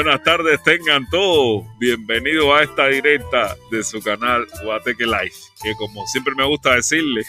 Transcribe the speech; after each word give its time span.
Buenas 0.00 0.22
tardes, 0.22 0.62
tengan 0.62 1.10
todos. 1.10 1.66
Bienvenidos 1.80 2.56
a 2.56 2.62
esta 2.62 2.86
directa 2.86 3.56
de 3.72 3.82
su 3.82 4.00
canal 4.00 4.46
Guateque 4.62 5.04
Life, 5.04 5.36
que 5.60 5.74
como 5.74 6.06
siempre 6.06 6.36
me 6.36 6.44
gusta 6.44 6.76
decirle, 6.76 7.22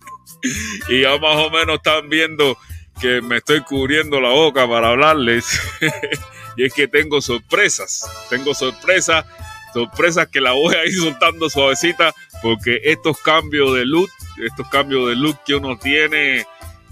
y 0.90 1.00
ya 1.00 1.16
más 1.16 1.36
o 1.36 1.48
menos 1.48 1.76
están 1.76 2.10
viendo 2.10 2.58
que 3.00 3.22
me 3.22 3.38
estoy 3.38 3.62
cubriendo 3.62 4.20
la 4.20 4.28
boca 4.28 4.68
para 4.68 4.88
hablarles, 4.88 5.58
y 6.58 6.66
es 6.66 6.74
que 6.74 6.86
tengo 6.86 7.22
sorpresas, 7.22 8.04
tengo 8.28 8.52
sorpresas, 8.52 9.24
sorpresas 9.72 10.28
que 10.28 10.42
la 10.42 10.52
voy 10.52 10.74
a 10.74 10.84
ir 10.84 10.94
soltando 10.94 11.48
suavecita, 11.48 12.12
porque 12.42 12.78
estos 12.84 13.16
cambios 13.22 13.74
de 13.74 13.86
look, 13.86 14.10
estos 14.44 14.68
cambios 14.68 15.08
de 15.08 15.16
look 15.16 15.38
que 15.46 15.54
uno 15.54 15.78
tiene, 15.78 16.40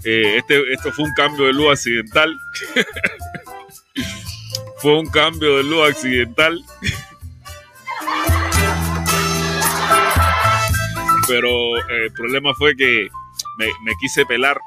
eh, 0.03 0.37
este, 0.37 0.73
esto 0.73 0.91
fue 0.91 1.05
un 1.05 1.13
cambio 1.13 1.45
de 1.45 1.53
luz 1.53 1.73
accidental. 1.73 2.35
fue 4.77 4.99
un 4.99 5.07
cambio 5.07 5.57
de 5.57 5.63
luz 5.63 5.89
accidental. 5.89 6.63
Pero 11.27 11.77
eh, 11.77 12.05
el 12.05 12.13
problema 12.13 12.53
fue 12.53 12.75
que 12.75 13.09
me, 13.57 13.67
quise 13.99 14.25
pelar. 14.25 14.59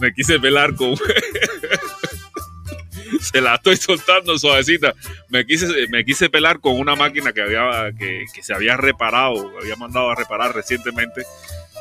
me 0.00 0.12
quise 0.12 0.40
pelar 0.40 0.74
con. 0.74 0.96
se 3.20 3.40
la 3.40 3.56
estoy 3.56 3.76
soltando 3.76 4.38
suavecita. 4.38 4.94
Me 5.28 5.44
quise, 5.44 5.66
me 5.88 6.04
quise 6.04 6.30
pelar 6.30 6.60
con 6.60 6.78
una 6.78 6.94
máquina 6.94 7.32
que, 7.32 7.42
había, 7.42 7.92
que, 7.98 8.24
se 8.42 8.54
había 8.54 8.76
reparado, 8.76 9.52
había 9.60 9.76
mandado 9.76 10.10
a 10.10 10.14
reparar 10.14 10.54
recientemente. 10.54 11.22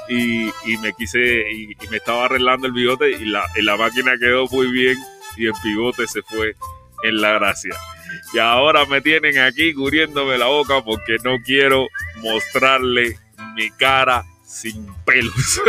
Y, 0.10 0.52
me 0.82 0.94
quise, 0.94 1.50
y, 1.50 1.76
me 1.90 1.98
estaba 1.98 2.26
arreglando 2.26 2.68
el 2.68 2.74
bigote 2.74 3.12
y 3.12 3.26
la, 3.26 3.46
y 3.56 3.62
la 3.62 3.78
máquina 3.78 4.18
quedó 4.20 4.48
muy 4.48 4.68
bien 4.68 4.98
y 5.38 5.46
el 5.46 5.54
bigote 5.64 6.08
se 6.08 6.22
fue 6.22 6.56
en 7.04 7.22
la 7.22 7.34
gracia. 7.34 7.76
Y 8.34 8.40
ahora 8.40 8.86
me 8.86 9.02
tienen 9.02 9.40
aquí 9.40 9.74
cubriéndome 9.74 10.38
la 10.38 10.48
boca 10.48 10.84
porque 10.84 11.18
no 11.24 11.38
quiero 11.44 11.88
mostrarle 12.18 13.18
mi 13.56 13.70
cara 13.72 14.26
sin 14.46 14.88
pelos. 15.06 15.34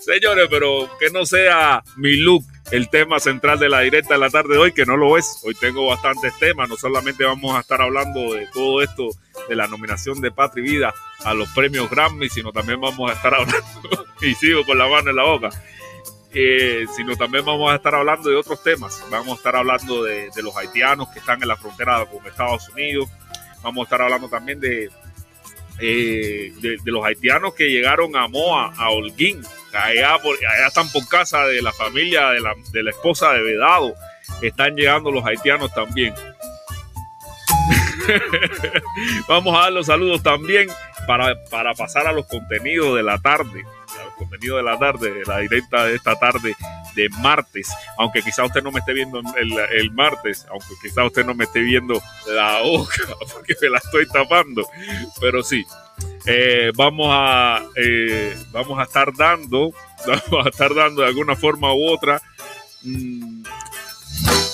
Señores, 0.00 0.46
pero 0.48 0.88
que 1.00 1.10
no 1.10 1.26
sea 1.26 1.82
mi 1.96 2.16
look 2.16 2.44
el 2.70 2.88
tema 2.90 3.20
central 3.20 3.58
de 3.58 3.68
la 3.68 3.80
directa 3.80 4.14
de 4.14 4.20
la 4.20 4.30
tarde 4.30 4.54
de 4.54 4.58
hoy, 4.58 4.72
que 4.72 4.86
no 4.86 4.96
lo 4.96 5.16
es. 5.16 5.40
Hoy 5.44 5.54
tengo 5.54 5.86
bastantes 5.86 6.36
temas, 6.38 6.68
no 6.68 6.76
solamente 6.76 7.24
vamos 7.24 7.56
a 7.56 7.60
estar 7.60 7.80
hablando 7.80 8.34
de 8.34 8.46
todo 8.52 8.82
esto, 8.82 9.08
de 9.48 9.56
la 9.56 9.66
nominación 9.66 10.20
de 10.20 10.30
Patria 10.30 10.64
Vida 10.64 10.94
a 11.24 11.34
los 11.34 11.48
premios 11.50 11.88
Grammy, 11.90 12.28
sino 12.28 12.52
también 12.52 12.80
vamos 12.80 13.10
a 13.10 13.14
estar 13.14 13.34
hablando, 13.34 14.06
y 14.22 14.34
sigo 14.34 14.64
con 14.64 14.78
la 14.78 14.88
mano 14.88 15.10
en 15.10 15.16
la 15.16 15.24
boca, 15.24 15.50
sino 16.94 17.16
también 17.16 17.44
vamos 17.44 17.72
a 17.72 17.76
estar 17.76 17.94
hablando 17.94 18.28
de 18.28 18.36
otros 18.36 18.62
temas. 18.62 19.02
Vamos 19.10 19.28
a 19.28 19.36
estar 19.36 19.56
hablando 19.56 20.04
de, 20.04 20.30
los 20.42 20.54
haitianos 20.56 21.08
que 21.08 21.18
están 21.18 21.40
en 21.40 21.48
la 21.48 21.56
frontera 21.56 22.04
con 22.06 22.26
Estados 22.26 22.68
Unidos. 22.68 23.08
Vamos 23.62 23.82
a 23.82 23.84
estar 23.84 24.02
hablando 24.02 24.28
también 24.28 24.60
de, 24.60 24.90
eh, 25.78 26.52
de, 26.60 26.78
los 26.84 27.04
haitianos 27.04 27.54
que 27.54 27.70
llegaron 27.70 28.14
a 28.16 28.28
Moa, 28.28 28.74
a 28.76 28.90
Holguín. 28.90 29.40
Allá, 29.72 30.18
están 30.66 30.90
por 30.90 31.08
casa 31.08 31.44
de 31.46 31.62
la 31.62 31.72
familia 31.72 32.30
de 32.30 32.40
la, 32.40 32.54
de 32.70 32.82
la 32.82 32.90
esposa 32.90 33.32
de 33.32 33.42
Vedado. 33.42 33.94
Están 34.42 34.76
llegando 34.76 35.10
los 35.10 35.24
haitianos 35.24 35.72
también. 35.72 36.14
Vamos 39.28 39.56
a 39.56 39.62
dar 39.62 39.72
los 39.72 39.86
saludos 39.86 40.22
también 40.22 40.68
para, 41.06 41.34
para 41.44 41.72
pasar 41.74 42.06
a 42.06 42.12
los 42.12 42.26
contenidos 42.26 42.94
de 42.96 43.02
la 43.02 43.18
tarde 43.18 43.64
contenido 44.16 44.56
de 44.56 44.62
la 44.62 44.78
tarde, 44.78 45.12
de 45.12 45.24
la 45.24 45.38
directa 45.38 45.84
de 45.84 45.96
esta 45.96 46.16
tarde 46.16 46.54
de 46.94 47.08
martes, 47.20 47.70
aunque 47.98 48.22
quizá 48.22 48.44
usted 48.44 48.62
no 48.62 48.72
me 48.72 48.80
esté 48.80 48.92
viendo 48.92 49.20
el, 49.36 49.90
martes, 49.92 50.46
aunque 50.50 50.74
quizá 50.82 51.04
usted 51.04 51.24
no 51.24 51.34
me 51.34 51.44
esté 51.44 51.60
viendo 51.60 52.02
la 52.26 52.62
boca, 52.62 53.14
porque 53.32 53.54
me 53.60 53.70
la 53.70 53.78
estoy 53.78 54.06
tapando, 54.08 54.66
pero 55.20 55.42
sí, 55.42 55.64
eh, 56.26 56.72
vamos 56.74 57.08
a 57.10 57.62
eh, 57.76 58.36
vamos 58.50 58.78
a 58.78 58.84
estar 58.84 59.12
dando, 59.16 59.72
vamos 60.06 60.46
a 60.46 60.48
estar 60.48 60.74
dando 60.74 61.02
de 61.02 61.08
alguna 61.08 61.36
forma 61.36 61.72
u 61.72 61.88
otra. 61.88 62.20
Mm, 62.82 63.25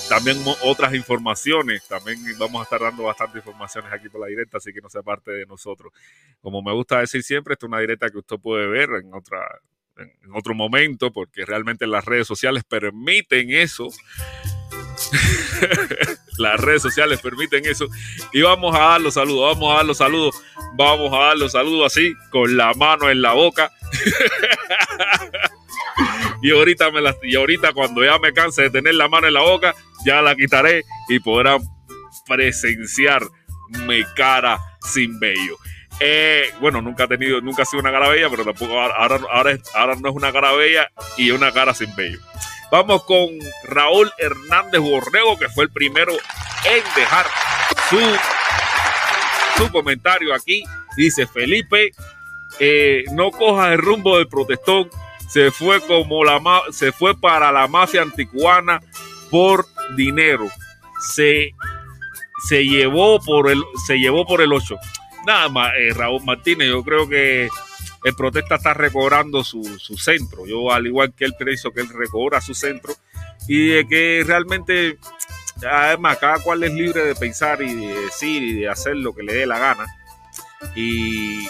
también 0.09 0.39
otras 0.63 0.95
informaciones, 0.95 1.87
también 1.89 2.19
vamos 2.39 2.61
a 2.61 2.65
estar 2.65 2.81
dando 2.81 3.05
bastantes 3.05 3.37
informaciones 3.37 3.93
aquí 3.93 4.09
por 4.09 4.21
la 4.21 4.27
directa, 4.27 4.59
así 4.59 4.73
que 4.73 4.81
no 4.81 4.91
sea 4.91 5.03
parte 5.03 5.31
de 5.31 5.47
nosotros. 5.47 5.93
Como 6.41 6.63
me 6.63 6.73
gusta 6.73 7.01
decir 7.01 7.23
siempre, 7.23 7.55
esta 7.55 7.67
es 7.67 7.69
una 7.69 7.81
directa 7.81 8.11
que 8.11 8.19
usted 8.19 8.37
puede 8.37 8.67
ver 8.67 8.91
en 9.03 9.15
otra 9.15 9.41
en 9.97 10.35
otro 10.35 10.55
momento, 10.55 11.13
porque 11.13 11.45
realmente 11.45 11.87
las 11.87 12.05
redes 12.05 12.27
sociales 12.27 12.65
permiten 12.65 13.51
eso. 13.51 13.89
las 16.39 16.61
redes 16.61 16.83
sociales 16.83 17.21
permiten 17.21 17.65
eso. 17.67 17.87
Y 18.33 18.43
vamos 18.43 18.75
a 18.75 18.81
dar 18.81 19.01
los 19.01 19.15
saludos, 19.15 19.55
vamos 19.55 19.73
a 19.73 19.77
dar 19.77 19.87
los 19.87 19.99
saludos, 19.99 20.43
vamos 20.75 21.13
a 21.13 21.19
dar 21.19 21.39
los 21.39 21.53
saludos 21.53 21.93
así, 21.93 22.15
con 22.31 22.57
la 22.57 22.73
mano 22.75 23.11
en 23.11 23.23
la 23.23 23.33
boca. 23.33 23.71
y 26.43 26.51
ahorita 26.51 26.91
me 26.91 27.01
y 27.23 27.37
ahorita 27.37 27.73
cuando 27.73 28.05
ya 28.05 28.19
me 28.19 28.33
canse 28.33 28.63
de 28.63 28.71
tener 28.71 28.95
la 28.95 29.09
mano 29.09 29.27
en 29.27 29.35
la 29.35 29.43
boca, 29.43 29.75
ya 30.05 30.23
la 30.23 30.35
quitaré 30.35 30.85
y 31.09 31.19
podrán 31.21 31.61
presenciar 32.27 33.23
mi 33.87 34.05
cara 34.17 34.59
sin 34.81 35.19
vello. 35.19 35.57
Eh, 36.01 36.51
bueno, 36.61 36.83
nunca 36.83 37.05
ha 37.05 37.09
tenido, 37.09 37.41
nunca 37.41 37.63
ha 37.63 37.67
sido 37.67 37.81
una 37.81 37.93
cara 37.93 38.09
bella, 38.09 38.29
pero 38.31 38.45
tampoco 38.45 38.81
ahora, 38.81 39.21
ahora, 39.31 39.59
ahora 39.75 39.95
no 39.97 40.09
es 40.09 40.15
una 40.15 40.33
cara 40.33 40.53
bella 40.53 40.91
y 41.17 41.31
una 41.31 41.53
cara 41.53 41.75
sin 41.75 41.95
vello. 41.95 42.19
Vamos 42.73 43.05
con 43.05 43.29
Raúl 43.65 44.11
Hernández 44.19 44.81
Borrego, 44.81 45.39
que 45.39 45.49
fue 45.51 45.65
el 45.65 45.71
primero 45.71 46.13
en 46.13 46.83
dejar 46.97 47.27
su, 47.91 47.99
su 49.63 49.71
comentario 49.71 50.35
aquí. 50.35 50.65
Dice 50.97 51.27
Felipe, 51.27 51.93
eh, 52.59 53.05
no 53.13 53.31
cojas 53.31 53.73
el 53.73 53.79
rumbo 53.79 54.17
del 54.17 54.27
protestón, 54.27 54.91
se 55.33 55.51
fue 55.51 55.81
como 55.87 56.25
la 56.25 56.43
se 56.73 56.93
fue 56.93 57.17
para 57.17 57.51
la 57.51 57.67
mafia 57.67 58.03
anticuana 58.03 58.83
por 59.31 59.67
dinero. 59.97 60.47
Se, 61.15 61.53
se 62.49 62.65
llevó 62.67 63.19
por 63.19 63.51
el 63.51 63.63
se 63.87 63.99
llevó 63.99 64.27
por 64.27 64.43
el 64.43 64.53
8. 64.53 64.77
Nada 65.27 65.49
más, 65.49 65.73
eh, 65.79 65.95
Raúl 65.95 66.23
Martínez, 66.23 66.69
yo 66.69 66.85
creo 66.85 67.09
que 67.09 67.49
el 68.05 68.15
protesta 68.15 68.57
está 68.57 68.75
recobrando 68.75 69.43
su, 69.43 69.65
centro. 69.97 70.47
Yo, 70.47 70.71
al 70.71 70.87
igual 70.87 71.15
que 71.15 71.25
él, 71.25 71.35
pienso 71.39 71.71
que 71.71 71.81
él 71.81 71.89
recobra 71.89 72.43
su 72.43 72.55
centro 72.55 72.93
y 73.49 73.69
de 73.69 73.87
que 73.87 74.25
realmente, 74.27 74.99
además, 75.67 76.19
cada 76.19 76.41
cual 76.41 76.63
es 76.63 76.75
libre 76.75 77.07
de 77.07 77.15
pensar 77.15 77.63
y 77.63 77.75
de 77.75 78.01
decir 78.03 78.43
y 78.43 78.53
de 78.61 78.69
hacer 78.69 78.97
lo 78.97 79.15
que 79.15 79.23
le 79.23 79.33
dé 79.33 79.47
la 79.47 79.59
gana. 79.59 79.87
Y 80.77 81.47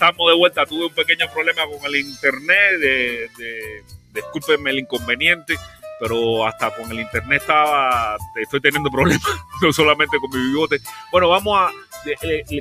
estamos 0.00 0.30
de 0.30 0.36
vuelta. 0.36 0.64
Tuve 0.64 0.86
un 0.86 0.94
pequeño 0.94 1.26
problema 1.32 1.62
con 1.66 1.84
el 1.84 1.96
internet. 1.96 2.80
De, 2.80 3.30
de, 3.36 3.84
discúlpenme 4.14 4.70
el 4.70 4.80
inconveniente, 4.80 5.56
pero 6.00 6.46
hasta 6.46 6.70
con 6.74 6.90
el 6.90 7.00
internet 7.00 7.42
estaba, 7.42 8.16
estoy 8.34 8.60
teniendo 8.60 8.90
problemas, 8.90 9.22
no 9.62 9.72
solamente 9.72 10.16
con 10.18 10.30
mi 10.30 10.48
bigote. 10.48 10.80
Bueno, 11.12 11.28
vamos 11.28 11.56
a, 11.60 11.70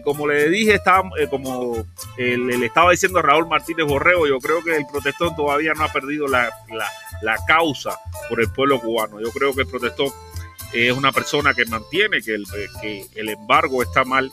como 0.04 0.28
le 0.28 0.50
dije, 0.50 0.76
estaba, 0.76 1.10
eh, 1.18 1.28
como 1.30 1.86
le, 2.18 2.66
estaba 2.66 2.92
diciendo 2.92 3.22
Raúl 3.22 3.48
Martínez 3.48 3.88
Borrego, 3.88 4.28
yo 4.28 4.38
creo 4.40 4.62
que 4.64 4.76
el 4.76 4.86
protestón 4.86 5.36
todavía 5.36 5.74
no 5.74 5.86
ha 5.86 5.92
perdido 5.92 6.28
la, 6.28 6.52
la, 6.70 6.88
la 7.22 7.38
causa 7.48 7.98
por 8.28 8.42
el 8.42 8.52
pueblo 8.52 8.80
cubano. 8.80 9.20
Yo 9.22 9.32
creo 9.32 9.56
que 9.56 9.62
el 9.62 9.68
protestón 9.68 10.10
es 10.74 10.92
una 10.92 11.12
persona 11.12 11.54
que 11.54 11.66
mantiene 11.66 12.22
que 12.22 12.36
el, 12.36 12.46
que 12.82 13.08
el 13.16 13.30
embargo 13.30 13.82
está 13.82 14.04
mal 14.04 14.30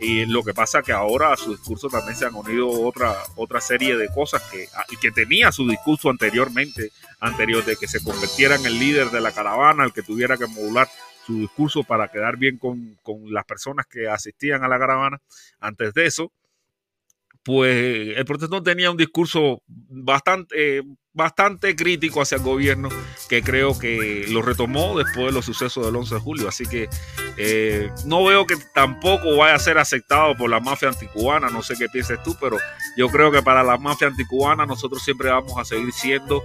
y 0.00 0.26
lo 0.26 0.42
que 0.42 0.52
pasa 0.52 0.82
que 0.82 0.92
ahora 0.92 1.32
a 1.32 1.36
su 1.36 1.52
discurso 1.52 1.88
también 1.88 2.16
se 2.16 2.26
han 2.26 2.34
unido 2.34 2.68
otra, 2.68 3.14
otra 3.36 3.60
serie 3.60 3.96
de 3.96 4.08
cosas 4.08 4.42
que, 4.50 4.68
ah, 4.74 4.84
que 5.00 5.10
tenía 5.10 5.50
su 5.52 5.66
discurso 5.68 6.10
anteriormente, 6.10 6.90
anterior 7.20 7.64
de 7.64 7.76
que 7.76 7.88
se 7.88 8.02
convirtiera 8.02 8.56
en 8.56 8.66
el 8.66 8.78
líder 8.78 9.10
de 9.10 9.20
la 9.20 9.32
caravana, 9.32 9.84
el 9.84 9.92
que 9.92 10.02
tuviera 10.02 10.36
que 10.36 10.46
modular 10.46 10.88
su 11.26 11.40
discurso 11.40 11.82
para 11.82 12.08
quedar 12.08 12.36
bien 12.36 12.58
con, 12.58 12.98
con 13.02 13.32
las 13.32 13.44
personas 13.44 13.86
que 13.86 14.08
asistían 14.08 14.62
a 14.62 14.68
la 14.68 14.78
caravana. 14.78 15.20
Antes 15.60 15.94
de 15.94 16.06
eso, 16.06 16.30
pues 17.46 18.18
el 18.18 18.24
protestón 18.24 18.64
tenía 18.64 18.90
un 18.90 18.96
discurso 18.96 19.62
bastante, 19.68 20.82
bastante 21.12 21.76
crítico 21.76 22.20
hacia 22.20 22.38
el 22.38 22.42
gobierno, 22.42 22.88
que 23.28 23.40
creo 23.40 23.78
que 23.78 24.26
lo 24.28 24.42
retomó 24.42 24.98
después 24.98 25.26
de 25.26 25.32
los 25.32 25.44
sucesos 25.44 25.86
del 25.86 25.94
11 25.94 26.16
de 26.16 26.20
julio. 26.20 26.48
Así 26.48 26.66
que 26.66 26.88
eh, 27.36 27.88
no 28.04 28.24
veo 28.24 28.48
que 28.48 28.56
tampoco 28.74 29.36
vaya 29.36 29.54
a 29.54 29.60
ser 29.60 29.78
aceptado 29.78 30.36
por 30.36 30.50
la 30.50 30.58
mafia 30.58 30.88
anticubana, 30.88 31.48
no 31.48 31.62
sé 31.62 31.74
qué 31.78 31.86
pienses 31.88 32.20
tú, 32.24 32.36
pero 32.40 32.56
yo 32.96 33.08
creo 33.10 33.30
que 33.30 33.42
para 33.42 33.62
la 33.62 33.78
mafia 33.78 34.08
anticubana 34.08 34.66
nosotros 34.66 35.04
siempre 35.04 35.30
vamos 35.30 35.56
a 35.56 35.64
seguir 35.64 35.92
siendo 35.92 36.42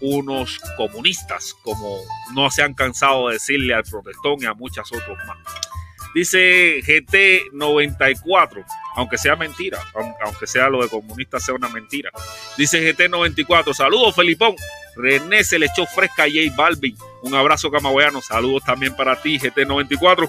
unos 0.00 0.58
comunistas, 0.78 1.54
como 1.62 1.98
no 2.32 2.50
se 2.50 2.62
han 2.62 2.72
cansado 2.72 3.28
de 3.28 3.34
decirle 3.34 3.74
al 3.74 3.82
protestón 3.82 4.36
y 4.40 4.46
a 4.46 4.54
muchas 4.54 4.90
otros 4.92 5.18
más. 5.26 5.67
Dice 6.14 6.80
GT94, 6.82 8.64
aunque 8.96 9.18
sea 9.18 9.36
mentira, 9.36 9.78
aunque 10.24 10.46
sea 10.46 10.68
lo 10.68 10.82
de 10.82 10.88
comunista 10.88 11.38
sea 11.38 11.54
una 11.54 11.68
mentira. 11.68 12.10
Dice 12.56 12.80
GT94, 12.82 13.74
saludos 13.74 14.14
Felipón. 14.14 14.54
René 14.96 15.44
se 15.44 15.58
le 15.58 15.66
echó 15.66 15.86
fresca 15.86 16.24
a 16.24 16.26
J 16.26 16.54
Balvin. 16.56 16.96
Un 17.22 17.34
abrazo 17.34 17.70
camagüeyano. 17.70 18.20
Saludos 18.20 18.64
también 18.64 18.96
para 18.96 19.20
ti, 19.20 19.38
GT94. 19.38 20.28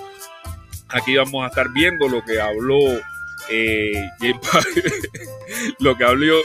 Aquí 0.90 1.16
vamos 1.16 1.44
a 1.44 1.48
estar 1.48 1.70
viendo 1.70 2.08
lo 2.08 2.24
que 2.24 2.40
habló 2.40 3.00
eh, 3.50 4.10
lo 5.80 5.98
que 5.98 6.04
habló, 6.04 6.42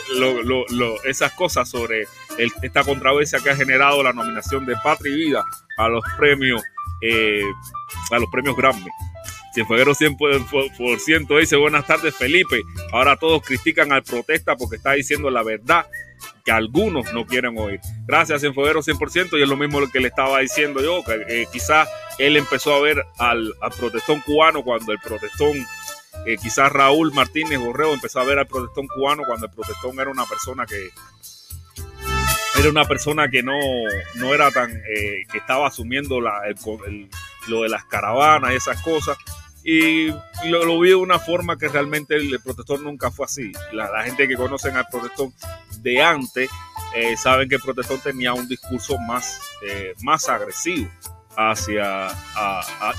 esas 1.04 1.32
cosas 1.32 1.68
sobre 1.68 2.04
esta 2.62 2.82
controversia 2.82 3.40
que 3.40 3.50
ha 3.50 3.56
generado 3.56 4.02
la 4.02 4.12
nominación 4.12 4.64
de 4.64 4.74
Patria 4.82 5.12
y 5.14 5.16
Vida 5.16 5.44
a 5.76 5.88
los 5.88 6.02
premios, 6.16 6.62
eh, 7.02 7.42
a 8.10 8.18
los 8.18 8.30
premios 8.30 8.56
Grammy. 8.56 8.86
Cienfueguero 9.54 9.94
100% 9.94 11.38
dice 11.38 11.56
buenas 11.56 11.86
tardes 11.86 12.16
Felipe. 12.16 12.62
Ahora 12.92 13.16
todos 13.16 13.40
critican 13.42 13.92
al 13.92 14.02
protesta 14.02 14.56
porque 14.56 14.76
está 14.76 14.92
diciendo 14.92 15.30
la 15.30 15.44
verdad 15.44 15.86
que 16.44 16.50
algunos 16.50 17.12
no 17.14 17.24
quieren 17.24 17.56
oír. 17.56 17.80
Gracias 18.04 18.40
Cienfueguero 18.40 18.82
100% 18.82 19.38
y 19.38 19.42
es 19.42 19.48
lo 19.48 19.56
mismo 19.56 19.78
lo 19.78 19.88
que 19.88 20.00
le 20.00 20.08
estaba 20.08 20.40
diciendo 20.40 20.82
yo, 20.82 21.04
que 21.04 21.24
eh, 21.28 21.46
quizás 21.52 21.88
él 22.18 22.36
empezó 22.36 22.74
a 22.74 22.80
ver 22.80 23.04
al, 23.18 23.54
protestón 23.78 24.20
cubano 24.22 24.64
cuando 24.64 24.90
el 24.90 24.98
protestón, 24.98 25.56
eh, 26.26 26.36
quizás 26.42 26.72
Raúl 26.72 27.12
Martínez 27.12 27.60
Borreo 27.60 27.94
empezó 27.94 28.20
a 28.20 28.24
ver 28.24 28.40
al 28.40 28.48
protestón 28.48 28.88
cubano 28.88 29.22
cuando 29.24 29.46
el 29.46 29.52
protestón 29.52 30.00
era 30.00 30.10
una 30.10 30.26
persona 30.26 30.66
que 30.66 30.90
era 32.58 32.68
una 32.70 32.84
persona 32.84 33.28
que 33.28 33.42
no, 33.42 33.58
no 34.16 34.34
era 34.34 34.50
tan, 34.50 34.72
eh, 34.72 35.24
que 35.30 35.38
estaba 35.38 35.68
asumiendo 35.68 36.20
la, 36.20 36.40
lo 37.46 37.62
de 37.62 37.68
las 37.68 37.84
caravanas 37.84 38.52
y 38.52 38.56
esas 38.56 38.80
cosas 38.82 39.16
y 39.66 40.08
lo, 40.44 40.78
vi 40.78 40.90
de 40.90 40.94
una 40.94 41.18
forma 41.18 41.56
que 41.56 41.68
realmente 41.68 42.14
el, 42.16 42.38
protector 42.40 42.80
nunca 42.80 43.10
fue 43.10 43.24
así. 43.24 43.50
La, 43.72 44.04
gente 44.04 44.28
que 44.28 44.36
conocen 44.36 44.76
al 44.76 44.86
protector 44.88 45.30
de 45.80 46.02
antes 46.02 46.50
eh, 46.94 47.16
saben 47.16 47.48
que 47.48 47.54
el 47.54 47.62
protector 47.62 47.98
tenía 47.98 48.34
un 48.34 48.46
discurso 48.46 48.98
más, 48.98 49.40
eh, 49.66 49.94
más 50.02 50.28
agresivo 50.28 50.90
hacia 51.36 52.08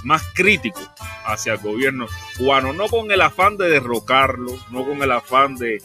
más 0.03 0.23
crítico 0.33 0.81
hacia 1.25 1.53
el 1.53 1.59
gobierno 1.59 2.07
cubano, 2.37 2.73
no 2.73 2.87
con 2.87 3.09
el 3.09 3.21
afán 3.21 3.55
de 3.55 3.69
derrocarlo, 3.69 4.59
no 4.71 4.85
con 4.85 5.01
el 5.01 5.11
afán 5.11 5.55
de, 5.55 5.81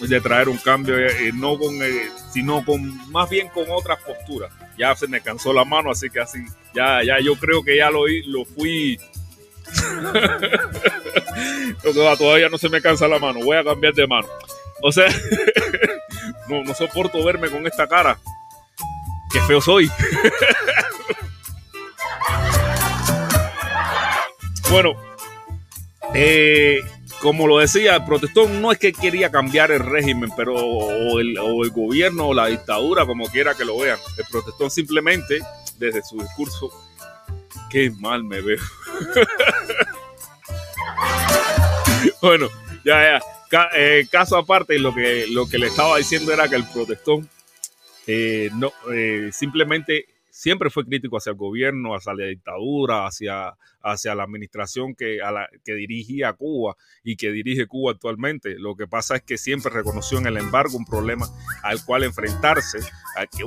de 0.00 0.20
traer 0.20 0.48
un 0.48 0.56
cambio, 0.56 0.96
eh, 0.96 1.32
no 1.34 1.58
con, 1.58 1.74
sino 2.32 2.64
con 2.64 3.10
más 3.12 3.28
bien 3.28 3.48
con 3.48 3.66
otras 3.70 3.98
posturas. 4.02 4.52
Ya 4.78 4.94
se 4.94 5.06
me 5.06 5.20
cansó 5.20 5.52
la 5.52 5.64
mano, 5.64 5.90
así 5.90 6.08
que 6.08 6.20
así, 6.20 6.38
ya, 6.74 7.02
ya 7.02 7.20
yo 7.20 7.36
creo 7.36 7.62
que 7.62 7.76
ya 7.76 7.90
lo, 7.90 8.06
lo 8.26 8.44
fui 8.44 8.98
todavía 12.18 12.48
no 12.48 12.58
se 12.58 12.68
me 12.68 12.80
cansa 12.80 13.08
la 13.08 13.18
mano, 13.18 13.40
voy 13.40 13.56
a 13.56 13.64
cambiar 13.64 13.94
de 13.94 14.06
mano. 14.06 14.28
O 14.82 14.92
sea, 14.92 15.06
no, 16.48 16.62
no 16.62 16.74
soporto 16.74 17.24
verme 17.24 17.48
con 17.48 17.66
esta 17.66 17.86
cara. 17.86 18.18
Qué 19.32 19.40
feo 19.40 19.60
soy. 19.60 19.90
bueno, 24.70 24.94
eh, 26.14 26.80
como 27.20 27.46
lo 27.46 27.58
decía, 27.58 27.96
el 27.96 28.04
protestón 28.04 28.62
no 28.62 28.72
es 28.72 28.78
que 28.78 28.92
quería 28.92 29.30
cambiar 29.30 29.70
el 29.70 29.80
régimen, 29.80 30.30
pero 30.36 30.54
o 30.54 31.18
el, 31.18 31.38
o 31.38 31.64
el, 31.64 31.70
gobierno 31.70 32.28
o 32.28 32.34
la 32.34 32.46
dictadura, 32.46 33.06
como 33.06 33.26
quiera 33.26 33.54
que 33.54 33.64
lo 33.64 33.78
vean. 33.78 33.98
El 34.16 34.24
protestón 34.30 34.70
simplemente, 34.70 35.40
desde 35.78 36.02
su 36.02 36.20
discurso, 36.20 36.70
qué 37.70 37.90
mal 37.98 38.24
me 38.24 38.40
veo. 38.40 38.58
bueno, 42.22 42.48
ya, 42.84 43.20
ya. 43.50 43.68
Eh, 43.74 44.06
caso 44.10 44.36
aparte, 44.36 44.78
lo 44.78 44.94
que, 44.94 45.26
lo 45.30 45.48
que 45.48 45.58
le 45.58 45.68
estaba 45.68 45.98
diciendo 45.98 46.32
era 46.32 46.48
que 46.48 46.56
el 46.56 46.64
protestón 46.64 47.28
eh, 48.06 48.50
no, 48.54 48.72
eh, 48.92 49.30
simplemente 49.32 50.06
siempre 50.36 50.68
fue 50.68 50.84
crítico 50.84 51.16
hacia 51.16 51.30
el 51.30 51.36
gobierno, 51.36 51.94
hacia 51.94 52.12
la 52.12 52.26
dictadura, 52.26 53.06
hacia, 53.06 53.56
hacia 53.80 54.14
la 54.14 54.24
administración 54.24 54.94
que, 54.94 55.22
a 55.22 55.30
la, 55.30 55.48
que 55.64 55.72
dirigía 55.72 56.34
Cuba 56.34 56.76
y 57.02 57.16
que 57.16 57.30
dirige 57.30 57.66
Cuba 57.66 57.92
actualmente. 57.92 58.58
Lo 58.58 58.76
que 58.76 58.86
pasa 58.86 59.16
es 59.16 59.22
que 59.22 59.38
siempre 59.38 59.72
reconoció 59.72 60.18
en 60.18 60.26
el 60.26 60.36
embargo 60.36 60.76
un 60.76 60.84
problema 60.84 61.26
al 61.62 61.82
cual 61.86 62.04
enfrentarse, 62.04 62.80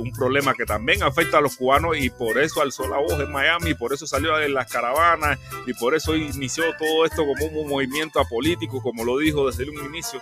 un 0.00 0.10
problema 0.10 0.52
que 0.54 0.64
también 0.64 1.04
afecta 1.04 1.38
a 1.38 1.40
los 1.40 1.56
cubanos 1.56 1.96
y 1.96 2.10
por 2.10 2.38
eso 2.38 2.60
alzó 2.60 2.88
la 2.88 2.98
voz 2.98 3.20
en 3.20 3.30
Miami, 3.30 3.70
y 3.70 3.74
por 3.74 3.92
eso 3.92 4.08
salió 4.08 4.36
de 4.36 4.48
las 4.48 4.70
caravanas 4.70 5.38
y 5.68 5.74
por 5.74 5.94
eso 5.94 6.16
inició 6.16 6.64
todo 6.76 7.04
esto 7.04 7.24
como 7.24 7.60
un 7.60 7.68
movimiento 7.68 8.18
apolítico, 8.18 8.82
como 8.82 9.04
lo 9.04 9.16
dijo 9.18 9.48
desde 9.48 9.70
un 9.70 9.84
inicio, 9.86 10.20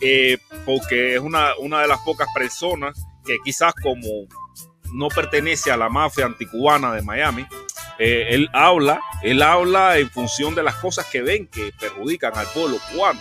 eh, 0.00 0.38
porque 0.64 1.16
es 1.16 1.20
una, 1.20 1.56
una 1.58 1.80
de 1.80 1.88
las 1.88 1.98
pocas 2.02 2.28
personas 2.32 2.96
que 3.24 3.38
quizás 3.44 3.74
como 3.82 4.28
no 4.92 5.08
pertenece 5.08 5.70
a 5.70 5.76
la 5.76 5.88
mafia 5.88 6.26
anticubana 6.26 6.92
de 6.92 7.02
Miami. 7.02 7.46
Eh, 7.98 8.28
él 8.30 8.50
habla, 8.52 9.00
él 9.22 9.42
habla 9.42 9.98
en 9.98 10.10
función 10.10 10.54
de 10.54 10.62
las 10.62 10.74
cosas 10.76 11.06
que 11.06 11.22
ven 11.22 11.46
que 11.46 11.72
perjudican 11.78 12.36
al 12.36 12.46
pueblo 12.48 12.78
cubano. 12.90 13.20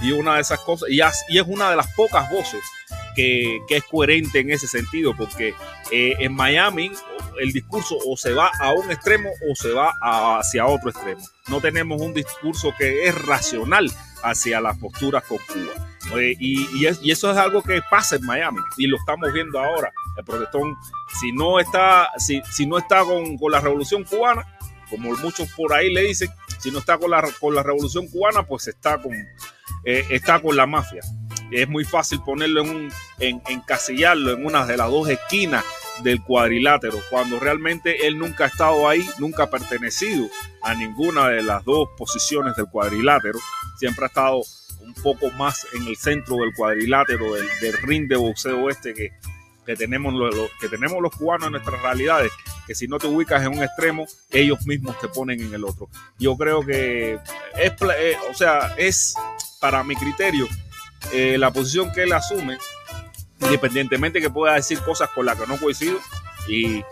Y 0.00 0.12
una 0.12 0.36
de 0.36 0.40
esas 0.40 0.60
cosas, 0.60 0.88
y, 0.90 1.00
es 1.00 1.46
una 1.46 1.70
de 1.70 1.76
las 1.76 1.92
pocas 1.94 2.30
voces 2.30 2.62
que, 3.14 3.60
es 3.68 3.84
coherente 3.84 4.40
en 4.40 4.50
ese 4.50 4.66
sentido, 4.66 5.14
porque 5.16 5.54
eh, 5.90 6.14
en 6.18 6.34
Miami 6.34 6.90
el 7.40 7.52
discurso 7.52 7.96
o 8.06 8.16
se 8.16 8.32
va 8.32 8.50
a 8.60 8.72
un 8.72 8.90
extremo 8.90 9.30
o 9.50 9.54
se 9.54 9.70
va 9.70 9.94
hacia 10.00 10.66
otro 10.66 10.90
extremo. 10.90 11.22
No 11.48 11.60
tenemos 11.60 12.00
un 12.00 12.14
discurso 12.14 12.74
que 12.76 13.06
es 13.06 13.14
racional 13.14 13.90
hacia 14.24 14.60
las 14.60 14.76
posturas 14.78 15.22
con 15.24 15.38
Cuba. 15.38 16.18
Eh, 16.18 16.34
y, 16.38 16.86
eso 16.86 17.30
es 17.30 17.36
algo 17.36 17.62
que 17.62 17.80
pasa 17.90 18.16
en 18.16 18.26
Miami 18.26 18.60
y 18.76 18.86
lo 18.86 18.96
estamos 18.96 19.32
viendo 19.32 19.58
ahora. 19.58 19.92
El 20.16 20.24
protestón, 20.24 20.76
si 21.20 21.32
no 21.32 21.60
está, 21.60 22.08
si, 22.18 22.42
si 22.50 22.66
no 22.66 22.78
está 22.78 23.04
con, 23.04 23.36
la 23.50 23.60
revolución 23.60 24.04
cubana, 24.04 24.44
como 24.90 25.12
muchos 25.16 25.48
por 25.52 25.72
ahí 25.72 25.92
le 25.92 26.02
dicen, 26.02 26.30
si 26.58 26.70
no 26.70 26.78
está 26.78 26.98
con 26.98 27.10
la, 27.10 27.22
con 27.40 27.54
la 27.54 27.62
revolución 27.62 28.08
cubana, 28.08 28.42
pues 28.44 28.68
está 28.68 28.98
con, 28.98 29.12
eh, 29.84 30.04
está 30.10 30.40
con 30.40 30.56
la 30.56 30.66
mafia. 30.66 31.02
Es 31.50 31.68
muy 31.68 31.84
fácil 31.84 32.20
ponerlo 32.22 32.62
en 32.62 32.70
un, 32.70 32.92
en, 33.18 33.42
encasillarlo 33.48 34.32
en 34.32 34.46
una 34.46 34.66
de 34.66 34.76
las 34.76 34.90
dos 34.90 35.08
esquinas 35.08 35.64
del 36.02 36.22
cuadrilátero, 36.22 36.98
cuando 37.10 37.38
realmente 37.38 38.06
él 38.06 38.18
nunca 38.18 38.44
ha 38.44 38.46
estado 38.48 38.88
ahí, 38.88 39.06
nunca 39.18 39.44
ha 39.44 39.50
pertenecido 39.50 40.28
a 40.62 40.74
ninguna 40.74 41.28
de 41.28 41.42
las 41.42 41.64
dos 41.64 41.88
posiciones 41.96 42.56
del 42.56 42.66
cuadrilátero, 42.66 43.38
siempre 43.84 44.06
ha 44.06 44.08
estado 44.08 44.40
un 44.80 44.94
poco 44.94 45.30
más 45.32 45.66
en 45.74 45.86
el 45.86 45.94
centro 45.96 46.36
del 46.36 46.54
cuadrilátero, 46.54 47.34
del, 47.34 47.74
ring 47.82 48.08
de 48.08 48.16
boxeo 48.16 48.70
este 48.70 48.94
que, 48.94 49.12
que, 49.66 49.76
tenemos, 49.76 50.14
que 50.58 50.70
tenemos 50.70 51.02
los 51.02 51.14
cubanos 51.14 51.48
en 51.48 51.52
nuestras 51.52 51.82
realidades, 51.82 52.32
que 52.66 52.74
si 52.74 52.88
no 52.88 52.96
te 52.96 53.06
ubicas 53.06 53.42
en 53.42 53.48
un 53.48 53.62
extremo, 53.62 54.06
ellos 54.30 54.66
mismos 54.66 54.98
te 55.00 55.08
ponen 55.08 55.38
en 55.42 55.52
el 55.52 55.64
otro. 55.64 55.90
Yo 56.18 56.34
creo 56.38 56.64
que 56.64 57.18
es, 57.58 57.72
eh, 57.98 58.16
o 58.30 58.32
sea, 58.32 58.74
es 58.78 59.14
para 59.60 59.84
mi 59.84 59.96
criterio, 59.96 60.48
eh, 61.12 61.36
la 61.36 61.52
posición 61.52 61.92
que 61.92 62.04
él 62.04 62.12
asume, 62.14 62.56
independientemente 63.40 64.18
que 64.18 64.30
pueda 64.30 64.54
decir 64.54 64.78
cosas 64.80 65.10
con 65.10 65.26
las 65.26 65.38
que 65.38 65.46
no 65.46 65.58
coincido, 65.58 65.98
y, 66.48 66.82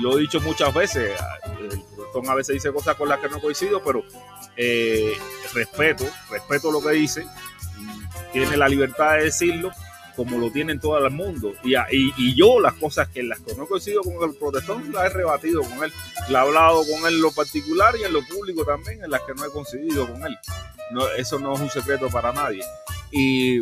lo 0.00 0.16
he 0.16 0.22
dicho 0.22 0.40
muchas 0.40 0.72
veces, 0.72 1.12
el 1.60 1.82
a 2.28 2.34
veces 2.34 2.54
dice 2.54 2.72
cosas 2.72 2.96
con 2.96 3.08
las 3.08 3.20
que 3.20 3.28
no 3.28 3.40
coincido, 3.40 3.82
pero 3.82 4.02
eh, 4.56 5.12
respeto, 5.52 6.04
respeto 6.30 6.72
lo 6.72 6.80
que 6.80 6.90
dice, 6.92 7.26
tiene 8.32 8.56
la 8.56 8.68
libertad 8.68 9.18
de 9.18 9.24
decirlo, 9.24 9.70
como 10.16 10.38
lo 10.38 10.50
tiene 10.50 10.72
en 10.72 10.80
todo 10.80 10.98
el 10.98 11.12
mundo. 11.12 11.52
Y, 11.62 11.74
y, 11.90 12.34
yo 12.34 12.58
las 12.58 12.72
cosas 12.74 13.08
que 13.08 13.22
las 13.22 13.38
que 13.40 13.54
no 13.54 13.66
coincido 13.66 14.02
con 14.02 14.14
el 14.28 14.34
protestón 14.36 14.90
las 14.92 15.06
he 15.06 15.08
rebatido 15.10 15.60
con 15.62 15.84
él. 15.84 15.92
La 16.30 16.38
he 16.38 16.42
hablado 16.42 16.82
con 16.86 17.06
él 17.06 17.14
en 17.14 17.20
lo 17.20 17.32
particular 17.32 17.94
y 17.96 18.04
en 18.04 18.12
lo 18.12 18.26
público 18.26 18.64
también, 18.64 19.04
en 19.04 19.10
las 19.10 19.20
que 19.22 19.34
no 19.34 19.44
he 19.44 19.50
coincidido 19.50 20.10
con 20.10 20.24
él. 20.26 20.36
Eso 21.18 21.38
no 21.38 21.54
es 21.54 21.60
un 21.60 21.70
secreto 21.70 22.08
para 22.08 22.32
nadie. 22.32 22.62
Y, 23.10 23.60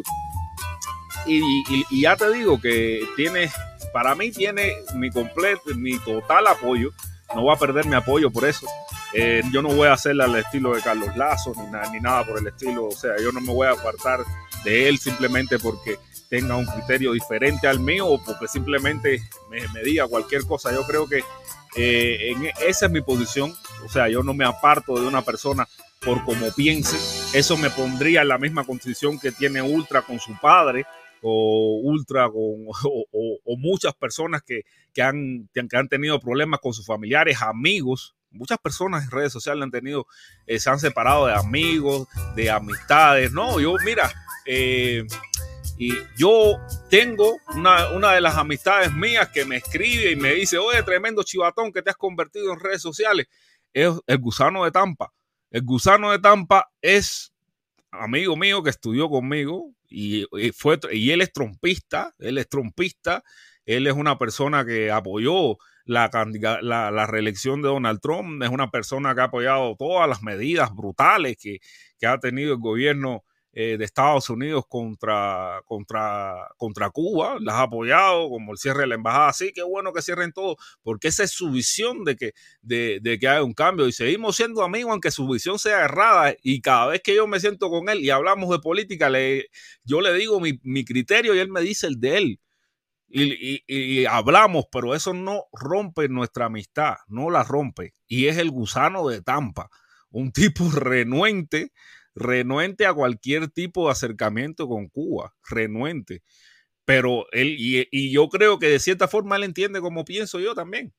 y, 1.27 2.01
ya 2.01 2.17
te 2.17 2.33
digo 2.33 2.61
que 2.61 3.01
tiene, 3.17 3.51
para 3.95 4.17
mí 4.17 4.33
tiene 4.33 4.73
mi 4.97 5.09
completo, 5.09 5.73
mi 5.77 5.97
total 6.01 6.49
apoyo. 6.49 6.91
No 7.33 7.43
voy 7.43 7.55
a 7.55 7.59
perder 7.59 7.87
mi 7.87 7.95
apoyo 7.95 8.29
por 8.29 8.45
eso. 8.45 8.67
Eh, 9.13 9.41
yo 9.53 9.63
no 9.63 9.69
voy 9.69 9.87
a 9.87 9.93
hacerle 9.93 10.25
al 10.25 10.35
estilo 10.35 10.75
de 10.75 10.83
Carlos 10.83 11.17
Lazo 11.17 11.53
ni, 11.57 11.93
ni 11.93 12.01
nada 12.01 12.27
por 12.27 12.41
el 12.41 12.49
estilo. 12.49 12.87
O 12.87 12.91
sea, 12.91 13.13
yo 13.23 13.31
no 13.31 13.41
me 13.41 13.55
voy 13.55 13.69
a 13.69 13.71
apartar 13.71 14.19
de 14.65 14.89
él 14.89 14.99
simplemente 14.99 15.61
porque 15.61 16.01
tenga 16.29 16.57
un 16.57 16.67
criterio 16.67 17.13
diferente 17.13 17.69
al 17.69 17.79
mío 17.79 18.09
o 18.09 18.25
porque 18.25 18.49
simplemente 18.49 19.23
me, 19.49 19.83
diga 19.85 20.09
cualquier 20.09 20.45
cosa. 20.45 20.73
Yo 20.73 20.85
creo 20.85 21.09
que 21.09 21.23
eh, 21.77 22.33
en, 22.33 22.47
esa 22.67 22.87
es 22.87 22.91
mi 22.91 23.01
posición. 23.01 23.55
O 23.85 23.89
sea, 23.89 24.09
yo 24.09 24.25
no 24.25 24.35
me 24.35 24.45
aparto 24.45 25.01
de 25.01 25.07
una 25.07 25.23
persona 25.23 25.69
por 26.05 26.25
como 26.25 26.51
piense. 26.51 26.97
Eso 27.39 27.57
me 27.57 27.71
pondría 27.71 28.23
en 28.23 28.29
la 28.29 28.39
misma 28.39 28.65
condición 28.65 29.21
que 29.21 29.31
tiene 29.31 29.63
Ultra 29.63 30.03
con 30.03 30.19
su 30.19 30.37
padre 30.41 30.85
o 31.27 31.81
Ultra 31.83 32.29
con, 32.29 32.67
o, 32.85 33.57
muchas 33.57 33.95
personas 33.95 34.43
que, 34.43 34.63
han, 35.03 35.49
que 35.53 35.77
han 35.77 35.89
tenido 35.89 36.21
problemas 36.21 36.61
con 36.61 36.75
sus 36.75 36.87
familiares, 36.87 37.41
amigos. 37.41 38.15
Muchas 38.31 38.59
personas 38.59 39.05
en 39.05 39.11
redes 39.11 39.33
sociales 39.33 39.63
han 39.63 39.71
tenido, 39.71 40.07
eh, 40.47 40.59
se 40.59 40.69
han 40.69 40.79
separado 40.79 41.27
de 41.27 41.35
amigos, 41.35 42.09
de 42.35 42.51
amistades. 42.51 43.33
No, 43.33 43.59
yo, 43.59 43.77
mira, 43.85 44.13
eh, 44.45 45.05
y 45.79 45.93
yo 46.17 46.59
tengo 46.91 47.39
una, 47.57 48.13
de 48.13 48.21
las 48.21 48.37
amistades 48.37 48.93
mías 48.93 49.31
que 49.31 49.45
me 49.45 49.57
escribe 49.57 50.11
y 50.11 50.17
me 50.17 50.35
dice, 50.35 50.59
oye, 50.59 50.83
tremendo 50.83 51.23
chivatón 51.23 51.73
que 51.73 51.81
te 51.81 51.91
has 51.91 51.97
convertido 51.97 52.53
en 52.53 52.61
redes 52.61 52.83
sociales. 52.83 53.27
Es 53.73 53.93
el 54.07 54.19
gusano 54.19 54.65
de 54.65 54.73
Tampa. 54.73 55.13
El 55.51 55.63
gusano 55.63 56.11
de 56.11 56.19
Tampa 56.19 56.71
es 56.83 57.33
amigo 57.91 58.37
mío 58.37 58.63
que 58.63 58.71
estudió 58.71 59.09
conmigo 59.09 59.73
y, 59.95 60.27
fue, 60.53 60.79
y 60.93 61.11
él 61.11 61.21
es 61.21 61.33
trompista, 61.33 62.15
él 62.19 62.39
es 62.39 62.49
trompista, 62.49 63.23
él 63.65 63.87
es 63.87 63.95
una 63.95 64.19
persona 64.19 64.65
que 64.65 64.91
apoyó 64.91 65.57
la, 65.85 66.11
la, 66.63 66.91
la, 66.91 67.07
reelección 67.07 67.63
de 67.63 67.69
Donald 67.69 68.01
Trump, 68.01 68.43
es 68.43 68.49
una 68.49 68.71
persona 68.71 69.15
que 69.15 69.21
ha 69.21 69.25
apoyado 69.25 69.77
todas 69.77 70.09
las 70.09 70.23
medidas 70.23 70.75
brutales 70.75 71.37
que, 71.41 71.59
que 71.99 72.07
ha 72.07 72.19
tenido 72.19 72.55
el 72.55 72.61
gobierno 72.61 73.25
eh, 73.57 73.77
de 73.79 73.85
Estados 73.85 74.29
Unidos 74.31 74.65
contra, 74.69 75.63
contra, 75.65 76.49
contra 76.57 76.91
Cuba, 76.91 77.37
las 77.41 77.55
ha 77.55 77.63
apoyado, 77.63 78.29
como 78.29 78.51
el 78.51 78.59
cierre 78.59 78.81
de 78.81 78.89
la 78.89 78.97
embajada. 78.97 79.33
Sí, 79.33 79.53
qué 79.55 79.63
bueno 79.63 79.93
que 79.93 80.03
cierren 80.03 80.33
todo, 80.33 80.57
porque 80.83 81.07
esa 81.07 81.23
es 81.23 81.31
su 81.31 81.53
visión 81.53 82.03
de 82.03 82.17
que, 82.17 82.33
de, 82.63 82.99
de 83.01 83.17
que 83.17 83.29
haya 83.29 83.45
un 83.45 83.55
cambio. 83.55 83.87
Y 83.87 83.93
seguimos 83.93 84.35
siendo 84.35 84.65
amigos, 84.65 84.91
aunque 84.91 85.13
su 85.13 85.29
visión 85.29 85.61
sea 85.61 85.85
errada. 85.85 86.35
Y 86.43 86.63
cada 86.63 86.89
vez 86.89 87.01
que 87.01 87.15
yo 87.15 87.29
me 87.29 87.39
siento 87.39 87.71
con 87.71 87.89
él 87.89 88.01
y 88.01 88.11
hablamos 88.11 88.51
de 88.51 88.59
política, 88.59 89.09
le, 89.09 89.47
yo 89.85 90.01
le 90.01 90.13
digo 90.15 90.41
mi, 90.41 90.59
mi 90.65 90.85
criterio 90.85 91.33
y 91.33 91.39
él 91.39 91.49
me 91.49 91.61
dice 91.61 91.87
el 91.87 92.01
de 92.01 92.19
él. 92.19 92.41
Y, 93.09 93.63
y, 93.69 94.05
hablamos, 94.07 94.65
pero 94.73 94.97
eso 94.97 95.15
no 95.15 95.45
rompe 95.53 96.09
nuestra 96.09 96.47
amistad, 96.47 96.97
no 97.07 97.31
la 97.31 97.45
rompe. 97.45 97.95
Y 98.09 98.27
es 98.27 98.37
el 98.39 98.51
gusano 98.51 99.07
de 99.07 99.23
Tampa, 99.23 99.71
un 100.11 100.33
tipo 100.33 100.69
renuente 100.73 101.71
renuente 102.15 102.87
a 102.87 102.95
cualquier 102.95 103.49
tipo 103.49 103.87
de 103.87 103.93
acercamiento 103.93 104.69
con 104.69 104.89
Cuba, 104.89 105.35
renuente. 105.49 106.23
Pero 106.85 107.27
él, 107.33 107.57
y, 107.59 108.13
yo 108.13 108.29
creo 108.29 108.59
que 108.59 108.69
de 108.69 108.79
cierta 108.79 109.09
forma 109.09 109.37
él 109.37 109.45
entiende 109.45 109.81
como 109.81 110.05
pienso 110.05 110.41
yo 110.41 110.55
también. 110.55 110.95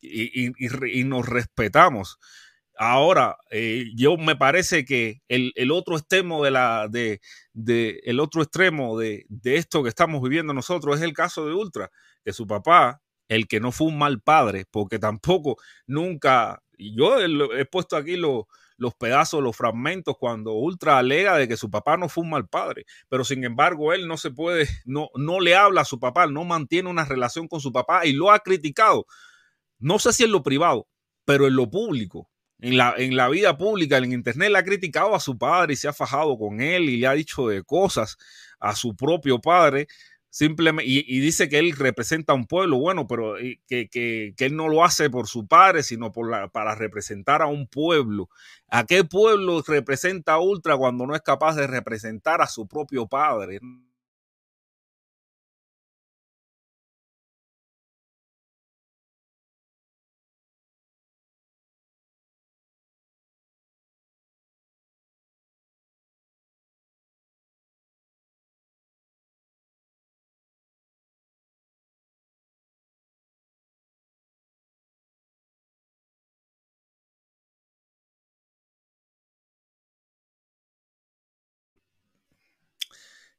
Y, 0.00 0.52
nos 1.04 1.28
respetamos. 1.28 2.18
Ahora, 2.76 3.36
eh, 3.50 3.86
yo 3.94 4.16
me 4.16 4.36
parece 4.36 4.84
que 4.84 5.22
el, 5.28 5.70
otro 5.70 5.96
extremo 5.96 6.44
de 6.44 6.50
la 6.50 6.88
de, 6.90 7.20
el 8.04 8.20
otro 8.20 8.42
extremo 8.42 8.98
de, 8.98 9.26
esto 9.44 9.82
que 9.82 9.88
estamos 9.88 10.22
viviendo 10.22 10.54
nosotros 10.54 10.96
es 10.96 11.02
el 11.02 11.12
caso 11.12 11.46
de 11.46 11.54
Ultra, 11.54 11.90
que 12.24 12.32
su 12.32 12.46
papá, 12.46 13.02
el 13.28 13.46
que 13.46 13.60
no 13.60 13.72
fue 13.72 13.88
un 13.88 13.98
mal 13.98 14.20
padre, 14.20 14.66
porque 14.70 14.98
tampoco 14.98 15.56
nunca, 15.86 16.62
yo 16.78 17.20
he 17.20 17.64
puesto 17.66 17.96
aquí 17.96 18.16
lo, 18.16 18.48
los 18.82 18.94
pedazos, 18.94 19.40
los 19.40 19.56
fragmentos, 19.56 20.16
cuando 20.18 20.54
Ultra 20.54 20.98
alega 20.98 21.38
de 21.38 21.46
que 21.46 21.56
su 21.56 21.70
papá 21.70 21.96
no 21.96 22.08
fue 22.08 22.24
un 22.24 22.30
mal 22.30 22.48
padre, 22.48 22.84
pero 23.08 23.24
sin 23.24 23.44
embargo 23.44 23.92
él 23.92 24.08
no 24.08 24.16
se 24.16 24.32
puede, 24.32 24.68
no, 24.84 25.08
no 25.14 25.38
le 25.38 25.54
habla 25.54 25.82
a 25.82 25.84
su 25.84 26.00
papá, 26.00 26.26
no 26.26 26.44
mantiene 26.44 26.90
una 26.90 27.04
relación 27.04 27.46
con 27.46 27.60
su 27.60 27.72
papá 27.72 28.04
y 28.04 28.12
lo 28.12 28.32
ha 28.32 28.40
criticado. 28.40 29.06
No 29.78 30.00
sé 30.00 30.12
si 30.12 30.24
en 30.24 30.32
lo 30.32 30.42
privado, 30.42 30.88
pero 31.24 31.46
en 31.46 31.54
lo 31.54 31.70
público. 31.70 32.28
En 32.58 32.76
la, 32.76 32.94
en 32.96 33.16
la 33.16 33.28
vida 33.28 33.56
pública, 33.56 33.98
en 33.98 34.12
internet, 34.12 34.50
le 34.50 34.58
ha 34.58 34.64
criticado 34.64 35.14
a 35.14 35.20
su 35.20 35.36
padre 35.38 35.74
y 35.74 35.76
se 35.76 35.88
ha 35.88 35.92
fajado 35.92 36.36
con 36.36 36.60
él 36.60 36.88
y 36.88 36.96
le 36.96 37.06
ha 37.06 37.12
dicho 37.12 37.48
de 37.48 37.62
cosas 37.62 38.16
a 38.60 38.74
su 38.74 38.94
propio 38.94 39.40
padre 39.40 39.86
simplemente, 40.32 40.90
y, 40.90 41.20
dice 41.20 41.48
que 41.50 41.58
él 41.58 41.72
representa 41.72 42.32
a 42.32 42.36
un 42.36 42.46
pueblo, 42.46 42.78
bueno, 42.78 43.06
pero 43.06 43.34
que, 43.36 43.88
que, 43.88 44.32
que, 44.34 44.44
él 44.46 44.56
no 44.56 44.68
lo 44.68 44.82
hace 44.82 45.10
por 45.10 45.28
su 45.28 45.46
padre, 45.46 45.82
sino 45.82 46.10
por 46.10 46.30
la, 46.30 46.48
para 46.48 46.74
representar 46.74 47.42
a 47.42 47.46
un 47.46 47.68
pueblo. 47.68 48.30
¿A 48.68 48.84
qué 48.86 49.04
pueblo 49.04 49.62
representa 49.66 50.38
Ultra 50.38 50.76
cuando 50.78 51.06
no 51.06 51.14
es 51.14 51.20
capaz 51.20 51.54
de 51.56 51.66
representar 51.66 52.40
a 52.40 52.46
su 52.46 52.66
propio 52.66 53.06
padre? 53.06 53.60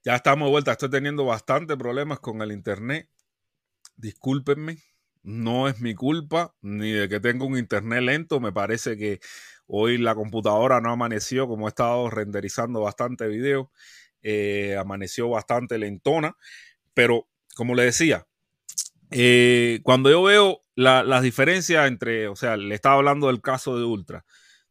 Ya 0.05 0.15
estamos 0.15 0.47
de 0.47 0.51
vuelta. 0.51 0.73
Estoy 0.73 0.89
teniendo 0.89 1.23
bastantes 1.23 1.77
problemas 1.77 2.19
con 2.19 2.41
el 2.41 2.51
internet. 2.51 3.09
Discúlpenme. 3.95 4.79
No 5.23 5.69
es 5.69 5.79
mi 5.79 5.95
culpa 5.95 6.53
ni 6.61 6.91
de 6.91 7.07
que 7.07 7.21
tenga 7.21 7.45
un 7.45 7.57
internet 7.57 8.01
lento. 8.01 8.41
Me 8.41 8.51
parece 8.51 8.97
que 8.97 9.21
hoy 9.65 9.97
la 9.97 10.13
computadora 10.13 10.81
no 10.81 10.91
amaneció 10.91 11.47
como 11.47 11.67
he 11.67 11.69
estado 11.69 12.09
renderizando 12.09 12.81
bastante 12.81 13.27
video. 13.27 13.71
Eh, 14.21 14.75
amaneció 14.77 15.29
bastante 15.29 15.77
lentona. 15.77 16.35
Pero 16.93 17.29
como 17.55 17.73
le 17.73 17.83
decía, 17.83 18.27
eh, 19.09 19.79
cuando 19.83 20.09
yo 20.09 20.21
veo 20.23 20.65
las 20.75 21.23
diferencias 21.23 21.87
entre, 21.87 22.27
o 22.27 22.35
sea, 22.35 22.57
le 22.57 22.75
estaba 22.75 22.95
hablando 22.95 23.27
del 23.27 23.39
caso 23.39 23.77
de 23.77 23.85
Ultra, 23.85 24.25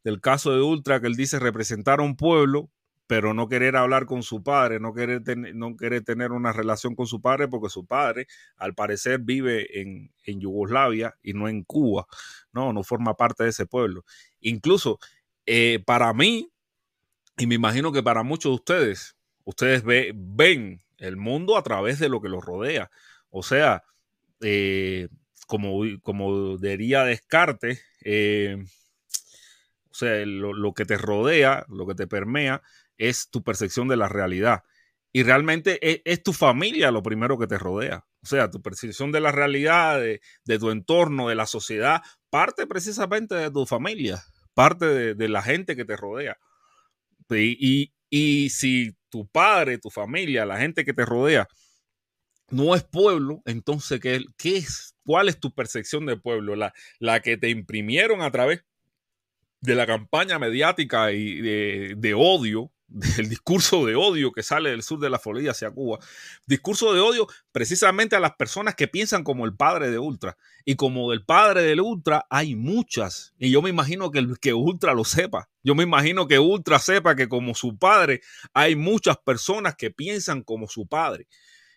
del 0.04 0.20
caso 0.20 0.52
de 0.52 0.60
Ultra 0.60 1.00
que 1.00 1.06
él 1.06 1.16
dice 1.16 1.38
representar 1.38 2.00
a 2.00 2.02
un 2.02 2.16
pueblo 2.16 2.70
pero 3.12 3.34
no 3.34 3.46
querer 3.46 3.76
hablar 3.76 4.06
con 4.06 4.22
su 4.22 4.42
padre, 4.42 4.80
no 4.80 4.94
querer, 4.94 5.20
no 5.54 5.76
querer 5.76 6.02
tener 6.02 6.32
una 6.32 6.50
relación 6.50 6.94
con 6.94 7.06
su 7.06 7.20
padre, 7.20 7.46
porque 7.46 7.68
su 7.68 7.84
padre, 7.84 8.26
al 8.56 8.74
parecer, 8.74 9.18
vive 9.18 9.82
en, 9.82 10.10
Yugoslavia 10.24 11.14
y 11.22 11.34
no 11.34 11.46
en 11.46 11.62
Cuba, 11.62 12.06
no, 12.54 12.72
no 12.72 12.82
forma 12.82 13.14
parte 13.14 13.44
de 13.44 13.50
ese 13.50 13.66
pueblo. 13.66 14.06
Incluso 14.40 14.98
eh, 15.44 15.82
para 15.84 16.14
mí, 16.14 16.50
y 17.36 17.46
me 17.46 17.56
imagino 17.56 17.92
que 17.92 18.02
para 18.02 18.22
muchos 18.22 18.52
de 18.52 18.54
ustedes, 18.54 19.14
ustedes 19.44 19.84
ven 19.84 20.80
el 20.96 21.18
mundo 21.18 21.58
a 21.58 21.62
través 21.62 21.98
de 21.98 22.08
lo 22.08 22.22
que 22.22 22.30
los 22.30 22.42
rodea. 22.42 22.90
O 23.28 23.42
sea, 23.42 23.82
eh, 24.40 25.08
como, 25.46 25.82
como 26.02 26.56
diría 26.56 27.04
Descartes, 27.04 27.84
eh, 28.06 28.56
o 29.92 29.94
sea, 29.94 30.24
lo, 30.24 30.72
que 30.72 30.86
te 30.86 30.96
rodea, 30.96 31.66
lo 31.68 31.86
que 31.86 31.94
te 31.94 32.06
permea, 32.06 32.62
es 32.98 33.30
tu 33.30 33.42
percepción 33.42 33.88
de 33.88 33.96
la 33.96 34.08
realidad. 34.08 34.62
Y 35.12 35.22
realmente 35.24 35.78
e, 35.86 36.02
es, 36.04 36.22
tu 36.22 36.32
familia 36.32 36.90
lo 36.90 37.02
primero 37.02 37.38
que 37.38 37.46
te 37.46 37.58
rodea. 37.58 38.06
O 38.22 38.26
sea, 38.26 38.50
tu 38.50 38.62
percepción 38.62 39.12
de 39.12 39.20
la 39.20 39.32
realidad, 39.32 40.00
de, 40.00 40.58
tu 40.58 40.70
entorno, 40.70 41.28
de 41.28 41.34
la 41.34 41.46
sociedad, 41.46 42.02
parte 42.30 42.66
precisamente 42.66 43.34
de 43.34 43.50
tu 43.50 43.66
familia, 43.66 44.22
parte 44.54 45.14
de, 45.14 45.28
la 45.28 45.42
gente 45.42 45.76
que 45.76 45.84
te 45.84 45.96
rodea. 45.96 46.38
Y, 47.30 47.92
Y 48.10 48.50
si 48.50 48.96
tu 49.10 49.26
padre, 49.26 49.78
tu 49.78 49.90
familia, 49.90 50.46
la 50.46 50.58
gente 50.58 50.84
que 50.84 50.94
te 50.94 51.04
rodea, 51.04 51.48
no 52.50 52.74
es 52.74 52.84
pueblo, 52.84 53.42
entonces, 53.46 53.98
¿qué, 54.00 54.24
qué 54.36 54.58
es? 54.58 54.94
¿Cuál 55.04 55.28
es 55.28 55.40
tu 55.40 55.54
percepción 55.54 56.06
de 56.06 56.16
pueblo? 56.16 56.54
La, 56.54 56.72
la 56.98 57.20
que 57.20 57.36
te 57.36 57.48
imprimieron 57.48 58.22
a 58.22 58.30
través 58.30 58.64
de 59.60 59.74
la 59.74 59.86
campaña 59.86 60.38
mediática 60.38 61.12
y 61.12 61.40
de, 61.40 61.94
de 61.96 62.14
odio 62.14 62.70
del 62.92 63.28
discurso 63.28 63.86
de 63.86 63.96
odio 63.96 64.32
que 64.32 64.42
sale 64.42 64.70
del 64.70 64.82
sur 64.82 64.98
de 65.00 65.10
la 65.10 65.18
Florida 65.18 65.52
hacia 65.52 65.70
Cuba. 65.70 65.98
Discurso 66.46 66.92
de 66.92 67.00
odio 67.00 67.26
precisamente 67.50 68.16
a 68.16 68.20
las 68.20 68.36
personas 68.36 68.74
que 68.74 68.88
piensan 68.88 69.24
como 69.24 69.46
el 69.46 69.54
padre 69.54 69.90
de 69.90 69.98
Ultra. 69.98 70.36
Y 70.64 70.76
como 70.76 71.10
del 71.10 71.24
padre 71.24 71.62
del 71.62 71.80
Ultra 71.80 72.26
hay 72.30 72.54
muchas. 72.54 73.34
Y 73.38 73.50
yo 73.50 73.62
me 73.62 73.70
imagino 73.70 74.10
que, 74.10 74.26
que 74.40 74.52
Ultra 74.52 74.94
lo 74.94 75.04
sepa. 75.04 75.48
Yo 75.62 75.74
me 75.74 75.82
imagino 75.84 76.28
que 76.28 76.38
Ultra 76.38 76.78
sepa 76.78 77.16
que 77.16 77.28
como 77.28 77.54
su 77.54 77.78
padre 77.78 78.20
hay 78.52 78.76
muchas 78.76 79.16
personas 79.18 79.74
que 79.76 79.90
piensan 79.90 80.42
como 80.42 80.68
su 80.68 80.86
padre. 80.86 81.26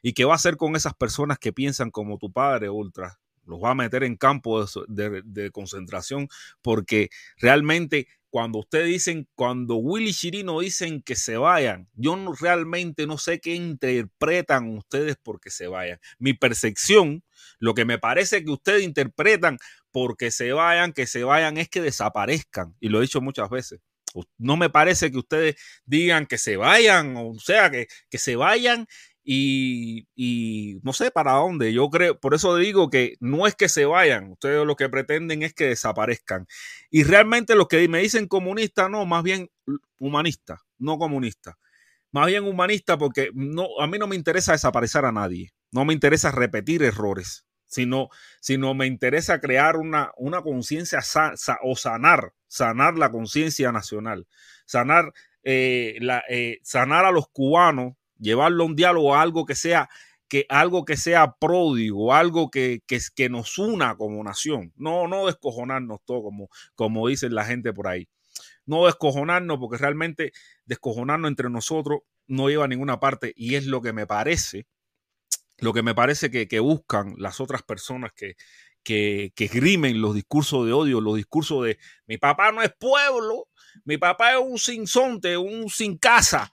¿Y 0.01 0.13
qué 0.13 0.25
va 0.25 0.34
a 0.34 0.36
hacer 0.36 0.58
con 0.58 0.75
esas 0.75 0.93
personas 0.93 1.39
que 1.39 1.54
piensan 1.54 1.91
como 1.91 2.17
tu 2.17 2.32
padre, 2.32 2.69
Ultra? 2.69 3.19
Los 3.45 3.60
va 3.63 3.71
a 3.71 3.75
meter 3.75 4.04
en 4.04 4.17
campo 4.17 4.65
de 4.88 5.51
concentración 5.51 6.28
porque 6.62 7.10
realmente 7.38 8.08
cuando 8.36 8.60
ustedes 8.60 8.88
dicen, 8.88 9.30
cuando 9.34 9.78
Willy 9.78 10.13
Chirino 10.13 10.60
dicen 10.60 11.02
que 11.02 11.15
se 11.15 11.38
vayan, 11.38 11.88
yo 11.93 12.17
no, 12.17 12.34
realmente 12.34 13.08
no 13.08 13.17
sé 13.17 13.39
qué 13.39 13.56
interpretan 13.56 14.76
ustedes 14.76 15.15
porque 15.24 15.50
se 15.50 15.67
vayan. 15.67 16.02
Mi 16.19 16.34
percepción, 16.34 17.24
lo 17.60 17.74
que 17.74 17.86
me 17.86 17.98
parece 17.98 18.43
que 18.43 18.52
ustedes 18.52 18.84
interpretan 18.84 19.58
porque 19.89 20.32
se 20.32 20.52
vayan, 20.52 20.91
que 20.91 21.08
se 21.08 21.24
vayan, 21.24 21.56
es 21.58 21.69
que 21.69 21.80
desaparezcan. 21.80 22.76
Y 22.82 22.89
lo 22.89 23.00
he 23.00 23.04
dicho 23.04 23.21
muchas 23.21 23.50
veces. 23.50 23.80
No 24.38 24.58
me 24.58 24.69
parece 24.69 25.12
que 25.12 25.17
ustedes 25.17 25.56
digan 25.86 26.26
que 26.26 26.38
se 26.38 26.58
vayan, 26.58 27.15
o 27.15 27.39
sea, 27.39 27.71
que, 27.71 27.88
que 28.10 28.17
se 28.17 28.36
vayan 28.36 28.86
y, 29.25 30.79
no 30.83 30.93
sé 30.93 31.11
para 31.11 31.33
dónde. 31.33 31.73
Yo 31.73 31.89
creo, 31.89 32.19
por 32.19 32.35
eso 32.35 32.55
digo 32.55 32.89
que 32.89 33.15
no 33.19 33.47
es 33.47 33.55
que 33.55 33.69
se 33.69 33.85
vayan, 33.85 34.31
ustedes 34.31 34.65
lo 34.65 34.75
que 34.75 34.88
pretenden 34.88 35.41
es 35.41 35.53
que 35.53 35.65
desaparezcan. 35.65 36.47
Y 36.91 37.03
realmente 37.03 37.55
los 37.55 37.67
que 37.67 37.88
me 37.88 37.99
dicen 37.99 38.27
comunista, 38.27 38.88
no, 38.88 39.05
más 39.05 39.23
bien 39.23 39.49
humanista, 39.99 40.61
no 40.77 40.97
comunista. 40.97 41.57
Más 42.11 42.27
bien 42.27 42.45
humanista 42.45 42.97
porque 42.97 43.29
no, 43.33 43.67
a 43.81 43.88
mí 43.88 43.97
no 43.97 44.07
me 44.07 44.15
interesa 44.15 44.53
desaparecer 44.53 45.03
a 45.05 45.11
nadie, 45.11 45.51
no 45.71 45.83
me 45.83 45.93
interesa 45.93 46.31
repetir 46.31 46.81
errores, 46.83 47.45
sino, 47.65 48.09
sino 48.39 48.73
me 48.73 48.85
interesa 48.85 49.41
crear 49.41 49.75
una, 49.75 50.11
una 50.15 50.41
conciencia 50.41 50.99
o 51.63 51.75
sanar, 51.75 52.33
sanar 52.47 52.97
la 52.97 53.11
conciencia 53.11 53.73
nacional, 53.73 54.27
sanar, 54.65 55.11
eh, 55.43 55.99
eh, 56.29 56.59
sanar 56.63 57.03
a 57.03 57.11
los 57.11 57.27
cubanos 57.27 57.95
llevarlo 58.25 58.63
a 58.63 58.67
un 58.67 58.75
diálogo, 58.75 59.15
algo 59.15 59.45
que 59.45 59.55
sea 59.55 59.88
que 60.27 60.47
algo 60.49 60.85
que 60.85 60.97
sea 60.97 61.35
pródigo, 61.39 62.13
algo 62.13 62.49
que, 62.49 62.81
que, 62.88 63.29
nos 63.29 63.59
una 63.59 63.95
como 63.95 64.23
nación. 64.23 64.73
No, 64.75 65.07
no 65.07 65.27
descojonarnos 65.27 65.99
todo, 66.03 66.23
como, 66.23 66.49
como 66.73 67.07
dicen 67.07 67.35
la 67.35 67.45
gente 67.45 67.71
por 67.73 67.88
ahí. 67.88 68.09
No 68.65 68.88
descojonarnos, 68.88 69.59
porque 69.59 69.77
realmente 69.77 70.31
descojonarnos 70.65 71.29
entre 71.29 71.51
nosotros 71.51 71.99
no 72.25 72.49
lleva 72.49 72.65
a 72.65 72.67
ninguna 72.67 72.99
parte. 72.99 73.33
Y 73.35 73.53
es 73.53 73.67
lo 73.67 73.81
que 73.81 73.93
me 73.93 74.07
parece, 74.07 74.65
lo 75.59 75.73
que 75.73 75.83
me 75.83 75.93
parece 75.93 76.31
que, 76.31 76.47
que 76.47 76.59
buscan 76.59 77.13
las 77.19 77.39
otras 77.39 77.61
personas 77.61 78.11
que, 78.15 78.35
que, 78.81 79.31
que 79.35 79.45
grimen 79.45 80.01
los 80.01 80.15
discursos 80.15 80.65
de 80.65 80.73
odio, 80.73 81.01
los 81.01 81.17
discursos 81.17 81.65
de 81.65 81.77
mi 82.07 82.17
papá 82.17 82.51
no 82.51 82.63
es 82.63 82.73
pueblo, 82.79 83.47
mi 83.83 83.97
papá 83.99 84.33
es 84.33 84.39
un 84.39 84.57
sinsonte, 84.57 85.38
un 85.38 85.69
sin 85.69 85.99
casa 85.99 86.51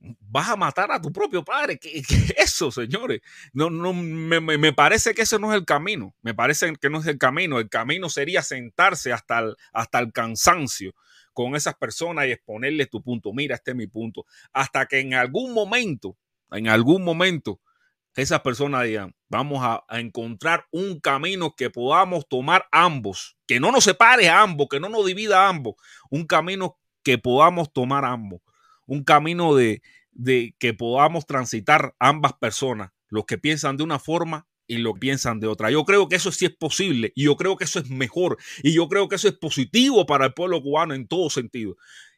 vas 0.00 0.48
a 0.48 0.56
matar 0.56 0.90
a 0.90 1.00
tu 1.00 1.12
propio 1.12 1.44
padre. 1.44 1.78
¿Qué, 1.78 2.02
qué 2.02 2.14
es 2.14 2.34
eso, 2.36 2.70
señores? 2.70 3.20
No, 3.52 3.70
no, 3.70 3.92
me, 3.92 4.40
me, 4.40 4.72
parece 4.72 5.14
que 5.14 5.22
ese 5.22 5.38
no 5.38 5.52
es 5.52 5.58
el 5.58 5.64
camino. 5.64 6.14
Me 6.22 6.34
parece 6.34 6.74
que 6.76 6.90
no 6.90 7.00
es 7.00 7.06
el 7.06 7.18
camino. 7.18 7.58
El 7.58 7.68
camino 7.68 8.08
sería 8.08 8.42
sentarse 8.42 9.12
hasta 9.12 9.40
el, 9.40 9.56
hasta 9.72 9.98
el 9.98 10.12
cansancio 10.12 10.94
con 11.32 11.54
esas 11.54 11.74
personas 11.74 12.26
y 12.26 12.32
exponerles 12.32 12.90
tu 12.90 13.02
punto. 13.02 13.32
Mira, 13.32 13.54
este 13.54 13.72
es 13.72 13.76
mi 13.76 13.86
punto. 13.86 14.26
Hasta 14.52 14.86
que 14.86 15.00
en 15.00 15.14
algún 15.14 15.52
momento, 15.52 16.16
en 16.50 16.68
algún 16.68 17.04
momento, 17.04 17.60
esas 18.16 18.40
personas 18.40 18.84
digan, 18.84 19.14
vamos 19.28 19.62
a, 19.62 19.84
a, 19.88 20.00
encontrar 20.00 20.66
un 20.72 20.98
camino 20.98 21.54
que 21.54 21.70
podamos 21.70 22.28
tomar 22.28 22.66
ambos, 22.72 23.36
que 23.46 23.60
no 23.60 23.70
nos 23.70 23.84
separe 23.84 24.28
a 24.28 24.42
ambos, 24.42 24.66
que 24.68 24.80
no 24.80 24.88
nos 24.88 25.06
divida 25.06 25.44
a 25.44 25.48
ambos, 25.48 25.76
un 26.10 26.26
camino 26.26 26.76
que 27.04 27.18
podamos 27.18 27.72
tomar 27.72 28.04
ambos 28.04 28.40
un 28.90 29.04
camino 29.04 29.54
de, 29.54 29.82
de 30.10 30.56
que 30.58 30.74
podamos 30.74 31.24
transitar 31.24 31.94
ambas 32.00 32.32
personas, 32.34 32.90
los 33.08 33.24
que 33.24 33.38
piensan 33.38 33.76
de 33.76 33.84
una 33.84 34.00
forma 34.00 34.48
y 34.66 34.78
los 34.78 34.94
que 34.94 35.00
piensan 35.00 35.38
de 35.38 35.46
otra. 35.46 35.70
Yo 35.70 35.84
creo 35.84 36.08
que 36.08 36.16
eso 36.16 36.32
sí 36.32 36.46
es 36.46 36.56
posible 36.56 37.12
y 37.14 37.24
yo 37.24 37.36
creo 37.36 37.56
que 37.56 37.64
eso 37.64 37.78
es 37.78 37.88
mejor 37.88 38.36
y 38.64 38.72
yo 38.72 38.88
creo 38.88 39.08
que 39.08 39.14
eso 39.14 39.28
es 39.28 39.34
positivo 39.34 40.06
para 40.06 40.26
el 40.26 40.34
pueblo 40.34 40.60
cubano 40.60 40.94
en 40.94 41.06
todo 41.06 41.30
sentido. 41.30 41.76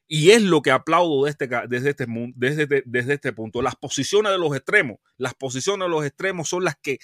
Y 0.09 0.31
es 0.31 0.43
lo 0.43 0.63
que 0.63 0.71
aplaudo 0.71 1.27
desde 1.27 1.45
este, 1.45 1.69
desde, 1.69 1.91
este, 1.91 2.07
desde, 2.35 2.83
desde 2.87 3.15
este 3.15 3.33
punto. 3.35 3.61
Las 3.61 3.77
posiciones 3.77 4.33
de 4.33 4.39
los 4.39 4.57
extremos, 4.57 4.97
las 5.19 5.35
posiciones 5.35 5.87
de 5.87 5.91
los 5.91 6.07
extremos 6.07 6.49
son 6.49 6.65
las 6.65 6.77
que 6.77 6.99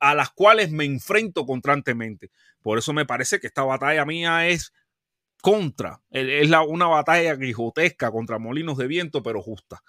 a 0.00 0.14
las 0.14 0.30
cuales 0.30 0.72
me 0.72 0.84
enfrento 0.84 1.46
constantemente. 1.46 2.30
Por 2.60 2.78
eso 2.78 2.92
me 2.92 3.06
parece 3.06 3.38
que 3.38 3.46
esta 3.46 3.62
batalla 3.62 4.04
mía 4.04 4.48
es 4.48 4.72
contra. 5.46 6.02
Es 6.10 6.50
la, 6.50 6.62
una 6.62 6.88
batalla 6.88 7.38
quijotesca 7.38 8.10
contra 8.10 8.40
molinos 8.40 8.76
de 8.78 8.88
viento, 8.88 9.22
pero 9.22 9.40
justa. 9.40 9.80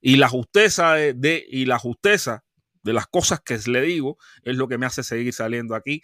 Y 0.00 0.16
la 0.16 0.26
justeza 0.26 0.94
de, 0.94 1.44
y 1.46 1.66
la 1.66 1.78
justeza 1.78 2.46
de 2.82 2.94
las 2.94 3.06
cosas 3.06 3.42
que 3.42 3.58
le 3.66 3.82
digo 3.82 4.16
es 4.42 4.56
lo 4.56 4.68
que 4.68 4.78
me 4.78 4.86
hace 4.86 5.02
seguir 5.02 5.34
saliendo 5.34 5.74
aquí 5.74 6.00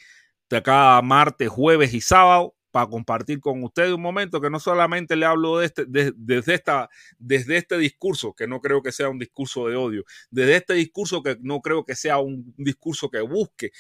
de 0.51 0.63
cada 0.63 1.01
martes, 1.01 1.49
jueves 1.49 1.95
y 1.95 2.03
sábado 2.03 2.55
para 2.71 2.87
compartir 2.87 3.41
con 3.41 3.65
ustedes 3.65 3.95
un 3.95 4.03
momento 4.03 4.43
que 4.43 4.51
no 4.51 4.61
solamente 4.61 5.17
le 5.17 5.25
hablo 5.25 5.63
este, 5.63 5.87
de, 5.87 6.13
desde, 6.15 6.53
esta, 6.53 6.91
desde 7.19 7.57
este 7.57 7.79
discurso, 7.79 8.35
que 8.35 8.47
no 8.47 8.61
creo 8.61 8.83
que 8.83 8.93
sea 8.93 9.09
un 9.09 9.19
discurso 9.19 9.69
de 9.69 9.77
odio, 9.77 10.05
desde 10.31 10.57
este 10.57 10.75
discurso 10.75 11.23
que 11.23 11.39
no 11.41 11.63
creo 11.63 11.87
que 11.87 11.95
sea 11.95 12.19
un 12.19 12.53
discurso 12.59 13.09
que 13.09 13.23
busque 13.23 13.71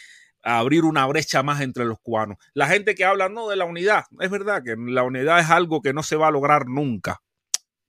abrir 0.42 0.84
una 0.84 1.06
brecha 1.06 1.42
más 1.42 1.60
entre 1.60 1.84
los 1.84 1.98
cubanos. 2.00 2.38
La 2.54 2.66
gente 2.66 2.94
que 2.94 3.04
habla 3.04 3.28
no 3.28 3.48
de 3.48 3.56
la 3.56 3.64
unidad, 3.64 4.04
es 4.20 4.30
verdad 4.30 4.62
que 4.64 4.76
la 4.76 5.02
unidad 5.02 5.40
es 5.40 5.50
algo 5.50 5.82
que 5.82 5.92
no 5.92 6.02
se 6.02 6.16
va 6.16 6.28
a 6.28 6.32
lograr 6.32 6.66
nunca. 6.66 7.20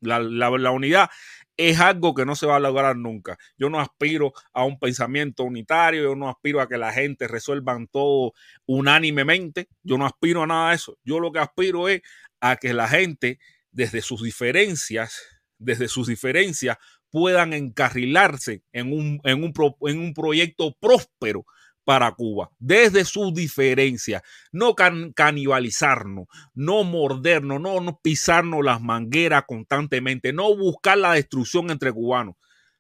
La, 0.01 0.19
la, 0.19 0.71
unidad 0.71 1.09
es 1.55 1.79
algo 1.79 2.13
que 2.13 2.25
no 2.25 2.35
se 2.35 2.45
va 2.45 2.57
a 2.57 2.59
lograr 2.59 2.97
nunca. 2.97 3.37
Yo 3.57 3.69
no 3.69 3.79
aspiro 3.79 4.33
a 4.51 4.65
un 4.65 4.77
pensamiento 4.77 5.43
unitario, 5.43 6.03
yo 6.03 6.15
no 6.15 6.29
aspiro 6.29 6.59
a 6.59 6.67
que 6.67 6.77
la 6.77 6.91
gente 6.91 7.25
resuelvan 7.27 7.87
todo 7.87 8.33
unánimemente, 8.65 9.69
yo 9.81 9.97
no 9.97 10.05
aspiro 10.05 10.43
a 10.43 10.47
nada 10.47 10.69
de 10.69 10.75
eso. 10.75 10.97
Yo 11.05 11.21
lo 11.21 11.31
que 11.31 11.39
aspiro 11.39 11.87
es 11.87 12.01
a 12.41 12.57
que 12.57 12.73
la 12.73 12.89
gente, 12.89 13.39
desde 13.71 14.01
sus 14.01 14.21
diferencias, 14.21 15.21
desde 15.57 15.87
sus 15.87 16.07
diferencias, 16.07 16.77
puedan 17.09 17.53
encarrilarse 17.53 18.63
en 18.73 18.91
un, 18.91 19.21
en 19.23 19.43
un, 19.43 19.53
en 19.87 19.99
un 19.99 20.13
proyecto 20.13 20.75
próspero 20.81 21.45
para 21.83 22.11
Cuba, 22.13 22.49
desde 22.59 23.05
sus 23.05 23.33
diferencias, 23.33 24.21
no 24.51 24.75
can 24.75 25.11
canibalizarnos, 25.13 26.27
no 26.53 26.83
mordernos, 26.83 27.59
no, 27.59 27.79
no 27.81 27.99
pisarnos 28.01 28.63
las 28.63 28.81
mangueras 28.81 29.43
constantemente, 29.47 30.33
no 30.33 30.55
buscar 30.55 30.97
la 30.97 31.13
destrucción 31.13 31.69
entre 31.69 31.91
cubanos, 31.91 32.35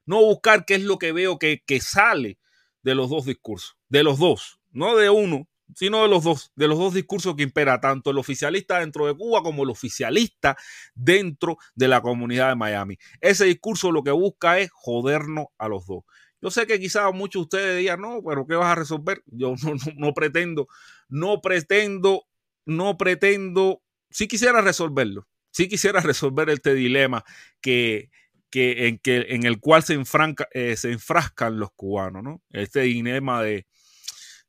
no 0.05 0.21
buscar 0.21 0.65
qué 0.65 0.75
es 0.75 0.83
lo 0.83 0.97
que 0.97 1.11
veo 1.11 1.37
que, 1.39 1.63
que 1.65 1.81
sale 1.81 2.39
de 2.81 2.95
los 2.95 3.09
dos 3.09 3.25
discursos, 3.25 3.77
de 3.89 4.03
los 4.03 4.19
dos, 4.19 4.59
no 4.71 4.95
de 4.95 5.09
uno, 5.09 5.47
sino 5.75 6.03
de 6.03 6.07
los 6.07 6.23
dos, 6.23 6.51
de 6.55 6.67
los 6.67 6.77
dos 6.77 6.93
discursos 6.93 7.35
que 7.35 7.43
impera 7.43 7.79
tanto 7.79 8.11
el 8.11 8.17
oficialista 8.17 8.79
dentro 8.79 9.07
de 9.07 9.15
Cuba 9.15 9.41
como 9.41 9.63
el 9.63 9.69
oficialista 9.69 10.57
dentro 10.93 11.57
de 11.75 11.87
la 11.87 12.01
comunidad 12.01 12.49
de 12.49 12.55
Miami. 12.55 12.97
Ese 13.21 13.45
discurso 13.45 13.91
lo 13.91 14.03
que 14.03 14.11
busca 14.11 14.59
es 14.59 14.69
jodernos 14.71 15.47
a 15.57 15.67
los 15.67 15.85
dos. 15.85 16.03
Yo 16.43 16.51
sé 16.51 16.67
que 16.67 16.77
quizás 16.77 17.13
muchos 17.13 17.39
de 17.39 17.43
ustedes 17.43 17.79
digan, 17.79 18.01
no, 18.01 18.21
pero 18.21 18.45
¿qué 18.45 18.55
vas 18.55 18.69
a 18.69 18.75
resolver? 18.75 19.23
Yo 19.27 19.55
no, 19.63 19.75
no, 19.75 19.93
no, 19.95 20.13
pretendo, 20.13 20.67
no 21.07 21.39
pretendo, 21.39 22.25
no 22.65 22.97
pretendo, 22.97 23.81
sí 24.09 24.27
quisiera 24.27 24.59
resolverlo, 24.59 25.25
sí 25.51 25.69
quisiera 25.69 26.01
resolver 26.01 26.49
este 26.49 26.73
dilema 26.73 27.23
que, 27.61 28.11
que, 28.49 28.89
en, 28.89 28.99
que, 28.99 29.27
en 29.29 29.45
el 29.45 29.61
cual 29.61 29.83
se, 29.83 29.93
enfranca, 29.93 30.49
eh, 30.51 30.75
se 30.75 30.91
enfrascan 30.91 31.59
los 31.59 31.71
cubanos, 31.71 32.21
¿no? 32.23 32.41
Este 32.49 32.81
dilema 32.81 33.41
de, 33.41 33.65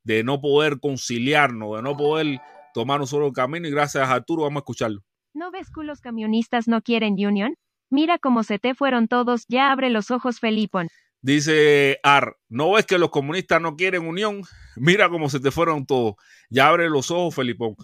de 0.03 0.25
no 0.25 0.41
poder 0.41 0.81
conciliarnos, 0.81 1.77
de 1.77 1.81
no 1.81 1.95
poder 1.95 2.41
tomar 2.73 2.99
un 2.99 3.07
solo 3.07 3.31
camino 3.31 3.69
y 3.69 3.71
gracias 3.71 4.05
a 4.05 4.11
Arturo 4.11 4.43
vamos 4.43 4.57
a 4.57 4.63
escucharlo. 4.63 5.01
¿No 5.33 5.49
ves 5.49 5.69
que 5.73 5.85
los 5.85 6.01
camionistas 6.01 6.67
no 6.67 6.81
quieren 6.81 7.13
union? 7.13 7.55
Mira 7.89 8.19
cómo 8.19 8.43
se 8.43 8.59
te 8.59 8.75
fueron 8.75 9.07
todos, 9.07 9.45
ya 9.47 9.71
abre 9.71 9.89
los 9.89 10.11
ojos 10.11 10.41
Felipón. 10.41 10.89
Dice 11.25 11.99
Ar, 12.03 12.37
¿no 12.49 12.73
ves 12.73 12.85
que 12.85 12.99
los 12.99 13.09
comunistas 13.09 13.59
no 13.59 13.75
quieren 13.75 14.05
unión? 14.05 14.43
Mira 14.75 15.09
cómo 15.09 15.27
se 15.27 15.39
te 15.39 15.49
fueron 15.49 15.87
todos. 15.87 16.13
Ya 16.51 16.67
abre 16.67 16.87
los 16.87 17.09
ojos, 17.09 17.33
Felipón. 17.33 17.75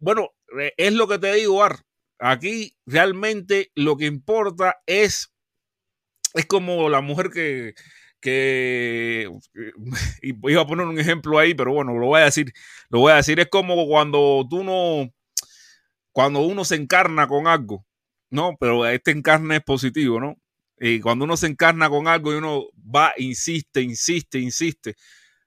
Bueno, 0.00 0.30
es 0.76 0.92
lo 0.92 1.06
que 1.06 1.20
te 1.20 1.32
digo, 1.34 1.62
Ar. 1.62 1.78
Aquí 2.18 2.74
realmente 2.86 3.70
lo 3.76 3.96
que 3.96 4.06
importa 4.06 4.78
es 4.84 5.32
es 6.34 6.46
como 6.46 6.88
la 6.88 7.00
mujer 7.00 7.30
que, 7.30 7.74
que 8.20 9.30
iba 10.22 10.62
a 10.62 10.66
poner 10.66 10.86
un 10.86 10.98
ejemplo 10.98 11.38
ahí, 11.38 11.54
pero 11.54 11.72
bueno, 11.72 11.94
lo 11.94 12.06
voy 12.06 12.20
a 12.20 12.24
decir, 12.24 12.52
lo 12.88 12.98
voy 12.98 13.12
a 13.12 13.16
decir, 13.16 13.38
es 13.38 13.48
como 13.48 13.86
cuando 13.86 14.44
tú 14.50 14.64
no, 14.64 15.08
cuando 16.10 16.40
uno 16.40 16.64
se 16.64 16.74
encarna 16.74 17.28
con 17.28 17.46
algo, 17.46 17.86
¿no? 18.28 18.56
Pero 18.58 18.84
este 18.88 19.12
encarne 19.12 19.56
es 19.58 19.62
positivo, 19.62 20.18
¿no? 20.18 20.36
Y 20.80 21.00
cuando 21.00 21.24
uno 21.24 21.36
se 21.36 21.46
encarna 21.46 21.88
con 21.88 22.08
algo 22.08 22.32
y 22.32 22.36
uno 22.36 22.66
va, 22.94 23.12
insiste, 23.16 23.82
insiste, 23.82 24.38
insiste, 24.38 24.94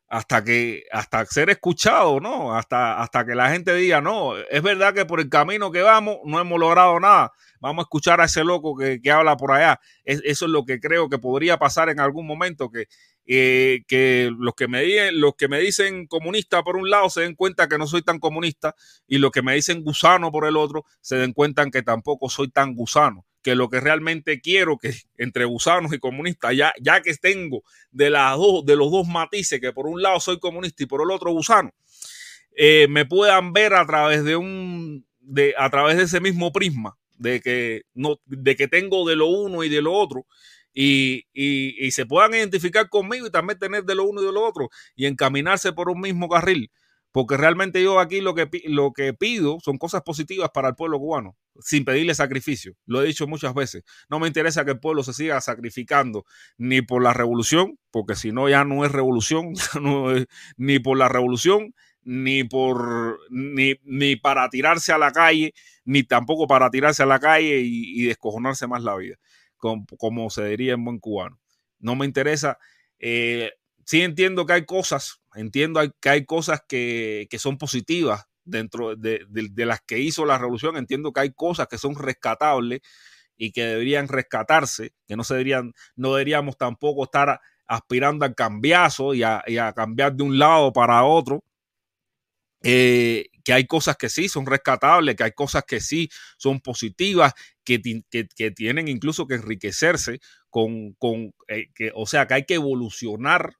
hasta 0.07 0.43
que, 0.43 0.83
hasta 0.91 1.25
ser 1.25 1.49
escuchado, 1.49 2.19
¿no? 2.19 2.53
Hasta, 2.53 3.01
hasta 3.01 3.25
que 3.25 3.33
la 3.33 3.49
gente 3.49 3.73
diga, 3.73 4.01
no, 4.01 4.37
es 4.37 4.61
verdad 4.61 4.93
que 4.93 5.05
por 5.05 5.21
el 5.21 5.29
camino 5.29 5.71
que 5.71 5.81
vamos 5.81 6.17
no 6.25 6.39
hemos 6.39 6.59
logrado 6.59 6.99
nada. 6.99 7.31
Vamos 7.61 7.83
a 7.83 7.85
escuchar 7.85 8.19
a 8.19 8.25
ese 8.25 8.43
loco 8.43 8.75
que, 8.75 8.99
habla 9.11 9.37
por 9.37 9.51
allá. 9.51 9.79
eso 10.03 10.45
es 10.45 10.51
lo 10.51 10.65
que 10.65 10.79
creo 10.79 11.09
que 11.09 11.19
podría 11.19 11.57
pasar 11.57 11.89
en 11.89 11.99
algún 11.99 12.25
momento, 12.27 12.71
que, 12.71 12.87
eh, 13.25 13.83
que 13.87 14.31
los 14.37 14.55
que, 14.55 14.67
me, 14.67 15.11
los 15.13 15.35
que 15.37 15.47
me 15.47 15.59
dicen 15.59 16.07
comunista 16.07 16.63
por 16.63 16.75
un 16.75 16.89
lado 16.89 17.09
se 17.09 17.21
den 17.21 17.35
cuenta 17.35 17.69
que 17.69 17.77
no 17.77 17.87
soy 17.87 18.01
tan 18.01 18.19
comunista 18.19 18.75
y 19.07 19.19
los 19.19 19.31
que 19.31 19.43
me 19.43 19.53
dicen 19.53 19.83
gusano 19.83 20.31
por 20.31 20.45
el 20.45 20.57
otro 20.57 20.85
se 21.01 21.17
den 21.17 21.33
cuenta 21.33 21.69
que 21.69 21.83
tampoco 21.83 22.29
soy 22.29 22.49
tan 22.49 22.73
gusano 22.73 23.25
que 23.41 23.55
lo 23.55 23.69
que 23.69 23.79
realmente 23.79 24.41
quiero 24.41 24.77
que 24.77 24.93
entre 25.17 25.45
gusanos 25.45 25.93
y 25.93 25.99
comunistas, 25.99 26.55
ya, 26.55 26.73
ya 26.79 27.01
que 27.01 27.13
tengo 27.15 27.63
de, 27.91 28.09
las 28.09 28.37
dos, 28.37 28.65
de 28.65 28.75
los 28.75 28.91
dos 28.91 29.07
matices, 29.07 29.59
que 29.59 29.73
por 29.73 29.87
un 29.87 30.01
lado 30.01 30.19
soy 30.19 30.39
comunista 30.39 30.83
y 30.83 30.87
por 30.87 31.01
el 31.01 31.11
otro 31.11 31.31
gusano, 31.31 31.71
eh, 32.55 32.87
me 32.89 33.05
puedan 33.05 33.53
ver 33.53 33.73
a 33.73 33.85
través 33.85 34.23
de 34.23 34.35
un, 34.35 35.05
de, 35.19 35.53
a 35.57 35.69
través 35.69 35.97
de 35.97 36.03
ese 36.03 36.19
mismo 36.19 36.51
prisma, 36.51 36.97
de 37.17 37.39
que, 37.41 37.83
no, 37.93 38.19
de 38.25 38.55
que 38.55 38.67
tengo 38.67 39.07
de 39.07 39.15
lo 39.15 39.27
uno 39.27 39.63
y 39.63 39.69
de 39.69 39.81
lo 39.81 39.93
otro, 39.93 40.25
y, 40.73 41.25
y, 41.33 41.85
y 41.85 41.91
se 41.91 42.05
puedan 42.05 42.33
identificar 42.33 42.89
conmigo 42.89 43.27
y 43.27 43.31
también 43.31 43.59
tener 43.59 43.83
de 43.83 43.95
lo 43.95 44.05
uno 44.05 44.21
y 44.21 44.25
de 44.25 44.31
lo 44.31 44.43
otro, 44.43 44.69
y 44.95 45.05
encaminarse 45.05 45.73
por 45.73 45.89
un 45.89 46.01
mismo 46.01 46.29
carril 46.29 46.71
porque 47.11 47.37
realmente 47.37 47.83
yo 47.83 47.99
aquí 47.99 48.21
lo 48.21 48.33
que, 48.33 48.49
lo 48.65 48.93
que 48.93 49.13
pido 49.13 49.59
son 49.63 49.77
cosas 49.77 50.01
positivas 50.01 50.49
para 50.53 50.69
el 50.69 50.75
pueblo 50.75 50.99
cubano, 50.99 51.35
sin 51.59 51.85
pedirle 51.85 52.15
sacrificio. 52.15 52.75
Lo 52.85 53.01
he 53.01 53.07
dicho 53.07 53.27
muchas 53.27 53.53
veces. 53.53 53.83
No 54.09 54.19
me 54.19 54.27
interesa 54.27 54.65
que 54.65 54.71
el 54.71 54.79
pueblo 54.79 55.03
se 55.03 55.13
siga 55.13 55.39
sacrificando 55.41 56.25
ni 56.57 56.81
por 56.81 57.03
la 57.03 57.13
revolución, 57.13 57.77
porque 57.91 58.15
si 58.15 58.31
no 58.31 58.49
ya 58.49 58.63
no 58.63 58.85
es 58.85 58.91
revolución, 58.91 59.53
ni 60.57 60.79
por 60.79 60.97
la 60.97 61.09
revolución, 61.09 61.73
ni 62.03 62.43
por 62.43 63.19
ni, 63.29 63.75
ni, 63.83 64.15
para 64.15 64.49
tirarse 64.49 64.91
a 64.91 64.97
la 64.97 65.11
calle, 65.11 65.53
ni 65.85 66.03
tampoco 66.03 66.47
para 66.47 66.69
tirarse 66.69 67.03
a 67.03 67.05
la 67.05 67.19
calle 67.19 67.61
y, 67.63 68.03
descojonarse 68.05 68.67
más 68.67 68.83
la 68.83 68.95
vida, 68.95 69.17
como, 69.57 70.29
se 70.29 70.45
diría 70.45 70.73
en 70.73 70.83
buen 70.83 70.99
cubano. 70.99 71.39
No 71.79 71.95
me 71.95 72.05
interesa. 72.05 72.57
Eh, 72.99 73.51
sí 73.85 74.01
entiendo 74.01 74.45
que 74.45 74.53
hay 74.53 74.65
cosas 74.65 75.21
Entiendo 75.35 75.81
que 76.01 76.09
hay 76.09 76.25
cosas 76.25 76.61
que, 76.67 77.27
son 77.37 77.57
positivas 77.57 78.25
dentro 78.51 78.95
de, 78.95 79.25
las 79.55 79.81
que 79.81 79.99
hizo 79.99 80.25
la 80.25 80.37
revolución. 80.37 80.77
Entiendo 80.77 81.11
que 81.11 81.21
hay 81.21 81.33
cosas 81.33 81.67
que 81.67 81.77
son 81.77 81.95
rescatables 81.95 82.81
y 83.37 83.51
que 83.51 83.63
deberían 83.63 84.07
rescatarse, 84.07 84.93
que 85.07 85.15
no 85.15 85.23
se 85.23 85.33
deberían, 85.33 85.73
no 85.95 86.13
deberíamos 86.13 86.57
tampoco 86.57 87.05
estar 87.05 87.39
aspirando 87.65 88.25
al 88.25 88.35
cambiazo 88.35 89.13
y 89.13 89.23
a, 89.23 89.73
cambiar 89.75 90.13
de 90.13 90.23
un 90.23 90.37
lado 90.37 90.71
para 90.73 91.03
otro. 91.03 91.43
Eh, 92.63 93.25
que 93.43 93.53
hay 93.53 93.65
cosas 93.65 93.97
que 93.97 94.07
sí 94.07 94.29
son 94.29 94.45
rescatables, 94.45 95.15
que 95.15 95.23
hay 95.23 95.31
cosas 95.31 95.63
que 95.65 95.79
sí 95.79 96.09
son 96.37 96.59
positivas, 96.59 97.33
que, 97.63 97.79
tienen 98.55 98.87
incluso 98.87 99.25
que 99.25 99.35
enriquecerse 99.35 100.19
con, 100.51 100.93
con 100.93 101.33
eh, 101.47 101.71
que, 101.73 101.91
o 101.95 102.05
sea, 102.05 102.27
que 102.27 102.35
hay 102.35 102.45
que 102.45 102.53
evolucionar 102.55 103.55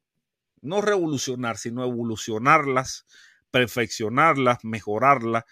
no 0.62 0.82
revolucionar, 0.82 1.58
sino 1.58 1.84
evolucionarlas, 1.84 3.06
perfeccionarlas, 3.52 4.60
mejorarlas, 4.64 5.44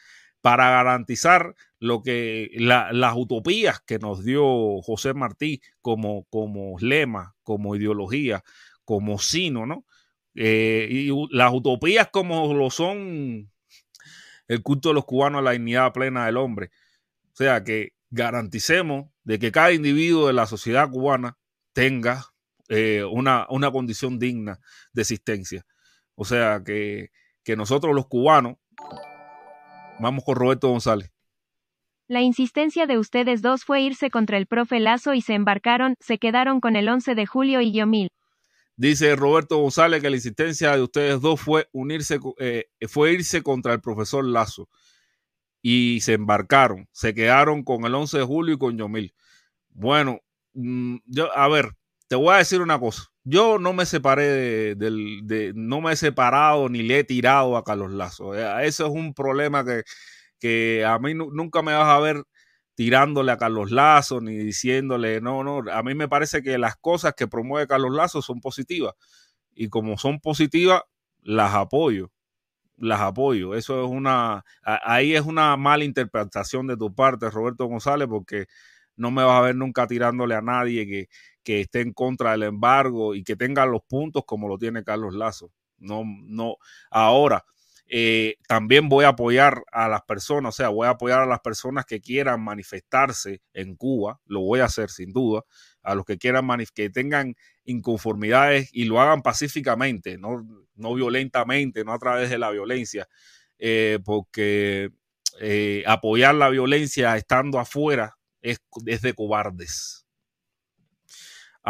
para 0.41 0.69
garantizar 0.69 1.55
lo 1.79 2.01
que 2.01 2.49
las 2.55 3.13
utopías 3.15 3.81
que 3.81 3.99
nos 3.99 4.23
dio 4.23 4.81
José 4.81 5.13
Martí 5.13 5.62
como, 5.81 6.25
como 6.29 6.77
lema, 6.79 7.35
como 7.43 7.75
ideología, 7.75 8.43
como 8.85 9.19
sino, 9.19 9.65
¿no? 9.65 9.85
Eh, 10.35 10.88
y 10.89 11.09
las 11.31 11.53
utopías 11.53 12.09
como 12.12 12.53
lo 12.53 12.69
son 12.69 13.51
el 14.47 14.63
culto 14.63 14.89
de 14.89 14.95
los 14.95 15.05
cubanos 15.05 15.39
a 15.39 15.43
la 15.43 15.51
dignidad 15.51 15.91
plena 15.93 16.25
del 16.25 16.38
hombre. 16.38 16.71
O 17.33 17.35
sea, 17.35 17.63
que 17.63 17.93
garanticemos 18.09 19.12
de 19.23 19.39
que 19.39 19.51
cada 19.51 19.71
individuo 19.71 20.27
de 20.27 20.33
la 20.33 20.47
sociedad 20.47 20.89
cubana 20.89 21.38
tenga 21.73 22.25
eh, 22.67 23.03
una, 23.03 23.45
una, 23.49 23.71
condición 23.71 24.19
digna 24.19 24.59
de 24.93 25.01
existencia. 25.01 25.65
O 26.15 26.25
sea, 26.25 26.62
que, 26.65 27.12
que 27.49 27.55
nosotros 27.55 27.95
los 27.95 28.05
cubanos, 28.05 28.57
vamos 29.99 30.23
con 30.23 30.35
Roberto 30.35 30.69
González. 30.69 31.12
La 32.07 32.21
insistencia 32.21 32.85
de 32.85 32.99
ustedes 32.99 33.41
dos 33.41 33.63
fue 33.63 33.81
irse 33.81 34.12
contra 34.12 34.38
el 34.38 34.45
profe 34.45 34.79
Lazo 34.79 35.15
y 35.15 35.21
se 35.21 35.33
embarcaron, 35.33 35.95
se 35.99 36.19
quedaron 36.19 36.62
con 36.62 36.75
el 36.75 36.88
11 36.88 37.15
de 37.15 37.25
julio 37.25 37.62
y 37.62 37.71
Guiomil. 37.71 38.09
Dice 38.75 39.15
Roberto 39.15 39.57
González 39.57 39.99
que 39.99 40.12
la 40.12 40.17
insistencia 40.17 40.75
de 40.75 40.83
ustedes 40.83 41.21
dos 41.21 41.41
fue 41.41 41.67
unirse, 41.71 42.19
eh, 42.38 42.65
fue 42.88 43.13
irse 43.13 43.41
contra 43.41 43.73
el 43.73 43.81
profesor 43.81 44.23
Lazo 44.23 44.69
y 45.63 46.01
se 46.01 46.13
embarcaron, 46.13 46.88
se 46.91 47.15
quedaron 47.15 47.63
con 47.63 47.83
el 47.83 47.95
11 47.95 48.19
de 48.19 48.23
julio 48.25 48.53
y 48.53 48.57
con 48.59 48.77
Yomil. 48.77 49.15
Bueno, 49.69 50.19
mm, 50.53 50.97
yo, 51.05 51.35
a 51.35 51.47
ver, 51.47 51.75
te 52.07 52.15
voy 52.15 52.35
a 52.35 52.38
decir 52.38 52.62
una 52.62 52.79
cosa. 52.79 53.12
Yo 53.30 53.60
no 53.60 53.74
me 53.74 53.86
separé 53.86 54.76
de, 54.76 55.52
no 55.56 55.82
me 55.82 55.94
he 55.94 55.96
separado 55.96 56.68
ni 56.68 56.82
le 56.82 57.00
he 57.00 57.04
tirado 57.04 57.58
a 57.58 57.63
Carlos 57.63 57.92
Lazo. 57.92 58.34
Eh, 58.36 58.65
eso 58.65 58.88
es 58.88 58.92
un 58.92 59.13
problema 59.13 59.63
que, 59.63 59.84
que 60.39 60.84
a 60.86 60.98
mí 61.00 61.13
nunca 61.13 61.62
me 61.62 61.74
vas 61.74 61.88
a 61.89 62.00
ver 62.00 62.24
tirándole 62.76 63.32
a 63.32 63.38
Carlos 63.38 63.72
Lazo 63.72 64.22
ni 64.22 64.38
diciéndole, 64.38 65.22
no, 65.22 65.44
no, 65.44 65.63
a 65.72 65.84
mí 65.84 65.94
me 65.96 66.08
parece 66.08 66.42
que 66.42 66.58
las 66.58 66.76
cosas 66.78 67.13
que 67.15 67.28
promueve 67.28 67.68
Carlos 67.68 67.94
Lazo 67.94 68.22
son 68.22 68.39
positivas 68.42 68.94
y 69.54 69.70
como 69.70 69.98
son 69.98 70.20
positivas, 70.20 70.82
las 71.22 71.54
apoyo, 71.54 72.12
las 72.78 73.02
apoyo. 73.02 73.56
Eso 73.56 73.84
es 73.84 73.89
una, 73.92 74.46
ahí 74.63 75.15
es 75.15 75.26
una 75.26 75.58
mala 75.58 75.84
interpretación 75.84 76.68
de 76.68 76.78
tu 76.78 76.94
parte, 76.96 77.30
Roberto 77.30 77.65
González, 77.68 78.08
porque 78.10 78.48
no 78.96 79.12
me 79.12 79.24
vas 79.24 79.39
a 79.39 79.42
ver 79.42 79.56
nunca 79.56 79.88
tirándole 79.88 80.36
a 80.36 80.42
nadie 80.42 80.86
que, 80.88 81.08
que 81.43 81.62
esté 81.62 81.82
en 81.82 81.93
contra 81.93 82.32
del 82.32 82.43
embargo 82.43 83.15
y 83.15 83.23
que 83.23 83.36
tenga 83.36 83.65
los 83.65 83.82
puntos 83.84 84.23
como 84.25 84.47
lo 84.47 84.58
tiene 84.58 84.84
Carlos 84.84 85.13
Lazo. 85.13 85.52
No, 85.78 86.04
no. 86.06 86.58
Ahora, 86.91 87.45
eh, 87.91 88.36
también 88.47 88.88
voy 88.88 89.06
a 89.06 89.10
apoyar 89.10 89.63
a 89.71 89.88
las 89.88 90.04
personas, 90.04 90.54
o 90.54 90.58
sea, 90.58 90.69
voy 90.69 90.86
a 90.86 90.91
apoyar 90.91 91.21
a 91.21 91.25
las 91.25 91.39
personas 91.39 91.86
que 91.86 92.02
quieran 92.02 92.39
manifestarse 92.41 93.41
en 93.54 93.75
Cuba, 93.75 94.19
lo 94.25 94.41
voy 94.41 94.60
a 94.60 94.65
hacer 94.65 94.91
sin 94.91 95.12
duda, 95.12 95.43
a 95.82 95.95
los 95.95 96.06
que 96.06 96.19
quieran 96.19 96.47
que 96.75 96.91
tengan 96.91 97.36
inconformidades 97.65 98.69
y 98.73 98.86
lo 98.86 99.02
hagan 99.02 99.23
pacíficamente, 99.23 100.19
no, 100.19 100.45
no 100.75 100.93
violentamente, 100.93 101.84
no 101.84 101.93
a 101.93 101.99
través 101.99 102.30
de 102.30 102.38
la 102.38 102.52
violencia, 102.52 103.08
eh, 103.58 103.97
porque 104.06 104.91
eh, 105.41 105.84
apoyar 105.88 106.36
la 106.36 106.49
violencia 106.49 107.17
estando 107.17 107.60
afuera 107.60 108.17
es, 108.41 108.60
es 108.86 109.02
de 109.02 109.13
cobardes 109.13 110.06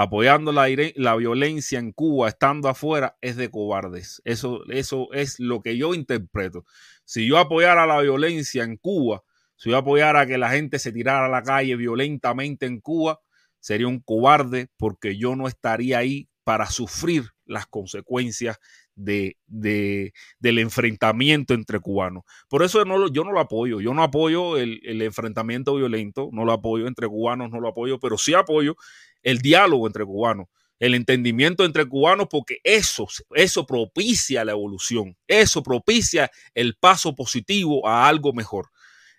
apoyando 0.01 0.53
la, 0.53 0.69
la, 0.95 1.15
violencia 1.17 1.77
en 1.77 1.91
Cuba 1.91 2.29
estando 2.29 2.69
afuera 2.69 3.17
es 3.19 3.35
de 3.35 3.51
cobardes. 3.51 4.21
Eso, 4.23 4.63
eso 4.69 5.09
es 5.11 5.41
lo 5.41 5.61
que 5.61 5.75
yo 5.75 5.93
interpreto. 5.93 6.63
Si 7.03 7.27
yo 7.27 7.37
apoyara 7.37 7.85
la 7.85 7.99
violencia 7.99 8.63
en 8.63 8.77
Cuba, 8.77 9.23
si 9.57 9.71
yo 9.71 9.77
apoyara 9.77 10.25
que 10.25 10.37
la 10.37 10.51
gente 10.51 10.79
se 10.79 10.93
tirara 10.93 11.25
a 11.25 11.29
la 11.29 11.43
calle 11.43 11.75
violentamente 11.75 12.65
en 12.65 12.79
Cuba, 12.79 13.19
sería 13.59 13.89
un 13.89 13.99
cobarde 13.99 14.69
porque 14.77 15.17
yo 15.17 15.35
no 15.35 15.49
estaría 15.49 15.97
ahí 15.97 16.29
para 16.45 16.67
sufrir 16.67 17.25
las 17.45 17.65
consecuencias 17.65 18.57
de, 18.95 19.37
del 19.47 20.59
enfrentamiento 20.59 21.53
entre 21.53 21.79
cubanos. 21.79 22.23
Por 22.49 22.63
eso 22.63 22.83
no, 22.85 23.11
yo 23.11 23.23
no 23.23 23.31
lo 23.31 23.39
apoyo, 23.39 23.79
yo 23.81 23.93
no 23.93 24.03
apoyo 24.03 24.57
el, 24.57 24.81
el, 24.83 25.01
enfrentamiento 25.01 25.75
violento, 25.75 26.29
no 26.31 26.45
lo 26.45 26.53
apoyo 26.53 26.87
entre 26.87 27.07
cubanos, 27.07 27.49
no 27.49 27.59
lo 27.59 27.69
apoyo, 27.69 27.99
pero 27.99 28.17
sí 28.17 28.33
apoyo 28.33 28.75
el 29.23 29.39
diálogo 29.39 29.87
entre 29.87 30.05
cubanos, 30.05 30.47
el 30.79 30.95
entendimiento 30.95 31.65
entre 31.65 31.85
cubanos, 31.85 32.27
porque 32.29 32.59
eso, 32.63 33.07
eso 33.35 33.65
propicia 33.65 34.45
la 34.45 34.53
evolución, 34.53 35.17
eso 35.27 35.61
propicia 35.61 36.31
el 36.53 36.75
paso 36.75 37.15
positivo 37.15 37.87
a 37.87 38.07
algo 38.07 38.33
mejor. 38.33 38.69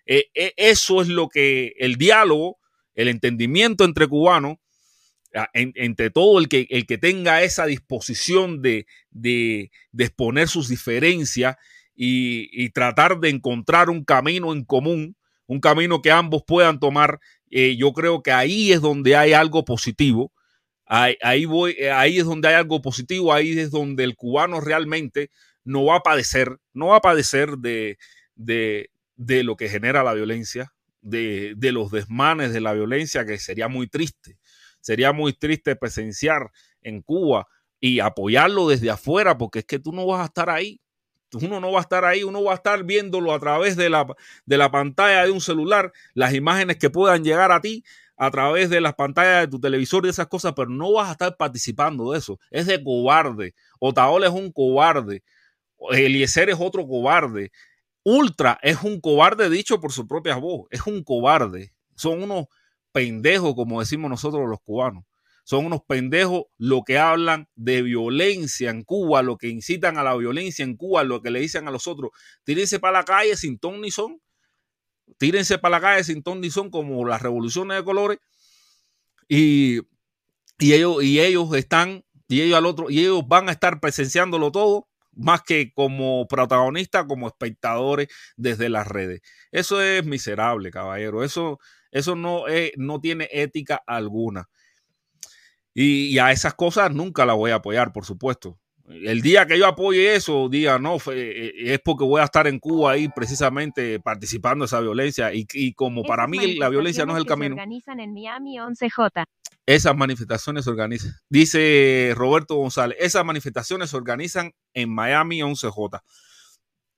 Eh, 0.05 0.25
eh, 0.33 0.53
eso 0.57 1.01
es 1.01 1.07
lo 1.07 1.29
que 1.29 1.73
el 1.77 1.95
diálogo, 1.97 2.57
el 2.95 3.07
entendimiento 3.07 3.85
entre 3.85 4.07
cubanos, 4.07 4.57
entre 5.53 6.09
todo 6.09 6.39
el 6.39 6.49
que, 6.49 6.67
el 6.69 6.85
que 6.85 6.97
tenga 6.97 7.41
esa 7.41 7.65
disposición 7.65 8.61
de, 8.61 8.85
de, 9.11 9.71
exponer 9.97 10.47
sus 10.47 10.67
diferencias 10.67 11.55
y, 11.95 12.69
tratar 12.69 13.19
de 13.19 13.29
encontrar 13.29 13.89
un 13.89 14.03
camino 14.03 14.53
en 14.53 14.65
común, 14.65 15.15
un 15.47 15.59
camino 15.59 16.01
que 16.01 16.11
ambos 16.11 16.43
puedan 16.45 16.79
tomar 16.79 17.19
eh, 17.51 17.75
yo 17.77 17.93
creo 17.93 18.23
que 18.23 18.31
ahí 18.31 18.71
es 18.71 18.81
donde 18.81 19.15
hay 19.15 19.33
algo 19.33 19.65
positivo. 19.65 20.31
Ahí, 20.85 21.45
voy, 21.45 21.75
eh, 21.79 21.89
ahí 21.89 22.19
es 22.19 22.25
donde 22.25 22.49
hay 22.49 22.55
algo 22.55 22.81
positivo, 22.81 23.31
ahí 23.31 23.57
es 23.57 23.71
donde 23.71 24.03
el 24.03 24.17
cubano 24.17 24.59
realmente 24.59 25.31
no 25.63 25.85
va 25.85 25.97
a 25.97 25.99
padecer, 26.01 26.57
no 26.73 26.87
va 26.87 26.97
a 26.97 27.01
padecer 27.01 27.57
de, 27.59 27.97
de, 28.35 28.89
de 29.15 29.43
lo 29.45 29.55
que 29.55 29.69
genera 29.69 30.03
la 30.03 30.13
violencia, 30.13 30.73
de, 30.99 31.53
de, 31.55 31.71
los 31.71 31.91
desmanes 31.91 32.51
de 32.51 32.59
la 32.59 32.73
violencia, 32.73 33.25
que 33.25 33.37
sería 33.37 33.69
muy 33.69 33.87
triste. 33.87 34.37
Sería 34.81 35.13
muy 35.13 35.31
triste 35.31 35.77
presenciar 35.77 36.51
en 36.81 37.01
Cuba 37.01 37.47
y 37.79 38.01
apoyarlo 38.01 38.67
desde 38.67 38.89
afuera, 38.89 39.37
porque 39.37 39.59
es 39.59 39.65
que 39.65 39.79
tú 39.79 39.93
no 39.93 40.05
vas 40.05 40.21
a 40.23 40.25
estar 40.25 40.49
ahí. 40.49 40.80
Uno 41.33 41.59
no 41.59 41.71
va 41.71 41.79
a 41.79 41.81
estar 41.81 42.05
ahí, 42.05 42.23
uno 42.23 42.43
va 42.43 42.53
a 42.53 42.55
estar 42.55 42.83
viéndolo 42.83 43.33
a 43.33 43.39
través 43.39 43.75
de 43.75 43.89
la, 43.89 44.05
de 44.45 44.57
la 44.57 44.71
pantalla 44.71 45.23
de 45.25 45.31
un 45.31 45.41
celular, 45.41 45.91
las 46.13 46.33
imágenes 46.33 46.77
que 46.77 46.89
puedan 46.89 47.23
llegar 47.23 47.51
a 47.51 47.61
ti, 47.61 47.83
a 48.17 48.29
través 48.29 48.69
de 48.69 48.81
las 48.81 48.93
pantallas 48.93 49.41
de 49.41 49.47
tu 49.47 49.59
televisor 49.59 50.05
y 50.05 50.09
esas 50.09 50.27
cosas, 50.27 50.53
pero 50.55 50.69
no 50.69 50.93
vas 50.93 51.09
a 51.09 51.13
estar 51.13 51.37
participando 51.37 52.11
de 52.11 52.19
eso. 52.19 52.39
Es 52.51 52.67
de 52.67 52.83
cobarde. 52.83 53.55
Otaola 53.79 54.27
es 54.27 54.33
un 54.33 54.51
cobarde. 54.51 55.23
Eliezer 55.89 56.49
es 56.49 56.57
otro 56.59 56.87
cobarde. 56.87 57.51
Ultra 58.03 58.59
es 58.61 58.83
un 58.83 59.01
cobarde 59.01 59.49
dicho 59.49 59.79
por 59.79 59.91
su 59.91 60.07
propia 60.07 60.35
voz. 60.35 60.67
Es 60.69 60.85
un 60.85 61.03
cobarde. 61.03 61.73
Son 61.95 62.21
unos 62.21 62.45
pendejos, 62.91 63.55
como 63.55 63.79
decimos 63.79 64.09
nosotros 64.09 64.47
los 64.47 64.59
cubanos. 64.61 65.03
Son 65.51 65.65
unos 65.65 65.81
pendejos 65.85 66.43
lo 66.57 66.83
que 66.83 66.97
hablan 66.97 67.49
de 67.55 67.81
violencia 67.81 68.69
en 68.69 68.85
Cuba, 68.85 69.21
lo 69.21 69.35
que 69.35 69.49
incitan 69.49 69.97
a 69.97 70.03
la 70.03 70.15
violencia 70.15 70.63
en 70.63 70.77
Cuba, 70.77 71.03
lo 71.03 71.21
que 71.21 71.29
le 71.29 71.41
dicen 71.41 71.67
a 71.67 71.71
los 71.71 71.87
otros. 71.87 72.11
Tírense 72.45 72.79
para 72.79 72.99
la 72.99 73.03
calle 73.03 73.35
sin 73.35 73.59
ton 73.59 73.81
ni 73.81 73.91
son 73.91 74.21
tírense 75.17 75.57
para 75.57 75.71
la 75.77 75.81
calle 75.81 76.05
sin 76.05 76.23
ton 76.23 76.39
ni 76.39 76.49
son 76.49 76.69
como 76.69 77.05
las 77.05 77.21
revoluciones 77.21 77.75
de 77.75 77.83
colores 77.83 78.19
y, 79.27 79.81
ellos, 80.57 81.03
y 81.03 81.19
ellos 81.19 81.53
están, 81.53 82.05
y 82.29 82.43
ellos 82.43 82.57
al 82.57 82.65
otro, 82.65 82.89
y 82.89 83.01
ellos 83.01 83.27
van 83.27 83.49
a 83.49 83.51
estar 83.51 83.81
presenciándolo 83.81 84.53
todo 84.53 84.87
más 85.11 85.41
que 85.41 85.73
como 85.73 86.29
protagonistas, 86.29 87.07
como 87.09 87.27
espectadores 87.27 88.07
desde 88.37 88.69
las 88.69 88.87
redes. 88.87 89.19
Eso 89.51 89.81
es 89.81 90.05
miserable, 90.05 90.71
caballero. 90.71 91.25
Eso, 91.25 91.59
eso 91.91 92.15
no, 92.15 92.45
no 92.77 93.01
tiene 93.01 93.27
ética 93.33 93.83
alguna. 93.85 94.47
Y, 95.73 96.07
y, 96.07 96.19
a 96.19 96.31
esas 96.31 96.53
cosas 96.53 96.91
nunca 96.91 97.25
las 97.25 97.35
voy 97.35 97.51
a 97.51 97.55
apoyar, 97.55 97.93
por 97.93 98.05
supuesto 98.05 98.59
el 98.93 99.21
día 99.21 99.45
que 99.45 99.57
yo 99.57 99.67
apoye 99.67 100.15
eso, 100.15 100.49
diga, 100.49 100.79
no, 100.79 100.97
eh, 101.13 101.53
es 101.55 101.79
porque 101.79 102.03
voy 102.03 102.21
a 102.21 102.25
estar 102.25 102.47
en 102.47 102.59
Cuba 102.59 102.91
ahí 102.91 103.07
precisamente 103.09 103.99
participando 103.99 104.63
de 104.63 104.67
esa 104.67 104.79
violencia. 104.79 105.31
Y, 105.33 105.73
como 105.73 106.03
para 106.03 106.27
mí 106.27 106.55
la 106.55 106.69
violencia 106.69 107.05
no 107.05 107.13
es 107.13 107.19
el 107.19 107.25
camino. 107.25 107.55
Se 107.55 107.61
organizan 107.61 107.99
en 107.99 108.13
Miami 108.13 108.57
11J. 108.57 109.25
Esas 109.65 109.95
manifestaciones 109.95 110.65
se 110.65 110.71
organizan. 110.71 111.13
Dice 111.29 112.13
Roberto 112.15 112.55
González, 112.55 112.97
esas 112.99 113.23
manifestaciones 113.23 113.91
se 113.91 113.97
organizan 113.97 114.53
en 114.73 114.93
Miami 114.93 115.39
11J. 115.41 116.01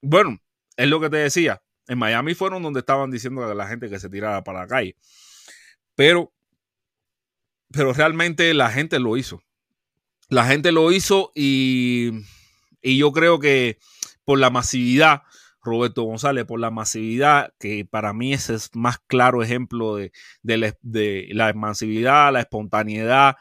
Bueno, 0.02 0.40
es 0.76 0.88
lo 0.88 1.00
que 1.00 1.10
te 1.10 1.18
decía. 1.18 1.62
En 1.88 1.98
Miami 1.98 2.34
fueron 2.34 2.64
donde 2.64 2.80
estaban 2.80 3.12
diciendo 3.12 3.44
a 3.44 3.54
la 3.54 3.68
gente 3.68 3.90
que 3.90 4.00
se 4.00 4.10
tirara 4.10 4.44
para 4.44 4.62
la 4.62 4.68
calle. 4.68 4.96
Pero, 5.96 6.33
pero 7.74 7.92
realmente 7.92 8.54
la 8.54 8.70
gente 8.70 9.00
lo 9.00 9.18
hizo 9.18 9.44
la 10.34 10.46
gente 10.46 10.72
lo 10.72 10.92
hizo 10.92 11.32
y, 11.36 12.12
yo 12.82 13.12
creo 13.12 13.40
que 13.40 13.78
por 14.26 14.40
la 14.40 14.50
masividad, 14.50 15.24
Roberto 15.62 16.04
González, 16.04 16.46
por 16.46 16.60
la 16.60 16.72
masividad, 16.72 17.54
que 17.60 17.86
para 17.86 18.14
mí 18.14 18.34
ese 18.34 18.56
es 18.56 18.70
más 18.74 18.98
claro 19.08 19.44
ejemplo 19.44 19.96
de, 19.96 20.12
la, 20.44 21.54
masividad, 21.54 22.34
la 22.34 22.42
espontaneidad, 22.42 23.38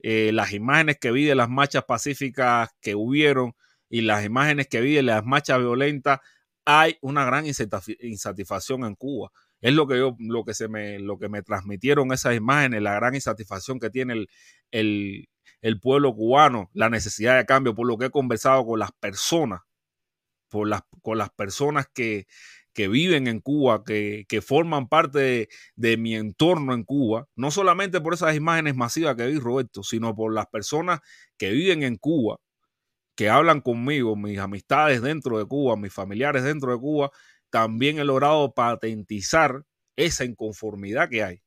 eh, 0.00 0.30
las 0.32 0.52
imágenes 0.52 0.98
que 1.00 1.10
vi 1.10 1.24
de 1.24 1.34
las 1.34 1.48
marchas 1.48 1.84
pacíficas 1.84 2.70
que 2.80 2.94
hubieron 2.94 3.54
y 3.88 4.02
las 4.02 4.24
imágenes 4.24 4.68
que 4.68 4.80
vi 4.80 4.94
de 4.94 5.02
las 5.02 5.24
marchas 5.24 5.58
violentas, 5.58 6.20
hay 6.64 6.98
una 7.00 7.24
gran 7.24 7.46
insatisfacción 7.46 8.84
en 8.84 8.94
Cuba. 8.94 9.30
Es 9.60 9.74
lo 9.74 9.86
que 9.86 9.98
yo, 9.98 10.16
lo 10.18 10.44
que 10.44 10.54
se 10.54 10.68
me, 10.68 10.98
lo 10.98 11.18
que 11.18 11.28
me 11.28 11.42
transmitieron 11.42 12.12
esas 12.12 12.36
imágenes, 12.36 12.82
la 12.82 12.94
gran 12.94 13.14
insatisfacción 13.14 13.80
que 13.80 13.90
tiene 13.90 14.26
el, 14.70 15.28
el 15.62 15.80
pueblo 15.80 16.14
cubano, 16.14 16.70
la 16.74 16.90
necesidad 16.90 17.36
de 17.36 17.46
cambio, 17.46 17.74
por 17.74 17.86
lo 17.86 17.98
que 17.98 18.06
he 18.06 18.10
conversado 18.10 18.64
con 18.66 18.78
las 18.78 18.92
personas, 18.92 19.62
por 20.48 20.68
las, 20.68 20.82
con 21.02 21.18
las 21.18 21.30
personas 21.30 21.86
que, 21.92 22.26
que 22.72 22.88
viven 22.88 23.26
en 23.26 23.40
Cuba, 23.40 23.84
que, 23.84 24.26
que 24.28 24.42
forman 24.42 24.88
parte 24.88 25.18
de, 25.18 25.48
de, 25.76 25.96
mi 25.96 26.14
entorno 26.14 26.74
en 26.74 26.84
Cuba, 26.84 27.26
no 27.34 27.50
solamente 27.50 28.00
por 28.00 28.14
esas 28.14 28.36
imágenes 28.36 28.76
masivas 28.76 29.16
que 29.16 29.26
vi, 29.26 29.38
Roberto, 29.38 29.82
sino 29.82 30.14
por 30.14 30.34
las 30.34 30.46
personas 30.46 31.00
que 31.38 31.50
viven 31.52 31.82
en 31.82 31.96
Cuba, 31.96 32.38
que 33.16 33.30
hablan 33.30 33.62
conmigo, 33.62 34.14
mis 34.14 34.38
amistades 34.38 35.02
dentro 35.02 35.38
de 35.38 35.46
Cuba, 35.46 35.76
mis 35.76 35.92
familiares 35.92 36.44
dentro 36.44 36.72
de 36.72 36.78
Cuba, 36.78 37.10
también 37.56 37.98
he 37.98 38.04
logrado 38.04 38.52
patentizar 38.52 39.64
esa 39.96 40.26
inconformidad 40.26 41.08
que 41.08 41.24
hay, 41.24 41.42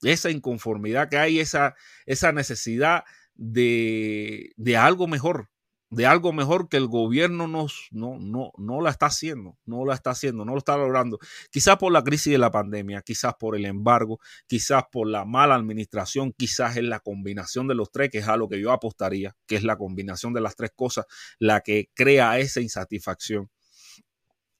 esa 0.00 0.30
inconformidad 0.30 1.10
que 1.10 1.18
hay, 1.18 1.38
esa, 1.38 1.74
esa 2.06 2.32
necesidad 2.32 3.04
de, 3.34 4.54
de 4.56 4.76
algo 4.78 5.06
mejor, 5.06 5.50
de 5.90 6.06
algo 6.06 6.32
mejor 6.32 6.70
que 6.70 6.78
el 6.78 6.86
gobierno 6.86 7.46
nos, 7.46 7.88
no, 7.90 8.18
no, 8.18 8.52
no 8.56 8.80
la 8.80 8.88
está 8.88 9.04
haciendo, 9.04 9.58
no 9.66 9.84
la 9.84 9.92
está 9.92 10.12
haciendo, 10.12 10.46
no 10.46 10.52
lo 10.52 10.58
está 10.60 10.78
logrando. 10.78 11.18
Quizás 11.50 11.76
por 11.76 11.92
la 11.92 12.02
crisis 12.02 12.32
de 12.32 12.38
la 12.38 12.50
pandemia, 12.50 13.02
quizás 13.02 13.34
por 13.38 13.54
el 13.54 13.66
embargo, 13.66 14.18
quizás 14.46 14.84
por 14.90 15.08
la 15.08 15.26
mala 15.26 15.56
administración, 15.56 16.32
quizás 16.32 16.78
es 16.78 16.84
la 16.84 17.00
combinación 17.00 17.68
de 17.68 17.74
los 17.74 17.92
tres, 17.92 18.08
que 18.08 18.20
es 18.20 18.28
a 18.28 18.38
lo 18.38 18.48
que 18.48 18.58
yo 18.58 18.72
apostaría, 18.72 19.36
que 19.46 19.56
es 19.56 19.62
la 19.62 19.76
combinación 19.76 20.32
de 20.32 20.40
las 20.40 20.56
tres 20.56 20.70
cosas 20.74 21.04
la 21.38 21.60
que 21.60 21.90
crea 21.94 22.38
esa 22.38 22.62
insatisfacción. 22.62 23.50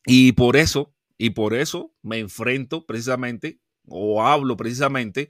Y 0.07 0.33
por 0.33 0.57
eso, 0.57 0.95
y 1.19 1.31
por 1.31 1.55
eso 1.55 1.95
me 2.03 2.19
enfrento 2.19 2.87
precisamente, 2.87 3.61
o 3.87 4.23
hablo 4.23 4.57
precisamente 4.57 5.29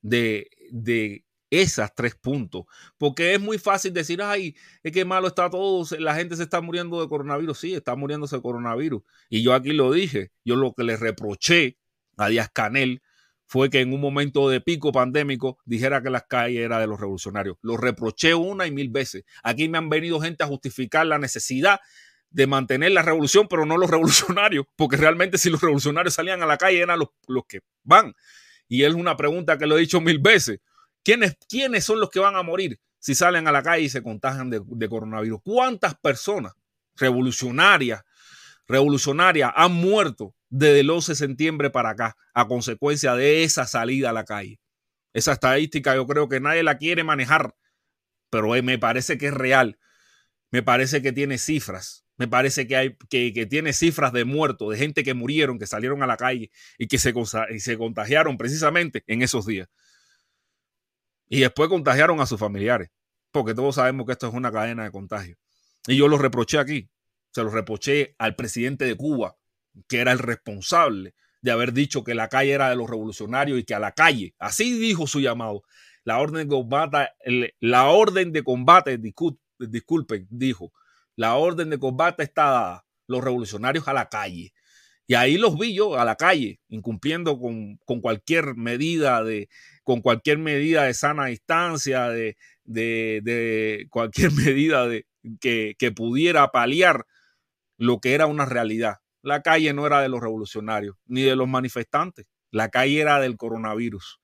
de, 0.00 0.48
de 0.70 1.24
esas 1.50 1.94
tres 1.94 2.14
puntos. 2.14 2.64
Porque 2.98 3.34
es 3.34 3.40
muy 3.40 3.58
fácil 3.58 3.92
decir, 3.92 4.22
ay, 4.22 4.56
es 4.82 4.92
que 4.92 5.04
malo 5.04 5.28
está 5.28 5.50
todo, 5.50 5.84
la 5.98 6.14
gente 6.14 6.36
se 6.36 6.44
está 6.44 6.60
muriendo 6.60 7.00
de 7.00 7.08
coronavirus. 7.08 7.58
Sí, 7.58 7.74
está 7.74 7.94
muriéndose 7.94 8.36
de 8.36 8.42
coronavirus. 8.42 9.02
Y 9.28 9.42
yo 9.42 9.54
aquí 9.54 9.72
lo 9.72 9.92
dije, 9.92 10.32
yo 10.44 10.56
lo 10.56 10.72
que 10.72 10.84
le 10.84 10.96
reproché 10.96 11.78
a 12.16 12.28
Díaz 12.28 12.50
Canel 12.52 13.02
fue 13.46 13.68
que 13.68 13.80
en 13.80 13.92
un 13.92 14.00
momento 14.00 14.48
de 14.48 14.62
pico 14.62 14.92
pandémico 14.92 15.58
dijera 15.66 16.02
que 16.02 16.08
las 16.08 16.24
calles 16.24 16.60
eran 16.60 16.80
de 16.80 16.86
los 16.86 16.98
revolucionarios. 16.98 17.58
Lo 17.60 17.76
reproché 17.76 18.34
una 18.34 18.66
y 18.66 18.70
mil 18.70 18.88
veces. 18.88 19.24
Aquí 19.42 19.68
me 19.68 19.76
han 19.76 19.90
venido 19.90 20.20
gente 20.20 20.42
a 20.42 20.46
justificar 20.46 21.06
la 21.06 21.18
necesidad 21.18 21.80
de 22.32 22.46
mantener 22.46 22.92
la 22.92 23.02
revolución, 23.02 23.46
pero 23.48 23.66
no 23.66 23.76
los 23.76 23.90
revolucionarios, 23.90 24.66
porque 24.76 24.96
realmente 24.96 25.38
si 25.38 25.50
los 25.50 25.60
revolucionarios 25.60 26.14
salían 26.14 26.42
a 26.42 26.46
la 26.46 26.58
calle 26.58 26.80
eran 26.80 26.98
los, 26.98 27.08
los 27.28 27.44
que 27.46 27.60
van. 27.84 28.14
Y 28.68 28.84
es 28.84 28.94
una 28.94 29.16
pregunta 29.16 29.58
que 29.58 29.66
lo 29.66 29.76
he 29.76 29.80
dicho 29.80 30.00
mil 30.00 30.18
veces. 30.18 30.60
¿Quiénes, 31.04 31.36
¿Quiénes 31.48 31.84
son 31.84 32.00
los 32.00 32.10
que 32.10 32.20
van 32.20 32.36
a 32.36 32.42
morir 32.42 32.80
si 32.98 33.14
salen 33.14 33.48
a 33.48 33.52
la 33.52 33.62
calle 33.62 33.84
y 33.84 33.88
se 33.88 34.02
contagian 34.02 34.50
de, 34.50 34.88
coronavirus? 34.88 35.40
¿Cuántas 35.42 35.94
personas 35.96 36.54
revolucionarias, 36.96 38.02
revolucionarias 38.66 39.52
han 39.56 39.72
muerto 39.72 40.34
desde 40.48 40.80
el 40.80 40.90
11 40.90 41.12
de 41.12 41.16
septiembre 41.16 41.70
para 41.70 41.90
acá 41.90 42.16
a 42.32 42.46
consecuencia 42.46 43.14
de 43.14 43.42
esa 43.42 43.66
salida 43.66 44.10
a 44.10 44.12
la 44.12 44.24
calle? 44.24 44.60
Esa 45.12 45.32
estadística 45.32 45.94
yo 45.94 46.06
creo 46.06 46.28
que 46.28 46.40
nadie 46.40 46.62
la 46.62 46.78
quiere 46.78 47.04
manejar, 47.04 47.54
pero 48.30 48.54
eh, 48.54 48.62
me 48.62 48.78
parece 48.78 49.18
que 49.18 49.26
es 49.26 49.34
real. 49.34 49.78
Me 50.50 50.62
parece 50.62 51.02
que 51.02 51.12
tiene 51.12 51.38
cifras. 51.38 52.01
Me 52.22 52.28
parece 52.28 52.68
que, 52.68 52.76
hay, 52.76 52.96
que, 53.10 53.46
tiene 53.46 53.72
cifras 53.72 54.12
de 54.12 54.24
muertos, 54.24 54.70
de 54.70 54.76
gente 54.76 55.02
que 55.02 55.12
murieron, 55.12 55.58
que 55.58 55.66
salieron 55.66 56.04
a 56.04 56.06
la 56.06 56.16
calle 56.16 56.52
y 56.78 56.86
que 56.86 56.96
se, 56.96 57.12
y 57.50 57.58
se 57.58 57.76
contagiaron 57.76 58.38
precisamente 58.38 59.02
en 59.08 59.22
esos 59.22 59.44
días. 59.44 59.68
Y 61.28 61.40
después 61.40 61.68
contagiaron 61.68 62.20
a 62.20 62.26
sus 62.26 62.38
familiares, 62.38 62.90
porque 63.32 63.54
todos 63.54 63.74
sabemos 63.74 64.06
que 64.06 64.12
esto 64.12 64.28
es 64.28 64.34
una 64.34 64.52
cadena 64.52 64.84
de 64.84 64.92
contagio. 64.92 65.36
Y 65.88 65.96
yo 65.96 66.06
lo 66.06 66.16
reproché 66.16 66.60
aquí, 66.60 66.88
se 67.32 67.42
lo 67.42 67.50
reproché 67.50 68.14
al 68.18 68.36
presidente 68.36 68.84
de 68.84 68.94
Cuba, 68.94 69.36
que 69.88 69.98
era 69.98 70.12
el 70.12 70.20
responsable 70.20 71.16
de 71.40 71.50
haber 71.50 71.72
dicho 71.72 72.04
que 72.04 72.14
la 72.14 72.28
calle 72.28 72.52
era 72.52 72.70
de 72.70 72.76
los 72.76 72.88
revolucionarios 72.88 73.58
y 73.58 73.64
que 73.64 73.74
a 73.74 73.80
la 73.80 73.90
calle, 73.90 74.36
así 74.38 74.78
dijo 74.78 75.08
su 75.08 75.18
llamado, 75.18 75.64
la 76.04 76.20
orden 76.20 76.48
de 76.48 76.54
combate, 76.54 77.08
la 77.58 77.86
orden 77.88 78.30
de 78.30 78.44
combate, 78.44 78.96
disculpen, 79.58 80.28
dijo, 80.30 80.72
la 81.22 81.36
orden 81.36 81.70
de 81.70 81.78
combate 81.78 82.24
está 82.24 82.50
dada, 82.50 82.86
los 83.06 83.22
revolucionarios 83.22 83.86
a 83.86 83.92
la 83.92 84.08
calle. 84.08 84.52
Y 85.06 85.14
ahí 85.14 85.38
los 85.38 85.56
vi 85.56 85.72
yo 85.72 85.96
a 85.96 86.04
la 86.04 86.16
calle, 86.16 86.58
incumpliendo 86.66 87.38
con, 87.38 87.76
con 87.84 88.00
cualquier 88.00 88.56
medida 88.56 89.22
de, 89.22 89.48
con 89.84 90.00
cualquier 90.00 90.38
medida 90.38 90.82
de 90.82 90.94
sana 90.94 91.26
distancia, 91.26 92.08
de, 92.08 92.36
de, 92.64 93.86
cualquier 93.88 94.32
medida 94.32 94.88
de, 94.88 95.06
que, 95.40 95.76
que 95.78 95.92
pudiera 95.92 96.48
paliar 96.48 97.06
lo 97.76 98.00
que 98.00 98.14
era 98.14 98.26
una 98.26 98.44
realidad. 98.44 98.96
La 99.22 99.42
calle 99.42 99.72
no 99.74 99.86
era 99.86 100.00
de 100.00 100.08
los 100.08 100.20
revolucionarios 100.20 100.96
ni 101.06 101.22
de 101.22 101.36
los 101.36 101.46
manifestantes, 101.46 102.26
la 102.50 102.68
calle 102.68 103.00
era 103.00 103.20
del 103.20 103.36
coronavirus. 103.36 104.18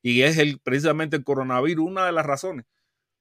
Y 0.00 0.22
es 0.22 0.38
el, 0.38 0.60
precisamente 0.60 1.16
el 1.16 1.24
coronavirus 1.24 1.84
una 1.86 2.06
de 2.06 2.12
las 2.12 2.24
razones 2.24 2.64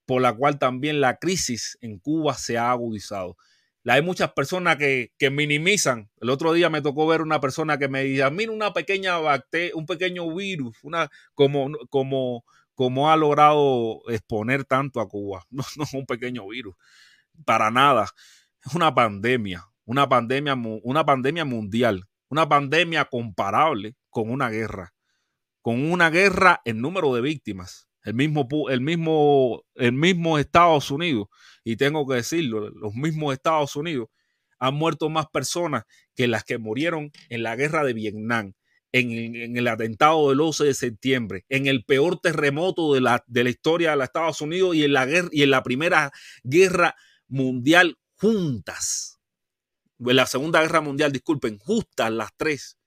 por 0.07 0.21
la 0.21 0.33
cual 0.33 0.57
también 0.57 1.01
la 1.01 1.17
crisis 1.17 1.77
en 1.81 1.99
Cuba 1.99 2.33
se 2.33 2.57
ha 2.57 2.71
agudizado. 2.71 3.37
Hay 3.85 4.01
muchas 4.01 4.31
personas 4.31 4.77
que, 4.77 5.11
minimizan. 5.31 6.09
El 6.19 6.29
otro 6.29 6.53
día 6.53 6.69
me 6.69 6.81
tocó 6.81 7.07
ver 7.07 7.21
una 7.21 7.39
persona 7.39 7.77
que 7.77 7.87
me 7.87 8.03
decía, 8.03 8.29
mira 8.29 8.51
una 8.51 8.73
pequeña 8.73 9.17
bacteria, 9.17 9.71
un 9.75 9.85
pequeño 9.85 10.33
virus, 10.33 10.77
una, 10.83 11.09
como, 11.33 11.69
como, 11.89 12.43
como 12.73 13.11
ha 13.11 13.17
logrado 13.17 14.01
exponer 14.09 14.65
tanto 14.65 14.99
a 14.99 15.07
Cuba. 15.07 15.45
No, 15.51 15.63
no 15.77 15.83
es 15.83 15.93
un 15.93 16.05
pequeño 16.05 16.47
virus, 16.47 16.75
para 17.45 17.69
nada. 17.69 18.07
Es 18.65 18.73
una 18.75 18.93
pandemia, 18.95 19.65
una 19.85 20.09
pandemia, 20.09 20.55
una 20.83 21.05
pandemia 21.05 21.45
mundial, 21.45 22.05
una 22.29 22.47
pandemia 22.47 23.05
comparable 23.05 23.95
con 24.09 24.29
una 24.29 24.49
guerra, 24.49 24.93
con 25.61 25.91
una 25.91 26.09
guerra 26.09 26.61
en 26.65 26.81
número 26.81 27.13
de 27.13 27.21
víctimas. 27.21 27.86
El 28.07 28.13
mismo, 28.13 28.47
el 28.69 28.79
mismo, 28.79 29.65
el 29.75 29.91
mismo 29.91 30.39
Estados 30.39 30.91
Unidos, 30.91 31.27
y 31.65 31.75
tengo 31.75 32.07
que 32.07 32.15
decirlo, 32.15 32.69
los 32.69 32.95
mismos 32.95 33.33
Estados 33.33 33.75
Unidos 33.75 34.07
han 34.59 34.75
muerto 34.75 35.09
más 35.09 35.27
personas 35.27 35.83
que 36.15 36.25
las 36.29 36.45
que 36.45 36.57
murieron 36.57 37.11
en 37.27 37.43
la 37.43 37.57
guerra 37.57 37.83
de 37.83 37.91
Vietnam, 37.91 38.53
en, 38.93 39.57
el 39.57 39.67
atentado 39.67 40.29
del 40.29 40.39
11 40.39 40.63
de 40.63 40.73
septiembre, 40.73 41.45
en 41.49 41.67
el 41.67 41.83
peor 41.83 42.21
terremoto 42.21 42.93
de 42.93 43.01
la, 43.01 43.25
de 43.27 43.43
la 43.43 43.49
historia 43.49 43.89
de 43.89 43.97
los 43.97 44.05
Estados 44.05 44.39
Unidos 44.39 44.77
y 44.77 44.85
en 44.85 44.93
la 44.93 45.05
guerra 45.05 45.27
y 45.33 45.43
en 45.43 45.51
la 45.51 45.61
primera 45.61 46.13
guerra 46.43 46.95
mundial 47.27 47.97
juntas. 48.15 49.19
En 49.99 50.15
la 50.15 50.27
Segunda 50.27 50.61
Guerra 50.61 50.79
Mundial, 50.79 51.11
disculpen, 51.11 51.59
justas 51.59 52.09
las 52.09 52.29
tres, 52.37 52.77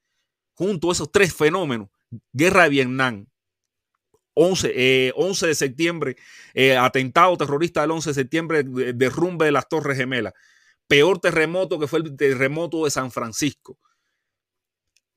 junto 0.54 0.88
a 0.88 0.92
esos 0.92 1.12
tres 1.12 1.35
fenómenos, 1.35 1.90
guerra 2.33 2.62
de 2.62 2.70
Vietnam, 2.70 3.26
11, 4.42 5.12
11 5.14 5.44
eh, 5.44 5.48
de 5.48 5.55
septiembre, 5.55 6.16
eh, 6.55 6.76
atentado 6.76 7.37
terrorista 7.37 7.83
del 7.83 7.90
11 7.90 8.11
de 8.11 8.14
septiembre, 8.14 8.64
derrumbe 8.94 9.44
de 9.44 9.53
las 9.53 9.68
Torres 9.68 9.98
Gemelas, 9.98 10.33
peor 10.88 11.18
terremoto 11.18 11.79
que 11.79 11.87
fue 11.87 11.98
el 11.98 12.16
terremoto 12.16 12.85
de 12.85 12.90
San 12.90 13.11
Francisco 13.11 13.79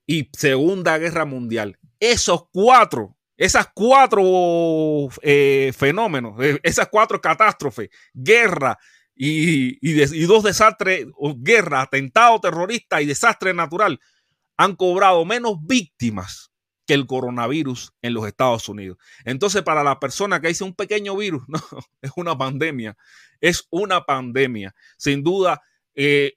y 0.06 0.28
Segunda 0.36 0.98
Guerra 0.98 1.24
Mundial. 1.24 1.78
Esos 1.98 2.48
cuatro, 2.52 3.16
esas 3.38 3.68
cuatro 3.74 5.08
eh, 5.22 5.72
fenómenos, 5.74 6.34
esas 6.62 6.88
cuatro 6.88 7.20
catástrofes, 7.20 7.88
guerra, 8.12 8.78
y, 9.16 10.26
dos 10.26 10.42
desastres, 10.42 11.06
guerra, 11.36 11.82
atentado 11.82 12.40
terrorista 12.40 13.00
y 13.00 13.06
desastre 13.06 13.54
natural, 13.54 14.00
han 14.56 14.74
cobrado 14.74 15.24
menos 15.24 15.56
víctimas 15.62 16.50
que 16.86 16.94
el 16.94 17.06
coronavirus 17.06 17.92
en 18.02 18.14
los 18.14 18.26
Estados 18.26 18.68
Unidos. 18.68 18.98
Entonces, 19.24 19.62
para 19.62 19.82
la 19.82 19.98
persona 19.98 20.40
que 20.40 20.48
dice 20.48 20.64
un 20.64 20.74
pequeño 20.74 21.16
virus, 21.16 21.42
no, 21.48 21.60
es 22.02 22.10
una 22.16 22.36
pandemia, 22.36 22.96
es 23.40 23.66
una 23.70 24.04
pandemia. 24.04 24.74
Sin 24.96 25.22
duda, 25.22 25.62
eh, 25.94 26.34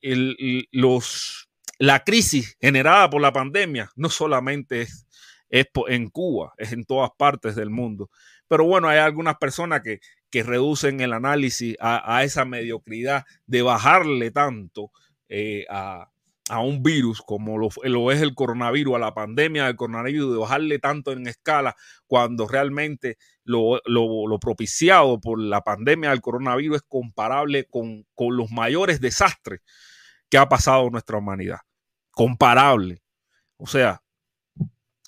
los, 0.71 1.49
la 1.79 2.03
crisis 2.03 2.57
generada 2.61 3.09
por 3.09 3.21
la 3.21 3.33
pandemia 3.33 3.89
no 3.95 4.09
solamente 4.09 4.81
es, 4.81 5.07
es 5.49 5.67
en 5.87 6.09
Cuba, 6.09 6.53
es 6.57 6.71
en 6.71 6.85
todas 6.85 7.11
partes 7.17 7.55
del 7.55 7.69
mundo. 7.69 8.09
Pero 8.47 8.63
bueno, 8.65 8.87
hay 8.87 8.99
algunas 8.99 9.37
personas 9.37 9.81
que, 9.81 9.99
que 10.29 10.43
reducen 10.43 11.01
el 11.01 11.13
análisis 11.13 11.75
a, 11.79 12.23
esa 12.23 12.45
mediocridad 12.45 13.25
de 13.45 13.61
bajarle 13.61 14.31
tanto 14.31 14.91
eh, 15.29 15.65
a, 15.69 16.09
un 16.49 16.81
virus 16.81 17.21
como 17.21 17.57
lo, 17.57 18.11
es 18.11 18.21
el 18.21 18.33
coronavirus, 18.35 18.95
a 18.95 18.99
la 18.99 19.13
pandemia 19.13 19.65
del 19.65 19.75
coronavirus, 19.75 20.31
de 20.31 20.37
bajarle 20.39 20.79
tanto 20.79 21.11
en 21.11 21.27
escala 21.27 21.75
cuando 22.07 22.47
realmente 22.47 23.17
lo, 23.43 23.79
propiciado 24.39 25.19
por 25.19 25.39
la 25.39 25.61
pandemia 25.61 26.11
del 26.11 26.21
coronavirus 26.21 26.77
es 26.77 26.83
comparable 26.87 27.65
con 27.65 28.05
los 28.17 28.51
mayores 28.51 29.01
desastres 29.01 29.61
que 30.29 30.37
ha 30.37 30.49
pasado 30.49 30.89
nuestra 30.89 31.17
humanidad. 31.17 31.59
Comparable. 32.11 33.01
O 33.57 33.67
sea, 33.67 34.03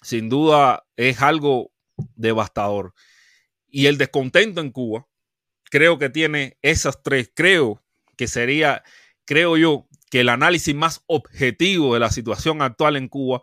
sin 0.01 0.29
duda 0.29 0.85
es 0.95 1.21
algo 1.21 1.71
devastador. 2.15 2.93
Y 3.67 3.85
el 3.87 3.97
descontento 3.97 4.61
en 4.61 4.71
Cuba, 4.71 5.07
creo 5.65 5.97
que 5.99 6.09
tiene 6.09 6.57
esas 6.61 7.03
tres. 7.03 7.31
Creo 7.33 7.83
que 8.17 8.27
sería, 8.27 8.83
creo 9.25 9.57
yo, 9.57 9.87
que 10.09 10.21
el 10.21 10.29
análisis 10.29 10.75
más 10.75 11.03
objetivo 11.07 11.93
de 11.93 11.99
la 11.99 12.09
situación 12.09 12.61
actual 12.61 12.95
en 12.95 13.07
Cuba 13.07 13.41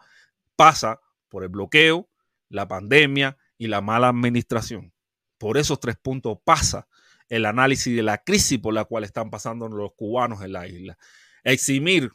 pasa 0.57 1.01
por 1.29 1.43
el 1.43 1.49
bloqueo, 1.49 2.09
la 2.49 2.67
pandemia 2.69 3.37
y 3.59 3.69
la 3.69 3.81
mala 3.81 4.09
administración. 4.09 4.93
Por 5.39 5.59
esos 5.59 5.81
tres 5.81 5.97
puntos 5.97 6.39
pasa 6.45 6.89
el 7.29 7.45
análisis 7.47 7.95
de 7.95 8.03
la 8.03 8.19
crisis 8.19 8.59
por 8.59 8.75
la 8.75 8.85
cual 8.85 9.05
están 9.05 9.31
pasando 9.31 9.69
los 9.69 9.93
cubanos 9.95 10.43
en 10.43 10.53
la 10.53 10.67
isla. 10.67 10.99
Eximir, 11.45 12.13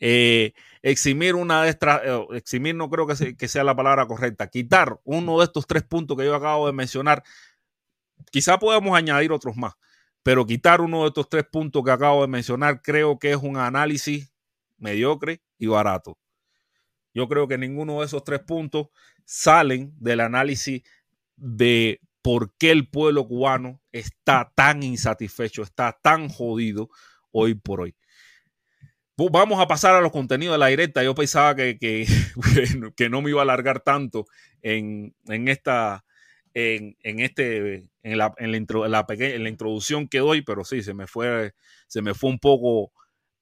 eh, 0.00 0.52
eximir 0.82 1.34
una 1.34 1.64
de 1.64 1.70
estas, 1.70 2.00
eh, 2.04 2.26
eximir 2.32 2.74
no 2.74 2.88
creo 2.88 3.06
que, 3.06 3.36
que 3.36 3.48
sea 3.48 3.64
la 3.64 3.76
palabra 3.76 4.06
correcta, 4.06 4.48
quitar 4.48 5.00
uno 5.04 5.38
de 5.38 5.44
estos 5.44 5.66
tres 5.66 5.82
puntos 5.82 6.16
que 6.16 6.24
yo 6.24 6.34
acabo 6.34 6.66
de 6.66 6.72
mencionar 6.72 7.22
Quizá 8.30 8.58
podemos 8.58 8.96
añadir 8.96 9.32
otros 9.32 9.56
más, 9.56 9.74
pero 10.28 10.44
quitar 10.44 10.82
uno 10.82 11.00
de 11.00 11.08
estos 11.08 11.30
tres 11.30 11.46
puntos 11.50 11.82
que 11.82 11.90
acabo 11.90 12.20
de 12.20 12.28
mencionar 12.28 12.82
creo 12.82 13.18
que 13.18 13.30
es 13.30 13.38
un 13.38 13.56
análisis 13.56 14.30
mediocre 14.76 15.40
y 15.56 15.68
barato. 15.68 16.18
Yo 17.14 17.28
creo 17.28 17.48
que 17.48 17.56
ninguno 17.56 18.00
de 18.00 18.04
esos 18.04 18.24
tres 18.24 18.40
puntos 18.40 18.88
salen 19.24 19.94
del 19.96 20.20
análisis 20.20 20.82
de 21.34 22.02
por 22.20 22.52
qué 22.58 22.72
el 22.72 22.90
pueblo 22.90 23.26
cubano 23.26 23.80
está 23.90 24.52
tan 24.54 24.82
insatisfecho, 24.82 25.62
está 25.62 25.98
tan 26.02 26.28
jodido 26.28 26.90
hoy 27.30 27.54
por 27.54 27.80
hoy. 27.80 27.96
Vamos 29.16 29.58
a 29.58 29.66
pasar 29.66 29.94
a 29.94 30.02
los 30.02 30.12
contenidos 30.12 30.52
de 30.56 30.58
la 30.58 30.66
directa. 30.66 31.02
Yo 31.02 31.14
pensaba 31.14 31.56
que, 31.56 31.78
que, 31.78 32.06
que 32.96 33.08
no 33.08 33.22
me 33.22 33.30
iba 33.30 33.40
a 33.40 33.44
alargar 33.44 33.80
tanto 33.80 34.26
en, 34.60 35.16
en 35.24 35.48
esta, 35.48 36.04
en, 36.54 36.96
en 37.02 37.20
este, 37.20 37.88
en 38.02 38.18
la, 38.18 38.34
en, 38.38 38.52
la, 38.52 39.06
en 39.08 39.42
la 39.42 39.48
introducción 39.48 40.08
que 40.08 40.18
doy, 40.18 40.42
pero 40.42 40.64
sí, 40.64 40.82
se 40.82 40.94
me 40.94 41.06
fue, 41.06 41.52
se 41.86 42.02
me 42.02 42.14
fue 42.14 42.30
un 42.30 42.38
poco, 42.38 42.92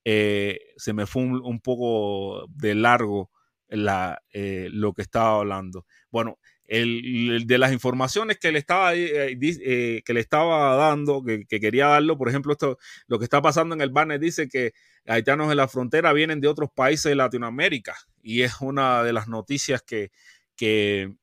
eh, 0.05 0.59
se 0.77 0.93
me 0.93 1.07
fue 1.07 1.23
un, 1.23 1.61
poco 1.61 2.47
de 2.49 2.75
largo 2.75 3.31
la, 3.69 4.23
eh, 4.33 4.69
lo 4.71 4.93
que 4.93 5.03
estaba 5.03 5.41
hablando. 5.41 5.87
Bueno, 6.11 6.39
el, 6.65 7.45
de 7.47 7.59
las 7.59 7.73
informaciones 7.73 8.39
que 8.39 8.53
le 8.53 8.59
estaba, 8.59 8.93
eh, 8.95 10.03
que 10.05 10.13
le 10.13 10.21
estaba 10.21 10.75
dando, 10.77 11.23
que, 11.23 11.45
que, 11.47 11.61
quería 11.61 11.87
darlo, 11.87 12.19
por 12.19 12.29
ejemplo, 12.29 12.53
esto, 12.53 12.79
lo 13.07 13.19
que 13.19 13.25
está 13.25 13.41
pasando 13.41 13.75
en 13.75 13.81
el 13.81 13.91
banner 13.91 14.19
dice 14.19 14.49
que 14.49 14.73
haitianos 15.07 15.51
en 15.51 15.57
la 15.57 15.69
frontera 15.69 16.13
vienen 16.13 16.41
de 16.41 16.49
otros 16.49 16.71
países 16.75 17.11
de 17.11 17.17
Latinoamérica 17.17 17.97
y 18.23 18.43
es 18.43 18.61
una 18.61 19.03
de 19.05 19.13
las 19.13 19.29
noticias 19.29 19.83
que, 19.83 20.11
que 20.57 21.15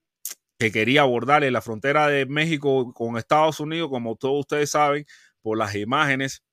que 0.58 0.72
quería 0.72 1.02
abordar 1.02 1.44
en 1.44 1.54
la 1.54 1.62
frontera 1.62 2.08
de 2.08 2.26
México 2.26 2.94
con 2.94 3.18
Estados 3.18 3.60
Unidos, 3.60 3.90
como 3.90 4.16
todos 4.16 4.42
ustedes 4.42 4.70
saben, 4.72 5.06
por 5.42 5.58
las 5.58 5.76
imágenes, 5.76 6.44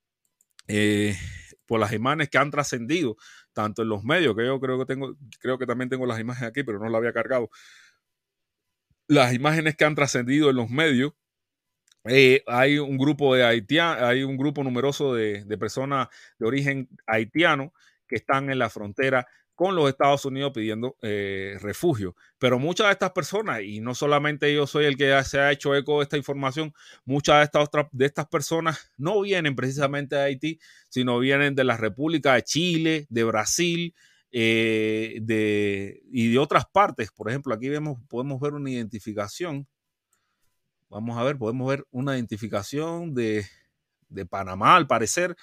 eh, 0.68 1.16
por 1.66 1.80
las 1.80 1.92
imágenes 1.92 2.28
que 2.28 2.38
han 2.38 2.50
trascendido, 2.50 3.16
tanto 3.52 3.82
en 3.82 3.88
los 3.88 4.04
medios, 4.04 4.36
que 4.36 4.46
yo 4.46 4.60
creo 4.60 4.78
que 4.78 4.86
tengo, 4.86 5.16
creo 5.40 5.58
que 5.58 5.66
también 5.66 5.88
tengo 5.90 6.06
las 6.06 6.20
imágenes 6.20 6.50
aquí, 6.50 6.64
pero 6.64 6.78
no 6.78 6.86
las 6.88 6.98
había 6.98 7.12
cargado. 7.12 7.50
Las 9.08 9.34
imágenes 9.34 9.76
que 9.76 9.84
han 9.84 9.94
trascendido 9.94 10.50
en 10.50 10.56
los 10.56 10.70
medios, 10.70 11.12
eh, 12.04 12.42
hay 12.46 12.78
un 12.78 12.96
grupo 12.96 13.34
de 13.34 13.44
haitianos, 13.44 14.02
hay 14.02 14.22
un 14.22 14.36
grupo 14.36 14.64
numeroso 14.64 15.14
de, 15.14 15.44
de 15.44 15.58
personas 15.58 16.08
de 16.38 16.46
origen 16.46 16.88
haitiano 17.06 17.72
que 18.08 18.16
están 18.16 18.50
en 18.50 18.58
la 18.58 18.70
frontera 18.70 19.26
con 19.60 19.76
los 19.76 19.90
Estados 19.90 20.24
Unidos 20.24 20.52
pidiendo 20.54 20.96
eh, 21.02 21.58
refugio. 21.60 22.16
Pero 22.38 22.58
muchas 22.58 22.86
de 22.86 22.92
estas 22.92 23.10
personas, 23.10 23.60
y 23.62 23.80
no 23.80 23.94
solamente 23.94 24.54
yo 24.54 24.66
soy 24.66 24.86
el 24.86 24.96
que 24.96 25.22
se 25.22 25.38
ha 25.38 25.52
hecho 25.52 25.76
eco 25.76 25.98
de 25.98 26.04
esta 26.04 26.16
información, 26.16 26.72
muchas 27.04 27.40
de 27.40 27.44
estas, 27.44 27.68
de 27.92 28.06
estas 28.06 28.26
personas 28.28 28.90
no 28.96 29.20
vienen 29.20 29.54
precisamente 29.54 30.16
de 30.16 30.22
Haití, 30.22 30.60
sino 30.88 31.18
vienen 31.18 31.54
de 31.54 31.64
la 31.64 31.76
República 31.76 32.32
de 32.32 32.42
Chile, 32.42 33.06
de 33.10 33.22
Brasil, 33.22 33.94
eh, 34.32 35.18
de, 35.20 36.00
y 36.10 36.32
de 36.32 36.38
otras 36.38 36.64
partes. 36.64 37.10
Por 37.12 37.28
ejemplo, 37.28 37.52
aquí 37.52 37.68
vemos, 37.68 37.98
podemos 38.08 38.40
ver 38.40 38.54
una 38.54 38.70
identificación. 38.70 39.68
Vamos 40.88 41.18
a 41.18 41.22
ver, 41.22 41.36
podemos 41.36 41.68
ver 41.68 41.84
una 41.90 42.14
identificación 42.14 43.12
de, 43.12 43.44
de 44.08 44.24
Panamá, 44.24 44.76
al 44.76 44.86
parecer. 44.86 45.36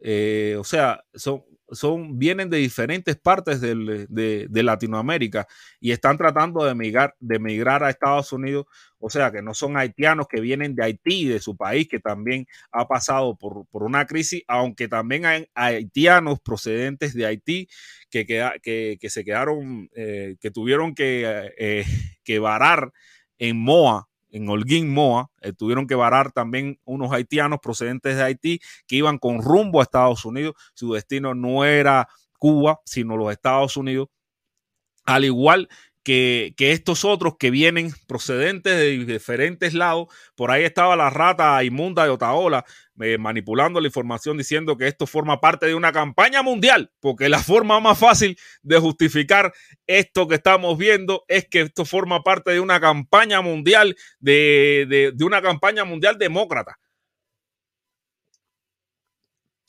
Eh, 0.00 0.56
o 0.58 0.64
sea, 0.64 1.04
son, 1.14 1.44
son, 1.70 2.18
vienen 2.18 2.50
de 2.50 2.58
diferentes 2.58 3.16
partes 3.16 3.60
de, 3.60 4.48
Latinoamérica 4.62 5.46
y 5.80 5.92
están 5.92 6.16
tratando 6.16 6.64
de 6.64 6.74
migrar, 6.74 7.14
de 7.20 7.38
migrar 7.38 7.84
a 7.84 7.90
Estados 7.90 8.32
Unidos. 8.32 8.66
O 8.98 9.08
sea, 9.10 9.30
que 9.30 9.42
no 9.42 9.54
son 9.54 9.76
haitianos 9.76 10.26
que 10.28 10.40
vienen 10.40 10.74
de 10.74 10.84
Haití, 10.84 11.26
de 11.26 11.40
su 11.40 11.56
país, 11.56 11.88
que 11.88 12.00
también 12.00 12.46
ha 12.72 12.86
pasado 12.86 13.36
por, 13.36 13.66
una 13.72 14.06
crisis, 14.06 14.42
aunque 14.46 14.88
también 14.88 15.24
hay 15.26 15.46
haitianos 15.54 16.40
procedentes 16.40 17.14
de 17.14 17.26
Haití 17.26 17.68
que, 18.10 18.26
que, 18.26 19.10
se 19.10 19.24
quedaron, 19.24 19.88
eh, 19.94 20.36
que 20.40 20.50
tuvieron 20.50 20.94
que, 20.94 21.52
eh, 21.58 21.84
que 22.24 22.38
varar 22.38 22.92
en 23.38 23.56
Moa, 23.56 24.09
en 24.30 24.48
Holguín, 24.48 24.92
Moa, 24.92 25.30
eh, 25.40 25.52
tuvieron 25.52 25.86
que 25.86 25.94
varar 25.94 26.32
también 26.32 26.78
unos 26.84 27.12
haitianos 27.12 27.60
procedentes 27.60 28.16
de 28.16 28.22
Haití 28.22 28.60
que 28.86 28.96
iban 28.96 29.18
con 29.18 29.42
rumbo 29.42 29.80
a 29.80 29.82
Estados 29.82 30.24
Unidos. 30.24 30.54
Su 30.74 30.92
destino 30.94 31.34
no 31.34 31.64
era 31.64 32.08
Cuba, 32.38 32.80
sino 32.84 33.16
los 33.16 33.32
Estados 33.32 33.76
Unidos. 33.76 34.08
Al 35.04 35.24
igual 35.24 35.68
que, 36.02 36.54
estos 36.58 37.04
otros 37.04 37.34
que 37.38 37.50
vienen 37.50 37.92
procedentes 38.06 38.76
de 38.76 39.04
diferentes 39.04 39.74
lados. 39.74 40.08
Por 40.34 40.50
ahí 40.50 40.64
estaba 40.64 40.96
la 40.96 41.10
rata 41.10 41.62
inmunda 41.64 42.04
de 42.04 42.10
Otaola 42.10 42.64
eh, 43.00 43.18
manipulando 43.18 43.80
la 43.80 43.86
información 43.86 44.36
diciendo 44.36 44.76
que 44.76 44.86
esto 44.86 45.06
forma 45.06 45.40
parte 45.40 45.66
de 45.66 45.74
una 45.74 45.92
campaña 45.92 46.42
mundial, 46.42 46.92
porque 47.00 47.28
la 47.28 47.38
forma 47.42 47.80
más 47.80 47.98
fácil 47.98 48.38
de 48.62 48.78
justificar 48.78 49.52
esto 49.86 50.28
que 50.28 50.36
estamos 50.36 50.76
viendo 50.78 51.24
es 51.28 51.46
que 51.48 51.62
esto 51.62 51.84
forma 51.84 52.22
parte 52.22 52.50
de 52.52 52.60
una 52.60 52.80
campaña 52.80 53.40
mundial, 53.40 53.96
de, 54.18 55.14
una 55.20 55.42
campaña 55.42 55.84
mundial 55.84 56.18
demócrata. 56.18 56.78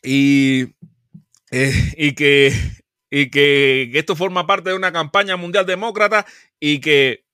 Y, 0.04 0.64
eh, 1.52 1.94
y 1.96 2.16
que 2.16 2.52
y 3.12 3.30
que, 3.30 3.92
esto 3.94 4.16
forma 4.16 4.48
parte 4.48 4.72
de 4.72 4.76
una 4.76 4.92
campaña 4.92 5.38
mundial 5.38 5.66
demócrata 5.68 6.26
y 6.60 6.80
que 6.80 7.26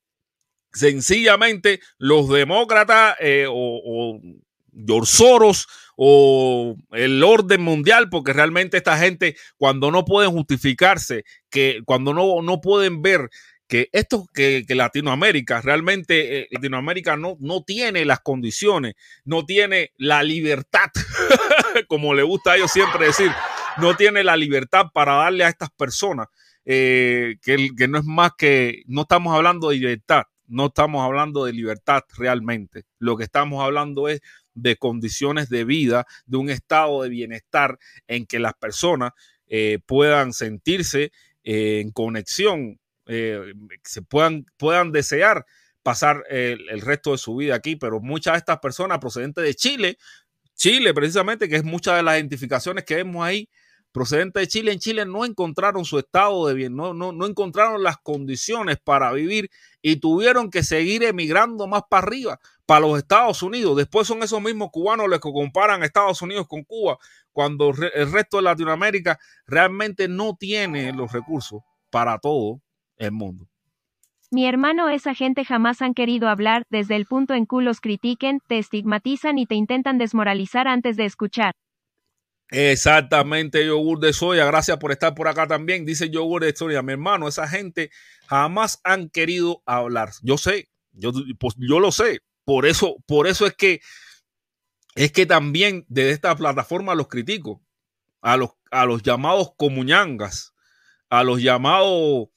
sencillamente 0.73 1.79
los 1.97 2.27
demócratas 2.27 3.15
eh, 3.19 3.45
o, 3.47 3.53
o 3.53 4.19
George 4.85 5.63
o 5.95 6.75
el 6.91 7.23
orden 7.23 7.61
mundial, 7.61 8.09
porque 8.09 8.33
realmente 8.33 8.77
esta 8.77 8.97
gente 8.97 9.35
cuando 9.57 9.91
no 9.91 10.05
pueden 10.05 10.31
justificarse, 10.31 11.23
que 11.49 11.81
cuando 11.85 12.13
no, 12.13 12.41
no 12.41 12.59
pueden 12.61 13.01
ver 13.01 13.29
que 13.67 13.89
esto, 13.91 14.27
que, 14.33 14.63
Latinoamérica, 14.69 15.61
realmente 15.61 16.39
eh, 16.39 16.47
Latinoamérica 16.51 17.17
no, 17.17 17.35
no 17.39 17.63
tiene 17.63 18.05
las 18.05 18.21
condiciones, 18.21 18.95
no 19.25 19.45
tiene 19.45 19.91
la 19.97 20.23
libertad, 20.23 20.89
como 21.87 22.13
le 22.13 22.23
gusta 22.23 22.51
a 22.51 22.55
ellos 22.55 22.71
siempre 22.71 23.07
decir, 23.07 23.31
no 23.79 23.95
tiene 23.95 24.23
la 24.23 24.37
libertad 24.37 24.87
para 24.93 25.13
darle 25.13 25.43
a 25.43 25.49
estas 25.49 25.69
personas, 25.69 26.27
eh, 26.65 27.37
que, 27.41 27.69
que 27.77 27.87
no 27.87 27.99
es 27.99 28.05
más 28.05 28.31
que, 28.37 28.83
no 28.87 29.01
estamos 29.01 29.35
hablando 29.35 29.69
de 29.69 29.77
libertad, 29.77 30.23
no 30.47 30.67
estamos 30.67 31.03
hablando 31.03 31.45
de 31.45 31.53
libertad 31.53 32.03
realmente. 32.17 32.85
Lo 32.99 33.17
que 33.17 33.23
estamos 33.23 33.63
hablando 33.63 34.07
es 34.07 34.21
de 34.53 34.75
condiciones 34.77 35.49
de 35.49 35.65
vida, 35.65 36.05
de 36.25 36.37
un 36.37 36.49
estado 36.49 37.03
de 37.03 37.09
bienestar 37.09 37.77
en 38.07 38.25
que 38.25 38.39
las 38.39 38.53
personas 38.53 39.11
eh, 39.47 39.79
puedan 39.85 40.33
sentirse 40.33 41.11
eh, 41.43 41.79
en 41.81 41.91
conexión, 41.91 42.79
se 43.05 44.01
puedan, 44.01 44.45
puedan 44.57 44.91
desear 44.91 45.45
pasar 45.81 46.25
el, 46.29 46.67
el, 46.69 46.81
resto 46.81 47.13
de 47.13 47.17
su 47.17 47.37
vida 47.37 47.55
aquí, 47.55 47.77
pero 47.77 48.01
muchas 48.01 48.33
de 48.33 48.39
estas 48.39 48.59
personas 48.59 48.99
procedentes 48.99 49.41
de 49.45 49.55
Chile, 49.55 49.97
Chile 50.57 50.93
precisamente, 50.93 51.47
que 51.47 51.55
es 51.55 51.63
muchas 51.63 51.95
de 51.95 52.03
las 52.03 52.17
identificaciones 52.17 52.83
que 52.83 52.95
vemos 52.95 53.25
ahí, 53.25 53.47
procedente 53.97 54.39
de 54.39 54.47
Chile, 54.47 54.71
en 54.71 54.77
Chile 54.77 55.05
no 55.07 55.25
encontraron 55.25 55.83
su 55.83 55.97
estado 55.97 56.45
de 56.45 56.53
bien, 56.53 56.75
no, 56.75 56.93
no, 56.93 57.11
no 57.11 57.25
encontraron 57.25 57.81
las 57.81 57.97
condiciones 57.97 58.77
para 58.77 59.11
vivir 59.11 59.49
y 59.81 59.95
tuvieron 59.95 60.51
que 60.51 60.61
seguir 60.61 61.03
emigrando 61.03 61.65
más 61.65 61.81
para 61.89 62.05
arriba, 62.05 62.39
para 62.67 62.81
los 62.81 62.99
Estados 62.99 63.41
Unidos. 63.41 63.75
Después 63.75 64.07
son 64.07 64.21
esos 64.21 64.39
mismos 64.39 64.69
cubanos 64.71 65.09
los 65.09 65.19
que 65.19 65.31
comparan 65.31 65.81
Estados 65.81 66.21
Unidos 66.21 66.45
con 66.47 66.63
Cuba, 66.63 66.99
cuando 67.31 67.69
el 67.69 68.11
resto 68.11 68.37
de 68.37 68.43
Latinoamérica 68.43 69.17
realmente 69.47 70.07
no 70.07 70.35
tiene 70.39 70.93
los 70.93 71.11
recursos 71.11 71.63
para 71.89 72.19
todo 72.19 72.61
el 72.97 73.11
mundo. 73.13 73.47
Mi 74.29 74.45
hermano, 74.45 74.89
esa 74.89 75.15
gente 75.15 75.43
jamás 75.43 75.81
han 75.81 75.95
querido 75.95 76.29
hablar, 76.29 76.65
desde 76.69 76.95
el 76.95 77.07
punto 77.07 77.33
en 77.33 77.47
que 77.47 77.61
los 77.61 77.81
critiquen, 77.81 78.41
te 78.47 78.59
estigmatizan 78.59 79.39
y 79.39 79.47
te 79.47 79.55
intentan 79.55 79.97
desmoralizar 79.97 80.67
antes 80.67 80.97
de 80.97 81.05
escuchar. 81.05 81.53
Exactamente, 82.49 83.65
yogur 83.65 83.99
de 83.99 84.13
soya. 84.13 84.45
Gracias 84.45 84.77
por 84.77 84.91
estar 84.91 85.13
por 85.13 85.27
acá 85.27 85.47
también. 85.47 85.85
Dice 85.85 86.09
yogur 86.09 86.43
de 86.43 86.55
soya. 86.55 86.81
Mi 86.81 86.93
hermano, 86.93 87.27
esa 87.27 87.47
gente 87.47 87.91
jamás 88.27 88.79
han 88.83 89.09
querido 89.09 89.61
hablar. 89.65 90.11
Yo 90.21 90.37
sé, 90.37 90.69
yo, 90.93 91.11
pues, 91.39 91.55
yo 91.57 91.79
lo 91.79 91.91
sé. 91.91 92.21
Por 92.45 92.65
eso, 92.65 92.95
por 93.05 93.27
eso 93.27 93.45
es 93.45 93.53
que 93.53 93.81
es 94.95 95.11
que 95.11 95.25
también 95.25 95.85
desde 95.89 96.11
esta 96.11 96.35
plataforma 96.35 96.95
los 96.95 97.07
critico. 97.07 97.61
A 98.21 98.35
los, 98.35 98.51
a 98.71 98.85
los 98.85 99.03
llamados 99.03 99.51
comuñangas, 99.55 100.53
a 101.09 101.23
los 101.23 101.41
llamados, 101.41 102.29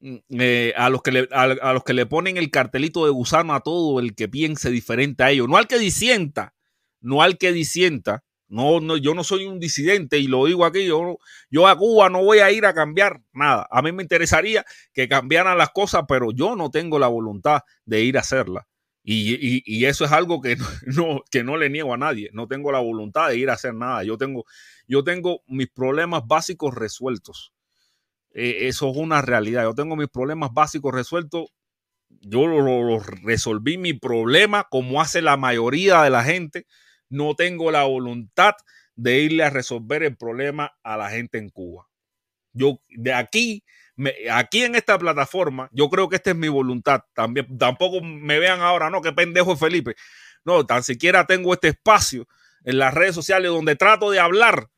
mm, 0.00 0.16
eh, 0.38 0.74
a, 0.76 0.90
los 0.90 1.02
que 1.02 1.12
le, 1.12 1.28
a 1.32 1.72
los 1.72 1.82
que 1.82 1.94
le 1.94 2.06
ponen 2.06 2.36
el 2.36 2.50
cartelito 2.50 3.04
de 3.06 3.10
gusano 3.10 3.54
a 3.54 3.60
todo 3.60 4.00
el 4.00 4.14
que 4.14 4.28
piense 4.28 4.70
diferente 4.70 5.22
a 5.22 5.30
ellos. 5.30 5.48
No 5.48 5.56
al 5.56 5.66
que 5.66 5.78
disienta, 5.78 6.54
no 7.00 7.22
al 7.22 7.38
que 7.38 7.52
disienta 7.52 8.23
no, 8.48 8.80
no, 8.80 8.96
yo 8.96 9.14
no 9.14 9.24
soy 9.24 9.46
un 9.46 9.58
disidente 9.58 10.18
y 10.18 10.26
lo 10.26 10.44
digo 10.46 10.64
aquí, 10.64 10.86
yo, 10.86 11.18
yo 11.50 11.66
a 11.66 11.76
Cuba 11.76 12.10
no 12.10 12.22
voy 12.22 12.38
a 12.38 12.50
ir 12.52 12.66
a 12.66 12.74
cambiar 12.74 13.22
nada. 13.32 13.66
A 13.70 13.82
mí 13.82 13.92
me 13.92 14.02
interesaría 14.02 14.64
que 14.92 15.08
cambiaran 15.08 15.58
las 15.58 15.70
cosas, 15.70 16.04
pero 16.06 16.30
yo 16.32 16.54
no 16.54 16.70
tengo 16.70 16.98
la 16.98 17.08
voluntad 17.08 17.62
de 17.84 18.02
ir 18.02 18.16
a 18.16 18.20
hacerla. 18.20 18.66
Y, 19.06 19.84
eso 19.84 20.06
es 20.06 20.12
algo 20.12 20.40
que 20.40 20.56
no, 20.86 21.22
que 21.30 21.44
no 21.44 21.56
le 21.56 21.68
niego 21.70 21.92
a 21.94 21.98
nadie. 21.98 22.30
No 22.32 22.48
tengo 22.48 22.72
la 22.72 22.80
voluntad 22.80 23.28
de 23.28 23.36
ir 23.36 23.50
a 23.50 23.54
hacer 23.54 23.74
nada. 23.74 24.02
Yo 24.02 24.16
tengo, 24.16 24.44
yo 24.86 25.04
tengo 25.04 25.42
mis 25.46 25.68
problemas 25.68 26.22
básicos 26.26 26.74
resueltos. 26.74 27.52
Eh, 28.32 28.68
eso 28.68 28.90
es 28.90 28.96
una 28.96 29.20
realidad. 29.20 29.64
Yo 29.64 29.74
tengo 29.74 29.96
mis 29.96 30.08
problemas 30.08 30.50
básicos 30.52 30.94
resueltos. 30.94 31.46
Yo 32.20 32.46
resolví 33.24 33.76
mi 33.76 33.92
problema 33.92 34.66
como 34.70 35.02
hace 35.02 35.20
la 35.20 35.36
mayoría 35.36 36.02
de 36.02 36.10
la 36.10 36.24
gente 36.24 36.66
no 37.08 37.34
tengo 37.34 37.70
la 37.70 37.84
voluntad 37.84 38.54
de 38.96 39.20
irle 39.20 39.44
a 39.44 39.50
resolver 39.50 40.02
el 40.02 40.16
problema 40.16 40.76
a 40.82 40.96
la 40.96 41.10
gente 41.10 41.38
en 41.38 41.50
Cuba. 41.50 41.88
Yo 42.52 42.80
de 42.88 43.12
aquí, 43.12 43.64
aquí 44.30 44.62
en 44.62 44.74
esta 44.76 44.98
plataforma, 44.98 45.68
yo 45.72 45.90
creo 45.90 46.08
que 46.08 46.16
esta 46.16 46.30
es 46.30 46.36
mi 46.36 46.48
voluntad. 46.48 47.02
También, 47.14 47.58
tampoco 47.58 48.00
me 48.00 48.38
vean 48.38 48.60
ahora, 48.60 48.90
no, 48.90 49.02
qué 49.02 49.12
pendejo 49.12 49.56
Felipe. 49.56 49.96
No, 50.44 50.64
tan 50.64 50.82
siquiera 50.82 51.26
tengo 51.26 51.52
este 51.52 51.68
espacio 51.68 52.28
en 52.64 52.78
las 52.78 52.94
redes 52.94 53.14
sociales 53.14 53.50
donde 53.50 53.76
trato 53.76 54.10
de 54.10 54.20
hablar 54.20 54.68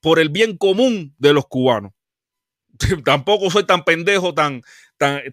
por 0.00 0.18
el 0.18 0.28
bien 0.28 0.56
común 0.56 1.14
de 1.18 1.32
los 1.32 1.46
cubanos. 1.46 1.92
tampoco 3.04 3.50
soy 3.50 3.64
tan 3.64 3.84
pendejo, 3.84 4.34
tan, 4.34 4.62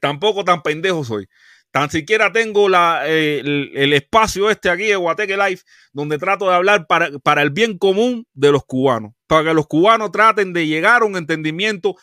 tampoco 0.02 0.44
tan 0.44 0.62
pendejo 0.62 1.04
soy. 1.04 1.28
Tan 1.74 1.90
siquiera 1.90 2.32
tengo 2.32 2.70
la, 2.70 3.04
el, 3.08 3.94
espacio 3.94 4.52
este 4.52 4.70
aquí 4.70 4.84
de 4.84 4.96
Guateque 4.96 5.36
Life, 5.36 5.64
donde 5.92 6.20
trato 6.20 6.48
de 6.48 6.54
hablar 6.54 6.86
para, 6.86 7.10
para, 7.18 7.42
el 7.42 7.50
bien 7.50 7.80
común 7.80 8.28
de 8.36 8.52
los 8.52 8.64
cubanos, 8.64 9.14
para 9.26 9.46
que 9.46 9.56
los 9.56 9.66
cubanos 9.66 10.12
traten 10.12 10.54
de 10.54 10.68
llegar 10.68 11.02
a 11.02 11.06
un 11.06 11.18
entendimiento, 11.18 11.96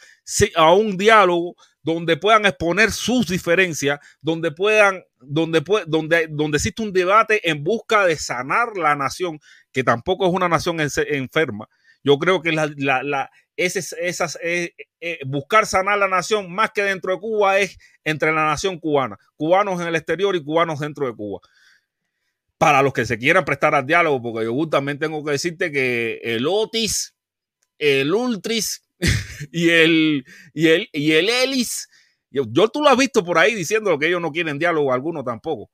a 0.56 0.72
un 0.74 0.96
diálogo 0.96 1.54
donde 1.84 2.16
puedan 2.16 2.46
exponer 2.46 2.90
sus 2.90 3.28
diferencias, 3.28 4.00
donde 4.20 4.50
puedan, 4.50 5.04
donde, 5.20 5.62
donde, 5.86 6.26
donde 6.28 6.56
existe 6.56 6.82
un 6.82 6.92
debate 6.92 7.48
en 7.48 7.62
busca 7.62 8.04
de 8.04 8.16
sanar 8.16 8.76
la 8.76 8.96
nación, 8.96 9.38
que 9.70 9.84
tampoco 9.84 10.26
es 10.26 10.32
una 10.34 10.48
nación 10.48 10.78
enferma. 10.80 11.68
Yo 12.02 12.18
creo 12.18 12.42
que 12.42 12.50
la, 12.50 12.68
la, 12.76 13.30
esas, 13.64 14.38
eh, 14.42 14.74
eh, 15.00 15.18
buscar 15.26 15.66
sanar 15.66 15.98
la 15.98 16.08
nación 16.08 16.52
más 16.52 16.70
que 16.70 16.82
dentro 16.82 17.12
de 17.12 17.20
Cuba 17.20 17.58
es 17.58 17.78
entre 18.04 18.32
la 18.32 18.46
nación 18.46 18.78
cubana, 18.78 19.18
cubanos 19.36 19.80
en 19.80 19.88
el 19.88 19.96
exterior 19.96 20.34
y 20.34 20.42
cubanos 20.42 20.80
dentro 20.80 21.06
de 21.06 21.14
Cuba. 21.14 21.40
Para 22.56 22.82
los 22.82 22.92
que 22.92 23.04
se 23.04 23.18
quieran 23.18 23.44
prestar 23.44 23.74
al 23.74 23.86
diálogo, 23.86 24.20
porque 24.22 24.44
yo 24.44 24.68
también 24.68 24.98
tengo 24.98 25.22
que 25.24 25.32
decirte 25.32 25.70
que 25.70 26.20
el 26.22 26.46
Otis, 26.46 27.14
el 27.78 28.14
Ultris 28.14 28.82
y 29.52 29.68
el, 29.68 30.24
y 30.54 30.68
el, 30.68 30.88
y 30.92 31.12
el 31.12 31.28
Elis, 31.28 31.88
yo, 32.30 32.44
yo, 32.48 32.68
tú 32.68 32.82
lo 32.82 32.88
has 32.88 32.96
visto 32.96 33.24
por 33.24 33.38
ahí 33.38 33.54
diciendo 33.54 33.98
que 33.98 34.06
ellos 34.06 34.20
no 34.20 34.30
quieren 34.30 34.58
diálogo, 34.58 34.92
alguno 34.92 35.22
tampoco. 35.24 35.70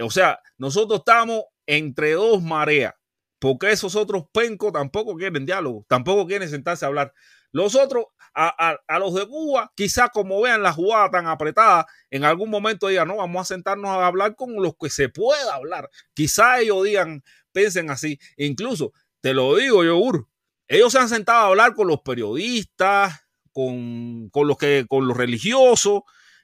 O 0.00 0.10
sea, 0.10 0.40
nosotros 0.58 1.00
estamos 1.00 1.44
entre 1.66 2.12
dos 2.12 2.42
mareas 2.42 2.94
porque 3.40 3.72
esos 3.72 3.96
otros 3.96 4.24
pencos 4.32 4.72
tampoco 4.72 5.16
quieren 5.16 5.46
diálogo, 5.46 5.84
tampoco 5.88 6.26
quieren 6.26 6.48
sentarse 6.48 6.84
a 6.84 6.88
hablar. 6.88 7.12
Los 7.52 7.74
otros, 7.74 8.04
a, 8.34 8.78
los 9.00 9.14
de 9.14 9.26
Cuba, 9.26 9.72
quizás 9.74 10.10
como 10.12 10.40
vean 10.40 10.62
la 10.62 10.72
jugada 10.72 11.10
tan 11.10 11.26
apretada, 11.26 11.86
en 12.10 12.24
algún 12.24 12.50
momento 12.50 12.86
digan, 12.86 13.08
no, 13.08 13.16
vamos 13.16 13.40
a 13.40 13.54
sentarnos 13.54 13.90
a 13.90 14.06
hablar 14.06 14.36
con 14.36 14.54
los 14.56 14.74
que 14.78 14.90
se 14.90 15.08
pueda 15.08 15.54
hablar. 15.54 15.90
Quizás 16.14 16.60
ellos 16.60 16.84
digan, 16.84 17.24
piensen 17.50 17.90
así. 17.90 18.20
Incluso, 18.36 18.92
te 19.20 19.32
lo 19.34 19.56
digo, 19.56 19.82
Yogur, 19.82 20.28
ellos 20.68 20.92
se 20.92 20.98
han 20.98 21.08
sentado 21.08 21.40
a 21.40 21.46
hablar 21.46 21.74
con 21.74 21.88
los 21.88 22.02
periodistas, 22.02 23.26
con, 23.52 24.30
los, 24.34 24.58
que, 24.58 24.84
con 24.86 25.08
los 25.08 25.16
religiosos, 25.16 26.02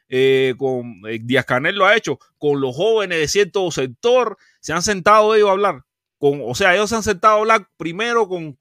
eh, 0.08 0.54
con 0.56 1.02
eh, 1.08 1.20
Díaz 1.22 1.44
Canel 1.44 1.76
lo 1.76 1.84
ha 1.84 1.94
hecho, 1.94 2.18
con 2.38 2.60
los 2.60 2.74
jóvenes 2.74 3.18
de 3.18 3.28
cierto 3.28 3.70
sector, 3.70 4.38
se 4.60 4.72
han 4.72 4.82
sentado 4.82 5.34
ellos 5.34 5.50
a 5.50 5.52
hablar 5.52 5.85
o 6.18 6.54
sea, 6.54 6.74
ellos 6.74 6.90
se 6.90 6.96
han 6.96 7.02
sentado 7.02 7.36
a 7.36 7.38
hablar 7.38 7.68
primero 7.76 8.28
con, 8.28 8.56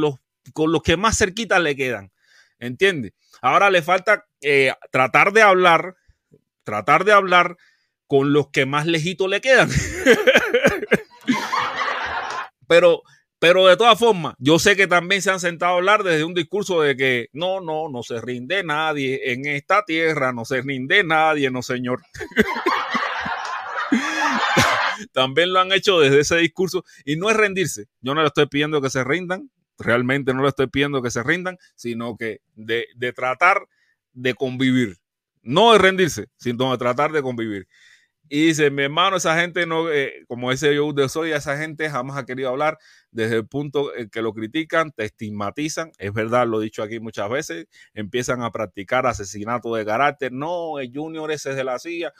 los, 0.00 0.14
con 0.52 0.72
los 0.72 0.82
que 0.82 0.96
más 0.96 1.16
cerquitas 1.16 1.60
le 1.60 1.76
quedan. 1.76 2.12
¿Entiendes? 2.58 3.12
Ahora 3.42 3.70
le 3.70 3.82
falta 3.82 4.26
eh, 4.40 4.72
tratar 4.90 5.32
de 5.32 5.42
hablar, 5.42 5.96
tratar 6.64 7.04
de 7.04 7.12
hablar 7.12 7.56
con 8.06 8.32
los 8.32 8.50
que 8.50 8.66
más 8.66 8.86
lejitos 8.86 9.28
le 9.28 9.40
quedan. 9.40 9.68
pero, 12.66 13.02
pero 13.38 13.66
de 13.66 13.76
todas 13.76 13.98
formas, 13.98 14.34
yo 14.38 14.58
sé 14.58 14.76
que 14.76 14.86
también 14.86 15.22
se 15.22 15.30
han 15.30 15.40
sentado 15.40 15.74
a 15.74 15.76
hablar 15.76 16.02
desde 16.02 16.24
un 16.24 16.34
discurso 16.34 16.80
de 16.80 16.96
que 16.96 17.28
no, 17.32 17.60
no, 17.60 17.88
no 17.88 18.02
se 18.02 18.20
rinde 18.20 18.64
nadie 18.64 19.32
en 19.32 19.46
esta 19.46 19.84
tierra, 19.84 20.32
no 20.32 20.44
se 20.44 20.62
rinde 20.62 21.04
nadie, 21.04 21.50
no 21.50 21.62
señor. 21.62 22.02
también 25.16 25.54
lo 25.54 25.60
han 25.60 25.72
hecho 25.72 25.98
desde 25.98 26.20
ese 26.20 26.36
discurso 26.36 26.84
y 27.06 27.16
no 27.16 27.30
es 27.30 27.36
rendirse. 27.38 27.86
Yo 28.02 28.14
no 28.14 28.20
le 28.20 28.26
estoy 28.26 28.48
pidiendo 28.48 28.82
que 28.82 28.90
se 28.90 29.02
rindan, 29.02 29.50
realmente 29.78 30.34
no 30.34 30.42
le 30.42 30.48
estoy 30.50 30.66
pidiendo 30.66 31.00
que 31.00 31.10
se 31.10 31.22
rindan, 31.22 31.56
sino 31.74 32.18
que 32.18 32.42
de, 32.54 32.86
tratar 33.14 33.66
de 34.12 34.34
convivir. 34.34 34.98
No 35.40 35.72
de 35.72 35.78
rendirse, 35.78 36.26
sino 36.36 36.70
de 36.70 36.76
tratar 36.76 37.12
de 37.12 37.22
convivir. 37.22 37.66
Y 38.28 38.48
dice, 38.48 38.70
mi 38.70 38.82
hermano, 38.82 39.16
esa 39.16 39.40
gente 39.40 39.64
no, 39.64 39.90
eh, 39.90 40.26
como 40.28 40.52
ese 40.52 40.74
yo 40.74 40.92
de 40.92 41.08
soy, 41.08 41.32
esa 41.32 41.56
gente 41.56 41.88
jamás 41.88 42.18
ha 42.18 42.26
querido 42.26 42.50
hablar 42.50 42.76
desde 43.10 43.36
el 43.36 43.46
punto 43.46 43.96
en 43.96 44.10
que 44.10 44.20
lo 44.20 44.34
critican, 44.34 44.92
te 44.92 45.06
estigmatizan, 45.06 45.92
es 45.96 46.12
verdad, 46.12 46.46
lo 46.46 46.60
he 46.60 46.64
dicho 46.64 46.82
aquí 46.82 47.00
muchas 47.00 47.30
veces, 47.30 47.68
empiezan 47.94 48.42
a 48.42 48.50
practicar 48.50 49.06
asesinato 49.06 49.74
de 49.76 49.86
carácter, 49.86 50.30
no, 50.30 50.78
el 50.78 50.92
Junior 50.92 51.30
ese 51.30 51.50
es 51.50 51.56
de 51.56 51.64
la 51.64 51.78
CIA, 51.78 52.12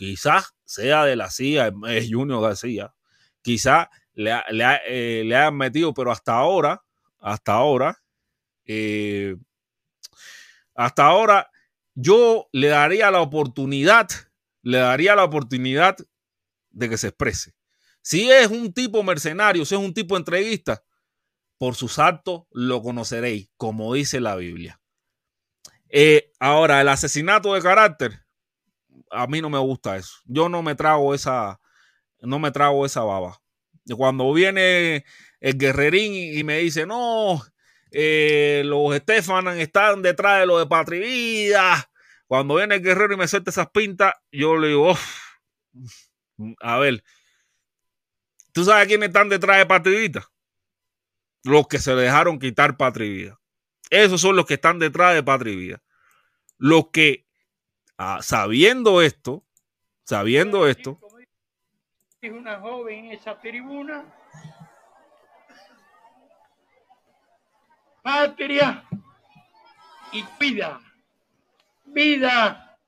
quizás 0.00 0.54
sea 0.64 1.04
de 1.04 1.14
la 1.14 1.28
CIA, 1.28 1.72
es 1.88 2.08
Junior 2.10 2.40
García, 2.40 2.94
quizás 3.42 3.88
le, 4.14 4.34
le, 4.50 4.64
eh, 4.86 5.24
le 5.26 5.36
hayan 5.36 5.58
metido, 5.58 5.92
pero 5.92 6.10
hasta 6.10 6.32
ahora, 6.32 6.82
hasta 7.18 7.52
ahora, 7.52 8.02
eh, 8.64 9.36
hasta 10.74 11.04
ahora 11.04 11.50
yo 11.94 12.48
le 12.52 12.68
daría 12.68 13.10
la 13.10 13.20
oportunidad 13.20 14.08
le 14.62 14.78
daría 14.78 15.14
la 15.14 15.24
oportunidad 15.24 15.96
de 16.70 16.88
que 16.88 16.96
se 16.96 17.08
exprese. 17.08 17.54
Si 18.02 18.30
es 18.30 18.48
un 18.48 18.72
tipo 18.72 19.02
mercenario, 19.02 19.64
si 19.64 19.74
es 19.74 19.80
un 19.80 19.92
tipo 19.92 20.16
entreguista, 20.16 20.82
por 21.58 21.74
sus 21.74 21.98
actos 21.98 22.44
lo 22.52 22.82
conoceréis, 22.82 23.50
como 23.56 23.92
dice 23.92 24.20
la 24.20 24.36
Biblia. 24.36 24.80
Eh, 25.90 26.32
ahora, 26.38 26.80
el 26.80 26.88
asesinato 26.88 27.52
de 27.52 27.60
carácter, 27.60 28.24
a 29.10 29.26
mí 29.26 29.40
no 29.40 29.50
me 29.50 29.58
gusta 29.58 29.96
eso. 29.96 30.14
Yo 30.24 30.48
no 30.48 30.62
me 30.62 30.74
trago 30.74 31.14
esa, 31.14 31.60
no 32.20 32.38
me 32.38 32.50
trago 32.50 32.86
esa 32.86 33.02
baba. 33.02 33.40
Cuando 33.96 34.32
viene 34.32 35.04
el 35.40 35.58
guerrerín 35.58 36.12
y, 36.14 36.44
me 36.44 36.58
dice, 36.58 36.86
no, 36.86 37.42
eh, 37.90 38.62
los 38.64 38.94
Estefan 38.94 39.48
están 39.58 40.02
detrás 40.02 40.40
de 40.40 40.46
lo 40.46 40.58
de 40.58 40.66
Patrivida, 40.66 41.90
cuando 42.26 42.54
viene 42.54 42.76
el 42.76 42.82
guerrero 42.82 43.14
y 43.14 43.16
me 43.16 43.26
suelta 43.26 43.50
esas 43.50 43.70
pintas, 43.70 44.14
yo 44.30 44.56
le 44.56 44.68
digo, 44.68 44.94
a 46.60 46.78
ver, 46.78 47.02
¿tú 48.52 48.64
sabes 48.64 48.86
quiénes 48.86 49.08
están 49.08 49.28
detrás 49.28 49.58
de 49.58 49.66
Patrivita? 49.66 50.28
Los 51.42 51.66
que 51.66 51.78
se 51.78 51.94
dejaron 51.94 52.38
quitar 52.38 52.76
Patrivida. 52.76 53.40
Esos 53.90 54.20
son 54.20 54.36
los 54.36 54.46
que 54.46 54.54
están 54.54 54.78
detrás 54.78 55.14
de 55.14 55.22
Patrivida. 55.22 55.82
Los 56.56 56.90
que, 56.92 57.26
ah, 58.00 58.18
sabiendo 58.22 59.02
esto, 59.02 59.44
sabiendo 60.04 60.66
esto. 60.66 60.98
Es 62.20 62.32
una 62.32 62.58
joven 62.60 63.06
en 63.06 63.12
esa 63.12 63.38
tribuna. 63.38 64.04
Patria 68.02 68.84
y 70.12 70.24
vida 70.38 70.80
vida 71.92 72.78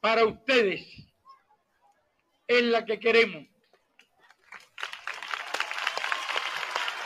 para 0.00 0.24
ustedes 0.24 0.86
es 2.46 2.62
la 2.62 2.84
que 2.84 2.98
queremos. 2.98 3.44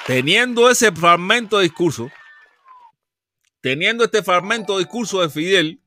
Teniendo 0.06 0.68
ese 0.68 0.90
fragmento 0.92 1.58
de 1.58 1.64
discurso, 1.64 2.10
teniendo 3.60 4.04
este 4.04 4.22
fragmento 4.22 4.74
de 4.74 4.84
discurso 4.84 5.20
de 5.22 5.30
Fidel, 5.30 5.79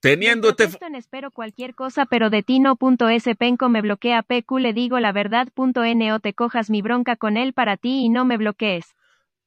teniendo 0.00 0.50
este 0.50 0.68
espero 0.96 1.30
cualquier 1.30 1.74
cosa 1.74 2.06
pero 2.06 2.30
de 2.30 2.42
ti 2.42 2.58
no 2.58 2.76
punto 2.76 3.08
ese 3.08 3.34
penco 3.34 3.68
me 3.68 3.82
bloquea 3.82 4.22
pq 4.22 4.58
le 4.58 4.72
digo 4.72 4.98
la 4.98 5.12
verdad 5.12 5.48
punto 5.54 5.82
no 5.94 6.20
te 6.20 6.34
cojas 6.34 6.70
mi 6.70 6.82
bronca 6.82 7.16
con 7.16 7.36
él 7.36 7.52
para 7.52 7.76
ti 7.76 8.04
y 8.04 8.08
no 8.08 8.24
me 8.24 8.36
bloquees 8.36 8.94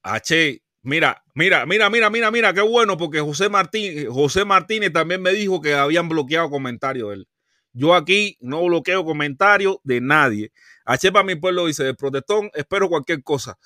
H 0.03 0.63
Mira, 0.85 1.23
mira, 1.33 1.65
mira, 1.65 1.89
mira, 1.89 2.09
mira, 2.09 2.29
mira, 2.29 2.53
qué 2.53 2.59
bueno, 2.59 2.97
porque 2.97 3.21
José 3.21 3.47
Martín, 3.47 4.05
José 4.11 4.43
Martínez 4.43 4.91
también 4.91 5.21
me 5.21 5.31
dijo 5.31 5.61
que 5.61 5.75
habían 5.75 6.09
bloqueado 6.09 6.49
comentarios 6.49 7.07
de 7.07 7.15
él. 7.15 7.27
Yo 7.71 7.95
aquí 7.95 8.37
no 8.41 8.65
bloqueo 8.65 9.05
comentarios 9.05 9.77
de 9.83 10.01
nadie. 10.01 10.51
H 10.83 11.09
para 11.13 11.23
mi 11.23 11.35
pueblo 11.35 11.67
dice, 11.67 11.85
de 11.85 11.93
protestón 11.93 12.51
espero 12.53 12.89
cualquier 12.89 13.23
cosa, 13.23 13.57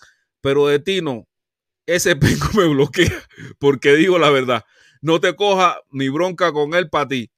pero 0.41 0.67
de 0.67 0.77
ti 0.77 1.01
no. 1.01 1.27
Ese 1.87 2.15
penco 2.15 2.49
me 2.53 2.67
bloquea 2.67 3.11
porque 3.57 3.95
digo 3.95 4.19
la 4.19 4.29
verdad. 4.29 4.63
No 5.07 5.21
te 5.21 5.37
coja 5.37 5.79
mi 5.89 6.09
bronca 6.09 6.51
con 6.51 6.73
él 6.73 6.89
para 6.89 7.07
ti 7.07 7.31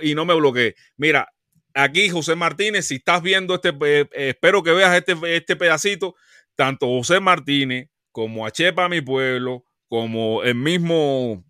y 0.00 0.14
no 0.14 0.24
me 0.24 0.34
bloquee. 0.36 0.76
Mira, 0.96 1.34
aquí 1.74 2.08
José 2.08 2.36
Martínez, 2.36 2.86
si 2.86 2.94
estás 2.94 3.20
viendo 3.20 3.56
este, 3.56 3.70
eh, 3.80 4.08
espero 4.12 4.62
que 4.62 4.70
veas 4.70 4.94
este, 4.94 5.16
este 5.34 5.56
pedacito, 5.56 6.14
tanto 6.54 6.86
José 6.86 7.18
Martínez 7.18 7.88
como 8.12 8.46
Achepa 8.46 8.88
Mi 8.88 9.00
Pueblo, 9.00 9.64
como 9.88 10.44
el 10.44 10.54
mismo 10.54 11.44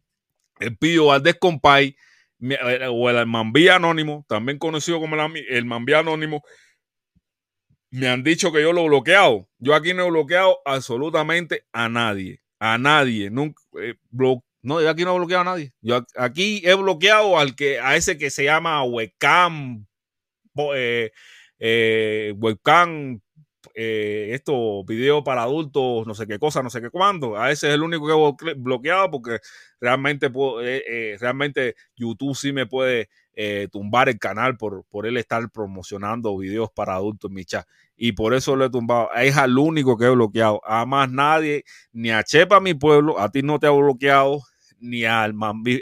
el 0.61 0.79
Pío 0.79 1.09
Valdés 1.09 1.37
Compay, 1.39 1.95
eh, 2.41 2.87
o 2.91 3.11
el 3.11 3.27
Mambí 3.27 3.69
Anónimo, 3.69 4.25
también 4.31 4.59
conocido 4.59 4.99
como 4.99 5.15
el 5.15 5.65
Mambí 5.67 5.93
Anónimo, 5.93 6.43
me 7.91 8.09
han 8.09 8.23
dicho 8.23 8.51
que 8.51 8.63
yo 8.63 8.73
lo 8.73 8.81
he 8.81 8.89
bloqueado. 8.89 9.47
Yo 9.59 9.75
aquí 9.75 9.93
no 9.93 10.07
he 10.07 10.11
bloqueado 10.11 10.59
absolutamente 10.65 11.67
a 11.71 11.91
nadie. 11.91 12.41
A 12.61 12.79
nadie. 12.79 13.29
Nunca, 13.29 13.63
eh, 13.79 13.97
no, 14.67 14.81
yo 14.83 14.91
aquí 14.91 15.05
no 15.05 15.15
he 15.15 15.19
bloqueado 15.19 15.43
a 15.43 15.45
nadie. 15.45 15.73
Yo 15.81 16.05
aquí 16.17 16.61
he 16.65 16.75
bloqueado 16.75 17.39
al 17.39 17.55
que, 17.55 17.79
a 17.81 17.97
ese 17.97 18.19
que 18.19 18.31
se 18.31 18.45
llama 18.45 18.83
webcam, 18.85 19.87
eh, 20.75 21.13
eh, 21.59 22.35
webcam 22.37 23.21
eh, 23.79 24.31
esto, 24.33 24.85
video 24.85 25.23
para 25.23 25.43
adultos, 25.43 26.07
no 26.07 26.15
sé 26.15 26.27
qué 26.27 26.39
cosa, 26.39 26.63
no 26.63 26.71
sé 26.71 26.81
qué 26.81 26.89
cuándo. 26.89 27.37
A 27.37 27.51
ese 27.51 27.69
es 27.69 27.75
el 27.75 27.83
único 27.83 28.07
que 28.07 28.51
he 28.51 28.55
bloqueado 28.55 29.11
porque 29.11 29.39
realmente, 29.81 30.29
eh, 30.29 30.83
eh, 30.89 31.17
realmente 31.21 31.75
YouTube 31.95 32.35
sí 32.35 32.53
me 32.53 32.67
puede 32.67 33.09
tumbar 33.71 34.09
el 34.09 34.19
canal 34.19 34.57
por, 34.57 34.87
por 34.89 35.07
él 35.07 35.19
estar 35.19 35.51
promocionando 35.51 36.39
videos 36.39 36.71
para 36.75 36.95
adultos 36.95 37.31
en 37.31 37.35
mi 37.35 37.45
chat. 37.45 37.67
Y 37.95 38.13
por 38.13 38.33
eso 38.33 38.57
lo 38.57 38.65
he 38.65 38.71
tumbado. 38.71 39.11
Es 39.15 39.37
al 39.37 39.59
único 39.59 39.99
que 39.99 40.07
he 40.07 40.11
bloqueado. 40.11 40.63
A 40.65 40.87
más 40.87 41.11
nadie, 41.11 41.65
ni 41.93 42.11
a 42.11 42.23
Chepa, 42.25 42.61
mi 42.61 42.73
pueblo, 42.73 43.21
a 43.21 43.31
ti 43.31 43.43
no 43.43 43.59
te 43.59 43.67
ha 43.67 43.71
bloqueado, 43.71 44.41
ni 44.79 45.05
al 45.05 45.35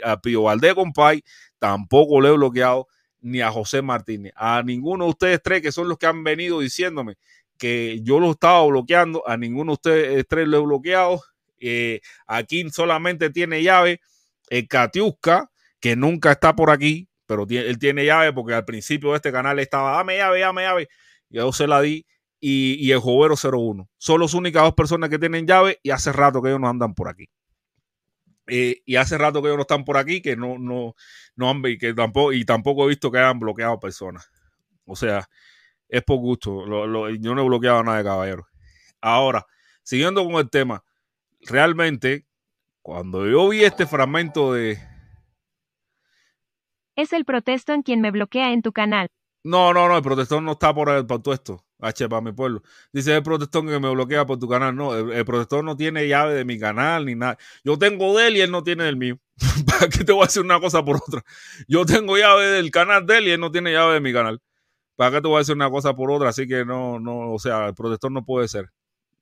a 0.03 0.21
Pío 0.21 0.43
Valdés, 0.43 0.73
compay, 0.73 1.23
tampoco 1.59 2.21
le 2.21 2.29
he 2.29 2.31
bloqueado 2.31 2.87
ni 3.21 3.41
a 3.41 3.51
José 3.51 3.81
Martínez, 3.81 4.33
a 4.35 4.61
ninguno 4.63 5.05
de 5.05 5.09
ustedes 5.11 5.41
tres 5.43 5.61
que 5.61 5.71
son 5.71 5.89
los 5.89 5.97
que 5.97 6.05
han 6.05 6.23
venido 6.23 6.59
diciéndome 6.59 7.17
que 7.57 7.99
yo 8.03 8.19
lo 8.19 8.31
estaba 8.31 8.65
bloqueando, 8.65 9.27
a 9.27 9.37
ninguno 9.37 9.71
de 9.71 9.73
ustedes 9.73 10.27
tres 10.27 10.47
lo 10.47 10.57
he 10.57 10.61
bloqueado. 10.61 11.21
Eh, 11.59 12.01
aquí 12.27 12.69
solamente 12.69 13.29
tiene 13.29 13.63
llave 13.63 14.01
el 14.49 14.67
Katiuska, 14.67 15.51
que 15.79 15.95
nunca 15.95 16.33
está 16.33 16.55
por 16.55 16.69
aquí, 16.69 17.07
pero 17.25 17.45
él 17.49 17.79
tiene 17.79 18.05
llave 18.05 18.33
porque 18.33 18.53
al 18.53 18.65
principio 18.65 19.11
de 19.11 19.17
este 19.17 19.31
canal 19.31 19.59
estaba, 19.59 19.97
dame 19.97 20.17
llave, 20.17 20.39
dame 20.39 20.63
llave. 20.63 20.89
Y 21.29 21.37
yo 21.37 21.51
se 21.51 21.67
la 21.67 21.81
di. 21.81 22.05
Y, 22.47 22.91
el 22.91 22.99
Jovero 22.99 23.33
01. 23.35 23.89
Son 23.97 24.21
las 24.21 24.35
únicas 24.35 24.61
dos 24.61 24.75
personas 24.75 25.09
que 25.09 25.17
tienen 25.17 25.47
llave 25.47 25.79
y 25.81 25.89
hace 25.89 26.11
rato 26.11 26.43
que 26.43 26.49
ellos 26.49 26.61
no 26.61 26.69
andan 26.69 26.93
por 26.93 27.09
aquí. 27.09 27.27
Eh, 28.47 28.81
y 28.85 28.95
hace 28.95 29.17
rato 29.17 29.41
que 29.41 29.47
ellos 29.47 29.57
no 29.57 29.61
están 29.61 29.83
por 29.83 29.97
aquí, 29.97 30.21
que 30.21 30.35
no, 30.35 30.57
no, 30.59 30.95
no 31.35 31.49
han 31.49 31.61
que 31.61 31.93
tampoco, 31.93 32.33
y 32.33 32.45
tampoco 32.45 32.85
he 32.85 32.89
visto 32.89 33.11
que 33.11 33.17
hayan 33.17 33.39
bloqueado 33.39 33.79
personas. 33.79 34.29
O 34.85 34.95
sea, 34.95 35.27
es 35.89 36.03
por 36.03 36.17
gusto. 36.17 36.65
yo 37.15 37.35
no 37.35 37.41
he 37.41 37.45
bloqueado 37.45 37.79
a 37.79 37.83
nadie, 37.83 38.03
caballero. 38.03 38.47
Ahora, 39.01 39.45
siguiendo 39.83 40.23
con 40.23 40.35
el 40.35 40.49
tema, 40.49 40.83
realmente, 41.41 42.27
cuando 42.81 43.27
yo 43.27 43.49
vi 43.49 43.63
este 43.63 43.85
fragmento 43.85 44.53
de. 44.53 44.77
Es 46.95 47.13
el 47.13 47.25
protestón 47.25 47.81
quien 47.81 48.01
me 48.01 48.11
bloquea 48.11 48.53
en 48.53 48.61
tu 48.61 48.71
canal. 48.71 49.07
No, 49.43 49.73
no, 49.73 49.87
no, 49.87 49.97
el 49.97 50.03
protestón 50.03 50.45
no 50.45 50.53
está 50.53 50.73
por, 50.73 50.89
el, 50.89 51.05
por 51.05 51.21
todo 51.21 51.33
esto. 51.33 51.64
H 51.85 52.09
para 52.09 52.21
mi 52.21 52.31
pueblo. 52.31 52.63
Dice 52.91 53.15
el 53.15 53.23
protestón 53.23 53.67
que 53.67 53.79
me 53.79 53.89
bloquea 53.89 54.25
por 54.25 54.39
tu 54.39 54.47
canal. 54.47 54.75
No, 54.75 54.95
el, 54.95 55.25
protestón 55.25 55.65
no 55.65 55.75
tiene 55.75 56.07
llave 56.07 56.33
de 56.33 56.45
mi 56.45 56.59
canal 56.59 57.05
ni 57.05 57.15
nada. 57.15 57.37
Yo 57.63 57.77
tengo 57.77 58.17
de 58.17 58.27
él 58.27 58.37
y 58.37 58.41
él 58.41 58.51
no 58.51 58.63
tiene 58.63 58.83
del 58.85 58.97
mío. 58.97 59.19
¿Para 59.67 59.89
qué 59.89 60.03
te 60.03 60.11
voy 60.11 60.23
a 60.23 60.25
decir 60.25 60.41
una 60.43 60.59
cosa 60.59 60.83
por 60.83 60.97
otra? 60.97 61.23
Yo 61.67 61.85
tengo 61.85 62.17
llave 62.17 62.45
del 62.45 62.71
canal 62.71 63.05
de 63.05 63.17
él 63.17 63.27
y 63.27 63.31
él 63.31 63.39
no 63.39 63.51
tiene 63.51 63.71
llave 63.71 63.95
de 63.95 64.01
mi 64.01 64.13
canal. 64.13 64.41
¿Para 64.95 65.11
qué 65.11 65.21
te 65.21 65.27
voy 65.27 65.37
a 65.37 65.39
decir 65.39 65.55
una 65.55 65.69
cosa 65.69 65.93
por 65.95 66.09
otra? 66.11 66.29
Así 66.29 66.47
que 66.47 66.65
no, 66.65 66.99
no, 66.99 67.33
o 67.33 67.39
sea, 67.39 67.67
el 67.67 67.75
protector 67.75 68.11
no 68.11 68.23
puede 68.25 68.47
ser. 68.47 68.71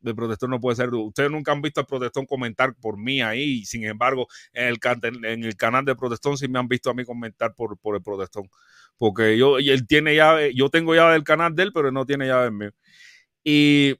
el 0.03 0.15
protestón 0.15 0.51
no 0.51 0.59
puede 0.59 0.75
ser. 0.75 0.93
Ustedes 0.93 1.31
nunca 1.31 1.51
han 1.51 1.61
visto 1.61 1.79
al 1.81 1.87
protestón 1.87 2.25
comentar 2.25 2.75
por 2.75 2.97
mí 2.97 3.21
ahí. 3.21 3.65
Sin 3.65 3.83
embargo, 3.83 4.27
en 4.53 4.67
el, 4.67 5.25
en 5.25 5.43
el 5.43 5.55
canal 5.55 5.83
de 5.85 5.95
protestón 5.95 6.37
sí 6.37 6.47
me 6.47 6.59
han 6.59 6.67
visto 6.67 6.89
a 6.91 6.93
mí 6.93 7.03
comentar 7.05 7.55
por, 7.55 7.77
por 7.77 7.95
el 7.95 8.03
protestón. 8.03 8.49
Porque 8.97 9.37
yo, 9.37 9.57
él 9.57 9.87
tiene 9.87 10.15
llave, 10.15 10.53
yo 10.55 10.69
tengo 10.69 10.95
llave 10.95 11.13
del 11.13 11.23
canal 11.23 11.55
de 11.55 11.63
él, 11.63 11.71
pero 11.73 11.89
él 11.89 11.93
no 11.93 12.05
tiene 12.05 12.27
llave 12.27 12.51
mío. 12.51 12.71
Y, 13.43 13.95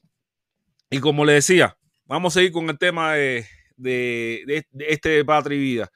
y 0.89 0.99
como 0.99 1.25
le 1.25 1.33
decía, 1.33 1.77
vamos 2.05 2.33
a 2.35 2.39
seguir 2.39 2.51
con 2.51 2.69
el 2.69 2.77
tema 2.77 3.13
de, 3.13 3.45
de, 3.75 4.65
de, 4.71 4.85
este 4.87 5.23
Patria 5.25 5.57
y 5.57 5.61
Vida. 5.61 5.91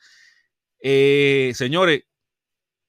Eh, 0.82 1.52
señores, 1.56 2.04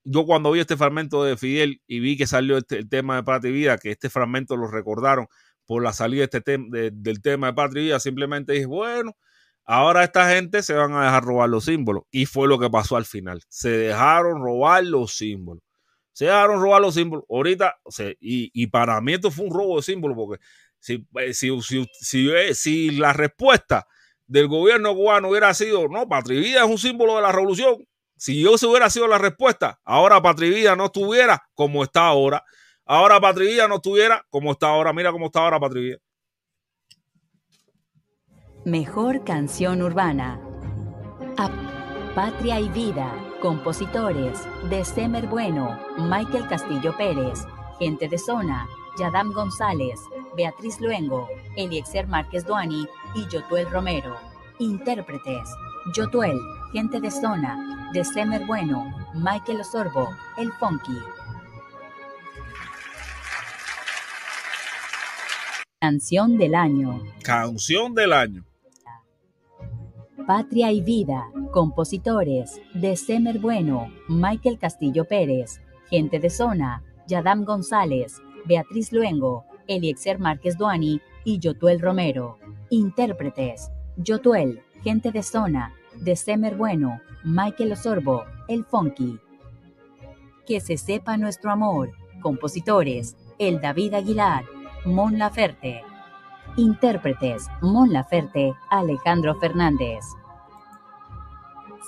yo 0.04 0.24
cuando 0.26 0.52
vi 0.52 0.60
este 0.60 0.76
fragmento 0.76 1.24
de 1.24 1.36
Fidel 1.36 1.82
y 1.86 2.00
vi 2.00 2.16
que 2.16 2.26
salió 2.26 2.58
este, 2.58 2.78
el 2.78 2.88
tema 2.88 3.16
de 3.16 3.22
Patria 3.22 3.50
y 3.50 3.54
Vida, 3.54 3.78
que 3.78 3.90
este 3.90 4.10
fragmento 4.10 4.56
lo 4.56 4.68
recordaron 4.68 5.26
por 5.66 5.82
la 5.82 5.92
salida 5.92 6.24
este 6.24 6.42
del 6.42 7.22
tema 7.22 7.48
de 7.48 7.52
Patria 7.52 7.82
y 7.82 7.84
Vida, 7.86 8.00
simplemente 8.00 8.54
dije, 8.54 8.66
bueno, 8.66 9.16
ahora 9.64 10.02
esta 10.04 10.30
gente 10.30 10.62
se 10.62 10.72
van 10.72 10.94
a 10.94 11.04
dejar 11.04 11.24
robar 11.24 11.50
los 11.50 11.66
símbolos. 11.66 12.04
Y 12.10 12.24
fue 12.26 12.48
lo 12.48 12.58
que 12.58 12.70
pasó 12.70 12.96
al 12.96 13.04
final. 13.04 13.42
Se 13.48 13.68
dejaron 13.68 14.42
robar 14.42 14.84
los 14.84 15.14
símbolos. 15.14 15.62
Se 16.18 16.24
dejaron 16.24 16.60
robar 16.60 16.82
los 16.82 16.94
símbolos. 16.94 17.24
Ahorita, 17.30 17.76
y, 18.18 18.50
y, 18.52 18.66
para 18.66 19.00
mí 19.00 19.12
esto 19.12 19.30
fue 19.30 19.44
un 19.44 19.54
robo 19.54 19.76
de 19.76 19.82
símbolos, 19.82 20.16
porque 20.16 20.44
si, 20.80 21.06
eh, 21.14 21.32
si, 21.32 21.56
si, 21.92 22.28
eh, 22.28 22.54
si, 22.56 22.90
la 22.90 23.12
respuesta 23.12 23.86
del 24.26 24.48
gobierno 24.48 24.96
cubano 24.96 25.28
hubiera 25.28 25.54
sido, 25.54 25.86
no, 25.86 26.08
Patria 26.08 26.40
y 26.40 26.42
Vida 26.42 26.64
es 26.64 26.68
un 26.68 26.76
símbolo 26.76 27.14
de 27.14 27.22
la 27.22 27.30
revolución, 27.30 27.86
si 28.16 28.42
yo 28.42 28.58
se 28.58 28.66
hubiera 28.66 28.90
sido 28.90 29.06
la 29.06 29.18
respuesta, 29.18 29.78
ahora 29.84 30.20
Patrivida 30.20 30.74
no 30.74 30.86
estuviera 30.86 31.40
como 31.54 31.84
está 31.84 32.08
ahora. 32.08 32.44
Ahora 32.84 33.20
Patrivida 33.20 33.68
no 33.68 33.76
estuviera 33.76 34.26
como 34.28 34.50
está 34.50 34.70
ahora. 34.70 34.92
Mira 34.92 35.12
cómo 35.12 35.26
está 35.26 35.38
ahora 35.38 35.60
Patrivida. 35.60 35.98
Mejor 38.64 39.22
canción 39.22 39.82
urbana. 39.82 40.40
A 41.36 41.48
Patria 42.16 42.58
y 42.58 42.68
Vida. 42.70 43.27
Compositores. 43.40 44.46
De 44.68 44.84
Semer 44.84 45.26
Bueno. 45.26 45.78
Michael 45.96 46.46
Castillo 46.48 46.96
Pérez. 46.96 47.46
Gente 47.78 48.08
de 48.08 48.18
Zona. 48.18 48.66
Yadam 48.98 49.32
González. 49.32 50.00
Beatriz 50.36 50.80
Luengo. 50.80 51.28
Eliezer 51.56 52.06
Márquez 52.06 52.44
Duani. 52.44 52.86
Y 53.14 53.26
Yotuel 53.28 53.70
Romero. 53.70 54.16
Intérpretes. 54.58 55.48
Yotuel. 55.94 56.38
Gente 56.72 57.00
de 57.00 57.10
Zona. 57.10 57.90
De 57.92 58.04
Semer 58.04 58.44
Bueno, 58.46 58.92
Michael 59.14 59.62
Osorbo, 59.62 60.08
El 60.36 60.52
Funky. 60.52 60.98
Canción 65.80 66.36
del 66.36 66.54
año. 66.54 67.00
Canción 67.22 67.94
del 67.94 68.12
año. 68.12 68.44
Patria 70.28 70.70
y 70.72 70.82
Vida. 70.82 71.30
Compositores. 71.52 72.60
De 72.74 72.96
Semer 72.96 73.38
Bueno, 73.38 73.90
Michael 74.08 74.58
Castillo 74.58 75.06
Pérez. 75.06 75.62
Gente 75.88 76.18
de 76.18 76.28
Zona. 76.28 76.82
Yadam 77.06 77.46
González. 77.46 78.20
Beatriz 78.44 78.92
Luengo. 78.92 79.46
Eliezer 79.68 80.18
Márquez 80.18 80.58
Duani 80.58 81.00
y 81.24 81.38
Yotuel 81.38 81.80
Romero. 81.80 82.36
Intérpretes. 82.68 83.70
Yotuel. 83.96 84.60
Gente 84.84 85.12
de 85.12 85.22
Zona. 85.22 85.72
De 85.96 86.14
Semer 86.14 86.56
Bueno, 86.56 87.00
Michael 87.24 87.72
Osorbo, 87.72 88.24
El 88.48 88.66
Funky. 88.66 89.18
Que 90.46 90.60
se 90.60 90.76
sepa 90.76 91.16
nuestro 91.16 91.50
amor. 91.50 91.92
Compositores, 92.20 93.16
El 93.38 93.62
David 93.62 93.94
Aguilar, 93.94 94.44
Mon 94.84 95.18
Laferte. 95.18 95.87
Intérpretes, 96.58 97.46
Mon 97.60 97.92
Laferte, 97.92 98.52
Alejandro 98.68 99.38
Fernández. 99.38 100.04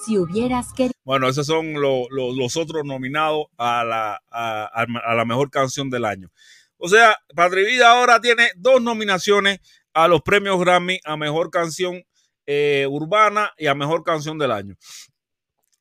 Si 0.05 0.17
hubieras 0.17 0.73
querido... 0.73 0.95
Bueno, 1.03 1.29
esos 1.29 1.45
son 1.47 1.75
los 1.75 2.57
otros 2.57 2.85
nominados 2.85 3.47
a 3.59 3.85
la, 3.85 5.25
mejor 5.27 5.51
canción 5.51 5.91
del 5.91 6.05
año. 6.05 6.31
O 6.79 6.89
sea, 6.89 7.17
Padre 7.35 7.65
Vida 7.65 7.91
ahora 7.91 8.21
tiene 8.21 8.53
dos 8.57 8.81
nominaciones 8.81 9.59
a 9.93 10.07
los 10.07 10.23
premios 10.23 10.59
Grammy 10.61 11.01
a 11.05 11.17
mejor 11.17 11.51
canción 11.51 12.05
eh, 12.47 12.87
urbana 12.89 13.53
y 13.59 13.67
a 13.67 13.75
mejor 13.75 14.05
canción 14.05 14.39
del 14.39 14.53
año. 14.53 14.77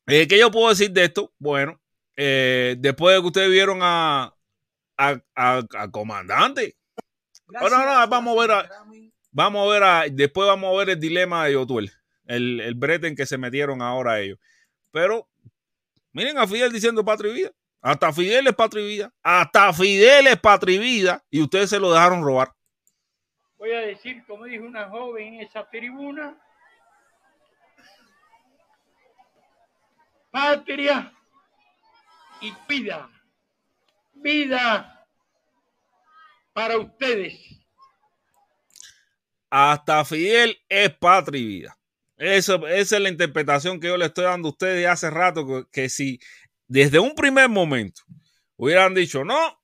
Eh, 0.08 0.26
¿Qué 0.26 0.36
yo 0.36 0.50
puedo 0.50 0.68
decir 0.68 0.90
de 0.90 1.04
esto? 1.04 1.32
Bueno, 1.38 1.80
eh, 2.16 2.74
después 2.76 3.14
de 3.14 3.20
que 3.22 3.26
ustedes 3.28 3.50
vieron 3.50 3.78
a, 3.82 4.34
Comandante. 5.92 6.76
No, 7.52 7.68
no, 7.68 8.08
vamos 8.08 8.36
a 8.36 8.40
ver 8.40 8.50
a, 8.50 8.70
vamos 9.30 9.66
a 9.66 9.72
ver 9.72 9.82
a, 9.82 10.04
después 10.10 10.46
vamos 10.46 10.74
a 10.74 10.78
ver 10.78 10.90
el 10.90 11.00
dilema 11.00 11.44
de 11.44 11.52
Yotuel, 11.54 11.90
el, 12.26 12.60
el 12.60 12.74
brete 12.74 13.08
en 13.08 13.16
que 13.16 13.26
se 13.26 13.38
metieron 13.38 13.82
ahora 13.82 14.20
ellos. 14.20 14.38
Pero 14.90 15.28
miren 16.12 16.38
a 16.38 16.46
Fidel 16.46 16.72
diciendo 16.72 17.04
patria 17.04 17.32
y 17.32 17.34
vida. 17.34 17.50
Hasta 17.82 18.12
Fidel 18.12 18.46
es 18.46 18.54
patria 18.54 18.84
y 18.84 18.88
vida. 18.88 19.12
Hasta 19.22 19.72
Fidel 19.72 20.26
es 20.26 20.38
patria 20.38 20.76
y 20.76 20.78
vida. 20.78 21.24
Y 21.30 21.42
ustedes 21.42 21.70
se 21.70 21.80
lo 21.80 21.92
dejaron 21.92 22.22
robar. 22.22 22.52
Voy 23.56 23.72
a 23.72 23.80
decir, 23.80 24.24
como 24.26 24.44
dijo 24.44 24.64
una 24.64 24.88
joven 24.88 25.34
en 25.34 25.40
esa 25.40 25.68
tribuna, 25.68 26.36
patria 30.30 31.12
y 32.40 32.52
vida. 32.68 33.08
Vida 34.12 34.99
para 36.60 36.76
ustedes. 36.76 37.40
Hasta 39.48 40.04
Fidel 40.04 40.58
es 40.68 40.90
patria 40.90 41.46
vida. 41.46 41.78
Eso, 42.18 42.66
esa 42.68 42.96
es 42.96 43.02
la 43.02 43.08
interpretación 43.08 43.80
que 43.80 43.86
yo 43.86 43.96
le 43.96 44.06
estoy 44.06 44.24
dando 44.24 44.48
a 44.48 44.50
ustedes 44.50 44.86
hace 44.86 45.08
rato, 45.08 45.66
que, 45.72 45.88
si 45.88 46.20
desde 46.68 46.98
un 46.98 47.14
primer 47.14 47.48
momento 47.48 48.02
hubieran 48.56 48.92
dicho, 48.92 49.24
no, 49.24 49.58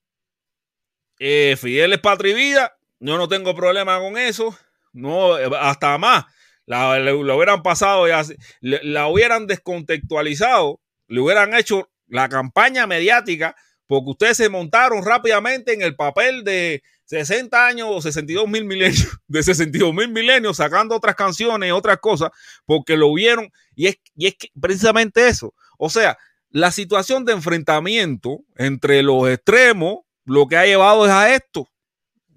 eh, 1.18 1.57
Fidel 1.61 1.92
es 1.92 1.99
patria 1.99 2.34
vida, 2.34 2.78
yo 2.99 3.18
no 3.18 3.28
tengo 3.28 3.55
problema 3.55 3.99
con 3.99 4.16
eso, 4.16 4.57
no, 4.94 5.34
hasta 5.34 5.99
más, 5.99 6.24
la, 6.64 6.99
hubieran 7.14 7.62
pasado, 7.62 8.09
ya, 8.09 8.24
la 8.62 9.07
hubieran 9.09 9.47
descontextualizado, 9.47 10.80
le 11.09 11.20
hubieran 11.20 11.53
hecho 11.53 11.90
la 12.07 12.30
campaña 12.30 12.86
mediática, 12.86 13.55
porque 13.87 14.11
ustedes 14.11 14.37
se 14.37 14.49
montaron 14.49 15.05
rápidamente 15.05 15.72
en 15.72 15.82
el 15.82 15.95
papel 15.95 16.45
de 16.45 16.82
60 17.05 17.66
años 17.66 17.89
o 17.91 18.01
62 18.01 18.49
mil 18.49 18.64
milenios, 18.64 19.18
de 19.28 19.43
62 19.43 19.95
mil 19.95 20.09
milenios, 20.09 20.57
sacando 20.57 20.97
otras 20.97 21.14
canciones, 21.14 21.72
otras 21.72 21.99
cosas, 21.99 22.30
porque 22.64 22.97
lo 22.97 23.12
vieron, 23.12 23.51
y 23.74 23.87
es, 23.87 23.99
y 24.16 24.26
es 24.26 24.37
precisamente 24.61 25.28
eso. 25.28 25.55
O 25.78 25.91
sea, 25.91 26.18
la 26.51 26.70
situación 26.70 27.24
de 27.24 27.32
enfrentamiento 27.32 28.41
entre 28.57 29.03
los 29.03 29.28
extremos, 29.28 29.99
lo 30.24 30.47
que 30.47 30.57
ha 30.57 30.66
llevado 30.66 31.07
es 31.07 31.12
a 31.12 31.34
esto. 31.34 31.68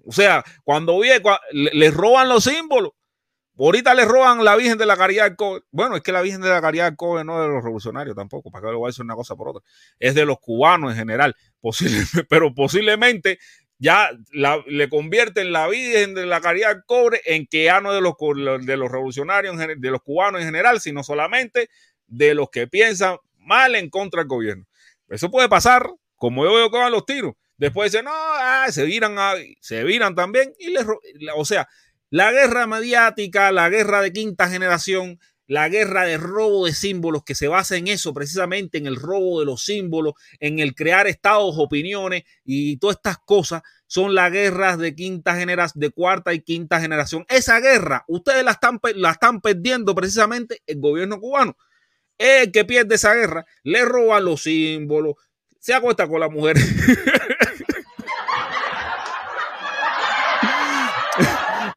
O 0.04 0.12
sea, 0.12 0.44
cuando 0.64 1.00
les 1.52 1.94
roban 1.94 2.28
los 2.28 2.44
símbolos, 2.44 2.92
Ahorita 3.62 3.92
le 3.92 4.06
roban 4.06 4.42
la 4.42 4.56
Virgen 4.56 4.78
de 4.78 4.86
la 4.86 4.96
Caridad 4.96 5.24
del 5.24 5.36
Cobre. 5.36 5.62
Bueno, 5.70 5.94
es 5.94 6.02
que 6.02 6.12
la 6.12 6.22
Virgen 6.22 6.40
de 6.40 6.48
la 6.48 6.62
Caridad 6.62 6.86
del 6.86 6.96
Cobre 6.96 7.24
no 7.24 7.42
es 7.42 7.46
de 7.46 7.54
los 7.54 7.62
revolucionarios 7.62 8.16
tampoco, 8.16 8.50
para 8.50 8.66
que 8.66 8.72
lo 8.72 8.78
voy 8.78 8.86
a 8.86 8.88
decir 8.88 9.04
una 9.04 9.14
cosa 9.14 9.36
por 9.36 9.50
otra. 9.50 9.62
Es 9.98 10.14
de 10.14 10.24
los 10.24 10.38
cubanos 10.40 10.92
en 10.92 10.96
general, 10.96 11.36
pero 12.30 12.54
posiblemente 12.54 13.38
ya 13.78 14.10
le 14.32 14.88
convierten 14.88 15.52
la 15.52 15.68
Virgen 15.68 16.14
de 16.14 16.24
la 16.24 16.40
Caridad 16.40 16.70
del 16.70 16.84
Cobre 16.86 17.20
en 17.26 17.46
que 17.46 17.64
ya 17.64 17.82
no 17.82 17.90
es 17.90 17.96
de 17.96 18.00
los, 18.00 18.64
de 18.64 18.76
los 18.78 18.90
revolucionarios, 18.90 19.56
de 19.58 19.90
los 19.90 20.00
cubanos 20.00 20.40
en 20.40 20.46
general, 20.46 20.80
sino 20.80 21.02
solamente 21.02 21.68
de 22.06 22.34
los 22.34 22.48
que 22.48 22.66
piensan 22.66 23.18
mal 23.36 23.74
en 23.74 23.90
contra 23.90 24.22
del 24.22 24.28
gobierno. 24.28 24.64
Eso 25.08 25.30
puede 25.30 25.50
pasar, 25.50 25.90
como 26.16 26.46
yo 26.46 26.54
veo 26.54 26.70
que 26.70 26.78
van 26.78 26.92
los 26.92 27.04
tiros. 27.04 27.34
Después 27.58 27.92
dicen, 27.92 28.06
no, 28.06 28.12
ah, 28.14 28.68
se 28.70 28.84
viran, 28.84 29.16
se 29.60 29.84
viran 29.84 30.14
también, 30.14 30.54
y 30.58 30.70
les, 30.70 30.86
o 31.36 31.44
sea, 31.44 31.68
la 32.10 32.32
guerra 32.32 32.66
mediática, 32.66 33.52
la 33.52 33.68
guerra 33.68 34.02
de 34.02 34.12
quinta 34.12 34.48
generación, 34.48 35.18
la 35.46 35.68
guerra 35.68 36.04
de 36.04 36.16
robo 36.16 36.66
de 36.66 36.72
símbolos 36.72 37.24
que 37.24 37.34
se 37.34 37.48
basa 37.48 37.76
en 37.76 37.88
eso, 37.88 38.14
precisamente 38.14 38.78
en 38.78 38.86
el 38.86 38.96
robo 38.96 39.40
de 39.40 39.46
los 39.46 39.64
símbolos, 39.64 40.14
en 40.38 40.60
el 40.60 40.74
crear 40.74 41.06
estados, 41.06 41.56
opiniones 41.58 42.22
y 42.44 42.76
todas 42.76 42.96
estas 42.96 43.18
cosas, 43.18 43.62
son 43.86 44.14
las 44.14 44.30
guerras 44.30 44.78
de 44.78 44.94
quinta 44.94 45.34
generación, 45.34 45.80
de 45.80 45.90
cuarta 45.90 46.32
y 46.34 46.40
quinta 46.40 46.80
generación. 46.80 47.24
Esa 47.28 47.58
guerra, 47.58 48.04
ustedes 48.06 48.44
la 48.44 48.52
están, 48.52 48.80
la 48.94 49.10
están 49.10 49.40
perdiendo 49.40 49.94
precisamente 49.94 50.62
el 50.66 50.78
gobierno 50.78 51.18
cubano. 51.18 51.56
El 52.16 52.52
que 52.52 52.64
pierde 52.64 52.96
esa 52.96 53.14
guerra, 53.14 53.46
le 53.64 53.84
roba 53.84 54.20
los 54.20 54.42
símbolos, 54.42 55.14
se 55.58 55.74
acuesta 55.74 56.06
con 56.06 56.20
la 56.20 56.28
mujer. 56.28 56.56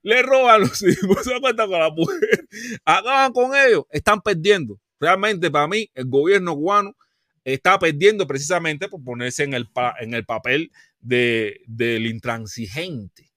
le 0.04 0.22
roban 0.22 0.62
los 0.62 0.82
hijos, 0.84 1.18
se 1.24 1.40
con 1.42 1.56
la 1.56 1.90
mujer, 1.90 2.48
acaban 2.86 3.32
con 3.32 3.56
ellos, 3.56 3.86
están 3.90 4.22
perdiendo. 4.22 4.80
Realmente 5.00 5.50
para 5.50 5.68
mí 5.68 5.90
el 5.96 6.06
gobierno 6.06 6.56
cubano 6.56 6.96
está 7.44 7.80
perdiendo 7.80 8.28
precisamente 8.28 8.88
por 8.88 9.04
ponerse 9.04 9.44
en 9.44 9.54
el, 9.54 9.68
en 10.00 10.14
el 10.14 10.26
papel 10.26 10.72
de, 11.00 11.62
del 11.66 12.06
intransigente. 12.06 13.32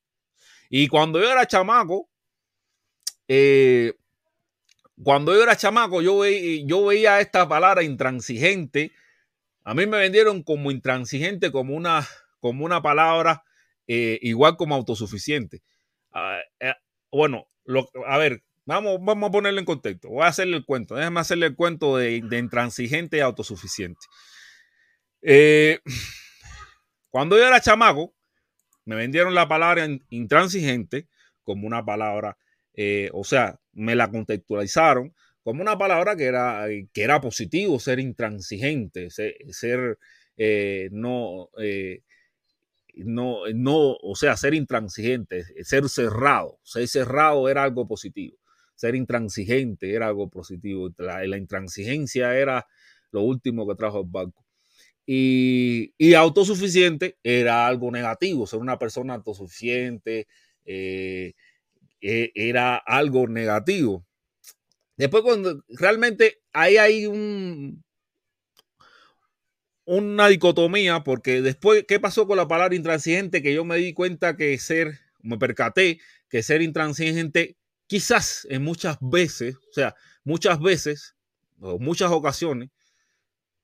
Y 0.69 0.89
cuando 0.89 1.21
yo 1.21 1.31
era 1.31 1.47
chamaco, 1.47 2.09
eh, 3.29 3.95
cuando 5.03 5.35
yo 5.35 5.43
era 5.43 5.57
chamaco, 5.57 6.03
yo, 6.03 6.25
yo 6.25 6.87
veía 6.87 7.21
esta 7.21 7.49
palabra 7.49 7.83
intransigente. 7.83 8.93
A 9.65 9.75
mí 9.75 9.87
me 9.87 9.99
vendieron 9.99 10.43
como 10.43 10.71
intransigente, 10.71 11.53
como 11.53 11.75
una, 11.75 12.07
como 12.41 12.65
una 12.65 12.83
palabra 12.83 13.45
eh, 13.87 14.19
igual 14.23 14.57
como 14.57 14.75
autosuficiente. 14.75 15.63
Ah, 16.19 16.41
eh, 16.61 16.73
bueno, 17.13 17.47
a 18.07 18.17
ver, 18.17 18.43
vamos, 18.65 18.97
vamos 19.03 19.29
a 19.29 19.33
ponerlo 19.33 19.61
en 19.61 19.67
contexto. 19.67 20.09
Voy 20.09 20.25
a 20.25 20.29
hacerle 20.29 20.57
el 20.57 20.65
cuento. 20.65 20.95
Déjame 20.95 21.21
hacerle 21.21 21.45
el 21.45 21.55
cuento 21.55 21.99
de, 21.99 22.17
intransigente 22.17 23.19
y 23.19 23.21
autosuficiente. 23.21 24.01
Eh, 25.21 25.79
cuando 27.11 27.37
yo 27.37 27.47
era 27.47 27.61
chamaco, 27.61 28.15
me 28.87 28.97
vendieron 28.97 29.35
la 29.35 29.47
palabra 29.47 29.87
intransigente 30.09 31.07
como 31.43 31.67
una 31.67 31.85
palabra, 31.85 32.39
o 33.13 33.25
sea, 33.25 33.61
me 33.73 33.95
la 33.95 34.11
contextualizaron 34.11 35.15
como 35.43 35.61
una 35.61 35.77
palabra 35.77 36.17
que 36.17 36.25
era, 36.25 36.67
que 36.93 37.03
era 37.03 37.21
positivo, 37.21 37.79
ser 37.79 38.01
intransigente, 38.01 39.11
ser, 39.11 39.99
no, 40.93 41.51
no, 43.05 43.41
no, 43.55 43.97
o 44.03 44.17
sea, 44.17 44.37
ser 44.37 44.55
intransigente, 44.55 45.45
ser 45.65 45.89
cerrado. 45.89 46.59
Ser 46.63 46.89
cerrado 46.89 47.49
era 47.49 47.63
algo 47.63 47.87
positivo. 47.87 48.39
Ser 48.75 48.95
intransigente 48.95 49.95
era 49.95 50.09
algo 50.09 50.29
positivo. 50.31 50.91
La, 50.99 51.37
intransigencia 51.37 52.37
era 52.37 52.67
lo 53.13 53.23
último 53.23 53.67
que 53.69 53.75
trajo 53.75 54.01
el 54.01 54.07
banco. 54.09 54.45
Y, 55.07 55.93
autosuficiente 56.15 57.19
era 57.23 57.67
algo 57.67 57.91
negativo. 57.91 58.47
Ser 58.47 58.61
una 58.61 58.79
persona 58.79 59.15
autosuficiente 59.15 60.27
eh, 60.65 61.35
e, 62.01 62.33
era 62.35 62.77
algo 62.77 63.29
negativo. 63.29 64.07
Después, 64.97 65.23
cuando 65.23 65.63
realmente 65.69 66.41
ahí 66.53 66.79
hay 66.79 67.07
un, 67.07 67.85
una 69.87 70.29
dicotomía, 70.29 71.05
porque 71.05 71.41
después, 71.41 71.85
¿qué 71.87 72.01
pasó 72.01 72.27
con 72.27 72.37
la 72.37 72.49
palabra 72.49 72.75
intransigente? 72.75 73.41
Que 73.41 73.55
yo 73.55 73.65
me 73.65 73.77
di 73.77 73.95
cuenta 73.95 74.37
que 74.37 74.59
ser, 74.59 74.99
me 75.23 75.39
percaté 75.39 76.01
que 76.29 76.43
ser 76.43 76.61
intransigente, 76.61 77.57
quizás 77.87 78.47
en 78.51 78.65
muchas 78.65 78.99
veces, 79.01 79.57
o 79.57 79.73
sea, 79.73 79.95
muchas 80.25 80.61
veces, 80.61 81.15
o 81.61 81.79
muchas 81.79 82.11
ocasiones, 82.11 82.71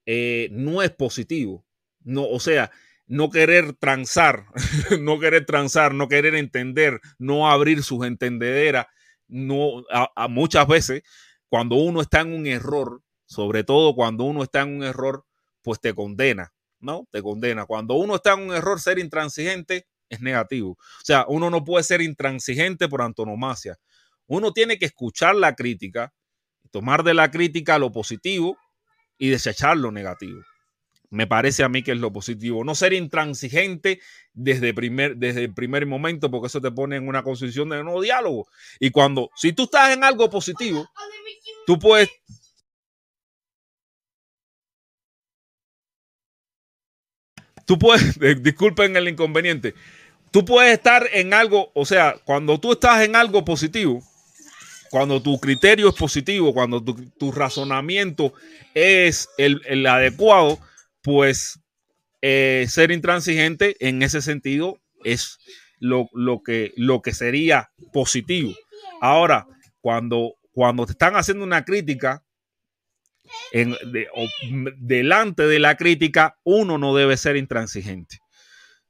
eh, 0.06 0.48
no 0.52 0.82
es 0.82 0.90
positivo. 0.90 1.66
No, 2.04 2.26
o 2.28 2.40
sea, 2.40 2.70
no 3.06 3.30
querer 3.30 3.74
transar, 3.74 4.46
no 5.00 5.18
querer 5.18 5.44
transar, 5.44 5.92
no 5.92 6.08
querer 6.08 6.36
entender, 6.36 7.00
no 7.18 7.50
abrir 7.50 7.82
sus 7.82 8.06
entendederas, 8.06 8.86
no, 9.26 9.84
a 9.90 10.28
muchas 10.28 10.66
veces, 10.68 11.02
cuando 11.48 11.76
uno 11.76 12.00
está 12.00 12.20
en 12.20 12.32
un 12.32 12.46
error, 12.46 13.02
sobre 13.26 13.64
todo 13.64 13.94
cuando 13.94 14.24
uno 14.24 14.42
está 14.42 14.62
en 14.62 14.76
un 14.76 14.84
error, 14.84 15.24
pues 15.62 15.80
te 15.80 15.94
condena, 15.94 16.52
¿no? 16.80 17.06
Te 17.10 17.22
condena. 17.22 17.64
Cuando 17.66 17.94
uno 17.94 18.16
está 18.16 18.34
en 18.34 18.40
un 18.40 18.54
error, 18.54 18.80
ser 18.80 18.98
intransigente 18.98 19.86
es 20.08 20.20
negativo. 20.20 20.72
O 20.72 21.04
sea, 21.04 21.24
uno 21.28 21.50
no 21.50 21.64
puede 21.64 21.84
ser 21.84 22.02
intransigente 22.02 22.88
por 22.88 23.02
antonomasia. 23.02 23.78
Uno 24.26 24.52
tiene 24.52 24.78
que 24.78 24.86
escuchar 24.86 25.34
la 25.34 25.54
crítica, 25.54 26.12
tomar 26.70 27.02
de 27.02 27.14
la 27.14 27.30
crítica 27.30 27.78
lo 27.78 27.90
positivo 27.92 28.56
y 29.18 29.28
desechar 29.28 29.76
lo 29.76 29.90
negativo. 29.90 30.42
Me 31.10 31.26
parece 31.26 31.62
a 31.62 31.68
mí 31.68 31.82
que 31.82 31.92
es 31.92 31.98
lo 31.98 32.10
positivo. 32.10 32.64
No 32.64 32.74
ser 32.74 32.94
intransigente 32.94 34.00
desde, 34.32 34.72
primer, 34.72 35.16
desde 35.18 35.44
el 35.44 35.52
primer 35.52 35.84
momento, 35.84 36.30
porque 36.30 36.46
eso 36.46 36.60
te 36.60 36.70
pone 36.70 36.96
en 36.96 37.06
una 37.06 37.22
condición 37.22 37.68
de 37.68 37.84
no 37.84 38.00
diálogo. 38.00 38.48
Y 38.80 38.90
cuando, 38.90 39.30
si 39.36 39.52
tú 39.52 39.64
estás 39.64 39.94
en 39.94 40.04
algo 40.04 40.30
positivo, 40.30 40.88
tú 41.66 41.78
puedes 41.78 42.08
puedes, 47.78 48.18
disculpen 48.42 48.96
el 48.96 49.08
inconveniente, 49.08 49.74
tú 50.30 50.44
puedes 50.44 50.72
estar 50.72 51.06
en 51.12 51.34
algo, 51.34 51.70
o 51.74 51.84
sea, 51.84 52.16
cuando 52.24 52.58
tú 52.58 52.72
estás 52.72 53.02
en 53.04 53.16
algo 53.16 53.44
positivo, 53.44 54.02
cuando 54.90 55.22
tu 55.22 55.40
criterio 55.40 55.88
es 55.88 55.94
positivo, 55.94 56.52
cuando 56.52 56.84
tu, 56.84 57.32
razonamiento 57.32 58.34
es 58.74 59.30
el, 59.38 59.86
adecuado, 59.86 60.58
pues 61.00 61.60
eh, 62.20 62.66
ser 62.68 62.90
intransigente 62.90 63.76
en 63.80 64.02
ese 64.02 64.20
sentido 64.20 64.78
es 65.02 65.38
lo, 65.78 66.08
que, 66.44 66.74
lo 66.76 67.00
que 67.00 67.14
sería 67.14 67.70
positivo. 67.92 68.52
Ahora, 69.00 69.46
cuando, 69.80 70.34
cuando 70.52 70.84
te 70.84 70.92
están 70.92 71.16
haciendo 71.16 71.42
una 71.42 71.64
crítica, 71.64 72.22
delante 74.78 75.46
de 75.46 75.58
la 75.58 75.76
crítica, 75.76 76.38
uno 76.44 76.78
no 76.78 76.94
debe 76.94 77.16
ser 77.16 77.36
intransigente. 77.36 78.18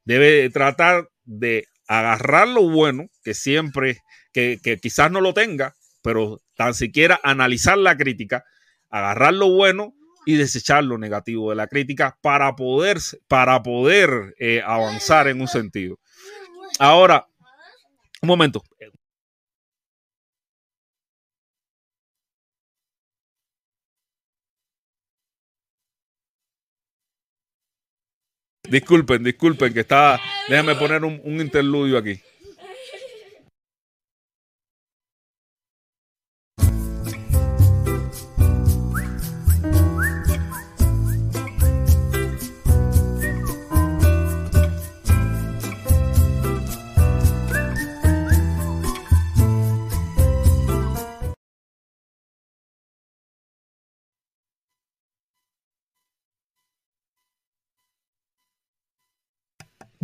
Debe 0.05 0.51
tratar 0.51 1.09
de 1.24 1.66
agarrar 1.86 2.49
lo 2.49 2.68
bueno, 2.68 3.09
que 3.22 3.34
siempre, 3.34 3.99
que, 4.32 4.59
quizás 4.80 5.11
no 5.11 5.20
lo 5.20 5.34
tenga, 5.34 5.74
pero 6.03 6.40
tan 6.57 6.74
siquiera 6.74 7.20
analizar 7.22 7.78
la 7.78 7.97
crítica, 7.97 8.45
agarrar 8.90 9.34
lo 9.34 9.51
bueno 9.51 9.95
y 10.24 10.36
desechar 10.36 10.84
lo 10.84 10.99
negativo 10.99 11.51
de 11.51 11.57
la 11.57 11.66
crítica 11.66 12.16
para 12.22 12.55
poder, 12.55 12.99
para 13.28 13.62
poder 13.62 14.34
eh, 14.38 14.62
avanzar 14.64 15.28
en 15.28 15.40
un 15.40 15.49
sentido. 15.49 15.99
Ahora, 16.78 17.26
un 18.22 18.28
momento, 18.28 18.62
Disculpen, 28.73 29.23
disculpen, 29.23 29.75
que 29.75 29.81
está. 29.81 30.18
Déjame 30.49 30.75
poner 30.77 31.05
un, 31.05 31.20
un 31.25 31.41
interludio 31.43 31.99
aquí. 31.99 32.18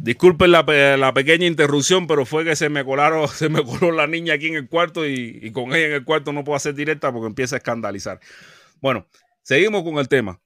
Disculpen 0.09 0.53
la, 0.53 0.65
pequeña 1.13 1.45
interrupción, 1.45 2.07
pero 2.07 2.25
fue 2.25 2.43
que 2.43 2.57
se 2.57 2.71
me 2.71 2.83
colaron, 2.83 3.29
se 3.35 3.51
me 3.51 3.63
coló 3.63 3.93
la 3.93 4.07
niña 4.07 4.33
aquí 4.33 4.47
en 4.47 4.55
el 4.55 4.67
cuarto 4.67 5.07
y, 5.07 5.53
con 5.53 5.75
ella 5.75 5.89
en 5.89 5.93
el 5.93 6.05
cuarto 6.07 6.33
no 6.33 6.45
puedo 6.45 6.57
hacer 6.57 6.75
directa 6.75 7.13
porque 7.13 7.27
empieza 7.27 7.57
a 7.57 7.59
escandalizar. 7.59 8.19
Bueno, 8.81 9.07
seguimos 9.43 9.83
con 9.83 9.99
el 9.99 10.09
tema. 10.09 10.41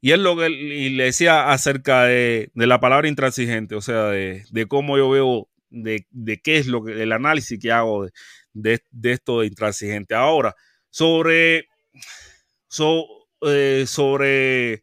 Y 0.00 0.12
es 0.12 0.18
lo 0.18 0.38
que 0.38 0.48
le 0.48 1.04
decía 1.04 1.52
acerca 1.52 2.04
de, 2.04 2.50
la 2.54 2.80
palabra 2.80 3.06
intransigente, 3.06 3.74
o 3.74 3.82
sea, 3.82 4.04
de, 4.06 4.66
cómo 4.68 4.96
yo 4.96 5.10
veo, 5.10 5.50
de, 5.68 6.06
qué 6.42 6.56
es 6.56 6.66
lo 6.66 6.82
que, 6.82 7.02
el 7.02 7.12
análisis 7.12 7.60
que 7.60 7.72
hago 7.72 8.08
de, 8.54 8.80
esto 9.02 9.40
de 9.40 9.48
intransigente. 9.48 10.14
Ahora, 10.14 10.56
sobre, 10.88 11.68
eh, 13.42 13.84
sobre 13.86 14.82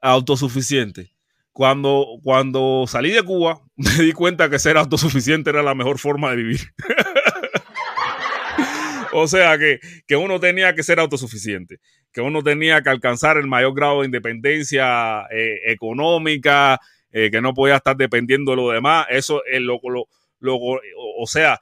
autosuficiente. 0.00 1.12
Cuando, 1.60 2.18
cuando 2.22 2.86
salí 2.88 3.10
de 3.10 3.22
Cuba, 3.22 3.60
me 3.76 4.02
di 4.02 4.12
cuenta 4.12 4.48
que 4.48 4.58
ser 4.58 4.78
autosuficiente 4.78 5.50
era 5.50 5.62
la 5.62 5.74
mejor 5.74 5.98
forma 5.98 6.30
de 6.30 6.36
vivir. 6.36 6.60
o 9.12 9.28
sea, 9.28 9.58
que, 9.58 9.78
uno 10.16 10.40
tenía 10.40 10.74
que 10.74 10.82
ser 10.82 11.00
autosuficiente, 11.00 11.78
que 12.14 12.22
uno 12.22 12.42
tenía 12.42 12.80
que 12.80 12.88
alcanzar 12.88 13.36
el 13.36 13.46
mayor 13.46 13.74
grado 13.74 14.00
de 14.00 14.06
independencia 14.06 15.26
eh, 15.30 15.60
económica, 15.66 16.80
eh, 17.10 17.30
que 17.30 17.42
no 17.42 17.52
podía 17.52 17.76
estar 17.76 17.94
dependiendo 17.94 18.52
de 18.52 18.56
lo 18.56 18.70
demás. 18.70 19.08
Eso 19.10 19.42
es 19.44 19.60
lo, 19.60 19.80
lo, 19.82 20.06
lo 20.38 20.58
o 20.58 21.26
sea, 21.26 21.60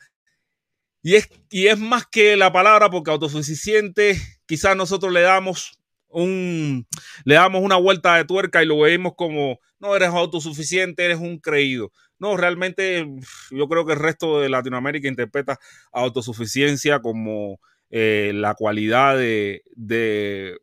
y 1.02 1.16
es, 1.16 1.28
y 1.50 1.66
es 1.66 1.76
más 1.76 2.06
que 2.06 2.36
la 2.36 2.52
palabra, 2.52 2.88
porque 2.88 3.10
autosuficiente, 3.10 4.16
quizás 4.46 4.76
nosotros 4.76 5.12
le 5.12 5.22
damos 5.22 5.77
un, 6.08 6.86
le 7.24 7.34
damos 7.34 7.62
una 7.62 7.76
vuelta 7.76 8.16
de 8.16 8.24
tuerca 8.24 8.62
y 8.62 8.66
lo 8.66 8.80
vemos 8.80 9.12
como, 9.16 9.58
no 9.78 9.94
eres 9.96 10.08
autosuficiente, 10.08 11.04
eres 11.04 11.18
un 11.18 11.38
creído. 11.38 11.92
No, 12.18 12.36
realmente 12.36 13.06
yo 13.50 13.68
creo 13.68 13.86
que 13.86 13.92
el 13.92 14.00
resto 14.00 14.40
de 14.40 14.48
Latinoamérica 14.48 15.08
interpreta 15.08 15.58
autosuficiencia 15.92 17.00
como 17.00 17.60
eh, 17.90 18.32
la 18.34 18.54
cualidad 18.54 19.16
de, 19.16 19.62
de, 19.76 20.58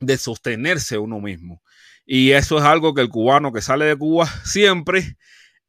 de 0.00 0.16
sostenerse 0.16 0.98
uno 0.98 1.20
mismo. 1.20 1.62
Y 2.04 2.32
eso 2.32 2.58
es 2.58 2.64
algo 2.64 2.94
que 2.94 3.02
el 3.02 3.08
cubano 3.08 3.52
que 3.52 3.60
sale 3.62 3.84
de 3.84 3.96
Cuba 3.96 4.26
siempre 4.44 5.16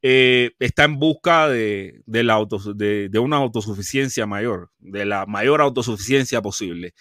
eh, 0.01 0.51
está 0.59 0.83
en 0.83 0.99
busca 0.99 1.47
de, 1.47 2.01
de 2.05 2.23
la 2.23 2.43
de, 2.75 3.09
de, 3.09 3.19
una 3.19 3.37
autosuficiencia 3.37 4.25
mayor, 4.25 4.71
de 4.79 5.05
la 5.05 5.25
mayor 5.25 5.61
autosuficiencia 5.61 6.41
posible. 6.41 6.93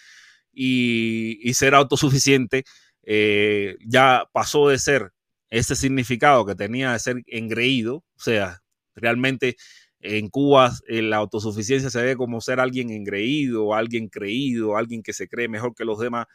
Y, 0.52 1.52
ser 1.54 1.74
autosuficiente 1.74 2.64
eh, 3.04 3.76
ya 3.86 4.24
pasó 4.32 4.68
de 4.68 4.78
ser 4.78 5.12
ese 5.50 5.76
significado 5.76 6.46
que 6.46 6.54
tenía 6.54 6.92
de 6.92 6.98
ser 6.98 7.22
engreído, 7.26 7.96
o 7.96 8.20
sea, 8.20 8.60
realmente 8.94 9.56
en 10.00 10.28
Cuba 10.28 10.72
la 10.88 11.18
autosuficiencia 11.18 11.90
se 11.90 12.02
ve 12.02 12.16
como 12.16 12.40
ser 12.40 12.58
alguien 12.60 12.90
engreído, 12.90 13.74
alguien 13.74 14.08
creído, 14.08 14.76
alguien 14.76 15.02
que 15.02 15.12
se 15.12 15.28
cree 15.28 15.48
mejor 15.48 15.74
que 15.74 15.84
los 15.84 15.98
demás, 15.98 16.26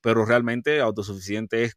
pero 0.00 0.24
realmente 0.24 0.80
autosuficiente 0.80 1.64
es, 1.64 1.76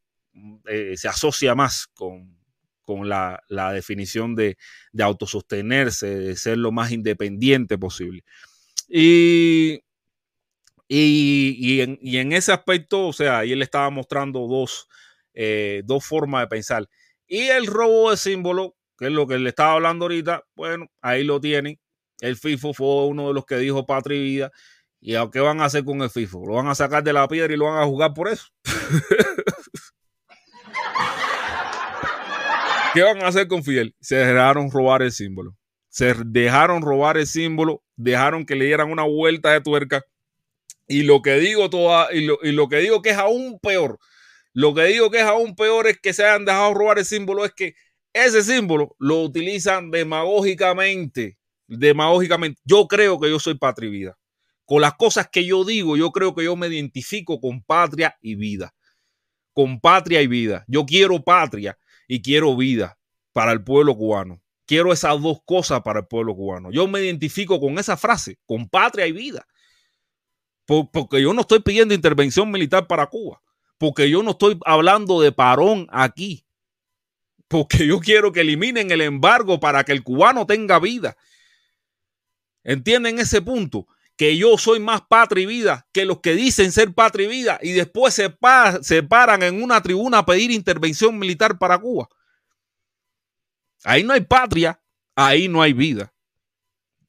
eh, 0.67 0.93
se 0.97 1.07
asocia 1.07 1.55
más 1.55 1.87
con, 1.87 2.37
con 2.83 3.09
la, 3.09 3.41
la, 3.47 3.71
definición 3.73 4.35
de, 4.35 4.57
de, 4.91 5.03
autosostenerse, 5.03 6.07
de 6.07 6.35
ser 6.35 6.57
lo 6.57 6.71
más 6.71 6.91
independiente 6.91 7.77
posible. 7.77 8.23
Y, 8.87 9.79
y, 10.93 11.55
y, 11.57 11.81
en, 11.81 11.97
y 12.01 12.17
en, 12.17 12.33
ese 12.33 12.51
aspecto, 12.51 13.07
o 13.07 13.13
sea, 13.13 13.39
ahí 13.39 13.53
él 13.53 13.61
estaba 13.61 13.89
mostrando 13.89 14.45
dos, 14.47 14.89
eh, 15.33 15.83
dos 15.85 16.05
formas 16.05 16.43
de 16.43 16.47
pensar. 16.47 16.89
Y 17.25 17.43
el 17.43 17.65
robo 17.65 18.11
de 18.11 18.17
símbolo, 18.17 18.75
que 18.97 19.05
es 19.05 19.11
lo 19.13 19.25
que 19.25 19.39
le 19.39 19.47
estaba 19.47 19.71
hablando 19.73 20.03
ahorita, 20.05 20.43
bueno, 20.53 20.87
ahí 21.01 21.23
lo 21.23 21.39
tienen. 21.39 21.79
El 22.19 22.35
FIFO 22.35 22.73
fue 22.73 23.05
uno 23.05 23.29
de 23.29 23.33
los 23.33 23.45
que 23.45 23.55
dijo 23.55 23.85
patria 23.85 24.17
y 24.17 24.23
vida. 24.23 24.51
¿Y 24.99 25.15
a 25.15 25.29
qué 25.31 25.39
van 25.39 25.61
a 25.61 25.65
hacer 25.65 25.85
con 25.85 26.01
el 26.01 26.09
FIFO? 26.09 26.45
Lo 26.45 26.55
van 26.55 26.67
a 26.67 26.75
sacar 26.75 27.03
de 27.03 27.13
la 27.13 27.25
piedra 27.29 27.53
y 27.53 27.57
lo 27.57 27.67
van 27.67 27.81
a 27.81 27.85
jugar 27.85 28.13
por 28.13 28.27
eso. 28.27 28.47
¿Qué 32.93 33.01
van 33.01 33.23
a 33.23 33.27
hacer 33.27 33.47
con 33.47 33.63
Fidel? 33.63 33.95
Se 34.01 34.17
dejaron 34.17 34.69
robar 34.69 35.03
el 35.03 35.13
símbolo. 35.13 35.55
Se 35.87 36.15
dejaron 36.25 36.81
robar 36.81 37.17
el 37.17 37.27
símbolo, 37.27 37.81
dejaron 37.95 38.45
que 38.45 38.55
le 38.55 38.65
dieran 38.65 38.91
una 38.91 39.03
vuelta 39.03 39.51
de 39.51 39.61
tuerca. 39.61 40.03
Y 40.91 41.03
lo 41.03 41.21
que 41.21 41.35
digo 41.35 41.69
toda, 41.69 42.13
y 42.13 42.25
lo, 42.25 42.37
y 42.43 42.51
lo 42.51 42.67
que 42.67 42.77
digo 42.77 43.01
que 43.01 43.11
es 43.11 43.17
aún 43.17 43.59
peor, 43.61 43.97
lo 44.53 44.73
que 44.73 44.83
digo 44.83 45.09
que 45.09 45.19
es 45.19 45.23
aún 45.23 45.55
peor 45.55 45.87
es 45.87 45.99
que 45.99 46.11
se 46.11 46.25
hayan 46.25 46.43
dejado 46.43 46.73
robar 46.73 46.99
el 46.99 47.05
símbolo, 47.05 47.45
es 47.45 47.53
que 47.53 47.75
ese 48.13 48.43
símbolo 48.43 48.95
lo 48.99 49.21
utilizan 49.21 49.89
demagógicamente. 49.89 51.37
Demagógicamente. 51.67 52.59
Yo 52.65 52.87
creo 52.89 53.19
que 53.19 53.29
yo 53.29 53.39
soy 53.39 53.55
patria 53.55 53.87
y 53.87 53.91
vida. 53.91 54.17
Con 54.65 54.81
las 54.81 54.95
cosas 54.95 55.29
que 55.31 55.45
yo 55.45 55.63
digo, 55.63 55.95
yo 55.95 56.11
creo 56.11 56.35
que 56.35 56.43
yo 56.43 56.57
me 56.57 56.67
identifico 56.67 57.39
con 57.39 57.63
patria 57.63 58.17
y 58.21 58.35
vida. 58.35 58.75
Con 59.53 59.79
patria 59.79 60.21
y 60.21 60.27
vida. 60.27 60.65
Yo 60.67 60.85
quiero 60.85 61.23
patria 61.23 61.77
y 62.07 62.21
quiero 62.21 62.57
vida 62.57 62.97
para 63.31 63.53
el 63.53 63.63
pueblo 63.63 63.95
cubano. 63.95 64.41
Quiero 64.65 64.91
esas 64.91 65.21
dos 65.21 65.39
cosas 65.45 65.81
para 65.81 66.01
el 66.01 66.07
pueblo 66.07 66.35
cubano. 66.35 66.69
Yo 66.71 66.87
me 66.87 67.01
identifico 67.01 67.59
con 67.61 67.79
esa 67.79 67.95
frase, 67.95 68.39
con 68.45 68.67
patria 68.67 69.07
y 69.07 69.13
vida. 69.13 69.47
Porque 70.65 71.21
yo 71.21 71.33
no 71.33 71.41
estoy 71.41 71.59
pidiendo 71.59 71.93
intervención 71.93 72.49
militar 72.49 72.87
para 72.87 73.07
Cuba. 73.07 73.41
Porque 73.77 74.09
yo 74.09 74.23
no 74.23 74.31
estoy 74.31 74.59
hablando 74.65 75.21
de 75.21 75.31
parón 75.31 75.87
aquí. 75.91 76.45
Porque 77.47 77.85
yo 77.85 77.99
quiero 77.99 78.31
que 78.31 78.41
eliminen 78.41 78.91
el 78.91 79.01
embargo 79.01 79.59
para 79.59 79.83
que 79.83 79.91
el 79.91 80.03
cubano 80.03 80.45
tenga 80.45 80.79
vida. 80.79 81.17
¿Entienden 82.63 83.19
ese 83.19 83.41
punto? 83.41 83.87
Que 84.15 84.37
yo 84.37 84.57
soy 84.57 84.79
más 84.79 85.01
patria 85.01 85.43
y 85.43 85.47
vida 85.47 85.87
que 85.91 86.05
los 86.05 86.19
que 86.19 86.35
dicen 86.35 86.71
ser 86.71 86.93
patria 86.93 87.25
y 87.25 87.29
vida 87.29 87.59
y 87.61 87.71
después 87.71 88.13
se, 88.13 88.29
pa 88.29 88.81
se 88.83 89.03
paran 89.03 89.41
en 89.41 89.61
una 89.61 89.81
tribuna 89.81 90.19
a 90.19 90.25
pedir 90.25 90.51
intervención 90.51 91.17
militar 91.17 91.57
para 91.57 91.77
Cuba. 91.79 92.07
Ahí 93.83 94.03
no 94.03 94.13
hay 94.13 94.21
patria, 94.21 94.79
ahí 95.15 95.47
no 95.47 95.61
hay 95.61 95.73
vida. 95.73 96.13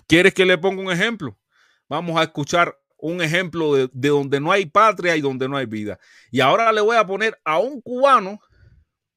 ¿Quieres 0.06 0.34
que 0.34 0.46
le 0.46 0.58
ponga 0.58 0.82
un 0.82 0.90
ejemplo? 0.90 1.38
Vamos 1.88 2.18
a 2.18 2.24
escuchar 2.24 2.81
un 3.02 3.20
ejemplo 3.20 3.74
de, 3.74 3.90
de, 3.92 4.08
donde 4.08 4.40
no 4.40 4.52
hay 4.52 4.64
patria 4.66 5.16
y 5.16 5.20
donde 5.20 5.48
no 5.48 5.56
hay 5.56 5.66
vida. 5.66 5.98
Y 6.30 6.40
ahora 6.40 6.72
le 6.72 6.80
voy 6.80 6.96
a 6.96 7.06
poner 7.06 7.36
a 7.44 7.58
un 7.58 7.80
cubano, 7.80 8.40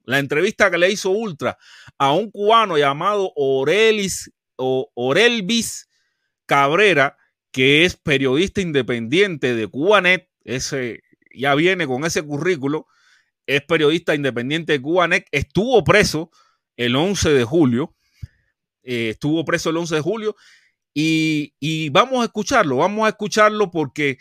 la 0.03 0.19
entrevista 0.19 0.71
que 0.71 0.77
le 0.77 0.91
hizo 0.91 1.11
Ultra, 1.11 1.57
a 1.97 2.11
un 2.11 2.31
cubano 2.31 2.77
llamado 2.77 3.31
Orelis 3.35 4.31
o 4.55 4.91
Orelvis 4.95 5.87
Cabrera, 6.47 7.17
que 7.51 7.85
es 7.85 7.95
periodista 7.95 8.59
independiente 8.59 9.55
de 9.55 9.67
Cubanet, 9.67 10.29
ese 10.43 11.03
ya 11.33 11.53
viene 11.53 11.85
con 11.85 12.05
ese 12.05 12.23
currículo, 12.23 12.87
es 13.45 13.61
periodista 13.61 14.15
independiente 14.15 14.73
de 14.73 14.81
Cubanet, 14.81 15.27
estuvo 15.31 15.83
preso 15.83 16.31
el 16.75 16.95
11 16.95 17.29
de 17.33 17.43
julio, 17.43 17.95
eh, 18.81 19.09
estuvo 19.09 19.45
preso 19.45 19.69
el 19.69 19.77
11 19.77 19.95
de 19.95 20.01
julio 20.01 20.35
y, 20.97 21.53
y, 21.59 21.89
vamos 21.89 22.21
a 22.21 22.23
escucharlo, 22.23 22.77
vamos 22.77 23.05
a 23.05 23.09
escucharlo 23.09 23.69
porque 23.69 24.17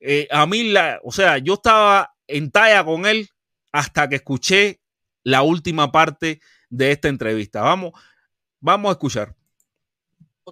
eh, 0.00 0.26
a 0.30 0.44
mí, 0.44 0.64
la, 0.64 1.00
o 1.04 1.12
sea, 1.12 1.38
yo 1.38 1.54
estaba 1.54 2.14
en 2.26 2.50
talla 2.50 2.84
con 2.84 3.06
él 3.06 3.28
hasta 3.70 4.08
que 4.08 4.16
escuché 4.16 4.80
la 5.22 5.42
última 5.42 5.92
parte 5.92 6.40
de 6.68 6.90
esta 6.90 7.06
entrevista. 7.06 7.60
Vamos, 7.60 7.92
vamos 8.60 8.88
a 8.88 8.92
escuchar. 8.92 9.36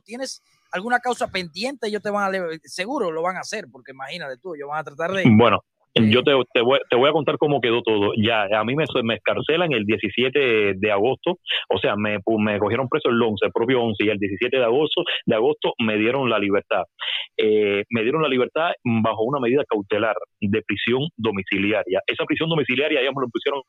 ¿Tienes 0.05 0.43
alguna 0.70 1.01
causa 1.01 1.27
pendiente, 1.27 1.89
ellos 1.89 2.03
te 2.03 2.11
van 2.11 2.25
a 2.25 2.31
leer, 2.31 2.61
seguro 2.64 3.11
lo 3.11 3.22
van 3.22 3.37
a 3.37 3.41
hacer, 3.41 3.66
porque 3.70 3.91
imagínate 3.91 4.37
tú, 4.39 4.55
ellos 4.55 4.68
van 4.68 4.79
a 4.79 4.85
tratar 4.85 5.12
de... 5.12 5.25
Bueno, 5.27 5.64
yo 5.95 6.22
te, 6.22 6.32
te, 6.53 6.61
voy, 6.61 6.78
te, 6.90 6.97
voy, 6.97 7.09
a 7.09 7.12
contar 7.12 7.38
cómo 7.38 7.61
quedó 7.61 7.82
todo. 7.82 8.12
Ya, 8.16 8.45
a 8.45 8.64
mí 8.64 8.74
me, 8.74 8.84
me 9.03 9.14
escarcelan 9.14 9.72
el 9.72 9.84
17 9.84 10.74
de 10.76 10.92
agosto, 10.92 11.38
o 11.68 11.78
sea, 11.78 11.97
me, 11.97 12.18
me 12.38 12.59
cogieron 12.59 12.88
preso 12.88 13.11
el 13.11 13.22
11, 13.22 13.47
el 13.47 13.53
propio 13.53 13.82
11, 13.82 14.05
y 14.05 14.09
el 14.09 14.18
17 14.18 14.57
de 14.57 14.64
agosto, 14.64 15.03
de 15.26 15.34
agosto 15.34 15.74
me 15.78 15.97
dieron 15.97 16.28
la 16.28 16.38
libertad. 16.38 16.82
Eh, 17.36 17.84
me 17.90 18.03
dieron 18.03 18.22
la 18.22 18.28
libertad 18.28 18.70
bajo 18.84 19.22
una 19.22 19.40
medida 19.40 19.64
cautelar 19.68 20.16
de 20.40 20.62
prisión 20.62 21.09
domiciliaria. 21.16 22.01
Esa 22.07 22.24
prisión 22.24 22.49
domiciliaria 22.49 23.01
ya 23.03 23.11
me 23.11 23.22
lo 23.22 23.28
pusieron 23.28 23.62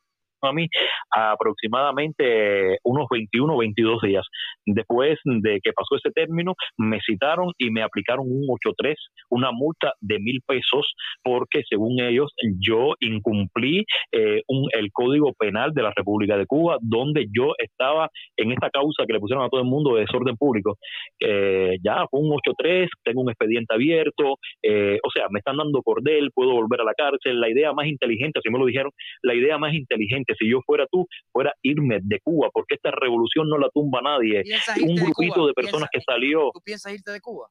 a 0.48 0.52
mí 0.52 0.68
aproximadamente 1.10 2.78
unos 2.84 3.06
21 3.10 3.54
o 3.54 3.58
22 3.58 4.02
días. 4.02 4.26
Después 4.64 5.18
de 5.24 5.60
que 5.62 5.72
pasó 5.72 5.96
ese 5.96 6.10
término, 6.10 6.54
me 6.76 7.00
citaron 7.00 7.52
y 7.58 7.70
me 7.70 7.82
aplicaron 7.82 8.26
un 8.28 8.46
8-3, 8.48 8.94
una 9.30 9.50
multa 9.52 9.92
de 10.00 10.18
mil 10.18 10.40
pesos, 10.46 10.94
porque 11.22 11.62
según 11.68 12.00
ellos 12.00 12.32
yo 12.60 12.94
incumplí 13.00 13.84
eh, 14.12 14.42
un, 14.48 14.68
el 14.72 14.90
Código 14.92 15.32
Penal 15.38 15.72
de 15.72 15.82
la 15.82 15.92
República 15.94 16.36
de 16.36 16.46
Cuba, 16.46 16.78
donde 16.80 17.26
yo 17.30 17.54
estaba 17.58 18.10
en 18.36 18.52
esta 18.52 18.70
causa 18.70 19.04
que 19.06 19.12
le 19.12 19.20
pusieron 19.20 19.44
a 19.44 19.48
todo 19.48 19.60
el 19.60 19.66
mundo 19.66 19.94
de 19.94 20.02
desorden 20.02 20.36
público. 20.36 20.78
Eh, 21.20 21.76
ya 21.82 22.06
fue 22.10 22.20
un 22.20 22.30
8-3, 22.30 22.88
tengo 23.04 23.22
un 23.22 23.30
expediente 23.30 23.74
abierto, 23.74 24.36
eh, 24.62 24.98
o 25.02 25.10
sea, 25.10 25.26
me 25.30 25.38
están 25.38 25.56
dando 25.56 25.82
cordel, 25.82 26.30
puedo 26.34 26.52
volver 26.52 26.80
a 26.80 26.84
la 26.84 26.94
cárcel. 26.94 27.40
La 27.40 27.48
idea 27.48 27.72
más 27.72 27.86
inteligente, 27.86 28.38
así 28.38 28.50
me 28.50 28.58
lo 28.58 28.66
dijeron, 28.66 28.92
la 29.22 29.34
idea 29.34 29.58
más 29.58 29.74
inteligente 29.74 30.34
si 30.36 30.50
yo 30.50 30.60
fuera 30.64 30.86
tú, 30.90 31.06
fuera 31.32 31.52
irme 31.62 31.98
de 32.02 32.20
Cuba, 32.20 32.50
porque 32.52 32.74
esta 32.74 32.90
revolución 32.90 33.48
no 33.48 33.58
la 33.58 33.68
tumba 33.70 34.00
nadie. 34.02 34.44
Un 34.82 34.94
grupito 34.96 35.42
de, 35.42 35.48
de 35.48 35.54
personas 35.54 35.88
que 35.92 36.00
salió. 36.00 36.50
¿Tú 36.52 36.60
piensas 36.60 36.92
irte 36.92 37.10
de 37.10 37.20
Cuba? 37.20 37.48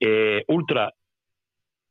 Eh, 0.00 0.44
ultra, 0.48 0.92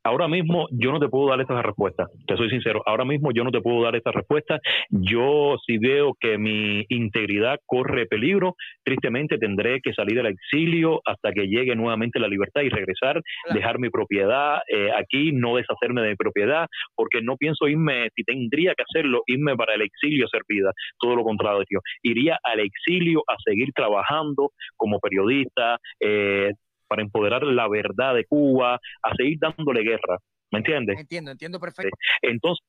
Ahora 0.03 0.27
mismo 0.27 0.67
yo 0.71 0.91
no 0.91 0.99
te 0.99 1.07
puedo 1.07 1.29
dar 1.29 1.39
esta 1.39 1.61
respuesta, 1.61 2.07
te 2.27 2.35
soy 2.35 2.49
sincero, 2.49 2.81
ahora 2.85 3.05
mismo 3.05 3.31
yo 3.31 3.43
no 3.43 3.51
te 3.51 3.61
puedo 3.61 3.83
dar 3.83 3.95
esta 3.95 4.11
respuesta. 4.11 4.59
Yo 4.89 5.55
si 5.65 5.77
veo 5.77 6.13
que 6.19 6.37
mi 6.37 6.85
integridad 6.89 7.59
corre 7.65 8.05
peligro, 8.05 8.55
tristemente 8.83 9.37
tendré 9.37 9.79
que 9.81 9.93
salir 9.93 10.17
del 10.17 10.27
exilio 10.27 11.01
hasta 11.05 11.31
que 11.31 11.47
llegue 11.47 11.75
nuevamente 11.75 12.19
la 12.19 12.27
libertad 12.27 12.61
y 12.61 12.69
regresar, 12.69 13.21
claro. 13.43 13.59
dejar 13.59 13.79
mi 13.79 13.89
propiedad 13.89 14.59
eh, 14.67 14.89
aquí, 14.95 15.31
no 15.31 15.55
deshacerme 15.55 16.01
de 16.01 16.09
mi 16.09 16.15
propiedad, 16.15 16.67
porque 16.95 17.21
no 17.21 17.37
pienso 17.37 17.67
irme, 17.67 18.09
si 18.15 18.23
tendría 18.23 18.73
que 18.75 18.83
hacerlo, 18.83 19.21
irme 19.27 19.55
para 19.55 19.75
el 19.75 19.81
exilio 19.81 20.25
a 20.25 20.29
ser 20.29 20.41
vida, 20.47 20.71
todo 20.99 21.15
lo 21.15 21.23
contrario, 21.23 21.79
iría 22.01 22.37
al 22.43 22.59
exilio 22.59 23.23
a 23.27 23.35
seguir 23.43 23.71
trabajando 23.73 24.51
como 24.75 24.99
periodista, 24.99 25.77
eh, 25.99 26.51
para 26.93 27.01
empoderar 27.01 27.41
la 27.41 27.67
verdad 27.67 28.13
de 28.13 28.23
Cuba, 28.25 28.75
a 28.75 29.15
seguir 29.17 29.39
dándole 29.39 29.81
guerra. 29.81 30.19
¿Me 30.51 30.59
entiendes? 30.59 30.99
Entiendo, 30.99 31.31
entiendo 31.31 31.59
perfecto. 31.59 31.89
Entonces. 32.21 32.63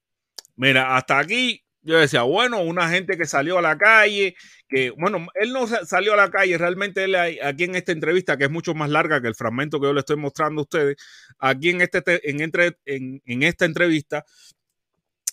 Mira, 0.57 0.97
hasta 0.97 1.18
aquí 1.18 1.61
yo 1.83 1.99
decía, 1.99 2.22
bueno, 2.22 2.62
una 2.62 2.89
gente 2.89 3.18
que 3.18 3.27
salió 3.27 3.59
a 3.59 3.61
la 3.62 3.77
calle, 3.77 4.35
que, 4.66 4.89
bueno, 4.93 5.27
él 5.35 5.53
no 5.53 5.66
salió 5.66 6.14
a 6.14 6.16
la 6.16 6.31
calle, 6.31 6.57
realmente 6.57 7.05
él 7.05 7.14
aquí 7.14 7.64
en 7.64 7.75
esta 7.75 7.93
entrevista, 7.93 8.39
que 8.39 8.45
es 8.45 8.51
mucho 8.51 8.75
más 8.75 8.89
larga 8.89 9.20
que 9.20 9.29
el 9.29 9.35
fragmento 9.35 9.79
que 9.79 9.89
yo 9.89 9.93
le 9.93 10.01
estoy 10.01 10.16
mostrando 10.16 10.61
a 10.61 10.62
ustedes, 10.62 10.97
aquí 11.39 11.68
en, 11.68 11.83
este, 11.83 12.31
en, 12.31 12.41
entre, 12.41 12.79
en, 12.87 13.20
en 13.27 13.43
esta 13.43 13.66
entrevista, 13.66 14.25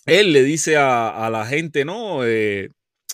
él 0.04 0.34
le 0.34 0.42
dice 0.42 0.76
a, 0.76 1.24
a 1.24 1.30
la 1.30 1.46
gente, 1.46 1.86
¿no? 1.86 2.26
Eh, 2.26 2.68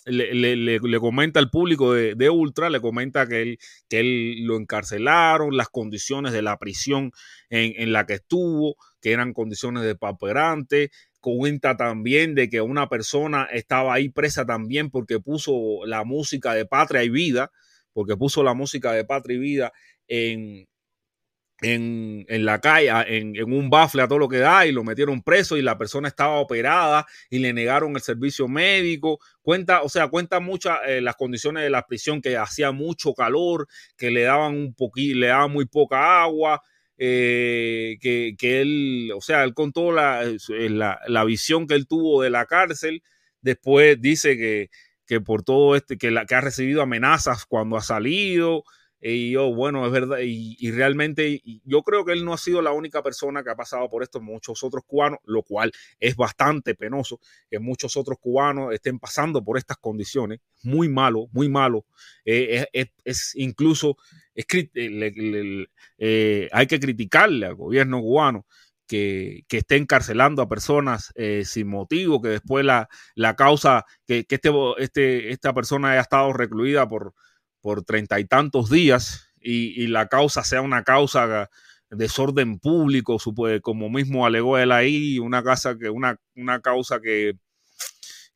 le, 0.08 0.56
le, 0.56 0.98
comenta 1.00 1.40
al 1.40 1.50
público 1.50 1.92
de, 1.92 2.14
de, 2.14 2.30
Ultra, 2.30 2.70
le 2.70 2.80
comenta 2.80 3.26
que 3.26 3.42
él, 3.42 3.58
que 3.88 4.00
él 4.00 4.44
lo 4.44 4.56
encarcelaron, 4.56 5.56
las 5.56 5.68
condiciones 5.68 6.32
de 6.32 6.42
la 6.42 6.58
prisión 6.58 7.12
en, 7.50 7.74
en 7.76 7.92
la 7.92 8.06
que 8.06 8.14
estuvo, 8.14 8.76
que 9.00 9.12
eran 9.12 9.32
condiciones 9.32 9.84
de 9.84 9.94
paperante, 9.94 10.90
cuenta 11.20 11.76
también 11.76 12.34
de 12.34 12.48
que 12.48 12.60
una 12.60 12.88
persona 12.88 13.44
estaba 13.52 13.94
ahí 13.94 14.08
presa 14.08 14.46
también 14.46 14.90
porque 14.90 15.20
puso 15.20 15.84
la 15.84 16.04
música 16.04 16.54
de 16.54 16.66
Patria 16.66 17.04
y 17.04 17.10
Vida, 17.10 17.50
porque 17.92 18.16
puso 18.16 18.42
la 18.42 18.54
música 18.54 18.92
de 18.92 19.04
Patria 19.04 19.36
y 19.36 19.40
Vida 19.40 19.72
en, 20.06 20.68
en, 21.60 22.24
la 22.44 22.60
calle, 22.60 22.90
en, 23.18 23.52
un 23.52 23.70
bafle 23.70 24.02
a 24.02 24.08
todo 24.08 24.18
lo 24.18 24.28
que 24.28 24.38
da 24.38 24.66
y 24.66 24.72
lo 24.72 24.84
metieron 24.84 25.22
preso 25.22 25.56
y 25.56 25.62
la 25.62 25.76
persona 25.76 26.08
estaba 26.08 26.36
operada 26.36 27.06
y 27.30 27.38
le 27.38 27.52
negaron 27.52 27.94
el 27.96 28.02
servicio 28.02 28.46
médico. 28.48 29.18
Cuenta, 29.42 29.82
o 29.82 29.88
sea, 29.88 30.08
cuenta 30.08 30.40
muchas 30.40 30.78
eh, 30.86 31.00
las 31.00 31.16
condiciones 31.16 31.64
de 31.64 31.70
la 31.70 31.86
prisión 31.86 32.20
que 32.20 32.36
hacía 32.36 32.70
mucho 32.70 33.12
calor, 33.14 33.66
que 33.96 34.10
le 34.10 34.22
daban 34.22 34.54
un 34.56 34.74
poquito, 34.74 35.18
le 35.18 35.28
daban 35.28 35.50
muy 35.50 35.66
poca 35.66 36.22
agua. 36.22 36.62
Eh, 37.00 37.96
que, 38.00 38.36
él, 38.60 39.12
o 39.14 39.20
sea, 39.20 39.44
él 39.44 39.54
contó 39.54 39.92
la, 39.92 40.24
la, 40.48 40.98
la, 41.06 41.24
visión 41.24 41.68
que 41.68 41.74
él 41.74 41.86
tuvo 41.86 42.22
de 42.22 42.30
la 42.30 42.46
cárcel. 42.46 43.02
Después 43.40 44.00
dice 44.00 44.36
que, 44.36 44.68
que 45.06 45.20
por 45.20 45.42
todo 45.42 45.74
este, 45.76 45.96
que, 45.96 46.10
la, 46.10 46.26
que 46.26 46.34
ha 46.34 46.40
recibido 46.40 46.82
amenazas 46.82 47.46
cuando 47.46 47.76
ha 47.76 47.82
salido, 47.82 48.64
y 49.00 49.32
yo, 49.32 49.54
bueno, 49.54 49.86
es 49.86 49.92
verdad, 49.92 50.18
y, 50.22 50.70
realmente 50.72 51.40
yo 51.64 51.82
creo 51.82 52.04
que 52.04 52.12
él 52.12 52.24
no 52.24 52.32
ha 52.32 52.38
sido 52.38 52.60
la 52.62 52.72
única 52.72 53.02
persona 53.02 53.44
que 53.44 53.50
ha 53.50 53.54
pasado 53.54 53.88
por 53.88 54.02
esto, 54.02 54.20
muchos 54.20 54.64
otros 54.64 54.82
cubanos, 54.86 55.20
lo 55.24 55.42
cual 55.42 55.70
es 56.00 56.16
bastante 56.16 56.74
penoso 56.74 57.20
que 57.48 57.60
muchos 57.60 57.96
otros 57.96 58.18
cubanos 58.18 58.74
estén 58.74 58.98
pasando 58.98 59.44
por 59.44 59.56
estas 59.56 59.76
condiciones, 59.76 60.40
muy 60.64 60.88
malo, 60.88 61.28
muy 61.32 61.48
malo, 61.48 61.84
eh, 62.24 62.66
es, 63.04 63.32
incluso, 63.36 63.96
eh, 64.34 64.46
hay 66.52 66.66
que 66.66 66.80
criticarle 66.80 67.46
al 67.46 67.54
gobierno 67.54 68.00
cubano. 68.00 68.46
Que, 68.90 69.44
que, 69.48 69.58
esté 69.58 69.76
encarcelando 69.76 70.40
a 70.40 70.48
personas 70.48 71.12
eh, 71.14 71.42
sin 71.44 71.68
motivo, 71.68 72.22
que 72.22 72.30
después 72.30 72.64
la, 72.64 72.88
la 73.14 73.36
causa, 73.36 73.84
que, 74.06 74.24
que 74.24 74.36
este, 74.36 74.50
este, 74.78 75.30
esta 75.30 75.52
persona 75.52 75.90
haya 75.90 76.00
estado 76.00 76.32
recluida 76.32 76.88
por, 76.88 77.12
por 77.60 77.84
treinta 77.84 78.20
y 78.20 78.24
tantos 78.24 78.70
días 78.70 79.28
y, 79.40 79.86
la 79.86 80.08
causa 80.08 80.44
sea 80.44 80.62
una 80.62 80.82
causa 80.84 81.26
de 81.26 81.46
desorden 81.90 82.58
público, 82.58 83.18
como 83.62 83.88
mismo 83.88 84.26
alegó 84.26 84.58
él 84.58 84.72
ahí, 84.72 85.18
una, 85.18 85.42
casa 85.42 85.76
que, 85.78 85.88
una, 85.88 86.16
una 86.34 86.60
causa 86.60 87.00
que, 87.00 87.34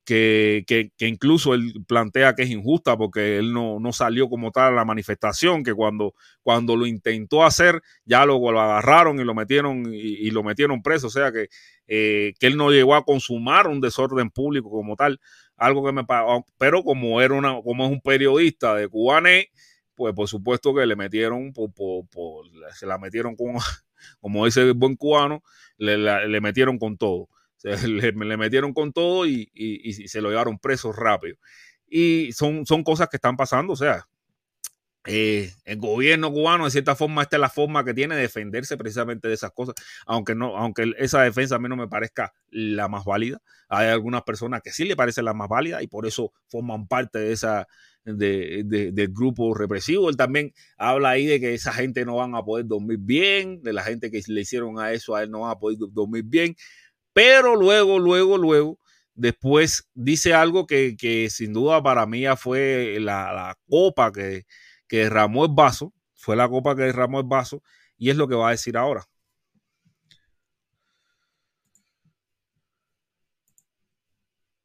que, 0.04 0.64
que, 0.66 1.06
incluso 1.06 1.54
él 1.54 1.84
plantea 1.86 2.34
que 2.34 2.42
es 2.42 2.50
injusta 2.50 2.96
porque 2.96 3.38
él 3.38 3.52
no, 3.52 3.78
no, 3.78 3.92
salió 3.92 4.28
como 4.28 4.50
tal 4.50 4.72
a 4.72 4.76
la 4.76 4.84
manifestación, 4.84 5.62
que 5.62 5.74
cuando, 5.74 6.14
cuando 6.42 6.76
lo 6.76 6.86
intentó 6.86 7.44
hacer 7.44 7.82
ya 8.04 8.26
lo, 8.26 8.38
lo 8.50 8.60
agarraron 8.60 9.20
y 9.20 9.24
lo 9.24 9.34
metieron 9.34 9.92
y, 9.92 10.30
lo 10.30 10.42
metieron 10.42 10.82
preso, 10.82 11.06
o 11.06 11.10
sea 11.10 11.30
que, 11.30 11.48
eh, 11.86 12.34
que 12.38 12.46
él 12.46 12.56
no 12.56 12.70
llegó 12.70 12.94
a 12.94 13.04
consumar 13.04 13.68
un 13.68 13.80
desorden 13.80 14.30
público 14.30 14.70
como 14.70 14.96
tal 14.96 15.20
algo 15.56 15.84
que 15.84 15.92
me 15.92 16.04
pero 16.58 16.82
como 16.82 17.20
era 17.20 17.34
una, 17.34 17.60
como 17.62 17.84
es 17.84 17.92
un 17.92 18.00
periodista 18.00 18.74
de 18.74 18.88
Cubané, 18.88 19.48
pues 19.94 20.14
por 20.14 20.28
supuesto 20.28 20.74
que 20.74 20.86
le 20.86 20.96
metieron, 20.96 21.52
por, 21.52 22.46
se 22.74 22.86
la 22.86 22.98
metieron 22.98 23.36
con, 23.36 23.54
como 24.20 24.44
dice 24.44 24.62
el 24.62 24.74
buen 24.74 24.96
cubano, 24.96 25.42
le, 25.76 26.40
metieron 26.40 26.78
con 26.78 26.96
todo. 26.96 27.28
Le, 27.62 28.12
metieron 28.36 28.72
con 28.72 28.92
todo 28.92 29.26
y, 29.26 29.50
y, 29.54 29.92
se 30.08 30.20
lo 30.20 30.30
llevaron 30.30 30.58
preso 30.58 30.92
rápido. 30.92 31.36
Y 31.86 32.32
son, 32.32 32.66
son 32.66 32.82
cosas 32.82 33.08
que 33.08 33.16
están 33.16 33.36
pasando, 33.36 33.74
o 33.74 33.76
sea, 33.76 34.08
eh, 35.04 35.52
el 35.64 35.78
gobierno 35.78 36.32
cubano, 36.32 36.64
de 36.64 36.70
cierta 36.70 36.94
forma, 36.94 37.22
esta 37.22 37.36
es 37.36 37.40
la 37.40 37.48
forma 37.48 37.84
que 37.84 37.92
tiene 37.92 38.14
de 38.14 38.22
defenderse 38.22 38.76
precisamente 38.76 39.26
de 39.26 39.34
esas 39.34 39.50
cosas, 39.50 39.74
aunque 40.06 40.34
no, 40.34 40.56
aunque 40.56 40.94
esa 40.98 41.22
defensa 41.22 41.56
a 41.56 41.58
mí 41.58 41.68
no 41.68 41.76
me 41.76 41.88
parezca 41.88 42.32
la 42.50 42.88
más 42.88 43.04
válida. 43.04 43.40
Hay 43.68 43.88
algunas 43.88 44.22
personas 44.22 44.60
que 44.62 44.70
sí 44.70 44.84
le 44.84 44.94
parece 44.94 45.22
la 45.22 45.34
más 45.34 45.48
válida 45.48 45.82
y 45.82 45.88
por 45.88 46.06
eso 46.06 46.32
forman 46.48 46.86
parte 46.86 47.18
de 47.18 47.32
esa 47.32 47.66
de, 48.04 48.62
del 48.92 49.08
grupo 49.08 49.54
represivo. 49.54 50.08
Él 50.08 50.16
también 50.16 50.52
habla 50.76 51.10
ahí 51.10 51.26
de 51.26 51.40
que 51.40 51.54
esa 51.54 51.72
gente 51.72 52.04
no 52.04 52.16
van 52.16 52.34
a 52.34 52.42
poder 52.44 52.66
dormir 52.66 52.98
bien, 53.00 53.62
de 53.62 53.72
la 53.72 53.82
gente 53.82 54.10
que 54.10 54.20
le 54.26 54.40
hicieron 54.40 54.78
a 54.78 54.92
eso, 54.92 55.16
a 55.16 55.22
él 55.24 55.30
no 55.30 55.40
van 55.40 55.50
a 55.52 55.58
poder 55.58 55.78
dormir 55.90 56.24
bien. 56.26 56.54
Pero 57.12 57.56
luego, 57.56 57.98
luego, 57.98 58.38
luego, 58.38 58.78
después 59.14 59.88
dice 59.94 60.34
algo 60.34 60.66
que, 60.66 60.96
que 60.96 61.28
sin 61.30 61.52
duda 61.52 61.82
para 61.82 62.06
mí 62.06 62.22
ya 62.22 62.36
fue 62.36 62.98
la, 63.00 63.32
la 63.32 63.58
copa 63.68 64.12
que, 64.12 64.44
que 64.92 64.98
derramó 64.98 65.46
el 65.46 65.52
vaso, 65.54 65.94
fue 66.14 66.36
la 66.36 66.46
copa 66.50 66.76
que 66.76 66.82
derramó 66.82 67.18
el 67.18 67.26
vaso, 67.26 67.62
y 67.96 68.10
es 68.10 68.16
lo 68.16 68.28
que 68.28 68.34
va 68.34 68.48
a 68.48 68.50
decir 68.50 68.76
ahora. 68.76 69.08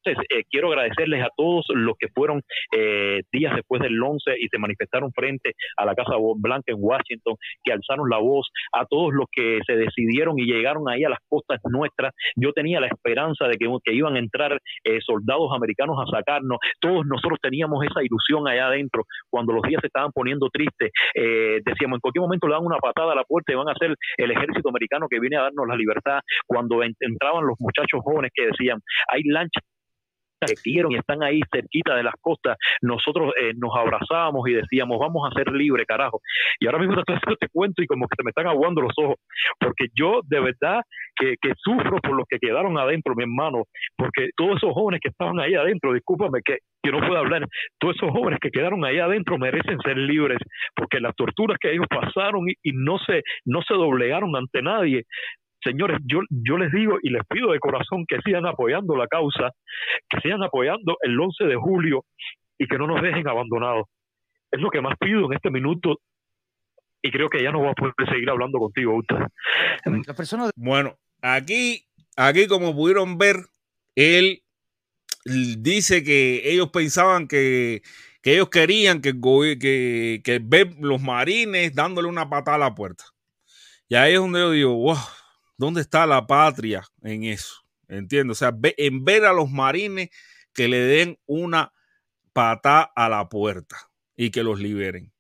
Eh, 0.08 0.44
quiero 0.50 0.70
agradecerles 0.70 1.24
a 1.24 1.30
todos 1.36 1.66
los 1.70 1.96
que 1.98 2.08
fueron 2.10 2.42
eh, 2.76 3.22
días 3.32 3.56
después 3.56 3.82
del 3.82 4.02
11 4.02 4.36
y 4.40 4.48
se 4.48 4.58
manifestaron 4.58 5.12
frente 5.12 5.54
a 5.78 5.86
la 5.86 5.96
Casa 5.96 6.14
Blanca 6.38 6.72
en 6.72 6.78
Washington, 6.80 7.36
que 7.64 7.74
alzaron 7.74 8.10
la 8.10 8.18
voz, 8.18 8.50
a 8.74 8.86
todos 8.86 9.14
los 9.14 9.26
que 9.32 9.60
se 9.66 9.76
decidieron 9.76 10.40
y 10.40 10.46
llegaron 10.46 10.90
ahí 10.90 11.04
a 11.04 11.10
las 11.10 11.20
costas 11.28 11.60
nuestras. 11.66 12.14
Yo 12.36 12.54
tenía 12.54 12.80
la 12.80 12.88
esperanza 12.88 13.48
de 13.48 13.58
que, 13.58 13.68
que 13.84 13.94
iban 13.94 14.16
a 14.16 14.20
entrar 14.20 14.60
eh, 14.84 15.00
soldados 15.02 15.52
americanos 15.56 15.98
a 16.02 16.18
sacarnos. 16.18 16.60
Todos 16.80 17.06
nosotros 17.06 17.40
teníamos 17.42 17.84
esa 17.86 18.04
ilusión 18.04 18.48
allá 18.48 18.68
adentro. 18.68 19.04
Cuando 19.30 19.54
los 19.54 19.64
días 19.64 19.82
se 19.82 19.88
estaban 19.88 20.12
poniendo 20.12 20.50
tristes, 20.50 20.92
decíamos, 21.14 21.98
en 21.98 22.02
cualquier 22.02 22.22
momento 22.22 22.48
le 22.48 22.54
dan 22.54 22.66
una 22.66 22.78
patada 22.78 23.14
a 23.14 23.16
la 23.16 23.24
puerta 23.24 23.52
y 23.52 23.56
van 23.56 23.70
a 23.70 23.76
ser 23.76 23.96
el 24.18 24.32
ejército 24.32 24.70
americano 24.70 25.08
que 25.10 25.20
viene 25.20 25.38
a 25.38 25.44
darnos 25.44 25.68
la 25.68 25.76
libertad. 25.76 26.20
Cuando 26.46 26.82
entraban 26.84 27.46
los 27.46 27.58
muchachos 27.60 28.02
jóvenes 28.04 28.32
que 28.34 28.48
decían, 28.48 28.80
hay 29.10 29.24
lanchas 29.24 29.64
que 30.46 30.54
quieren 30.56 30.92
y 30.92 30.98
están 30.98 31.24
ahí 31.24 31.42
cerquita 31.52 31.96
de 31.96 32.04
las 32.04 32.14
costas, 32.22 32.58
nosotros 32.82 33.34
eh, 33.42 33.54
nos 33.56 33.72
abrazábamos 33.76 34.48
y 34.48 34.54
decíamos, 34.54 35.00
vamos 35.00 35.28
a 35.28 35.34
ser 35.34 35.52
libres, 35.52 35.86
carajo. 35.88 36.20
Y 36.60 36.68
ahora 36.68 36.80
mismo 36.80 36.96
te 37.04 37.14
haciendo 37.14 37.34
este 37.34 37.48
cuento 37.52 37.82
y 37.82 37.88
como 37.88 38.08
que 38.08 38.16
se 38.18 38.24
me 38.24 38.30
están 38.30 38.48
aguando 38.48 38.82
los 38.82 38.94
ojos, 38.98 39.16
porque 39.60 39.88
yo 39.96 40.22
de 40.26 40.40
verdad 40.40 40.82
que, 41.16 41.36
sufro 41.58 41.98
por 42.02 42.16
los 42.16 42.26
que 42.30 42.38
quedaron 42.40 42.78
adentro, 42.78 43.16
mi 43.16 43.24
hermano, 43.24 43.64
porque 43.98 44.30
todos 44.36 44.58
esos 44.58 44.74
jóvenes 44.74 45.00
que 45.02 45.10
estaban 45.10 45.40
ahí 45.40 45.56
adentro, 45.56 45.94
discúlpame 45.94 46.42
que, 46.46 46.58
que 46.84 46.92
no 46.92 47.00
puedo 47.00 47.18
hablar, 47.18 47.46
todos 47.80 47.96
esos 47.96 48.12
jóvenes 48.12 48.40
que 48.40 48.52
quedaron 48.52 48.86
ahí 48.86 49.00
adentro 49.00 49.38
merecen 49.38 49.80
ser 49.80 49.98
libres, 49.98 50.38
porque 50.76 51.00
las 51.00 51.16
torturas 51.16 51.58
que 51.60 51.72
ellos 51.72 51.88
pasaron 51.90 52.48
y, 52.50 52.54
y 52.62 52.72
no, 52.74 53.00
se, 53.00 53.24
no 53.46 53.62
se 53.62 53.74
doblegaron 53.74 54.36
ante 54.36 54.62
nadie, 54.62 55.04
Señores, 55.68 56.00
yo, 56.06 56.20
yo 56.30 56.58
les 56.58 56.72
digo 56.72 56.98
y 57.04 57.10
les 57.10 57.24
pido 57.28 57.52
de 57.52 57.60
corazón 57.60 58.06
que 58.08 58.20
sigan 58.24 58.46
apoyando 58.46 58.96
la 58.96 59.08
causa, 59.08 59.52
que 60.10 60.22
sigan 60.22 60.42
apoyando 60.42 60.96
el 61.02 61.20
11 61.20 61.44
de 61.44 61.56
julio 61.56 62.06
y 62.58 62.68
que 62.68 62.78
no 62.78 62.88
nos 62.88 63.02
dejen 63.02 63.28
abandonados. 63.28 63.86
Es 64.50 64.62
lo 64.62 64.70
que 64.70 64.80
más 64.80 64.98
pido 64.98 65.26
en 65.26 65.34
este 65.34 65.50
minuto 65.52 65.98
y 67.02 67.12
creo 67.12 67.30
que 67.30 67.44
ya 67.44 67.52
no 67.52 67.60
voy 67.60 67.70
a 67.70 67.74
poder 67.74 67.94
seguir 68.10 68.30
hablando 68.30 68.60
contigo, 68.60 69.02
La 70.06 70.52
Bueno, 70.56 70.96
aquí, 71.22 71.86
aquí 72.16 72.48
como 72.48 72.74
pudieron 72.74 73.18
ver, 73.18 73.36
él 73.96 74.42
dice 75.26 76.04
que 76.04 76.42
ellos 76.46 76.70
pensaban 76.72 77.28
que, 77.28 77.82
que 78.22 78.36
ellos 78.36 78.50
querían 78.50 79.02
que, 79.02 79.14
que, 79.60 80.22
que 80.24 80.40
ver 80.42 80.76
los 80.80 81.02
marines 81.02 81.76
dándole 81.76 82.08
una 82.08 82.30
patada 82.30 82.56
a 82.56 82.60
la 82.60 82.76
puerta. 82.76 83.04
Y 83.90 83.96
ahí 83.96 84.14
es 84.14 84.20
donde 84.20 84.40
yo 84.40 84.52
digo, 84.52 84.74
wow, 84.74 84.98
¿Dónde 85.58 85.82
está 85.82 86.06
la 86.06 86.28
patria 86.28 86.84
en 87.02 87.24
eso? 87.24 87.56
Entiendo. 87.88 88.34
O 88.34 88.36
sea, 88.36 88.56
en 88.62 89.04
ver 89.04 89.26
a 89.26 89.34
los 89.34 89.50
marines 89.50 90.10
que 90.54 90.68
le 90.68 90.80
den 90.80 91.20
una 91.26 91.74
pata 92.34 92.84
a 92.84 93.10
la 93.10 93.28
puerta 93.30 93.78
y 94.16 94.30
que 94.30 94.44
los 94.44 94.60
liberen. 94.60 95.12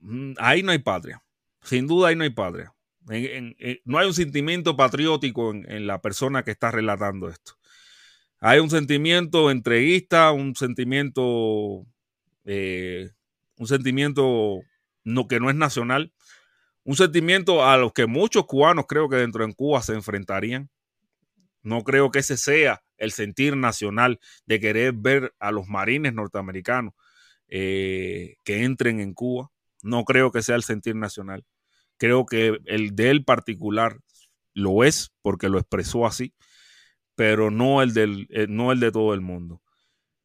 Mm, 0.00 0.32
ahí 0.38 0.62
no 0.62 0.72
hay 0.72 0.78
patria. 0.78 1.22
Sin 1.62 1.86
duda 1.86 2.08
ahí 2.08 2.16
no 2.16 2.24
hay 2.24 2.30
patria. 2.30 2.74
no 3.84 3.98
hay 3.98 4.06
un 4.06 4.14
sentimiento 4.14 4.76
patriótico 4.76 5.52
en, 5.52 5.86
la 5.86 6.00
persona 6.00 6.42
que 6.42 6.50
está 6.50 6.70
relatando 6.70 7.28
esto. 7.28 7.52
Hay 8.40 8.58
un 8.58 8.70
sentimiento 8.70 9.50
entreguista, 9.50 10.32
un 10.32 10.54
sentimiento, 10.54 11.86
eh, 12.44 13.10
un 13.56 13.66
sentimiento 13.66 14.60
no, 15.04 15.28
que 15.28 15.40
no 15.40 15.50
es 15.50 15.56
nacional, 15.56 16.12
un 16.90 16.96
sentimiento 16.96 17.64
a 17.64 17.76
los 17.76 17.92
que 17.92 18.06
muchos 18.06 18.46
cubanos 18.46 18.86
creo 18.88 19.08
que 19.08 19.14
dentro 19.14 19.46
de 19.46 19.54
Cuba 19.54 19.80
se 19.80 19.94
enfrentarían. 19.94 20.70
No 21.62 21.84
creo 21.84 22.10
que 22.10 22.18
ese 22.18 22.36
sea 22.36 22.82
el 22.96 23.12
sentir 23.12 23.56
nacional 23.56 24.18
de 24.44 24.58
querer 24.58 24.94
ver 24.94 25.32
a 25.38 25.52
los 25.52 25.68
marines 25.68 26.14
norteamericanos 26.14 26.94
eh, 27.46 28.34
que 28.42 28.64
entren 28.64 28.98
en 28.98 29.14
Cuba. 29.14 29.52
No 29.84 30.02
creo 30.02 30.32
que 30.32 30.42
sea 30.42 30.56
el 30.56 30.64
sentir 30.64 30.96
nacional. 30.96 31.44
Creo 31.96 32.26
que 32.26 32.58
el 32.64 32.96
de 32.96 33.10
él 33.10 33.24
particular 33.24 34.00
lo 34.52 34.82
es 34.82 35.12
porque 35.22 35.48
lo 35.48 35.60
expresó 35.60 36.06
así, 36.06 36.34
pero 37.14 37.52
no 37.52 37.82
el, 37.82 37.94
del, 37.94 38.26
eh, 38.30 38.46
no 38.48 38.72
el 38.72 38.80
de 38.80 38.90
todo 38.90 39.14
el 39.14 39.20
mundo. 39.20 39.62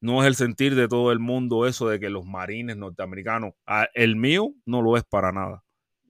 No 0.02 0.24
es 0.24 0.28
el 0.28 0.36
sentir 0.36 0.74
de 0.74 0.88
todo 0.88 1.12
el 1.12 1.20
mundo 1.20 1.68
eso 1.68 1.88
de 1.88 2.00
que 2.00 2.10
los 2.10 2.26
marines 2.26 2.76
norteamericanos, 2.76 3.54
el 3.94 4.16
mío 4.16 4.52
no 4.66 4.82
lo 4.82 4.98
es 4.98 5.04
para 5.04 5.32
nada. 5.32 5.65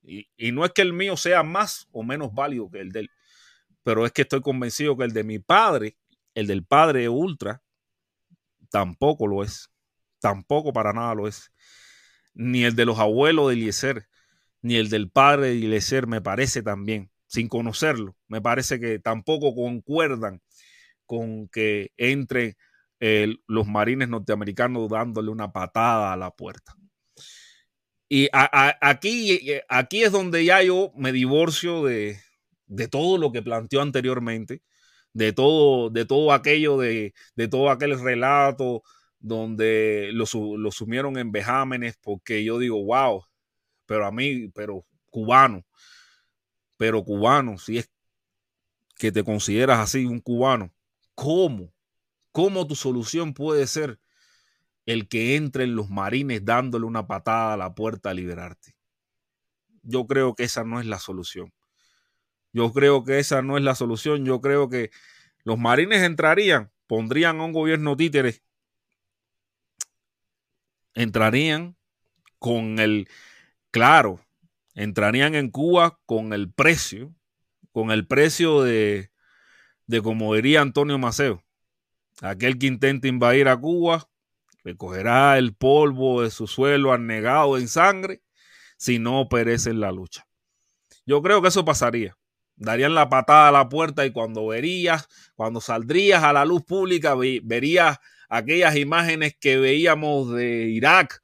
Y, 0.07 0.51
no 0.51 0.65
es 0.65 0.71
que 0.71 0.81
el 0.81 0.93
mío 0.93 1.17
sea 1.17 1.43
más 1.43 1.87
o 1.91 2.03
menos 2.03 2.33
válido 2.33 2.69
que 2.69 2.79
el 2.79 2.91
de 2.91 3.01
él, 3.01 3.11
pero 3.83 4.05
es 4.05 4.11
que 4.11 4.23
estoy 4.23 4.41
convencido 4.41 4.97
que 4.97 5.05
el 5.05 5.13
de 5.13 5.23
mi 5.23 5.39
padre, 5.39 5.97
el 6.33 6.47
del 6.47 6.65
padre 6.65 7.09
Ultra, 7.09 7.61
tampoco 8.69 9.27
lo 9.27 9.43
es. 9.43 9.69
Tampoco 10.19 10.73
para 10.73 10.93
nada 10.93 11.15
lo 11.15 11.27
es. 11.27 11.51
Ni 12.33 12.63
el 12.65 12.75
de 12.75 12.85
los 12.85 12.99
abuelos 12.99 13.49
de 13.49 13.53
Eliezer, 13.53 14.07
ni 14.61 14.75
el 14.75 14.89
del 14.89 15.09
padre 15.09 15.49
de 15.49 15.53
Eliezer 15.53 16.07
me 16.07 16.21
parece 16.21 16.63
también, 16.63 17.11
sin 17.27 17.47
conocerlo. 17.47 18.15
Me 18.27 18.41
parece 18.41 18.79
que 18.79 18.99
tampoco 18.99 19.55
concuerdan 19.55 20.41
con 21.05 21.47
que 21.49 21.91
entren 21.97 22.55
los 23.47 23.67
marines 23.67 24.09
norteamericanos 24.09 24.89
dándole 24.89 25.29
una 25.29 25.51
patada 25.51 26.11
a 26.11 26.17
la 26.17 26.31
puerta. 26.31 26.75
Y 28.15 28.29
aquí, 28.31 29.51
aquí 29.67 30.03
es 30.03 30.11
donde 30.13 30.45
ya 30.45 30.63
yo 30.63 30.93
me 30.95 31.11
divorcio 31.11 31.83
de, 31.83 32.17
de 32.65 32.87
todo 32.87 33.17
lo 33.17 33.33
que 33.33 33.41
planteó 33.41 33.81
anteriormente, 33.81 34.61
de 35.11 35.33
todo, 35.33 35.89
de 35.89 36.05
todo 36.05 36.31
aquello, 36.31 36.77
de, 36.77 37.13
de 37.35 37.47
todo 37.49 37.69
aquel 37.69 37.99
relato 37.99 38.83
donde 39.19 40.11
lo, 40.13 40.23
lo, 40.57 40.71
sumieron 40.71 41.17
en 41.17 41.33
vejámenes, 41.33 41.97
porque 42.01 42.45
yo 42.45 42.57
digo, 42.57 42.81
wow, 42.85 43.25
pero 43.85 44.05
a 44.05 44.13
mí, 44.13 44.47
pero 44.55 44.85
cubano, 45.11 45.65
pero 46.77 47.03
cubano, 47.03 47.57
si 47.57 47.79
es 47.79 47.91
que 48.95 49.11
te 49.11 49.25
consideras 49.25 49.79
así, 49.79 50.05
un 50.05 50.21
cubano, 50.21 50.73
¿cómo? 51.15 51.73
¿Cómo 52.31 52.65
tu 52.65 52.77
solución 52.77 53.33
puede 53.33 53.67
ser 53.67 53.99
el 54.85 55.07
que 55.07 55.35
entren 55.35 55.75
los 55.75 55.89
marines 55.89 56.45
dándole 56.45 56.85
una 56.85 57.07
patada 57.07 57.53
a 57.53 57.57
la 57.57 57.75
puerta 57.75 58.09
a 58.11 58.13
liberarte? 58.13 58.75
Yo 59.83 60.07
creo 60.07 60.35
que 60.35 60.43
esa 60.43 60.63
no 60.63 60.79
es 60.79 60.85
la 60.85 60.99
solución. 60.99 61.53
Yo 62.53 62.71
creo 62.71 63.03
que 63.03 63.19
esa 63.19 63.41
no 63.41 63.57
es 63.57 63.63
la 63.63 63.75
solución. 63.75 64.25
Yo 64.25 64.41
creo 64.41 64.69
que 64.69 64.91
los 65.43 65.59
marines 65.59 66.01
entrarían, 66.03 66.71
pondrían 66.87 67.39
a 67.39 67.43
un 67.43 67.53
gobierno 67.53 67.95
títere, 67.95 68.41
entrarían 70.93 71.75
con 72.39 72.79
el, 72.79 73.07
claro, 73.71 74.19
entrarían 74.73 75.35
en 75.35 75.49
Cuba 75.51 75.99
con 76.05 76.33
el 76.33 76.51
precio, 76.51 77.13
con 77.71 77.91
el 77.91 78.07
precio 78.07 78.63
de, 78.63 79.11
de 79.87 80.01
como 80.01 80.33
diría 80.33 80.61
Antonio 80.61 80.97
Maceo, 80.97 81.43
aquel 82.21 82.57
que 82.57 82.67
intenta 82.67 83.07
invadir 83.07 83.47
a 83.47 83.57
Cuba, 83.57 84.07
recogerá 84.65 85.37
el 85.37 85.55
polvo 85.55 86.23
de 86.23 86.31
su 86.31 86.47
suelo 86.47 86.91
anegado 86.91 87.57
en 87.57 87.69
sangre 87.69 88.21
si 88.77 88.99
no 88.99 89.29
perece 89.29 89.69
en 89.69 89.79
la 89.79 89.93
lucha. 89.93 90.27
Yo 91.05 91.21
creo 91.21 91.41
que 91.41 91.47
eso 91.47 91.63
pasaría 91.63 92.17
darían 92.55 92.93
la 92.93 93.09
patada 93.09 93.49
a 93.49 93.51
la 93.51 93.69
puerta 93.69 94.05
y 94.05 94.11
cuando 94.11 94.47
verías, 94.47 95.07
cuando 95.35 95.61
saldrías 95.61 96.23
a 96.23 96.33
la 96.33 96.45
luz 96.45 96.63
pública, 96.63 97.15
verías 97.15 97.99
aquellas 98.29 98.75
imágenes 98.75 99.35
que 99.39 99.57
veíamos 99.57 100.31
de 100.31 100.69
Irak, 100.69 101.21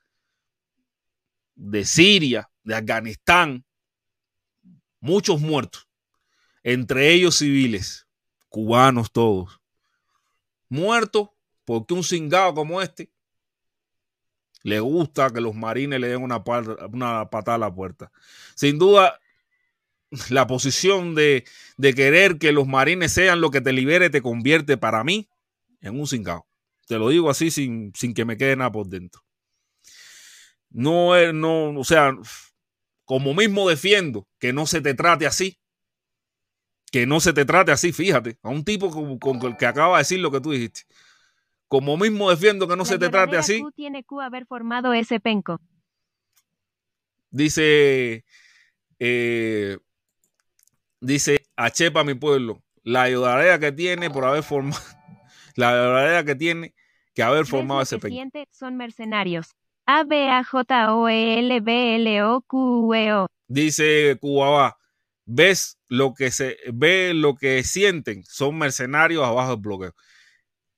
de 1.55 1.85
Siria, 1.85 2.49
de 2.63 2.75
Afganistán, 2.75 3.65
muchos 4.99 5.41
muertos, 5.41 5.87
entre 6.63 7.11
ellos 7.11 7.37
civiles, 7.37 8.07
cubanos 8.49 9.11
todos, 9.11 9.61
muertos 10.69 11.29
porque 11.65 11.93
un 11.93 12.03
cingado 12.03 12.53
como 12.53 12.81
este 12.81 13.11
le 14.63 14.79
gusta 14.79 15.29
que 15.29 15.41
los 15.41 15.55
marines 15.55 15.99
le 15.99 16.09
den 16.09 16.21
una, 16.21 16.43
una 16.91 17.29
patada 17.29 17.55
a 17.55 17.59
la 17.59 17.73
puerta. 17.73 18.11
Sin 18.55 18.77
duda, 18.77 19.19
la 20.29 20.47
posición 20.47 21.15
de, 21.15 21.45
querer 21.79 22.37
que 22.37 22.51
los 22.51 22.67
marines 22.67 23.13
sean 23.13 23.41
lo 23.41 23.49
que 23.49 23.61
te 23.61 23.73
libere 23.73 24.09
te 24.09 24.21
convierte 24.21 24.77
para 24.77 25.03
mí 25.03 25.29
en 25.81 25.99
un 25.99 26.07
cingado. 26.07 26.45
Te 26.87 26.97
lo 26.97 27.09
digo 27.09 27.29
así 27.29 27.51
sin, 27.51 27.93
que 27.93 28.25
me 28.25 28.37
quede 28.37 28.55
nada 28.55 28.71
por 28.71 28.87
dentro. 28.87 29.23
No 30.69 31.31
no, 31.33 31.79
o 31.79 31.83
sea, 31.83 32.13
como 33.05 33.33
mismo 33.33 33.69
defiendo 33.69 34.27
que 34.39 34.53
no 34.53 34.65
se 34.65 34.81
te 34.81 34.93
trate 34.93 35.25
así. 35.25 35.57
Que 36.91 37.05
no 37.05 37.21
se 37.21 37.31
te 37.31 37.45
trate 37.45 37.71
así, 37.71 37.93
fíjate, 37.93 38.37
a 38.43 38.49
un 38.49 38.65
tipo 38.65 39.19
con, 39.19 39.45
el 39.45 39.55
que 39.55 39.65
acaba 39.65 39.97
de 39.97 40.01
decir 40.01 40.19
lo 40.19 40.29
que 40.29 40.41
tú 40.41 40.51
dijiste. 40.51 40.81
Como 41.71 41.95
mismo 41.95 42.29
defiendo 42.29 42.67
que 42.67 42.75
no 42.75 42.83
se 42.83 42.99
te 42.99 43.07
trate 43.07 43.37
así. 43.37 43.63
tiene 43.73 44.03
que 44.03 44.15
haber 44.21 44.45
formado 44.45 44.91
ese 44.91 45.21
penco. 45.21 45.61
Dice 47.29 48.25
eh, 48.99 49.77
dice 50.99 51.45
Chepa, 51.71 52.03
mi 52.03 52.13
pueblo, 52.13 52.61
la 52.83 53.03
ayudarea 53.03 53.57
que 53.57 53.71
tiene 53.71 54.09
por 54.09 54.25
haber 54.25 54.43
formado, 54.43 54.81
la 55.55 55.69
ayudarea 55.69 56.25
que 56.25 56.35
tiene 56.35 56.75
que 57.15 57.23
haber 57.23 57.45
formado 57.45 57.83
ese 57.83 57.99
peño. 57.99 58.21
Son 58.51 58.75
mercenarios. 58.75 59.55
A 59.85 60.03
B 60.03 60.27
A 60.27 60.43
J 60.43 60.93
O 60.93 61.07
E 61.07 61.39
L 61.39 61.61
B 61.61 61.95
L 61.95 62.23
O 62.23 62.41
Q 62.41 62.93
E 62.95 63.13
O. 63.13 63.27
Dice 63.47 64.17
Cubaba, 64.19 64.77
ves 65.23 65.79
lo 65.87 66.13
que 66.13 66.31
se 66.31 66.57
ve 66.73 67.13
lo 67.13 67.35
que 67.35 67.63
sienten, 67.63 68.25
son 68.25 68.57
mercenarios 68.57 69.25
abajo 69.25 69.51
del 69.51 69.61
bloqueo. 69.61 69.95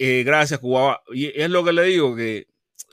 Eh, 0.06 0.24
gracias, 0.26 0.60
Cubaba. 0.60 1.02
Y 1.14 1.28
es 1.28 1.50
lo 1.50 1.64
que 1.64 1.72
le 1.72 1.84
digo, 1.84 2.14
que 2.14 2.48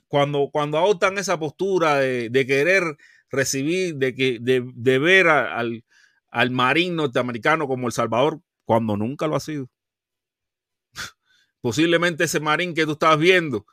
cuando, 0.06 0.48
cuando 0.52 0.78
adoptan 0.78 1.18
esa 1.18 1.40
postura 1.40 1.96
de, 1.96 2.46
querer 2.46 2.84
recibir, 3.30 3.96
de, 3.96 4.14
que, 4.14 4.38
de, 4.40 4.98
ver 5.00 5.26
al, 5.26 5.84
al 6.30 6.50
marín 6.52 6.94
norteamericano 6.94 7.66
como 7.66 7.88
El 7.88 7.92
Salvador 7.92 8.40
cuando 8.64 8.96
nunca 8.96 9.26
lo 9.26 9.34
ha 9.34 9.40
sido. 9.40 9.68
Posiblemente 11.60 12.22
ese 12.22 12.38
marín 12.38 12.74
que 12.74 12.86
tú 12.86 12.92
estás 12.92 13.18
viendo, 13.18 13.66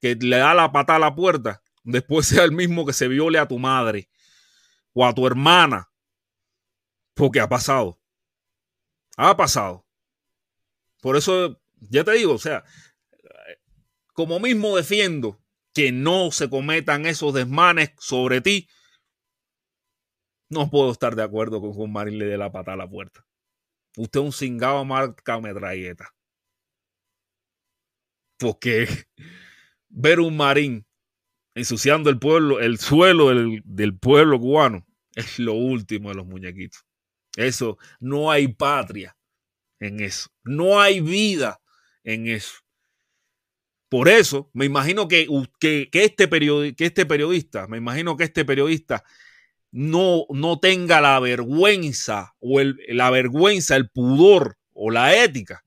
que 0.00 0.14
le 0.14 0.36
da 0.36 0.54
la 0.54 0.70
pata 0.70 0.94
a 0.94 1.00
la 1.00 1.12
puerta, 1.12 1.62
después 1.82 2.28
sea 2.28 2.44
el 2.44 2.52
mismo 2.52 2.86
que 2.86 2.92
se 2.92 3.08
viole 3.08 3.40
a 3.40 3.48
tu 3.48 3.58
madre 3.58 4.08
o 4.92 5.04
a 5.04 5.12
tu 5.12 5.26
hermana. 5.26 5.90
Porque 7.14 7.40
ha 7.40 7.48
pasado. 7.48 7.98
Ha 9.16 9.36
pasado. 9.36 9.84
Por 11.00 11.16
eso, 11.16 11.60
ya 11.80 12.04
te 12.04 12.12
digo, 12.12 12.34
o 12.34 12.38
sea, 12.38 12.64
como 14.12 14.40
mismo 14.40 14.76
defiendo 14.76 15.40
que 15.74 15.92
no 15.92 16.30
se 16.30 16.48
cometan 16.48 17.06
esos 17.06 17.34
desmanes 17.34 17.92
sobre 17.98 18.40
ti, 18.40 18.68
no 20.48 20.70
puedo 20.70 20.90
estar 20.90 21.16
de 21.16 21.22
acuerdo 21.22 21.60
con 21.60 21.72
un 21.76 21.92
marín 21.92 22.18
le 22.18 22.26
dé 22.26 22.38
la 22.38 22.50
pata 22.50 22.72
a 22.72 22.76
la 22.76 22.88
puerta. 22.88 23.26
Usted 23.96 24.20
es 24.20 24.26
un 24.26 24.32
cingado 24.32 24.84
marca 24.84 25.40
metralleta. 25.40 26.14
Porque 28.38 28.86
ver 29.88 30.20
un 30.20 30.36
marín 30.36 30.86
ensuciando 31.54 32.10
el 32.10 32.18
pueblo, 32.18 32.60
el 32.60 32.78
suelo 32.78 33.28
del, 33.28 33.62
del 33.64 33.98
pueblo 33.98 34.38
cubano, 34.38 34.86
es 35.14 35.38
lo 35.38 35.54
último 35.54 36.10
de 36.10 36.14
los 36.14 36.26
muñequitos. 36.26 36.84
Eso, 37.36 37.76
no 38.00 38.30
hay 38.30 38.48
patria 38.48 39.16
en 39.80 40.00
eso. 40.00 40.30
No 40.44 40.80
hay 40.80 41.00
vida 41.00 41.60
en 42.06 42.28
eso. 42.28 42.60
Por 43.90 44.08
eso, 44.08 44.50
me 44.54 44.64
imagino 44.64 45.06
que, 45.06 45.28
que, 45.60 45.88
este, 45.92 46.28
que 46.74 46.84
este 46.84 47.06
periodista, 47.06 47.66
me 47.66 47.76
imagino 47.76 48.16
que 48.16 48.24
este 48.24 48.44
periodista 48.44 49.04
no, 49.70 50.24
no 50.30 50.58
tenga 50.58 51.00
la 51.00 51.20
vergüenza 51.20 52.34
o 52.40 52.60
el, 52.60 52.78
la 52.88 53.10
vergüenza, 53.10 53.76
el 53.76 53.90
pudor 53.90 54.56
o 54.72 54.90
la 54.90 55.22
ética 55.22 55.62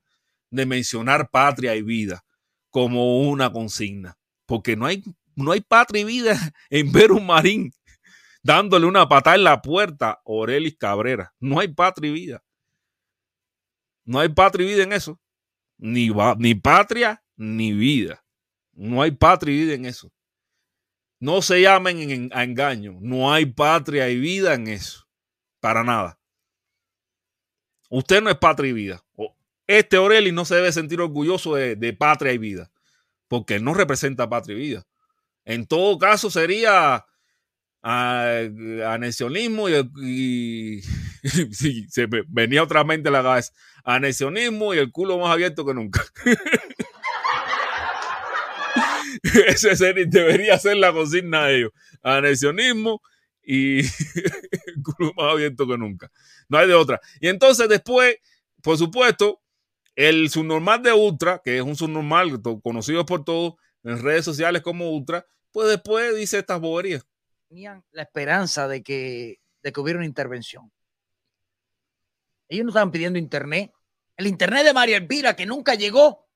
de 0.50 0.66
mencionar 0.66 1.30
patria 1.30 1.76
y 1.76 1.82
vida 1.82 2.24
como 2.70 3.20
una 3.20 3.52
consigna. 3.52 4.18
Porque 4.46 4.76
no 4.76 4.86
hay, 4.86 5.02
no 5.36 5.52
hay 5.52 5.60
patria 5.60 6.02
y 6.02 6.04
vida 6.04 6.36
en 6.70 6.92
ver 6.92 7.12
un 7.12 7.24
marín 7.26 7.72
dándole 8.42 8.86
una 8.86 9.08
patada 9.08 9.36
en 9.36 9.44
la 9.44 9.62
puerta 9.62 10.10
a 10.10 10.20
Orelis 10.24 10.76
Cabrera. 10.76 11.32
No 11.38 11.60
hay 11.60 11.68
patria 11.68 12.10
y 12.10 12.14
vida. 12.14 12.42
No 14.04 14.18
hay 14.18 14.28
patria 14.28 14.66
y 14.66 14.72
vida 14.72 14.82
en 14.82 14.92
eso. 14.92 15.20
Ni, 15.80 16.10
ni 16.38 16.54
patria 16.54 17.22
ni 17.36 17.72
vida. 17.72 18.22
No 18.72 19.02
hay 19.02 19.10
patria 19.12 19.54
y 19.54 19.60
vida 19.64 19.74
en 19.74 19.86
eso. 19.86 20.12
No 21.18 21.42
se 21.42 21.60
llamen 21.62 22.30
a 22.32 22.44
engaño. 22.44 22.98
No 23.00 23.32
hay 23.32 23.46
patria 23.46 24.08
y 24.08 24.18
vida 24.18 24.54
en 24.54 24.68
eso. 24.68 25.06
Para 25.60 25.82
nada. 25.82 26.18
Usted 27.88 28.22
no 28.22 28.30
es 28.30 28.36
patria 28.36 28.70
y 28.70 28.72
vida. 28.72 29.04
Este 29.66 29.96
Aureli 29.96 30.32
no 30.32 30.44
se 30.44 30.56
debe 30.56 30.72
sentir 30.72 31.00
orgulloso 31.00 31.54
de, 31.54 31.92
patria 31.92 32.32
y 32.32 32.38
vida. 32.38 32.70
Porque 33.26 33.58
no 33.58 33.74
representa 33.74 34.28
patria 34.28 34.56
y 34.56 34.60
vida. 34.60 34.86
En 35.44 35.66
todo 35.66 35.98
caso 35.98 36.30
sería 36.30 37.06
anexionismo 37.82 39.68
y, 39.68 40.82
se 41.52 42.08
venía 42.28 42.62
otra 42.62 42.84
mente 42.84 43.08
a 43.08 43.12
la 43.12 43.22
cabeza. 43.22 43.52
Anexionismo 43.84 44.74
y 44.74 44.78
el 44.78 44.92
culo 44.92 45.18
más 45.18 45.30
abierto 45.30 45.64
que 45.64 45.72
nunca. 45.74 46.04
Ese 49.46 49.74
debería 50.06 50.58
ser 50.58 50.76
la 50.76 50.92
consigna 50.92 51.46
de 51.46 51.56
ellos. 51.56 51.72
Anexionismo 52.02 53.00
y 53.42 53.82
culo 54.82 55.12
más 55.16 55.32
abierto 55.32 55.66
que 55.66 55.78
nunca. 55.78 56.10
No 56.48 56.58
hay 56.58 56.68
de 56.68 56.74
otra. 56.74 57.00
Y 57.20 57.28
entonces 57.28 57.68
después 57.68 58.16
por 58.62 58.78
supuesto, 58.78 59.40
el 59.96 60.30
subnormal 60.30 60.82
de 60.82 60.92
Ultra, 60.92 61.40
que 61.44 61.56
es 61.56 61.62
un 61.62 61.76
subnormal 61.76 62.40
conocido 62.62 63.04
por 63.04 63.24
todos 63.24 63.54
en 63.82 64.02
redes 64.02 64.24
sociales 64.24 64.62
como 64.62 64.90
Ultra, 64.90 65.26
pues 65.52 65.68
después 65.68 66.14
dice 66.16 66.38
estas 66.38 66.60
boberías. 66.60 67.06
Tenían 67.50 67.82
la 67.90 68.02
esperanza 68.02 68.68
de 68.68 68.80
que, 68.80 69.40
de 69.64 69.72
que 69.72 69.80
hubiera 69.80 69.98
una 69.98 70.06
intervención. 70.06 70.70
Ellos 72.48 72.64
no 72.64 72.70
estaban 72.70 72.92
pidiendo 72.92 73.18
internet. 73.18 73.72
El 74.16 74.28
internet 74.28 74.64
de 74.64 74.72
María 74.72 74.98
Elvira, 74.98 75.34
que 75.34 75.46
nunca 75.46 75.74
llegó. 75.74 76.28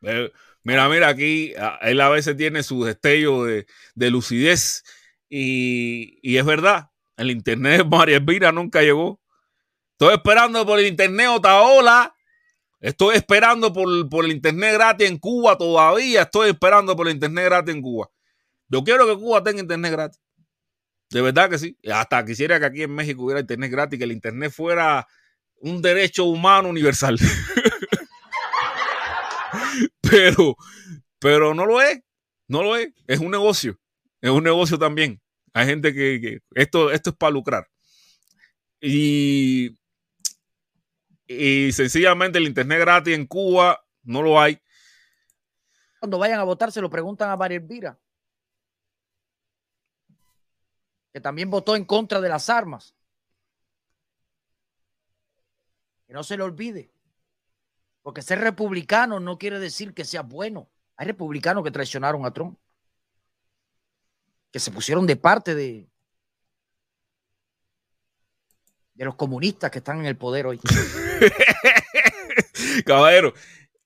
Eh, 0.00 0.32
mira, 0.62 0.88
mira, 0.88 1.08
aquí 1.08 1.52
él 1.82 2.00
a 2.00 2.08
veces 2.08 2.34
tiene 2.34 2.62
su 2.62 2.82
destello 2.82 3.44
de, 3.44 3.66
lucidez 3.94 4.84
y, 5.28 6.18
y, 6.22 6.38
es 6.38 6.46
verdad, 6.46 6.88
el 7.18 7.30
internet 7.30 7.82
de 7.82 7.84
María 7.84 8.16
Elvira 8.16 8.52
nunca 8.52 8.80
llegó. 8.80 9.20
Estoy 9.98 10.14
esperando 10.14 10.64
por 10.64 10.78
el 10.78 10.86
internet 10.86 11.28
Otaola. 11.28 12.16
Estoy 12.80 13.16
esperando 13.16 13.70
por, 13.70 14.08
por 14.08 14.24
el 14.24 14.32
internet 14.32 14.72
gratis 14.76 15.10
en 15.10 15.18
Cuba 15.18 15.58
todavía. 15.58 16.22
Estoy 16.22 16.48
esperando 16.48 16.96
por 16.96 17.06
el 17.06 17.16
internet 17.16 17.44
gratis 17.44 17.74
en 17.74 17.82
Cuba. 17.82 18.08
Yo 18.72 18.82
quiero 18.82 19.06
que 19.06 19.20
Cuba 19.20 19.42
tenga 19.42 19.60
internet 19.60 19.92
gratis. 19.92 20.20
De 21.10 21.20
verdad 21.20 21.50
que 21.50 21.58
sí. 21.58 21.76
Hasta 21.92 22.24
quisiera 22.24 22.58
que 22.58 22.64
aquí 22.64 22.82
en 22.82 22.94
México 22.94 23.22
hubiera 23.22 23.40
internet 23.40 23.70
gratis, 23.70 23.98
que 23.98 24.04
el 24.04 24.12
internet 24.12 24.50
fuera 24.50 25.06
un 25.56 25.82
derecho 25.82 26.24
humano 26.24 26.70
universal. 26.70 27.18
pero, 30.00 30.56
pero 31.18 31.52
no 31.52 31.66
lo 31.66 31.82
es. 31.82 32.00
No 32.48 32.62
lo 32.62 32.76
es. 32.76 32.88
Es 33.06 33.20
un 33.20 33.30
negocio. 33.30 33.78
Es 34.22 34.30
un 34.30 34.42
negocio 34.42 34.78
también. 34.78 35.20
Hay 35.52 35.66
gente 35.66 35.92
que, 35.92 36.40
esto, 36.54 36.90
esto 36.90 37.10
es 37.10 37.16
para 37.16 37.32
lucrar. 37.32 37.68
Y, 38.80 39.76
y 41.26 41.72
sencillamente 41.72 42.38
el 42.38 42.46
internet 42.46 42.80
gratis 42.80 43.14
en 43.14 43.26
Cuba 43.26 43.84
no 44.02 44.22
lo 44.22 44.40
hay. 44.40 44.58
Cuando 46.00 46.18
vayan 46.18 46.40
a 46.40 46.44
votar 46.44 46.72
se 46.72 46.80
lo 46.80 46.88
preguntan 46.88 47.28
a 47.28 47.36
María 47.36 47.58
Elvira, 47.58 48.00
que 51.12 51.20
también 51.20 51.50
votó 51.50 51.76
en 51.76 51.84
contra 51.84 52.20
de 52.20 52.28
las 52.28 52.48
armas. 52.48 52.94
Que 56.06 56.12
no 56.12 56.22
se 56.22 56.36
le 56.36 56.42
olvide. 56.42 56.92
Porque 58.02 58.22
ser 58.22 58.40
republicano 58.40 59.20
no 59.20 59.38
quiere 59.38 59.58
decir 59.58 59.94
que 59.94 60.04
sea 60.04 60.22
bueno. 60.22 60.68
Hay 60.96 61.06
republicanos 61.06 61.64
que 61.64 61.70
traicionaron 61.70 62.24
a 62.24 62.32
Trump 62.32 62.58
que 64.52 64.60
se 64.60 64.70
pusieron 64.70 65.06
de 65.06 65.16
parte 65.16 65.54
de, 65.54 65.88
de 68.94 69.04
los 69.04 69.14
comunistas 69.14 69.70
que 69.70 69.78
están 69.78 70.00
en 70.00 70.06
el 70.06 70.16
poder 70.16 70.46
hoy. 70.46 70.60
Caballero, 72.86 73.32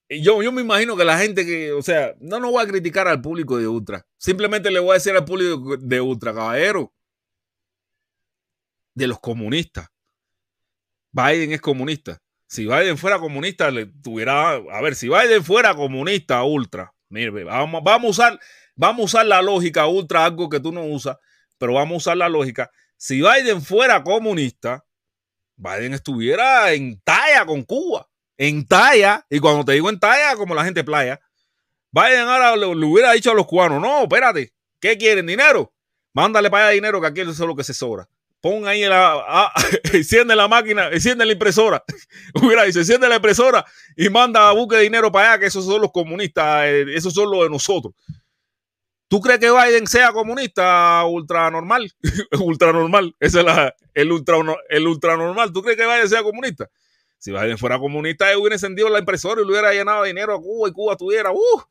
yo, 0.08 0.42
yo 0.42 0.50
me 0.50 0.62
imagino 0.62 0.96
que 0.96 1.04
la 1.04 1.18
gente 1.18 1.46
que, 1.46 1.72
o 1.72 1.82
sea, 1.82 2.16
no 2.20 2.40
nos 2.40 2.50
voy 2.50 2.64
a 2.64 2.66
criticar 2.66 3.06
al 3.06 3.22
público 3.22 3.58
de 3.58 3.68
Ultra. 3.68 4.04
Simplemente 4.16 4.72
le 4.72 4.80
voy 4.80 4.90
a 4.90 4.94
decir 4.94 5.14
al 5.14 5.24
público 5.24 5.76
de 5.76 6.00
Ultra, 6.00 6.34
caballero, 6.34 6.92
de 8.96 9.06
los 9.06 9.20
comunistas. 9.20 9.86
Biden 11.12 11.52
es 11.52 11.60
comunista. 11.60 12.20
Si 12.48 12.66
Biden 12.66 12.98
fuera 12.98 13.20
comunista, 13.20 13.70
le 13.70 13.86
tuviera, 13.86 14.54
a 14.54 14.80
ver, 14.82 14.96
si 14.96 15.08
Biden 15.08 15.44
fuera 15.44 15.76
comunista, 15.76 16.42
Ultra, 16.42 16.92
mire, 17.08 17.44
vamos, 17.44 17.82
vamos 17.84 18.06
a 18.06 18.10
usar 18.10 18.40
Vamos 18.76 19.00
a 19.00 19.04
usar 19.04 19.26
la 19.26 19.40
lógica 19.40 19.86
ultra, 19.86 20.26
algo 20.26 20.50
que 20.50 20.60
tú 20.60 20.70
no 20.70 20.84
usas, 20.84 21.16
pero 21.58 21.72
vamos 21.72 21.94
a 21.94 21.96
usar 21.96 22.16
la 22.18 22.28
lógica. 22.28 22.70
Si 22.98 23.22
Biden 23.22 23.62
fuera 23.62 24.04
comunista, 24.04 24.84
Biden 25.56 25.94
estuviera 25.94 26.72
en 26.72 27.00
talla 27.00 27.46
con 27.46 27.62
Cuba. 27.62 28.06
En 28.36 28.66
talla. 28.66 29.24
Y 29.30 29.38
cuando 29.38 29.64
te 29.64 29.72
digo 29.72 29.88
en 29.88 29.98
talla, 29.98 30.36
como 30.36 30.54
la 30.54 30.62
gente 30.62 30.84
playa. 30.84 31.18
Biden 31.90 32.28
ahora 32.28 32.54
le, 32.54 32.66
hubiera 32.66 33.12
dicho 33.12 33.30
a 33.30 33.34
los 33.34 33.46
cubanos, 33.46 33.80
no, 33.80 34.02
espérate, 34.02 34.52
¿qué 34.78 34.98
quieren? 34.98 35.26
¿Dinero? 35.26 35.72
Mándale 36.12 36.50
para 36.50 36.66
allá 36.66 36.74
dinero 36.74 37.00
que 37.00 37.06
aquí 37.06 37.20
es 37.22 37.38
lo 37.38 37.56
que 37.56 37.64
se 37.64 37.72
sobra. 37.72 38.06
Pon 38.46 38.64
ahí 38.68 38.82
la, 38.84 39.24
ah, 39.26 39.52
enciende 39.92 40.36
la 40.36 40.46
máquina, 40.46 40.88
enciende 40.92 41.26
la 41.26 41.32
impresora. 41.32 41.82
Hubiera 42.40 42.62
dicho, 42.62 42.78
enciende 42.78 43.08
la 43.08 43.16
impresora 43.16 43.66
y 43.96 44.08
manda 44.08 44.48
a 44.48 44.52
busque 44.52 44.78
dinero 44.78 45.10
para 45.10 45.32
allá, 45.32 45.40
que 45.40 45.46
esos 45.46 45.64
son 45.64 45.80
los 45.80 45.90
comunistas, 45.90 46.64
eh, 46.66 46.84
esos 46.94 47.12
son 47.12 47.28
los 47.28 47.42
de 47.42 47.50
nosotros. 47.50 47.92
¿Tú 49.08 49.20
crees 49.20 49.40
que 49.40 49.50
Biden 49.50 49.88
sea 49.88 50.12
comunista 50.12 51.04
ultra 51.06 51.50
normal? 51.50 51.92
ultra 52.40 52.72
normal. 52.72 53.16
Ese 53.18 53.40
es 53.40 53.46
el, 53.94 54.12
ultra, 54.12 54.36
el 54.68 54.86
ultra 54.86 55.16
normal. 55.16 55.52
¿Tú 55.52 55.60
crees 55.60 55.76
que 55.76 55.84
Biden 55.84 56.08
sea 56.08 56.22
comunista? 56.22 56.70
Si 57.18 57.32
Biden 57.32 57.58
fuera 57.58 57.80
comunista, 57.80 58.30
él 58.30 58.36
hubiera 58.36 58.54
encendido 58.54 58.88
la 58.88 59.00
impresora 59.00 59.40
y 59.40 59.44
le 59.44 59.50
hubiera 59.50 59.72
llenado 59.72 60.04
dinero 60.04 60.32
a 60.32 60.40
Cuba 60.40 60.68
y 60.68 60.72
Cuba 60.72 60.96
tuviera, 60.96 61.32
uh, 61.32 61.62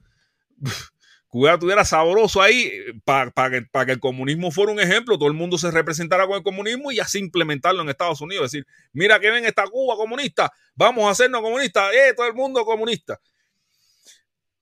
Cuba 1.35 1.59
tuviera 1.59 1.83
sabroso 1.83 2.41
ahí 2.41 2.71
para 3.03 3.49
que, 3.49 3.67
que 3.69 3.91
el 3.91 3.99
comunismo 3.99 4.51
fuera 4.51 4.71
un 4.71 4.79
ejemplo, 4.79 5.17
todo 5.17 5.27
el 5.27 5.33
mundo 5.33 5.57
se 5.57 5.69
representara 5.69 6.25
con 6.27 6.37
el 6.37 6.43
comunismo 6.43 6.93
y 6.93 7.01
así 7.01 7.19
implementarlo 7.19 7.81
en 7.81 7.89
Estados 7.89 8.21
Unidos. 8.21 8.45
Es 8.45 8.51
decir, 8.53 8.67
mira 8.93 9.19
que 9.19 9.29
ven 9.29 9.43
esta 9.43 9.65
Cuba 9.67 9.97
comunista, 9.97 10.49
vamos 10.75 11.03
a 11.03 11.09
hacernos 11.09 11.41
comunistas, 11.41 11.93
eh, 11.93 12.13
todo 12.15 12.25
el 12.25 12.35
mundo 12.35 12.63
comunista. 12.63 13.19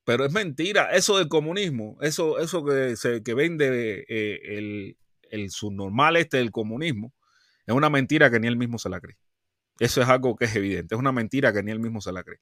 Pero 0.03 0.25
es 0.25 0.31
mentira, 0.31 0.89
eso 0.89 1.19
del 1.19 1.27
comunismo, 1.27 1.95
eso, 2.01 2.39
eso 2.39 2.65
que, 2.65 2.95
se, 2.95 3.21
que 3.21 3.35
vende 3.35 4.07
eh, 4.09 4.57
el, 4.57 4.97
el 5.29 5.51
subnormal 5.51 6.17
este 6.17 6.37
del 6.37 6.49
comunismo, 6.49 7.13
es 7.67 7.75
una 7.75 7.91
mentira 7.91 8.31
que 8.31 8.39
ni 8.39 8.47
él 8.47 8.57
mismo 8.57 8.79
se 8.79 8.89
la 8.89 8.99
cree. 8.99 9.17
Eso 9.77 10.01
es 10.01 10.09
algo 10.09 10.35
que 10.35 10.45
es 10.45 10.55
evidente, 10.55 10.95
es 10.95 10.99
una 10.99 11.11
mentira 11.11 11.53
que 11.53 11.61
ni 11.61 11.69
él 11.69 11.79
mismo 11.79 12.01
se 12.01 12.11
la 12.11 12.23
cree. 12.23 12.39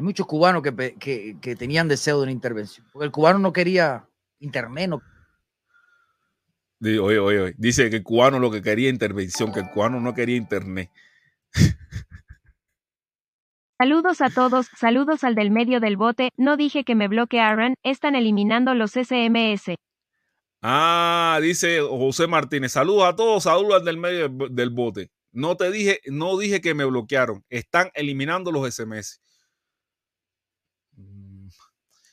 Hay 0.00 0.04
muchos 0.04 0.26
cubanos 0.26 0.62
que, 0.62 0.96
que, 0.98 1.36
que 1.42 1.56
tenían 1.56 1.86
deseo 1.86 2.16
de 2.16 2.22
una 2.22 2.32
intervención, 2.32 2.86
porque 2.90 3.04
el 3.04 3.12
cubano 3.12 3.38
no 3.38 3.52
quería 3.52 4.08
internet, 4.38 4.88
no 4.88 5.02
Oye, 6.80 6.98
oye, 6.98 7.18
oye. 7.18 7.54
Dice 7.58 7.90
que 7.90 7.96
el 7.96 8.02
cubano 8.02 8.38
lo 8.38 8.50
que 8.50 8.62
quería 8.62 8.88
intervención, 8.88 9.52
que 9.52 9.60
el 9.60 9.68
cubano 9.68 10.00
no 10.00 10.14
quería 10.14 10.36
internet. 10.36 10.90
Saludos 13.78 14.22
a 14.22 14.30
todos, 14.30 14.68
saludos 14.74 15.22
al 15.22 15.34
del 15.34 15.50
medio 15.50 15.80
del 15.80 15.98
bote, 15.98 16.30
no 16.38 16.56
dije 16.56 16.82
que 16.82 16.94
me 16.94 17.06
bloquearan, 17.06 17.74
están 17.82 18.14
eliminando 18.14 18.72
los 18.72 18.92
SMS. 18.92 19.74
Ah, 20.62 21.38
dice 21.42 21.80
José 21.82 22.26
Martínez, 22.26 22.72
saludos 22.72 23.04
a 23.04 23.16
todos, 23.16 23.42
saludos 23.42 23.80
al 23.80 23.84
del 23.84 23.98
medio 23.98 24.30
del 24.30 24.70
bote. 24.70 25.10
No 25.30 25.58
te 25.58 25.70
dije, 25.70 26.00
no 26.06 26.38
dije 26.38 26.62
que 26.62 26.72
me 26.72 26.86
bloquearon, 26.86 27.44
están 27.50 27.90
eliminando 27.92 28.50
los 28.50 28.66
SMS. 28.74 29.20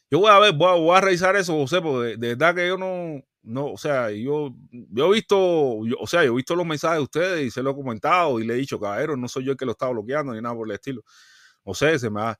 Yo 0.09 0.19
voy 0.19 0.31
a 0.31 0.39
ver, 0.39 0.53
voy 0.53 0.95
a, 0.95 1.01
revisar 1.01 1.35
eso, 1.35 1.53
José, 1.53 1.81
porque 1.81 2.15
de 2.17 2.35
verdad 2.35 2.55
que 2.55 2.67
yo 2.67 2.77
no, 2.77 3.21
no, 3.43 3.73
o 3.73 3.77
sea, 3.77 4.09
yo, 4.09 4.55
yo 4.71 5.07
he 5.07 5.15
visto, 5.15 5.37
o 5.37 6.07
sea, 6.07 6.23
yo 6.23 6.31
he 6.31 6.35
visto 6.35 6.55
los 6.55 6.65
mensajes 6.65 6.97
de 6.97 7.03
ustedes 7.03 7.47
y 7.47 7.51
se 7.51 7.61
lo 7.61 7.71
he 7.71 7.75
comentado 7.75 8.39
y 8.39 8.45
le 8.45 8.53
he 8.53 8.57
dicho, 8.57 8.79
caballero, 8.79 9.17
no 9.17 9.27
soy 9.27 9.45
yo 9.45 9.51
el 9.51 9.57
que 9.57 9.65
lo 9.65 9.73
estaba 9.73 9.91
bloqueando 9.91 10.33
ni 10.33 10.41
nada 10.41 10.55
por 10.55 10.67
el 10.67 10.75
estilo. 10.75 11.03
O 11.63 11.75
sea, 11.75 11.97
se 11.99 12.09
me 12.09 12.21
ha... 12.21 12.37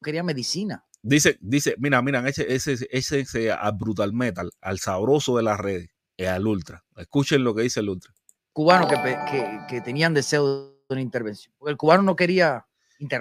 Quería 0.00 0.22
medicina. 0.22 0.84
Dice, 1.02 1.38
dice, 1.40 1.74
mira, 1.78 2.00
mira, 2.02 2.28
ese, 2.28 2.52
ese, 2.52 2.86
ese, 2.90 3.20
ese 3.20 3.50
al 3.50 3.72
brutal 3.72 4.12
metal, 4.12 4.50
al 4.60 4.78
sabroso 4.78 5.36
de 5.36 5.42
las 5.42 5.58
redes, 5.58 5.90
al 6.18 6.46
ultra. 6.46 6.84
Escuchen 6.96 7.42
lo 7.42 7.54
que 7.54 7.62
dice 7.62 7.80
el 7.80 7.88
ultra. 7.88 8.12
Cubanos 8.52 8.88
que, 8.88 8.96
que, 9.30 9.60
que 9.68 9.80
tenían 9.80 10.14
deseo 10.14 10.70
de 10.70 10.78
una 10.90 11.00
intervención. 11.00 11.52
Porque 11.58 11.72
el 11.72 11.76
cubano 11.76 12.02
no 12.02 12.16
quería 12.16 12.66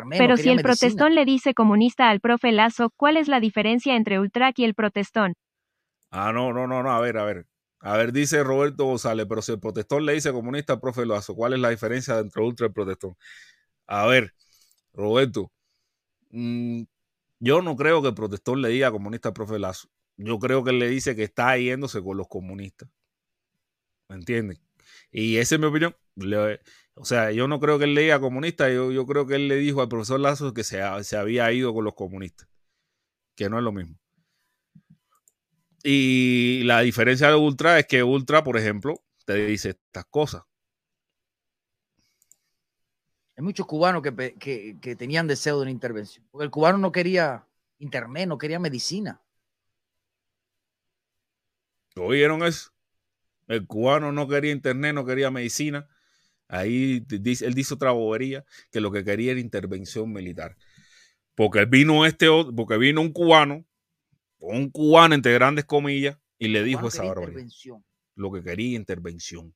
Pero 0.09 0.37
si 0.37 0.49
el 0.49 0.61
protestón 0.61 1.13
le 1.13 1.25
dice 1.25 1.53
comunista 1.53 2.09
al 2.09 2.19
profe 2.19 2.51
Lazo, 2.51 2.91
¿cuál 2.95 3.17
es 3.17 3.27
la 3.27 3.39
diferencia 3.39 3.95
entre 3.95 4.19
ultra 4.19 4.51
y 4.55 4.63
el 4.63 4.73
protestón? 4.73 5.35
Ah, 6.09 6.31
no, 6.33 6.53
no, 6.53 6.67
no, 6.67 6.81
no, 6.81 6.91
a 6.91 6.99
ver, 6.99 7.17
a 7.17 7.25
ver. 7.25 7.45
A 7.79 7.95
ver, 7.95 8.11
dice 8.11 8.43
Roberto 8.43 8.85
González, 8.85 9.27
pero 9.29 9.41
si 9.41 9.51
el 9.51 9.59
protestón 9.59 10.05
le 10.05 10.13
dice 10.13 10.31
comunista 10.31 10.73
al 10.73 10.79
profe 10.79 11.05
Lazo, 11.05 11.35
¿cuál 11.35 11.53
es 11.53 11.59
la 11.59 11.69
diferencia 11.69 12.17
entre 12.17 12.41
ultra 12.41 12.65
y 12.65 12.67
el 12.69 12.73
protestón? 12.73 13.15
A 13.85 14.07
ver, 14.07 14.33
Roberto, 14.93 15.51
mm, 16.31 16.83
yo 17.39 17.61
no 17.61 17.75
creo 17.75 18.01
que 18.01 18.09
el 18.09 18.15
protestón 18.15 18.61
le 18.61 18.69
diga 18.69 18.91
comunista 18.91 19.29
al 19.29 19.33
profe 19.33 19.59
Lazo. 19.59 19.89
Yo 20.17 20.39
creo 20.39 20.63
que 20.63 20.71
él 20.71 20.79
le 20.79 20.89
dice 20.89 21.15
que 21.15 21.23
está 21.23 21.55
yéndose 21.57 22.01
con 22.01 22.17
los 22.17 22.27
comunistas. 22.27 22.89
¿Me 24.09 24.15
entienden? 24.15 24.57
Y 25.11 25.37
esa 25.37 25.55
es 25.55 25.61
mi 25.61 25.67
opinión. 25.67 25.95
O 26.99 27.05
sea, 27.05 27.31
yo 27.31 27.47
no 27.47 27.59
creo 27.59 27.77
que 27.77 27.85
él 27.85 27.93
le 27.93 28.01
diga 28.01 28.19
comunista, 28.19 28.69
yo, 28.69 28.91
yo 28.91 29.05
creo 29.05 29.27
que 29.27 29.35
él 29.35 29.47
le 29.47 29.55
dijo 29.57 29.81
al 29.81 29.87
profesor 29.87 30.19
Lazo 30.19 30.53
que 30.53 30.63
se, 30.63 30.81
se 31.03 31.17
había 31.17 31.51
ido 31.51 31.73
con 31.73 31.85
los 31.85 31.93
comunistas, 31.93 32.47
que 33.35 33.49
no 33.49 33.57
es 33.57 33.63
lo 33.63 33.71
mismo. 33.71 33.97
Y 35.83 36.63
la 36.63 36.81
diferencia 36.81 37.29
de 37.29 37.35
Ultra 37.35 37.79
es 37.79 37.85
que 37.85 38.03
Ultra, 38.03 38.43
por 38.43 38.57
ejemplo, 38.57 39.03
te 39.25 39.35
dice 39.45 39.69
estas 39.69 40.05
cosas. 40.05 40.43
Hay 43.37 43.43
muchos 43.43 43.67
cubanos 43.67 44.01
que, 44.01 44.95
tenían 44.97 45.27
deseo 45.27 45.57
de 45.57 45.61
una 45.61 45.71
intervención. 45.71 46.25
Porque 46.31 46.45
el 46.45 46.49
cubano 46.51 46.79
no 46.79 46.91
quería 46.91 47.47
internet, 47.77 48.27
no 48.27 48.39
quería 48.39 48.59
medicina. 48.59 49.21
¿Oyeron 51.95 52.43
eso? 52.43 52.71
El 53.47 53.67
cubano 53.67 54.11
no 54.11 54.27
quería 54.27 54.51
internet, 54.51 54.95
no 54.95 55.05
quería 55.05 55.29
medicina. 55.29 55.87
Ahí 56.47 57.01
dice, 57.01 57.45
él 57.45 57.53
dice 57.53 57.73
otra 57.73 57.91
bobería, 57.91 58.45
que 58.71 58.79
lo 58.79 58.91
que 58.91 59.03
quería 59.03 59.31
era 59.31 59.39
intervención 59.39 60.11
militar. 60.11 60.57
Porque 61.35 61.65
vino 61.65 62.05
este, 62.05 62.27
porque 62.55 62.77
vino 62.77 63.01
un 63.01 63.11
cubano, 63.11 63.65
un 64.39 64.69
cubano 64.69 65.13
entre 65.15 65.33
grandes 65.33 65.65
comillas, 65.65 66.17
y 66.39 66.47
le 66.47 66.63
dijo 66.63 66.87
esa 66.87 67.03
barbaridad. 67.03 67.45
Lo 68.15 68.31
que 68.31 68.43
quería 68.43 68.75
intervención. 68.75 69.53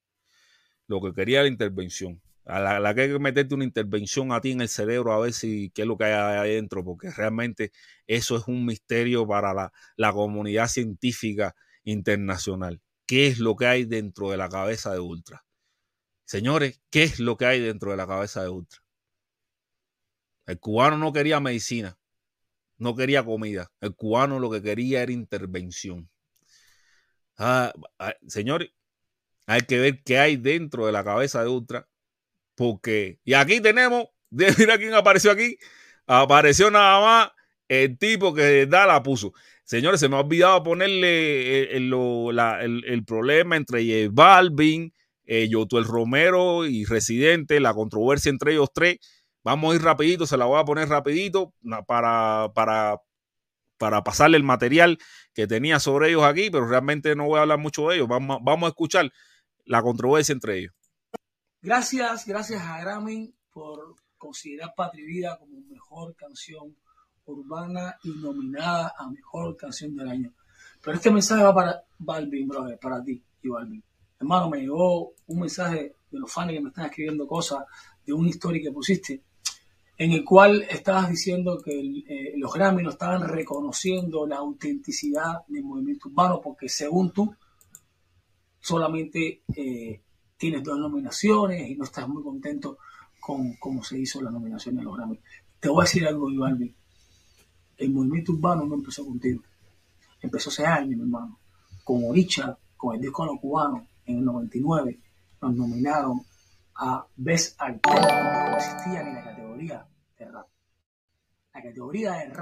Lo 0.87 1.01
que 1.01 1.13
quería 1.13 1.39
era 1.39 1.47
intervención. 1.47 2.21
A 2.45 2.79
la, 2.79 2.95
que 2.95 3.01
hay 3.01 3.09
que 3.09 3.19
meterte 3.19 3.53
una 3.53 3.63
intervención 3.63 4.31
a 4.31 4.41
ti 4.41 4.51
en 4.51 4.61
el 4.61 4.67
cerebro 4.67 5.13
a 5.13 5.19
ver 5.19 5.31
si 5.31 5.69
qué 5.73 5.83
es 5.83 5.87
lo 5.87 5.97
que 5.97 6.05
hay 6.05 6.13
adentro, 6.13 6.83
porque 6.83 7.11
realmente 7.11 7.71
eso 8.07 8.35
es 8.35 8.47
un 8.47 8.65
misterio 8.65 9.27
para 9.27 9.53
la, 9.53 9.71
la 9.95 10.11
comunidad 10.11 10.67
científica 10.67 11.55
internacional. 11.83 12.81
¿Qué 13.05 13.27
es 13.27 13.39
lo 13.39 13.55
que 13.55 13.67
hay 13.67 13.85
dentro 13.85 14.31
de 14.31 14.37
la 14.37 14.49
cabeza 14.49 14.91
de 14.91 14.99
Ultra? 14.99 15.43
Señores, 16.31 16.79
¿qué 16.89 17.03
es 17.03 17.19
lo 17.19 17.35
que 17.35 17.45
hay 17.45 17.59
dentro 17.59 17.91
de 17.91 17.97
la 17.97 18.07
cabeza 18.07 18.41
de 18.41 18.47
Ultra? 18.47 18.79
El 20.45 20.61
cubano 20.61 20.97
no 20.97 21.11
quería 21.11 21.41
medicina, 21.41 21.97
no 22.77 22.95
quería 22.95 23.25
comida. 23.25 23.69
El 23.81 23.95
cubano 23.95 24.39
lo 24.39 24.49
que 24.49 24.61
quería 24.61 25.03
era 25.03 25.11
intervención. 25.11 26.09
Ah, 27.37 27.73
ah, 27.99 28.13
señores, 28.29 28.69
hay 29.45 29.63
que 29.63 29.77
ver 29.79 30.03
qué 30.05 30.19
hay 30.19 30.37
dentro 30.37 30.85
de 30.85 30.93
la 30.93 31.03
cabeza 31.03 31.43
de 31.43 31.49
Ultra 31.49 31.89
porque, 32.55 33.19
y 33.25 33.33
aquí 33.33 33.59
tenemos, 33.59 34.05
mira 34.29 34.77
quién 34.77 34.93
apareció 34.93 35.31
aquí. 35.31 35.57
Apareció 36.07 36.71
nada 36.71 37.01
más 37.01 37.31
el 37.67 37.97
tipo 37.97 38.33
que 38.33 38.67
da 38.67 38.85
la 38.85 39.03
puso. 39.03 39.33
Señores, 39.65 39.99
se 39.99 40.07
me 40.07 40.15
ha 40.15 40.21
olvidado 40.21 40.63
ponerle 40.63 41.75
el, 41.75 43.03
problema 43.05 43.57
entre 43.57 43.83
J 43.83 44.09
Balvin, 44.13 44.93
eh, 45.33 45.47
Yotuel 45.47 45.85
Romero 45.85 46.65
y 46.65 46.83
Residente, 46.83 47.61
la 47.61 47.73
controversia 47.73 48.29
entre 48.29 48.51
ellos 48.51 48.67
tres. 48.73 48.97
Vamos 49.45 49.71
a 49.71 49.75
ir 49.77 49.81
rapidito, 49.81 50.27
se 50.27 50.35
la 50.35 50.43
voy 50.43 50.59
a 50.59 50.65
poner 50.65 50.89
rapidito 50.89 51.53
para, 51.87 52.51
para, 52.53 52.99
para 53.77 54.03
pasarle 54.03 54.35
el 54.35 54.43
material 54.43 54.97
que 55.33 55.47
tenía 55.47 55.79
sobre 55.79 56.09
ellos 56.09 56.23
aquí, 56.25 56.49
pero 56.49 56.67
realmente 56.67 57.15
no 57.15 57.27
voy 57.27 57.37
a 57.37 57.43
hablar 57.43 57.59
mucho 57.59 57.87
de 57.87 57.95
ellos. 57.95 58.09
Vamos, 58.09 58.39
vamos 58.43 58.67
a 58.67 58.71
escuchar 58.71 59.09
la 59.63 59.81
controversia 59.81 60.33
entre 60.33 60.57
ellos. 60.57 60.73
Gracias, 61.61 62.25
gracias 62.25 62.61
a 62.61 62.81
Grammy 62.81 63.33
por 63.53 63.95
considerar 64.17 64.73
Patria 64.75 65.05
Vida 65.05 65.37
como 65.39 65.61
mejor 65.61 66.13
canción 66.17 66.75
urbana 67.23 67.95
y 68.03 68.09
nominada 68.09 68.93
a 68.97 69.09
mejor 69.09 69.55
canción 69.55 69.95
del 69.95 70.09
año. 70.09 70.33
Pero 70.83 70.97
este 70.97 71.09
mensaje 71.09 71.41
va 71.41 71.55
para 71.55 71.83
Balvin, 71.99 72.49
brother, 72.49 72.77
para 72.77 73.01
ti 73.01 73.23
y 73.41 73.47
Balvin. 73.47 73.81
Hermano, 74.21 74.51
me 74.51 74.59
llegó 74.59 75.13
un 75.25 75.39
mensaje 75.39 75.95
de 76.11 76.19
los 76.19 76.31
fans 76.31 76.51
que 76.51 76.61
me 76.61 76.69
están 76.69 76.85
escribiendo 76.85 77.25
cosas 77.25 77.65
de 78.05 78.13
una 78.13 78.29
historia 78.29 78.61
que 78.61 78.71
pusiste, 78.71 79.23
en 79.97 80.11
el 80.11 80.23
cual 80.23 80.61
estabas 80.69 81.09
diciendo 81.09 81.59
que 81.59 81.79
eh, 82.07 82.33
los 82.37 82.53
Grammy 82.53 82.83
no 82.83 82.91
estaban 82.91 83.27
reconociendo 83.27 84.27
la 84.27 84.37
autenticidad 84.37 85.43
del 85.47 85.63
movimiento 85.63 86.09
urbano 86.09 86.39
porque 86.39 86.69
según 86.69 87.11
tú 87.11 87.35
solamente 88.59 89.41
eh, 89.55 90.01
tienes 90.37 90.63
dos 90.63 90.77
nominaciones 90.77 91.67
y 91.67 91.75
no 91.75 91.85
estás 91.85 92.07
muy 92.07 92.21
contento 92.21 92.77
con 93.19 93.55
cómo 93.55 93.83
se 93.83 93.97
hizo 93.97 94.21
la 94.21 94.29
nominación 94.29 94.75
de 94.75 94.83
los 94.83 94.95
Grammy. 94.95 95.19
Te 95.59 95.67
voy 95.67 95.81
a 95.81 95.85
decir 95.85 96.05
algo, 96.05 96.29
Iván. 96.29 96.75
El 97.75 97.89
movimiento 97.91 98.33
urbano 98.33 98.65
no 98.65 98.75
empezó 98.75 99.03
contigo. 99.03 99.41
Empezó 100.21 100.51
hace 100.51 100.63
años, 100.63 100.95
mi 100.97 101.01
hermano. 101.01 101.39
Con 101.83 102.03
Oricha, 102.05 102.55
con 102.77 102.95
el 102.95 103.01
disco 103.01 103.23
de 103.23 103.31
los 103.31 103.39
cubanos, 103.39 103.90
en 104.05 104.19
el 104.19 104.25
99, 104.25 104.99
nos 105.41 105.55
nominaron 105.55 106.21
a 106.75 107.05
Best 107.15 107.61
Artist 107.61 107.83
que 107.83 108.49
no 108.49 108.57
existían 108.57 109.07
en 109.07 109.15
la 109.15 109.23
categoría 109.23 109.87
de 110.17 110.25
rap. 110.25 110.47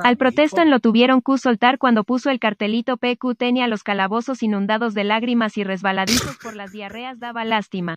Al 0.04 0.18
protesto 0.18 0.64
lo 0.66 0.80
tuvieron 0.80 1.22
que 1.22 1.38
soltar 1.38 1.78
cuando 1.78 2.04
puso 2.04 2.30
el 2.30 2.40
cartelito 2.40 2.98
PQ 2.98 3.36
tenía 3.38 3.68
los 3.68 3.84
calabozos 3.84 4.44
inundados 4.44 4.94
de 4.94 5.04
lágrimas 5.04 5.58
y 5.58 5.64
resbaladizos 5.64 6.38
por 6.38 6.56
las 6.56 6.72
diarreas 6.72 7.20
daba 7.20 7.44
lástima. 7.44 7.96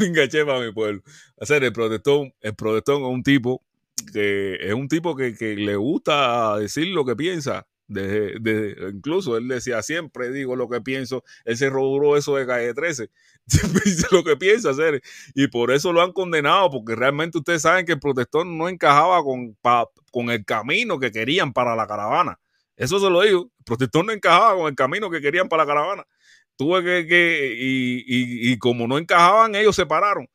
Venga, 0.00 0.28
mi 0.60 0.72
pueblo. 0.72 1.02
Hacer 1.40 1.64
el 1.64 1.72
protestón, 1.72 2.34
el 2.40 2.54
protestón 2.54 3.02
es 3.02 3.08
un 3.08 3.22
tipo 3.22 3.62
que 4.12 4.56
es 4.60 4.74
un 4.74 4.88
tipo 4.88 5.16
que, 5.16 5.34
que 5.34 5.56
le 5.56 5.76
gusta 5.76 6.58
decir 6.58 6.88
lo 6.88 7.04
que 7.04 7.16
piensa. 7.16 7.66
De, 7.86 8.74
incluso 8.94 9.36
él 9.36 9.46
decía 9.46 9.82
siempre 9.82 10.30
digo 10.30 10.56
lo 10.56 10.70
que 10.70 10.80
pienso, 10.80 11.22
él 11.44 11.58
se 11.58 11.68
robó 11.68 12.16
eso 12.16 12.34
de 12.34 12.46
calle 12.46 12.72
13, 12.72 13.10
dice 13.84 14.06
lo 14.10 14.24
que 14.24 14.36
piensa 14.36 14.70
hacer. 14.70 15.02
Y 15.34 15.48
por 15.48 15.70
eso 15.70 15.92
lo 15.92 16.00
han 16.02 16.12
condenado, 16.12 16.70
porque 16.70 16.94
realmente 16.94 17.38
ustedes 17.38 17.62
saben 17.62 17.84
que 17.84 17.92
el 17.92 18.00
protector 18.00 18.46
no 18.46 18.68
encajaba 18.68 19.22
con, 19.22 19.56
con 20.10 20.30
el 20.30 20.44
camino 20.44 20.98
que 20.98 21.12
querían 21.12 21.52
para 21.52 21.76
la 21.76 21.86
caravana. 21.86 22.38
Eso 22.76 22.98
se 22.98 23.10
lo 23.10 23.20
digo, 23.22 23.50
el 23.58 23.64
protector 23.64 24.04
no 24.04 24.12
encajaba 24.12 24.54
con 24.56 24.66
el 24.68 24.74
camino 24.74 25.10
que 25.10 25.20
querían 25.20 25.48
para 25.48 25.64
la 25.64 25.66
caravana. 25.66 26.06
Tuve 26.56 26.82
que, 26.82 27.06
que 27.06 27.54
y, 27.58 27.98
y, 28.06 28.52
y 28.52 28.58
como 28.58 28.86
no 28.88 28.96
encajaban, 28.96 29.54
ellos 29.54 29.76
se 29.76 29.86
pararon, 29.86 30.28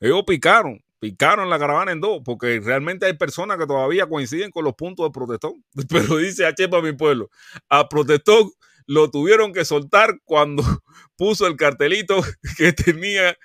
ellos 0.00 0.22
picaron 0.26 0.80
picaron 0.98 1.50
la 1.50 1.58
caravana 1.58 1.92
en 1.92 2.00
dos, 2.00 2.20
porque 2.24 2.60
realmente 2.60 3.06
hay 3.06 3.14
personas 3.14 3.58
que 3.58 3.66
todavía 3.66 4.08
coinciden 4.08 4.50
con 4.50 4.64
los 4.64 4.74
puntos 4.74 5.06
de 5.06 5.12
protestón. 5.12 5.64
Pero 5.88 6.16
dice 6.16 6.46
H 6.46 6.68
para 6.68 6.82
mi 6.82 6.92
pueblo, 6.92 7.30
a 7.68 7.88
protestón 7.88 8.50
lo 8.86 9.10
tuvieron 9.10 9.52
que 9.52 9.64
soltar 9.64 10.18
cuando 10.24 10.62
puso 11.16 11.46
el 11.46 11.56
cartelito 11.56 12.20
que 12.56 12.72
tenía 12.72 13.36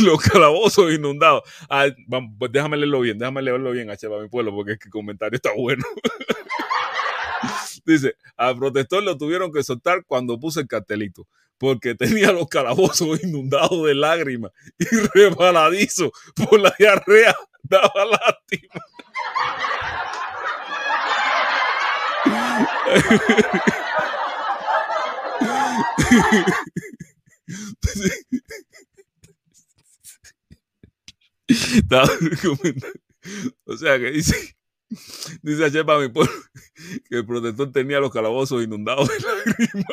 los 0.00 0.20
calabozos 0.20 0.92
inundados. 0.92 1.42
Pues 2.38 2.52
déjame 2.52 2.76
leerlo 2.76 3.00
bien, 3.00 3.18
déjame 3.18 3.42
leerlo 3.42 3.70
bien, 3.70 3.90
H 3.90 4.08
para 4.08 4.22
mi 4.22 4.28
pueblo, 4.28 4.54
porque 4.54 4.72
es 4.72 4.78
que 4.78 4.88
el 4.88 4.92
comentario 4.92 5.36
está 5.36 5.52
bueno. 5.56 5.84
Dice, 7.84 8.16
a 8.36 8.54
protestón 8.54 9.04
lo 9.04 9.16
tuvieron 9.16 9.50
que 9.50 9.62
soltar 9.62 10.04
cuando 10.06 10.38
puso 10.38 10.60
el 10.60 10.66
cartelito 10.66 11.26
porque 11.58 11.94
tenía 11.94 12.32
los 12.32 12.48
calabozos 12.48 13.20
inundados 13.22 13.84
de 13.84 13.94
lágrimas 13.94 14.52
y 14.78 14.84
rebaladizo 15.14 16.12
por 16.34 16.60
la 16.60 16.74
diarrea. 16.78 17.34
Daba 17.62 18.04
lástima. 18.06 18.74
o 33.66 33.76
sea 33.76 33.98
que 33.98 34.10
dice 34.12 34.56
dice 35.42 35.64
a 35.64 35.70
Chepa 35.70 35.98
mi 35.98 36.08
pueblo 36.08 36.32
que 37.08 37.16
el 37.16 37.26
protector 37.26 37.70
tenía 37.72 38.00
los 38.00 38.12
calabozos 38.12 38.62
inundados 38.62 39.08
de 39.08 39.20
lágrimas 39.20 39.84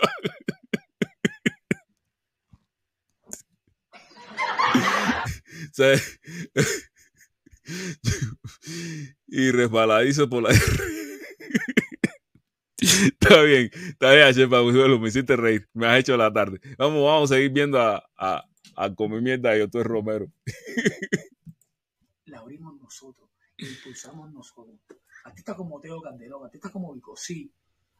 y 9.28 9.52
resbaladizo 9.52 10.30
por 10.30 10.44
la 10.44 10.50
Está 12.78 13.42
bien, 13.42 13.72
está 13.74 14.14
bien, 14.14 14.34
Chepa, 14.34 14.62
me 14.62 15.08
hiciste 15.08 15.36
reír, 15.36 15.68
me 15.74 15.88
has 15.88 16.00
hecho 16.00 16.16
la 16.18 16.32
tarde. 16.32 16.60
Vamos, 16.78 17.04
vamos 17.04 17.32
a 17.32 17.36
seguir 17.36 17.52
viendo 17.52 17.80
a, 17.80 18.04
a, 18.18 18.46
a 18.76 18.94
comer 18.94 19.22
mierda 19.22 19.58
y 19.58 19.66
Romero. 19.66 20.32
La 22.26 22.40
abrimos 22.40 22.76
nosotros, 22.80 23.30
impulsamos 23.58 24.32
nosotros. 24.32 24.76
Artistas 25.24 25.56
como 25.56 25.80
Teo 25.80 26.02
Candelón, 26.02 26.46
artistas 26.46 26.72
como 26.72 26.94
Vicosí, 26.94 27.52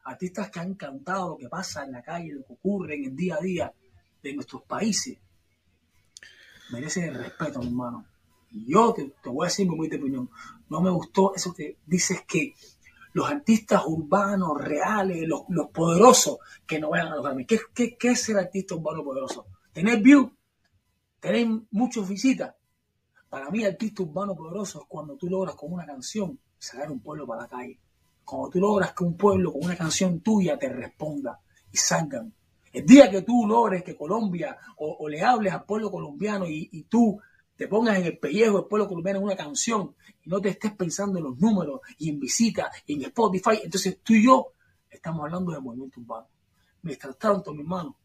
artistas 0.04 0.50
que 0.50 0.60
han 0.60 0.74
cantado 0.74 1.30
lo 1.30 1.38
que 1.38 1.48
pasa 1.48 1.84
en 1.84 1.92
la 1.92 2.02
calle, 2.02 2.34
lo 2.34 2.44
que 2.44 2.52
ocurre 2.52 2.96
en 2.96 3.06
el 3.06 3.16
día 3.16 3.36
a 3.36 3.40
día 3.40 3.72
de 4.22 4.34
nuestros 4.34 4.62
países 4.62 5.18
merece 6.70 7.10
respeto, 7.10 7.60
mi 7.60 7.66
hermano. 7.66 8.06
Y 8.50 8.72
yo 8.72 8.94
te, 8.94 9.12
voy 9.24 9.46
a 9.46 9.48
decir 9.48 9.68
mi 9.68 9.76
muy 9.76 9.86
opinión. 9.88 10.30
No 10.68 10.80
me 10.80 10.90
gustó 10.90 11.34
eso 11.34 11.52
que 11.54 11.78
dices 11.86 12.22
que 12.26 12.54
los 13.12 13.30
artistas 13.30 13.82
urbanos, 13.86 14.60
reales, 14.60 15.26
los, 15.26 15.44
poderosos, 15.72 16.38
que 16.66 16.78
no 16.78 16.90
vayan 16.90 17.08
a 17.08 17.16
los 17.16 17.24
Grammy. 17.24 17.46
¿Qué, 17.46 17.58
qué, 17.74 17.96
qué 17.96 18.10
es 18.10 18.22
ser 18.22 18.36
artista 18.36 18.74
urbano 18.74 19.02
poderoso? 19.02 19.46
Tener 19.72 20.00
view, 20.00 20.30
tener 21.20 21.46
muchos 21.70 22.08
visitas. 22.08 22.54
Para 23.28 23.50
mí, 23.50 23.64
artista 23.64 24.02
urbano 24.02 24.34
poderoso 24.36 24.80
es 24.82 24.86
cuando 24.88 25.16
tú 25.16 25.28
logras 25.28 25.54
con 25.54 25.72
una 25.72 25.86
canción 25.86 26.38
sacar 26.58 26.90
un 26.90 27.00
pueblo 27.00 27.26
para 27.26 27.42
la 27.42 27.48
calle. 27.48 27.80
Cuando 28.24 28.50
tú 28.50 28.60
logras 28.60 28.92
que 28.92 29.04
un 29.04 29.16
pueblo 29.16 29.52
con 29.52 29.64
una 29.64 29.76
canción 29.76 30.20
tuya 30.20 30.58
te 30.58 30.68
responda 30.68 31.40
y 31.70 31.76
salgan 31.76 32.34
el 32.76 32.84
día 32.84 33.10
que 33.10 33.22
tú 33.22 33.46
logres 33.46 33.82
que 33.82 33.96
Colombia 33.96 34.54
o, 34.76 35.08
le 35.08 35.22
hables 35.22 35.50
al 35.50 35.64
pueblo 35.64 35.90
colombiano 35.90 36.44
y, 36.46 36.82
tú 36.90 37.18
te 37.56 37.68
pongas 37.68 37.96
en 37.96 38.04
el 38.04 38.18
pellejo 38.18 38.58
del 38.58 38.66
pueblo 38.66 38.86
colombiano 38.86 39.20
en 39.20 39.24
una 39.24 39.34
canción 39.34 39.94
y 40.22 40.28
no 40.28 40.42
te 40.42 40.50
estés 40.50 40.74
pensando 40.74 41.16
en 41.18 41.24
los 41.24 41.38
números 41.38 41.80
y 41.96 42.10
en 42.10 42.20
visitas 42.20 42.66
y 42.84 42.96
en 42.96 43.04
Spotify, 43.04 43.60
entonces 43.64 44.00
tú 44.02 44.12
y 44.12 44.26
yo 44.26 44.48
estamos 44.90 45.24
hablando 45.24 45.52
de 45.52 45.60
movimiento 45.60 46.00
urbano. 46.00 46.28
Mientras 46.82 47.16
tanto, 47.16 47.54
mi 47.54 47.62
hermano, 47.62 47.96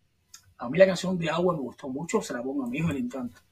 a 0.58 0.70
mí 0.70 0.78
la 0.78 0.86
canción 0.86 1.18
de 1.18 1.30
Agua 1.30 1.54
me 1.54 1.60
gustó 1.60 1.90
mucho, 1.90 2.22
se 2.22 2.32
la 2.32 2.42
pongo 2.42 2.64
a 2.64 2.70
mi 2.70 2.78
hijo 2.78 2.94
le 2.94 3.00
encanta. 3.00 3.44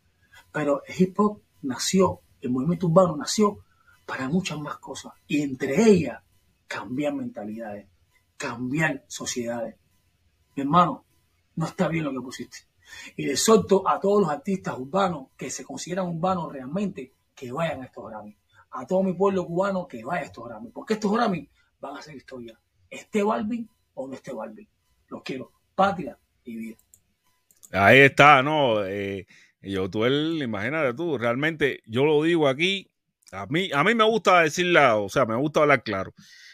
Pero 0.54 0.84
el 0.88 1.02
hip 1.02 1.20
hop 1.20 1.42
nació, 1.64 2.22
el 2.40 2.50
movimiento 2.50 2.88
urbano 2.88 3.18
nació 3.18 3.60
para 4.06 4.30
muchas 4.30 4.58
más 4.58 4.78
cosas. 4.78 5.12
Y 5.28 5.42
entre 5.42 5.84
ellas, 5.84 6.24
cambiar 6.66 7.14
mentalidades, 7.14 7.88
cambiar 8.38 9.04
sociedades. 9.10 9.76
Mi 10.56 10.62
hermano, 10.62 11.04
no 11.60 11.66
está 11.66 11.90
bien 11.90 12.06
lo 12.06 12.14
que 12.14 12.22
pusiste. 12.22 12.60
Y 13.18 13.26
le 13.26 13.36
solto 13.36 13.88
a 13.88 14.00
todos 14.00 14.22
los 14.22 14.30
artistas 14.30 14.78
urbanos 14.78 15.28
que 15.38 15.50
se 15.52 15.66
consideran 15.66 16.08
urbanos 16.08 16.54
realmente 16.54 17.14
que 17.36 17.52
vayan 17.52 17.82
a 17.82 17.86
estos 17.86 18.10
Grammy. 18.10 18.38
A 18.72 18.88
todo 18.88 19.04
mi 19.04 19.12
pueblo 19.14 19.46
cubano 19.46 19.86
que 19.86 20.02
vaya 20.06 20.22
a 20.22 20.26
estos 20.26 20.48
Grammy. 20.48 20.70
Porque 20.70 20.94
estos 20.94 21.12
Grammy 21.12 21.50
van 21.82 21.98
a 21.98 22.02
ser 22.02 22.16
historia. 22.16 22.58
Esté 22.90 23.24
Balvin 23.24 23.70
o 23.94 24.08
no 24.08 24.14
esté 24.14 24.32
Balvin. 24.32 24.70
Los 25.10 25.22
quiero. 25.22 25.52
Patria 25.76 26.18
y 26.46 26.56
vida. 26.56 26.78
Ahí 27.74 28.00
está, 28.00 28.42
¿no? 28.42 28.86
Eh, 28.86 29.28
yo, 29.62 29.90
tú, 29.90 30.06
él, 30.06 30.40
imagínate 30.42 30.94
tú, 30.94 31.18
realmente 31.18 31.84
yo 31.86 32.06
lo 32.06 32.24
digo 32.24 32.48
aquí, 32.48 32.90
a 33.34 33.46
mí, 33.48 33.70
a 33.74 33.84
mí 33.84 33.96
me 33.96 34.06
gusta 34.06 34.42
decirla, 34.42 34.96
o 34.96 35.10
sea, 35.10 35.26
me 35.26 35.36
gusta 35.36 35.60
hablar 35.60 35.84
claro. 35.84 36.14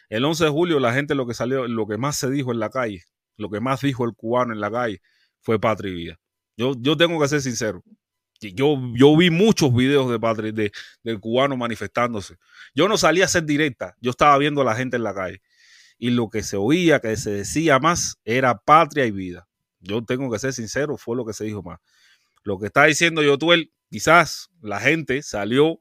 El 0.09 0.25
11 0.25 0.45
de 0.45 0.49
julio 0.49 0.79
la 0.79 0.93
gente 0.93 1.13
lo 1.13 1.27
que 1.27 1.35
salió, 1.35 1.67
lo 1.67 1.87
que 1.87 1.97
más 1.97 2.17
se 2.17 2.29
dijo 2.29 2.51
en 2.51 2.59
la 2.59 2.69
calle, 2.69 3.03
lo 3.37 3.49
que 3.49 3.59
más 3.59 3.81
dijo 3.81 4.05
el 4.05 4.13
cubano 4.13 4.53
en 4.53 4.59
la 4.59 4.71
calle 4.71 5.01
fue 5.41 5.59
patria 5.59 5.91
y 5.91 5.95
vida. 5.95 6.19
Yo, 6.57 6.73
yo 6.77 6.95
tengo 6.97 7.19
que 7.19 7.27
ser 7.27 7.41
sincero. 7.41 7.83
Yo, 8.41 8.77
yo 8.93 9.15
vi 9.15 9.29
muchos 9.29 9.73
videos 9.73 10.09
de 10.11 10.19
patria, 10.19 10.51
de, 10.51 10.71
del 11.03 11.19
cubano 11.19 11.55
manifestándose. 11.57 12.35
Yo 12.73 12.87
no 12.87 12.97
salía 12.97 13.25
a 13.25 13.29
ser 13.29 13.45
directa, 13.45 13.95
yo 14.01 14.11
estaba 14.11 14.37
viendo 14.37 14.61
a 14.61 14.65
la 14.65 14.75
gente 14.75 14.97
en 14.97 15.03
la 15.03 15.13
calle. 15.13 15.41
Y 15.97 16.09
lo 16.09 16.29
que 16.29 16.43
se 16.43 16.57
oía, 16.57 16.99
que 16.99 17.15
se 17.15 17.31
decía 17.31 17.79
más, 17.79 18.17
era 18.25 18.57
patria 18.57 19.05
y 19.05 19.11
vida. 19.11 19.47
Yo 19.79 20.03
tengo 20.03 20.29
que 20.29 20.39
ser 20.39 20.53
sincero, 20.53 20.97
fue 20.97 21.15
lo 21.15 21.25
que 21.25 21.33
se 21.33 21.45
dijo 21.45 21.63
más. 21.63 21.79
Lo 22.43 22.59
que 22.59 22.67
está 22.67 22.85
diciendo 22.85 23.23
Yotuel, 23.23 23.71
quizás 23.89 24.49
la 24.61 24.79
gente 24.79 25.23
salió 25.23 25.79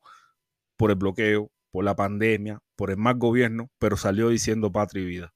por 0.77 0.91
el 0.91 0.97
bloqueo, 0.97 1.51
por 1.71 1.85
la 1.85 1.97
pandemia, 1.97 2.61
por 2.77 2.91
el 2.91 2.97
mal 2.97 3.17
gobierno, 3.17 3.71
pero 3.79 3.97
salió 3.97 4.29
diciendo 4.29 4.71
patria 4.71 5.03
y 5.03 5.07
vida. 5.07 5.34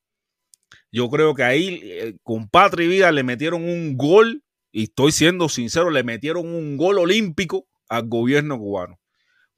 Yo 0.92 1.08
creo 1.10 1.34
que 1.34 1.44
ahí 1.44 1.80
eh, 1.82 2.16
con 2.22 2.48
patria 2.48 2.86
y 2.86 2.88
vida 2.88 3.12
le 3.12 3.22
metieron 3.22 3.64
un 3.64 3.96
gol, 3.96 4.42
y 4.72 4.84
estoy 4.84 5.12
siendo 5.12 5.48
sincero, 5.48 5.90
le 5.90 6.04
metieron 6.04 6.46
un 6.46 6.76
gol 6.76 6.98
olímpico 6.98 7.66
al 7.88 8.08
gobierno 8.08 8.58
cubano 8.58 8.98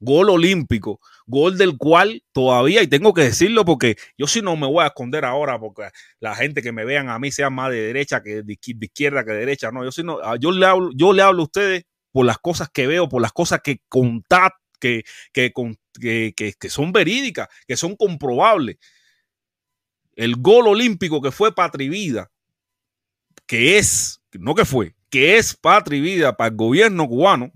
gol 0.01 0.29
olímpico, 0.29 0.99
gol 1.27 1.57
del 1.57 1.77
cual 1.77 2.23
todavía, 2.33 2.81
y 2.81 2.87
tengo 2.87 3.13
que 3.13 3.21
decirlo 3.21 3.63
porque 3.63 3.95
yo 4.17 4.27
sí 4.27 4.41
no 4.41 4.57
me 4.57 4.67
voy 4.67 4.83
a 4.83 4.87
esconder 4.87 5.23
ahora 5.23 5.59
porque 5.59 5.83
la 6.19 6.35
gente 6.35 6.61
que 6.61 6.71
me 6.71 6.83
vean 6.83 7.07
a 7.07 7.19
mí 7.19 7.31
sea 7.31 7.49
más 7.49 7.69
de 7.71 7.81
derecha 7.81 8.21
que 8.21 8.41
de, 8.41 8.57
izquierda 8.81 9.23
que 9.23 9.31
de 9.31 9.37
derecha, 9.37 9.71
no, 9.71 9.83
yo 9.83 9.91
sí 9.91 10.03
no, 10.03 10.17
ah, 10.23 10.35
yo 10.39 10.51
le 10.51 10.65
hablo, 10.65 10.89
yo 10.95 11.13
le 11.13 11.21
hablo 11.21 11.43
a 11.43 11.45
ustedes 11.45 11.83
por 12.11 12.25
las 12.25 12.39
cosas 12.39 12.69
que 12.73 12.87
veo, 12.87 13.07
por 13.07 13.21
las 13.21 13.31
cosas 13.31 13.61
que 13.63 13.79
contat, 13.87 14.51
que, 14.79 15.03
que, 15.31 15.53
que, 15.93 16.33
que 16.59 16.69
son 16.69 16.91
verídicas, 16.91 17.47
que 17.67 17.77
son 17.77 17.95
comprobables. 17.95 18.77
El 20.15 20.35
gol 20.35 20.67
olímpico 20.67 21.21
que 21.21 21.31
fue 21.31 21.53
Patrivida, 21.53 22.31
que 23.45 23.77
es, 23.77 24.21
no 24.33 24.55
que 24.55 24.65
fue, 24.65 24.95
que 25.09 25.37
es 25.37 25.55
Patrivida 25.55 26.37
para 26.37 26.49
el 26.49 26.55
gobierno 26.55 27.07
cubano, 27.07 27.51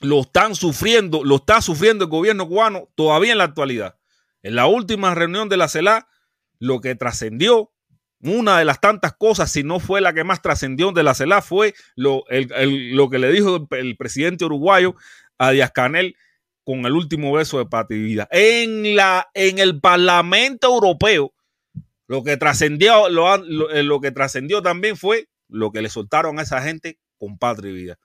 lo 0.00 0.20
están 0.20 0.54
sufriendo, 0.54 1.24
lo 1.24 1.36
está 1.36 1.60
sufriendo 1.60 2.04
el 2.04 2.10
gobierno 2.10 2.48
cubano 2.48 2.88
todavía 2.94 3.32
en 3.32 3.38
la 3.38 3.44
actualidad. 3.44 3.98
En 4.42 4.56
la 4.56 4.66
última 4.66 5.14
reunión 5.14 5.48
de 5.48 5.56
la 5.56 5.68
CELA, 5.68 6.08
lo 6.58 6.80
que 6.80 6.94
trascendió, 6.94 7.72
una 8.20 8.58
de 8.58 8.64
las 8.64 8.80
tantas 8.80 9.14
cosas, 9.14 9.50
si 9.50 9.62
no 9.62 9.80
fue 9.80 10.00
la 10.00 10.12
que 10.12 10.24
más 10.24 10.42
trascendió 10.42 10.92
de 10.92 11.02
la 11.02 11.14
CELA, 11.14 11.42
fue 11.42 11.74
lo, 11.94 12.24
lo 12.28 13.10
que 13.10 13.18
le 13.18 13.30
dijo 13.30 13.66
el, 13.70 13.96
presidente 13.96 14.44
uruguayo 14.44 14.94
a 15.38 15.50
Díaz 15.50 15.72
Canel 15.72 16.16
con 16.64 16.86
el 16.86 16.92
último 16.92 17.32
beso 17.32 17.58
de 17.58 17.66
Pativida. 17.66 18.26
En, 18.30 18.96
la, 18.96 19.28
en 19.34 19.58
el 19.58 19.80
Parlamento 19.80 20.68
Europeo, 20.68 21.32
lo 22.06 22.24
que 22.24 22.36
trascendió, 22.36 23.08
lo, 23.08 23.36
lo, 23.36 24.00
que 24.00 24.10
trascendió 24.10 24.62
también 24.62 24.96
fue 24.96 25.28
lo 25.48 25.72
que 25.72 25.82
le 25.82 25.90
soltaron 25.90 26.38
a 26.38 26.42
esa 26.42 26.62
gente 26.62 26.98
con 27.18 27.38
patria 27.38 27.70
y 27.70 27.74
vida. 27.74 27.98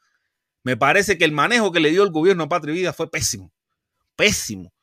Me 0.64 0.78
parece 0.78 1.18
que 1.18 1.26
el 1.26 1.32
manejo 1.32 1.72
que 1.72 1.80
le 1.80 1.90
dio 1.90 2.04
el 2.04 2.12
gobierno 2.12 2.44
a 2.44 2.50
Patria 2.50 2.74
y 2.74 2.80
Vida 2.80 2.94
fue 2.94 3.10
pésimo. 3.10 3.52
Pésimo. 4.16 4.74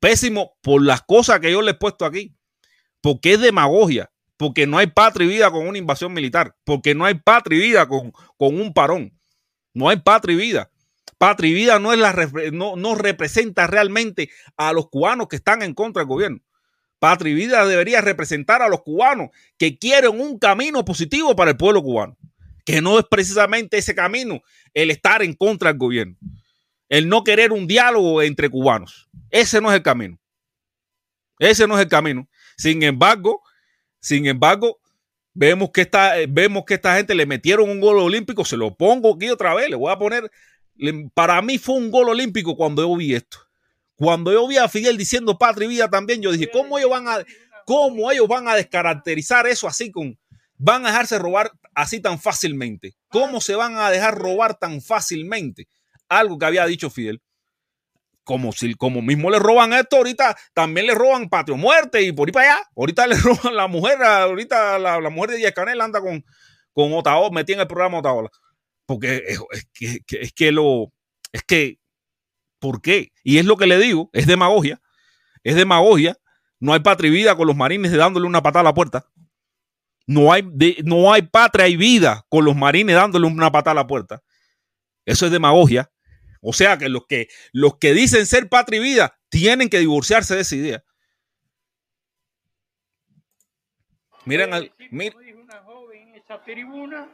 Pésimo 0.00 0.56
por 0.60 0.82
las 0.82 1.02
cosas 1.02 1.40
que 1.40 1.52
yo 1.52 1.62
le 1.62 1.70
he 1.70 1.74
puesto 1.74 2.04
aquí. 2.04 2.34
Porque 3.00 3.34
es 3.34 3.40
demagogia. 3.40 4.10
Porque 4.36 4.66
no 4.66 4.78
hay 4.78 4.88
patria 4.88 5.26
y 5.26 5.28
vida 5.28 5.50
con 5.52 5.68
una 5.68 5.78
invasión 5.78 6.12
militar. 6.12 6.56
Porque 6.64 6.94
no 6.94 7.04
hay 7.04 7.14
patria 7.14 7.58
y 7.58 7.62
vida 7.62 7.86
con, 7.86 8.12
con 8.36 8.60
un 8.60 8.74
parón. 8.74 9.16
No 9.72 9.88
hay 9.88 9.98
patria 9.98 10.34
y 10.34 10.38
vida. 10.38 10.70
Patria 11.24 11.54
vida 11.54 11.78
no, 11.78 11.92
es 11.92 11.98
la, 11.98 12.12
no, 12.52 12.76
no 12.76 12.94
representa 12.94 13.66
realmente 13.66 14.28
a 14.58 14.74
los 14.74 14.90
cubanos 14.90 15.28
que 15.28 15.36
están 15.36 15.62
en 15.62 15.72
contra 15.72 16.00
del 16.00 16.08
gobierno. 16.08 16.40
Patria 16.98 17.34
vida 17.34 17.66
debería 17.66 18.02
representar 18.02 18.60
a 18.60 18.68
los 18.68 18.82
cubanos 18.82 19.30
que 19.56 19.78
quieren 19.78 20.20
un 20.20 20.38
camino 20.38 20.84
positivo 20.84 21.34
para 21.34 21.52
el 21.52 21.56
pueblo 21.56 21.82
cubano 21.82 22.18
que 22.66 22.82
no 22.82 22.98
es 22.98 23.06
precisamente 23.10 23.78
ese 23.78 23.94
camino 23.94 24.42
el 24.74 24.90
estar 24.90 25.22
en 25.22 25.34
contra 25.34 25.70
del 25.70 25.78
gobierno, 25.78 26.16
el 26.90 27.08
no 27.08 27.24
querer 27.24 27.52
un 27.52 27.66
diálogo 27.66 28.22
entre 28.22 28.48
cubanos. 28.48 29.08
Ese 29.30 29.60
no 29.62 29.70
es 29.70 29.76
el 29.76 29.82
camino. 29.82 30.18
Ese 31.38 31.66
no 31.66 31.74
es 31.76 31.82
el 31.82 31.88
camino. 31.88 32.28
Sin 32.56 32.82
embargo, 32.82 33.42
sin 34.00 34.26
embargo, 34.26 34.78
vemos 35.32 35.70
que 35.70 35.82
esta, 35.82 36.14
vemos 36.28 36.64
que 36.64 36.74
esta 36.74 36.96
gente 36.96 37.14
le 37.14 37.26
metieron 37.26 37.68
un 37.68 37.80
gol 37.80 37.98
olímpico. 37.98 38.44
Se 38.44 38.56
lo 38.56 38.76
pongo 38.76 39.14
aquí 39.14 39.30
otra 39.30 39.54
vez. 39.54 39.68
Le 39.68 39.76
voy 39.76 39.92
a 39.92 39.98
poner. 39.98 40.30
Para 41.14 41.40
mí 41.42 41.58
fue 41.58 41.76
un 41.76 41.90
gol 41.90 42.08
olímpico 42.08 42.56
cuando 42.56 42.82
yo 42.82 42.96
vi 42.96 43.14
esto. 43.14 43.38
Cuando 43.96 44.32
yo 44.32 44.46
vi 44.48 44.56
a 44.56 44.68
Fidel 44.68 44.96
diciendo 44.96 45.38
patria 45.38 45.66
y 45.66 45.68
vida 45.68 45.88
también, 45.88 46.20
yo 46.20 46.32
dije, 46.32 46.50
¿cómo 46.50 46.78
ellos 46.78 46.90
van 46.90 47.06
a, 47.06 47.24
cómo 47.64 48.10
ellos 48.10 48.26
van 48.26 48.48
a 48.48 48.56
descaracterizar 48.56 49.46
eso 49.46 49.68
así 49.68 49.92
con, 49.92 50.18
van 50.56 50.84
a 50.84 50.88
dejarse 50.88 51.18
robar 51.18 51.52
así 51.74 52.00
tan 52.00 52.18
fácilmente? 52.18 52.94
¿Cómo 53.08 53.40
se 53.40 53.54
van 53.54 53.76
a 53.76 53.90
dejar 53.90 54.18
robar 54.18 54.58
tan 54.58 54.82
fácilmente? 54.82 55.68
Algo 56.08 56.38
que 56.38 56.46
había 56.46 56.66
dicho 56.66 56.90
Fidel. 56.90 57.22
Como 58.24 58.52
si 58.52 58.74
como 58.74 59.02
mismo 59.02 59.30
le 59.30 59.38
roban 59.38 59.74
esto, 59.74 59.96
ahorita 59.96 60.36
también 60.54 60.86
le 60.86 60.94
roban 60.94 61.28
patrio 61.28 61.56
muerte 61.56 62.02
y 62.02 62.10
por 62.10 62.28
ahí 62.28 62.32
para 62.32 62.52
allá. 62.52 62.70
Ahorita 62.76 63.06
le 63.06 63.16
roban 63.20 63.54
la 63.54 63.68
mujer, 63.68 64.02
ahorita 64.02 64.78
la, 64.78 65.10
mujer 65.10 65.30
de 65.30 65.36
Díaz 65.36 65.52
Canel 65.52 65.80
anda 65.80 66.00
con, 66.00 66.24
con 66.72 66.92
Otaola, 66.94 67.30
metida 67.30 67.56
en 67.56 67.60
el 67.60 67.68
programa 67.68 67.98
Otaola. 67.98 68.30
Porque 68.86 69.24
es, 69.26 69.68
que, 69.72 70.20
es 70.20 70.32
que 70.32 70.52
lo, 70.52 70.92
es 71.32 71.42
que, 71.42 71.78
¿por 72.58 72.82
qué? 72.82 73.12
Y 73.22 73.38
es 73.38 73.44
lo 73.44 73.56
que 73.56 73.66
le 73.66 73.78
digo, 73.78 74.10
es 74.12 74.26
demagogia, 74.26 74.80
es 75.42 75.56
demagogia. 75.56 76.18
No 76.60 76.72
hay 76.72 76.80
patria 76.80 77.08
y 77.08 77.12
vida 77.12 77.36
con 77.36 77.46
los 77.46 77.56
marines 77.56 77.92
dándole 77.92 78.26
una 78.26 78.42
patada 78.42 78.60
a 78.60 78.64
la 78.64 78.74
puerta. 78.74 79.06
No 80.06 80.32
hay, 80.32 80.42
no 80.84 81.12
hay 81.12 81.22
patria 81.22 81.68
y 81.68 81.76
vida 81.76 82.24
con 82.28 82.44
los 82.44 82.54
marines 82.54 82.94
dándole 82.94 83.26
una 83.26 83.50
patada 83.50 83.72
a 83.72 83.82
la 83.82 83.86
puerta. 83.86 84.22
Eso 85.04 85.26
es 85.26 85.32
demagogia. 85.32 85.90
O 86.40 86.52
sea 86.52 86.76
que 86.76 86.88
los 86.88 87.06
que, 87.06 87.28
los 87.52 87.78
que 87.78 87.94
dicen 87.94 88.26
ser 88.26 88.48
patria 88.48 88.80
y 88.80 88.82
vida 88.82 89.18
tienen 89.30 89.68
que 89.68 89.78
divorciarse 89.78 90.34
de 90.34 90.42
esa 90.42 90.56
idea. 90.56 90.84
Miren, 94.26 94.54
al, 94.54 94.72
esa 96.14 96.42
tribuna, 96.44 97.08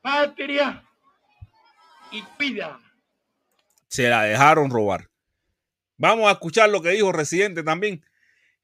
patria 0.00 0.84
y 2.12 2.22
vida. 2.38 2.78
Se 3.88 4.08
la 4.08 4.22
dejaron 4.22 4.70
robar. 4.70 5.08
Vamos 5.96 6.28
a 6.28 6.32
escuchar 6.32 6.70
lo 6.70 6.80
que 6.80 6.90
dijo 6.90 7.12
Residente 7.12 7.62
también 7.62 8.04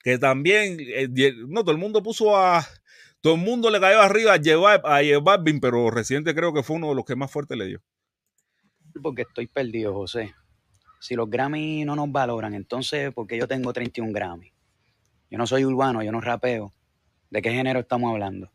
que 0.06 0.18
también, 0.18 0.76
eh, 0.78 1.08
no, 1.48 1.62
todo 1.62 1.72
el 1.72 1.78
mundo 1.78 2.00
puso 2.00 2.36
a, 2.36 2.64
todo 3.20 3.34
el 3.34 3.40
mundo 3.40 3.70
le 3.70 3.80
cayó 3.80 4.00
arriba 4.00 4.34
a 4.34 4.36
llevar 4.36 4.80
a 4.84 5.02
llevar 5.02 5.40
pero 5.60 5.90
reciente 5.90 6.32
creo 6.32 6.52
que 6.52 6.62
fue 6.62 6.76
uno 6.76 6.90
de 6.90 6.94
los 6.94 7.04
que 7.04 7.16
más 7.16 7.28
fuerte 7.28 7.56
le 7.56 7.66
dio. 7.66 7.82
Porque 9.02 9.22
estoy 9.22 9.48
perdido, 9.48 9.92
José. 9.92 10.32
Si 11.00 11.16
los 11.16 11.28
Grammy 11.28 11.84
no 11.84 11.96
nos 11.96 12.12
valoran, 12.12 12.54
entonces, 12.54 13.12
porque 13.12 13.36
yo 13.36 13.48
tengo 13.48 13.72
31 13.72 14.12
Grammy? 14.12 14.52
Yo 15.28 15.38
no 15.38 15.46
soy 15.48 15.64
urbano, 15.64 16.04
yo 16.04 16.12
no 16.12 16.20
rapeo. 16.20 16.72
¿De 17.28 17.42
qué 17.42 17.50
género 17.50 17.80
estamos 17.80 18.12
hablando? 18.12 18.52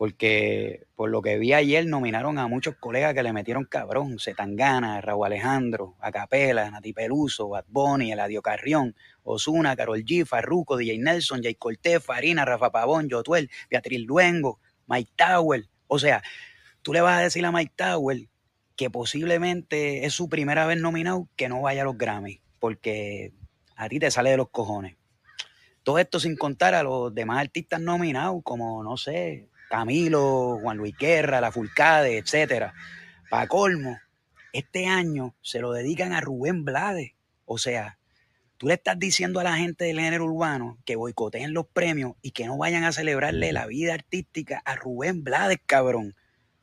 Porque 0.00 0.86
por 0.96 1.10
lo 1.10 1.20
que 1.20 1.36
vi 1.36 1.52
ayer 1.52 1.84
nominaron 1.86 2.38
a 2.38 2.48
muchos 2.48 2.74
colegas 2.76 3.12
que 3.12 3.22
le 3.22 3.34
metieron 3.34 3.66
cabrón, 3.66 4.18
Zetangana, 4.18 4.98
Raúl 5.02 5.26
Alejandro, 5.26 5.94
Acapela, 6.00 6.70
Nati 6.70 6.94
Peluso, 6.94 7.50
Bad 7.50 7.66
Bunny, 7.68 8.10
Eladio 8.10 8.40
Carrión, 8.40 8.96
Osuna, 9.24 9.76
Carol 9.76 10.02
G, 10.02 10.24
Farruco, 10.24 10.78
DJ 10.78 11.00
Nelson, 11.00 11.42
Jay 11.42 11.54
Cortés, 11.54 12.02
Farina, 12.02 12.46
Rafa 12.46 12.72
Pavón, 12.72 13.10
Jotuel, 13.10 13.50
Beatriz 13.68 14.00
Luengo, 14.06 14.58
Mike 14.86 15.12
Tower, 15.16 15.68
O 15.86 15.98
sea, 15.98 16.22
tú 16.80 16.94
le 16.94 17.02
vas 17.02 17.18
a 17.18 17.24
decir 17.24 17.44
a 17.44 17.52
Mike 17.52 17.74
Tower 17.76 18.26
que 18.76 18.88
posiblemente 18.88 20.06
es 20.06 20.14
su 20.14 20.30
primera 20.30 20.64
vez 20.64 20.80
nominado 20.80 21.28
que 21.36 21.50
no 21.50 21.60
vaya 21.60 21.82
a 21.82 21.84
los 21.84 21.98
Grammy, 21.98 22.40
porque 22.58 23.34
a 23.76 23.86
ti 23.90 23.98
te 23.98 24.10
sale 24.10 24.30
de 24.30 24.38
los 24.38 24.48
cojones. 24.48 24.96
Todo 25.82 25.98
esto 25.98 26.20
sin 26.20 26.36
contar 26.36 26.74
a 26.74 26.82
los 26.82 27.14
demás 27.14 27.38
artistas 27.38 27.82
nominados, 27.82 28.40
como, 28.42 28.82
no 28.82 28.96
sé, 28.96 29.49
Camilo, 29.70 30.58
Juan 30.60 30.78
Luis 30.78 30.96
Guerra, 30.98 31.40
La 31.40 31.52
Fulcade, 31.52 32.18
etcétera. 32.18 32.74
Para 33.30 33.46
colmo, 33.46 34.00
este 34.52 34.86
año 34.86 35.36
se 35.42 35.60
lo 35.60 35.70
dedican 35.70 36.12
a 36.12 36.20
Rubén 36.20 36.64
Blades. 36.64 37.12
O 37.44 37.56
sea, 37.56 37.96
tú 38.56 38.66
le 38.66 38.74
estás 38.74 38.98
diciendo 38.98 39.38
a 39.38 39.44
la 39.44 39.56
gente 39.56 39.84
del 39.84 40.00
género 40.00 40.24
urbano 40.24 40.76
que 40.84 40.96
boicoteen 40.96 41.54
los 41.54 41.68
premios 41.68 42.14
y 42.20 42.32
que 42.32 42.46
no 42.46 42.58
vayan 42.58 42.82
a 42.82 42.90
celebrarle 42.90 43.52
la 43.52 43.66
vida 43.66 43.94
artística 43.94 44.60
a 44.64 44.74
Rubén 44.74 45.22
Blades, 45.22 45.60
cabrón. 45.64 46.16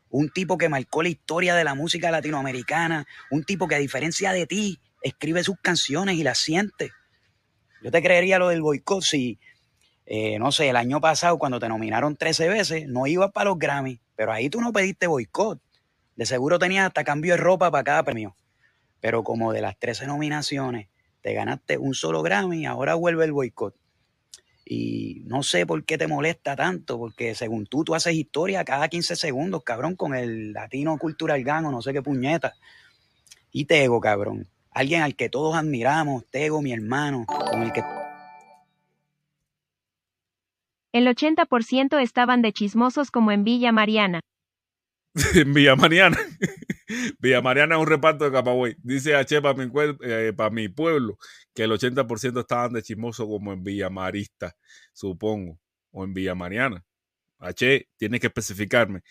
Un 0.10 0.30
tipo 0.30 0.58
que 0.58 0.68
marcó 0.68 1.02
la 1.02 1.10
historia 1.10 1.56
de 1.56 1.64
la 1.64 1.76
música 1.76 2.12
latinoamericana, 2.12 3.08
un 3.32 3.46
tipo 3.46 3.70
que 3.70 3.76
a 3.76 3.80
diferencia 3.80 4.34
de 4.34 4.48
ti 4.48 4.82
escribe 5.02 5.46
sus 5.46 5.58
canciones 5.62 6.16
y 6.18 6.24
las 6.24 6.40
siente. 6.40 6.92
Yo 7.82 7.90
te 7.90 8.04
creería 8.04 8.38
lo 8.38 8.50
del 8.50 8.62
boicot 8.62 9.02
si, 9.02 9.40
eh, 10.10 10.40
no 10.40 10.54
sé, 10.54 10.70
el 10.70 10.78
año 10.78 11.02
pasado 11.02 11.38
cuando 11.38 11.60
te 11.60 11.68
nominaron 11.68 12.16
13 12.16 12.48
veces, 12.48 12.88
no 12.88 13.08
ibas 13.08 13.32
para 13.34 13.50
los 13.50 13.60
Grammy, 13.60 14.00
pero 14.16 14.32
ahí 14.32 14.50
tú 14.50 14.62
no 14.62 14.72
pediste 14.72 15.06
boicot. 15.06 15.60
De 16.16 16.26
seguro 16.26 16.58
tenías 16.58 16.88
hasta 16.88 17.04
cambio 17.04 17.34
de 17.34 17.38
ropa 17.38 17.70
para 17.70 17.84
cada 17.84 18.04
premio. 18.04 18.36
Pero 19.02 19.24
como 19.24 19.52
de 19.52 19.62
las 19.62 19.78
13 19.78 20.08
nominaciones 20.08 20.88
te 21.22 21.34
ganaste 21.34 21.78
un 21.78 21.94
solo 21.94 22.24
Grammy, 22.24 22.66
ahora 22.66 22.96
vuelve 22.96 23.26
el 23.26 23.34
boicot. 23.34 23.76
Y 24.66 25.24
no 25.26 25.44
sé 25.44 25.66
por 25.66 25.84
qué 25.84 25.98
te 25.98 26.08
molesta 26.08 26.56
tanto, 26.56 26.98
porque 26.98 27.36
según 27.36 27.66
tú, 27.66 27.84
tú 27.84 27.94
haces 27.94 28.14
historia 28.14 28.64
cada 28.64 28.88
15 28.88 29.16
segundos, 29.16 29.64
cabrón, 29.64 29.96
con 29.96 30.16
el 30.16 30.54
latino 30.54 30.98
cultural 30.98 31.44
gano, 31.44 31.70
no 31.70 31.82
sé 31.82 31.92
qué 31.92 32.02
puñeta. 32.02 32.54
Y 33.52 33.66
Tego, 33.66 34.00
cabrón 34.00 34.48
alguien 34.78 35.02
al 35.02 35.16
que 35.16 35.28
todos 35.28 35.56
admiramos, 35.56 36.24
Tego, 36.30 36.62
mi 36.62 36.72
hermano, 36.72 37.26
con 37.26 37.64
el 37.64 37.74
que... 37.74 37.82
El 40.98 41.06
80% 41.06 42.02
estaban 42.02 42.42
de 42.42 42.52
chismosos 42.52 43.12
como 43.12 43.32
en 43.32 43.44
Villa 43.44 43.72
Mariana. 43.72 44.22
en 45.36 45.54
Villa 45.54 45.76
Mariana. 45.76 46.18
Villa 47.20 47.40
Mariana 47.40 47.76
es 47.76 47.82
un 47.82 47.88
reparto 47.88 48.26
de 48.26 48.32
Capagüey. 48.32 48.78
Dice 48.82 49.16
H 49.16 49.40
para 49.44 49.54
mi, 49.54 49.72
eh, 50.02 50.34
mi 50.52 50.70
pueblo 50.70 51.20
que 51.54 51.66
el 51.66 51.72
80% 51.72 52.40
estaban 52.40 52.74
de 52.74 52.82
chismosos 52.82 53.28
como 53.28 53.54
en 53.54 53.64
Villa 53.64 53.92
Marista, 53.92 54.56
supongo, 54.92 55.60
o 55.92 56.04
en 56.04 56.16
Villa 56.16 56.34
Mariana. 56.34 56.84
H, 57.38 57.88
tienes 57.98 58.20
que 58.20 58.28
especificarme. 58.28 59.02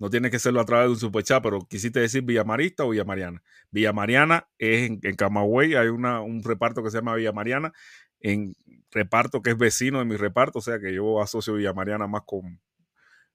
No 0.00 0.10
tiene 0.10 0.32
que 0.32 0.40
serlo 0.40 0.60
a 0.60 0.64
través 0.64 0.86
de 0.86 0.92
un 0.94 0.98
superchat, 0.98 1.44
pero 1.44 1.60
quisiste 1.60 2.00
decir 2.00 2.22
Villamarista 2.22 2.84
o 2.84 2.90
Villamariana. 2.90 3.40
Villamariana 3.70 4.48
es 4.58 4.90
en, 4.90 4.98
Camagüey, 5.14 5.76
hay 5.76 5.88
una, 5.88 6.22
un 6.22 6.42
reparto 6.42 6.82
que 6.82 6.90
se 6.90 6.98
llama 6.98 7.14
Villamariana, 7.14 7.72
en 8.18 8.56
reparto 8.96 9.42
que 9.42 9.50
es 9.50 9.58
vecino 9.58 9.98
de 9.98 10.06
mi 10.06 10.16
reparto, 10.16 10.58
o 10.58 10.62
sea 10.62 10.78
que 10.78 10.92
yo 10.94 11.20
asocio 11.20 11.54
Villamariana 11.54 12.06
más 12.06 12.22
con, 12.24 12.60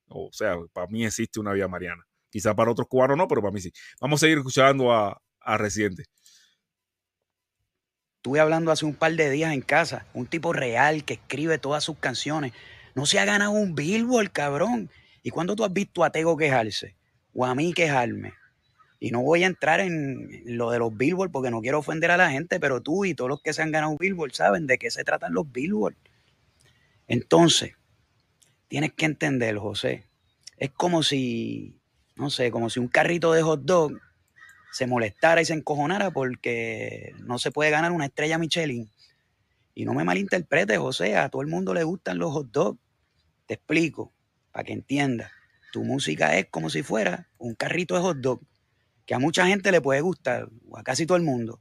o 0.08 0.30
sea, 0.32 0.56
para 0.74 0.88
mí 0.88 1.06
existe 1.06 1.40
una 1.40 1.54
Villamariana. 1.54 2.04
Quizá 2.30 2.56
para 2.56 2.72
otros 2.72 2.88
cubanos 2.88 3.18
no, 3.18 3.28
pero 3.28 3.42
para 3.42 3.54
mí 3.54 3.62
sí. 3.62 3.72
Vamos 4.00 4.20
a 4.20 4.26
seguir 4.26 4.38
escuchando 4.40 4.92
a, 4.92 5.22
a 5.40 5.58
Residente. 5.58 6.06
Estuve 8.18 8.40
hablando 8.40 8.72
hace 8.72 8.86
un 8.86 8.96
par 8.96 9.14
de 9.14 9.30
días 9.30 9.54
en 9.54 9.62
casa, 9.62 10.06
un 10.14 10.28
tipo 10.28 10.54
real 10.54 11.04
que 11.04 11.16
escribe 11.16 11.58
todas 11.58 11.84
sus 11.84 11.98
canciones. 11.98 12.54
No 12.96 13.06
se 13.06 13.20
ha 13.20 13.26
ganado 13.26 13.52
un 13.52 13.76
Billboard, 13.76 14.32
cabrón. 14.32 14.90
¿Y 15.24 15.30
cuando 15.30 15.56
tú 15.56 15.64
has 15.64 15.74
visto 15.74 16.04
a 16.04 16.12
Tego 16.12 16.38
quejarse? 16.38 16.96
O 17.34 17.46
a 17.46 17.56
mí 17.56 17.74
quejarme. 17.74 18.34
Y 19.04 19.10
no 19.10 19.24
voy 19.24 19.44
a 19.44 19.48
entrar 19.48 19.80
en 19.80 20.44
lo 20.46 20.70
de 20.70 20.78
los 20.78 20.96
Billboard 20.96 21.32
porque 21.32 21.50
no 21.50 21.60
quiero 21.60 21.80
ofender 21.80 22.12
a 22.12 22.18
la 22.18 22.30
gente, 22.30 22.60
pero 22.60 22.82
tú 22.82 23.04
y 23.04 23.16
todos 23.16 23.32
los 23.32 23.42
que 23.42 23.52
se 23.52 23.64
han 23.64 23.72
ganado 23.72 23.98
Billboard 23.98 24.34
saben 24.34 24.68
de 24.68 24.78
qué 24.78 24.92
se 24.92 25.04
tratan 25.04 25.34
los 25.34 25.52
Billboard. 25.52 25.96
Entonces, 27.08 27.74
tienes 28.68 28.94
que 28.94 29.06
entender, 29.06 29.58
José. 29.58 30.06
Es 30.56 30.70
como 30.70 31.02
si, 31.02 31.82
no 32.16 32.30
sé, 32.30 32.52
como 32.52 32.70
si 32.70 32.80
un 32.80 32.90
carrito 32.90 33.34
de 33.34 33.42
hot 33.42 33.64
dog 33.64 34.00
se 34.72 34.86
molestara 34.86 35.42
y 35.42 35.46
se 35.46 35.56
encojonara 35.56 36.12
porque 36.12 37.16
no 37.22 37.40
se 37.40 37.50
puede 37.50 37.72
ganar 37.72 37.92
una 37.94 38.06
estrella 38.06 38.38
Michelin. 38.38 38.88
Y 39.74 39.84
no 39.84 39.96
me 39.96 40.04
malinterpretes, 40.04 40.78
José, 40.78 41.18
a 41.18 41.30
todo 41.30 41.42
el 41.42 41.48
mundo 41.48 41.74
le 41.74 41.84
gustan 41.84 42.20
los 42.20 42.32
hot 42.34 42.52
dogs. 42.52 42.80
Te 43.48 43.56
explico 43.56 44.14
para 44.52 44.64
que 44.64 44.74
entiendas. 44.74 45.32
Tu 45.74 45.84
música 45.84 46.38
es 46.38 46.46
como 46.52 46.70
si 46.70 46.84
fuera 46.84 47.30
un 47.40 47.56
carrito 47.56 47.96
de 47.96 48.02
hot 48.02 48.18
dog, 48.18 48.42
que 49.12 49.16
a 49.16 49.20
mucha 49.20 49.46
gente 49.46 49.74
le 49.74 49.82
puede 49.82 50.00
gustar, 50.00 50.48
o 50.70 50.78
a 50.78 50.84
casi 50.84 51.06
todo 51.06 51.18
el 51.18 51.24
mundo. 51.24 51.60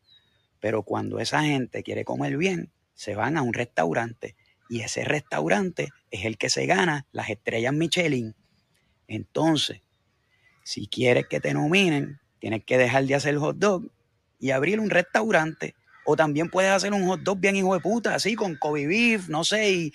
Pero 0.61 0.85
cuando 0.85 1.19
esa 1.19 1.43
gente 1.43 1.83
quiere 1.83 2.05
comer 2.05 2.37
bien, 2.37 2.71
se 2.95 3.17
van 3.17 3.37
a 3.37 3.43
un 3.43 3.53
restaurante 3.53 4.37
y 4.69 4.83
ese 4.83 5.05
restaurante 5.05 5.89
es 6.13 6.27
el 6.27 6.39
que 6.39 6.49
se 6.49 6.67
gana 6.67 7.09
las 7.11 7.29
estrellas 7.29 7.73
Michelin. 7.73 8.37
Entonces, 9.09 9.81
si 10.63 10.87
quieres 10.87 11.27
que 11.27 11.41
te 11.41 11.53
nominen, 11.53 12.21
tienes 12.39 12.65
que 12.65 12.79
dejar 12.79 13.05
de 13.07 13.17
hacer 13.17 13.37
hot 13.39 13.57
dog 13.57 13.83
y 14.39 14.53
abrir 14.53 14.79
un 14.79 14.89
restaurante. 14.89 15.75
O 16.07 16.15
también 16.15 16.51
puedes 16.51 16.71
hacer 16.71 16.93
un 16.93 17.05
hot 17.09 17.23
dog 17.23 17.41
bien 17.41 17.57
hijo 17.57 17.75
de 17.75 17.81
puta, 17.81 18.15
así 18.15 18.37
con 18.37 18.55
Kobe 18.55 18.87
beef, 18.87 19.29
no 19.29 19.43
sé, 19.43 19.73
y 19.73 19.93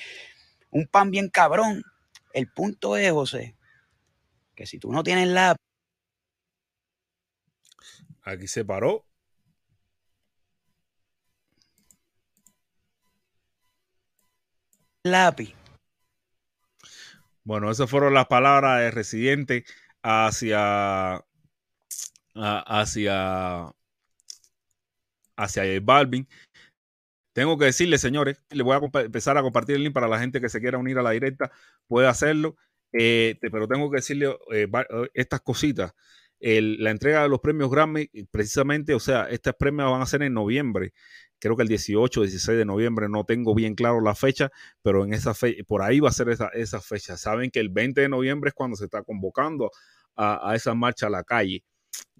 un 0.71 0.87
pan 0.87 1.09
bien 1.09 1.29
cabrón. 1.29 1.83
El 2.33 2.51
punto 2.51 2.97
es, 2.97 3.13
José, 3.13 3.55
que 4.55 4.65
si 4.65 4.77
tú 4.77 4.91
no 4.91 5.03
tienes 5.03 5.29
lápiz. 5.29 5.64
Aquí 8.25 8.47
se 8.47 8.65
paró. 8.65 9.05
Lápiz. 15.03 15.53
Bueno, 17.43 17.69
esas 17.69 17.89
fueron 17.89 18.13
las 18.15 18.25
palabras 18.25 18.79
de 18.79 18.91
residente 18.91 19.65
hacia 20.01 21.23
hacia 22.33 23.71
hacia 25.37 25.79
Balvin. 25.81 26.27
Tengo 27.33 27.57
que 27.57 27.65
decirle, 27.65 27.97
señores, 27.97 28.41
le 28.49 28.63
voy 28.63 28.75
a 28.75 29.01
empezar 29.01 29.37
a 29.37 29.41
compartir 29.41 29.75
el 29.75 29.83
link 29.83 29.93
para 29.93 30.07
la 30.07 30.19
gente 30.19 30.41
que 30.41 30.49
se 30.49 30.61
quiera 30.61 30.77
unir 30.77 30.97
a 30.97 31.03
la 31.03 31.11
directa, 31.11 31.51
puede 31.87 32.07
hacerlo, 32.07 32.55
eh, 32.93 33.37
pero 33.41 33.67
tengo 33.67 33.91
que 33.91 33.97
decirle 33.97 34.27
eh, 34.51 34.67
eh, 34.71 35.09
estas 35.13 35.41
cositas. 35.41 35.93
La 36.39 36.91
entrega 36.91 37.23
de 37.23 37.29
los 37.29 37.39
premios 37.39 37.69
Grammy, 37.69 38.09
precisamente, 38.31 38.93
o 38.93 38.99
sea, 38.99 39.29
estos 39.29 39.53
premios 39.55 39.91
van 39.91 40.01
a 40.01 40.05
ser 40.05 40.21
en 40.23 40.33
noviembre, 40.33 40.93
creo 41.39 41.55
que 41.55 41.63
el 41.63 41.69
18 41.69 42.19
o 42.19 42.23
16 42.23 42.57
de 42.57 42.65
noviembre, 42.65 43.07
no 43.09 43.23
tengo 43.23 43.55
bien 43.55 43.75
claro 43.75 44.01
la 44.01 44.15
fecha, 44.15 44.51
pero 44.81 45.03
en 45.03 45.13
esa 45.13 45.33
fecha, 45.33 45.63
por 45.67 45.81
ahí 45.81 45.99
va 45.99 46.09
a 46.09 46.13
ser 46.13 46.29
esa, 46.29 46.49
esa, 46.49 46.81
fecha. 46.81 47.17
Saben 47.17 47.51
que 47.51 47.59
el 47.59 47.69
20 47.69 48.01
de 48.01 48.09
noviembre 48.09 48.49
es 48.49 48.53
cuando 48.53 48.75
se 48.77 48.85
está 48.85 49.03
convocando 49.03 49.71
a, 50.15 50.51
a 50.51 50.55
esa 50.55 50.73
marcha 50.73 51.07
a 51.07 51.09
la 51.09 51.23
calle. 51.23 51.63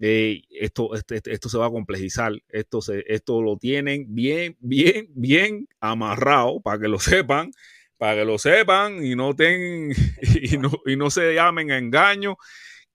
Eh, 0.00 0.42
esto, 0.50 0.94
este, 0.94 1.16
este, 1.16 1.32
esto 1.32 1.48
se 1.48 1.58
va 1.58 1.66
a 1.66 1.70
complejizar, 1.70 2.32
esto, 2.48 2.82
se, 2.82 3.04
esto 3.06 3.40
lo 3.42 3.56
tienen 3.56 4.14
bien, 4.14 4.56
bien, 4.60 5.08
bien 5.14 5.68
amarrado 5.80 6.60
para 6.60 6.78
que 6.80 6.88
lo 6.88 6.98
sepan, 6.98 7.50
para 7.96 8.16
que 8.16 8.24
lo 8.26 8.38
sepan 8.38 9.04
y 9.04 9.16
no, 9.16 9.34
ten, 9.34 9.90
y 10.42 10.58
no, 10.58 10.70
y 10.84 10.96
no 10.96 11.10
se 11.10 11.34
llamen 11.34 11.70
a 11.70 11.78
engaño, 11.78 12.36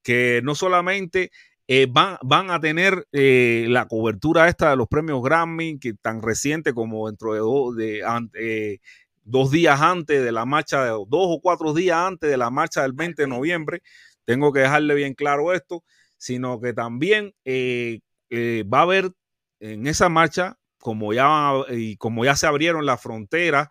que 0.04 0.42
no 0.44 0.56
solamente 0.56 1.32
eh, 1.68 1.88
van, 1.90 2.18
van, 2.24 2.52
a 2.52 2.60
tener 2.60 3.08
eh, 3.12 3.66
la 3.70 3.88
cobertura 3.88 4.48
esta 4.48 4.72
de 4.72 4.76
los 4.76 4.88
premios 4.88 5.22
Grammy, 5.22 5.80
que 5.80 5.94
tan 5.94 6.22
reciente 6.22 6.74
como 6.74 7.08
dentro 7.08 7.34
de, 7.74 8.04
de 8.34 8.82
dos 9.24 9.52
días 9.52 9.80
antes 9.82 10.24
de 10.24 10.32
la 10.32 10.46
marcha, 10.46 10.86
dos 10.88 11.08
o 11.12 11.40
cuatro 11.42 11.74
días 11.74 11.98
antes 11.98 12.30
de 12.30 12.38
la 12.38 12.50
marcha 12.50 12.82
del 12.82 12.94
20 12.94 13.22
de 13.22 13.28
noviembre. 13.28 13.82
Tengo 14.26 14.52
que 14.52 14.62
dejarle 14.62 14.96
bien 14.96 15.14
claro 15.14 15.54
esto 15.54 15.84
sino 16.22 16.62
que 16.62 16.72
también 16.72 17.34
eh, 17.46 18.02
eh, 18.30 18.64
va 18.72 18.80
a 18.80 18.84
haber 18.84 19.12
en 19.60 19.88
esa 19.88 20.08
marcha, 20.08 20.60
como 20.78 21.14
ya, 21.14 21.52
y 21.72 21.98
como 21.98 22.24
ya 22.24 22.36
se 22.36 22.46
abrieron 22.46 22.86
las 22.86 23.02
fronteras, 23.02 23.70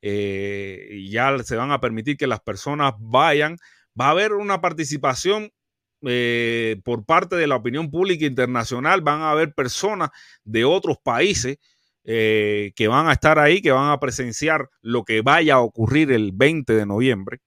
eh, 0.00 0.88
y 0.92 1.10
ya 1.10 1.38
se 1.40 1.56
van 1.56 1.72
a 1.72 1.80
permitir 1.80 2.16
que 2.16 2.26
las 2.26 2.40
personas 2.40 2.94
vayan, 3.00 3.58
va 4.00 4.06
a 4.06 4.10
haber 4.12 4.32
una 4.32 4.62
participación 4.62 5.52
por 6.00 7.04
parte 7.04 7.36
de 7.36 7.46
la 7.46 7.56
opinión 7.56 7.90
pública 7.90 8.24
internacional, 8.24 9.00
van 9.02 9.20
a 9.20 9.30
haber 9.30 9.54
personas 9.54 10.10
de 10.44 10.64
otros 10.64 10.96
países 11.02 11.58
que 12.04 12.86
van 12.88 13.08
a 13.08 13.12
estar 13.12 13.38
ahí, 13.38 13.60
que 13.60 13.72
van 13.72 13.90
a 13.90 14.00
presenciar 14.00 14.68
lo 14.80 15.04
que 15.04 15.20
vaya 15.20 15.54
a 15.54 15.60
ocurrir 15.60 16.10
el 16.10 16.32
20 16.32 16.72
de 16.72 16.86
noviembre. 16.86 17.40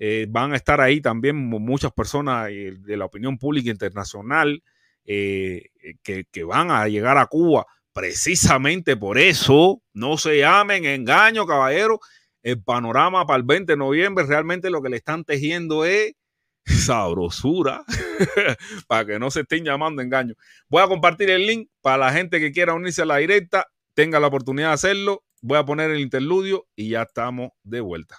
Eh, 0.00 0.26
van 0.28 0.52
a 0.52 0.56
estar 0.56 0.80
ahí 0.80 1.00
también 1.00 1.34
muchas 1.36 1.90
personas 1.92 2.50
eh, 2.50 2.72
de 2.78 2.96
la 2.96 3.06
opinión 3.06 3.36
pública 3.36 3.68
internacional 3.70 4.62
eh, 5.04 5.70
que, 6.04 6.44
van 6.44 6.70
a 6.70 6.86
llegar 6.86 7.18
a 7.18 7.26
Cuba 7.26 7.66
precisamente 7.92 8.96
por 8.96 9.18
eso. 9.18 9.82
No 9.92 10.16
se 10.16 10.38
llamen 10.38 10.84
engaño, 10.84 11.46
caballero. 11.46 11.98
El 12.42 12.62
panorama 12.62 13.26
para 13.26 13.38
el 13.38 13.42
20 13.42 13.72
de 13.72 13.76
noviembre 13.76 14.24
realmente 14.24 14.70
lo 14.70 14.80
que 14.82 14.88
le 14.88 14.98
están 14.98 15.24
tejiendo 15.24 15.84
es 15.84 16.12
sabrosura, 16.68 17.84
para 18.86 19.06
que 19.06 19.18
no 19.18 19.30
se 19.30 19.40
estén 19.40 19.64
llamando 19.64 20.02
engaño. 20.02 20.34
Voy 20.68 20.82
a 20.82 20.88
compartir 20.88 21.30
el 21.30 21.46
link 21.46 21.68
para 21.80 21.98
la 21.98 22.12
gente 22.12 22.40
que 22.40 22.52
quiera 22.52 22.74
unirse 22.74 23.02
a 23.02 23.06
la 23.06 23.16
directa, 23.16 23.66
tenga 23.94 24.20
la 24.20 24.28
oportunidad 24.28 24.68
de 24.68 24.74
hacerlo. 24.74 25.24
Voy 25.40 25.58
a 25.58 25.64
poner 25.64 25.90
el 25.90 26.00
interludio 26.00 26.66
y 26.76 26.90
ya 26.90 27.02
estamos 27.02 27.50
de 27.62 27.80
vuelta. 27.80 28.18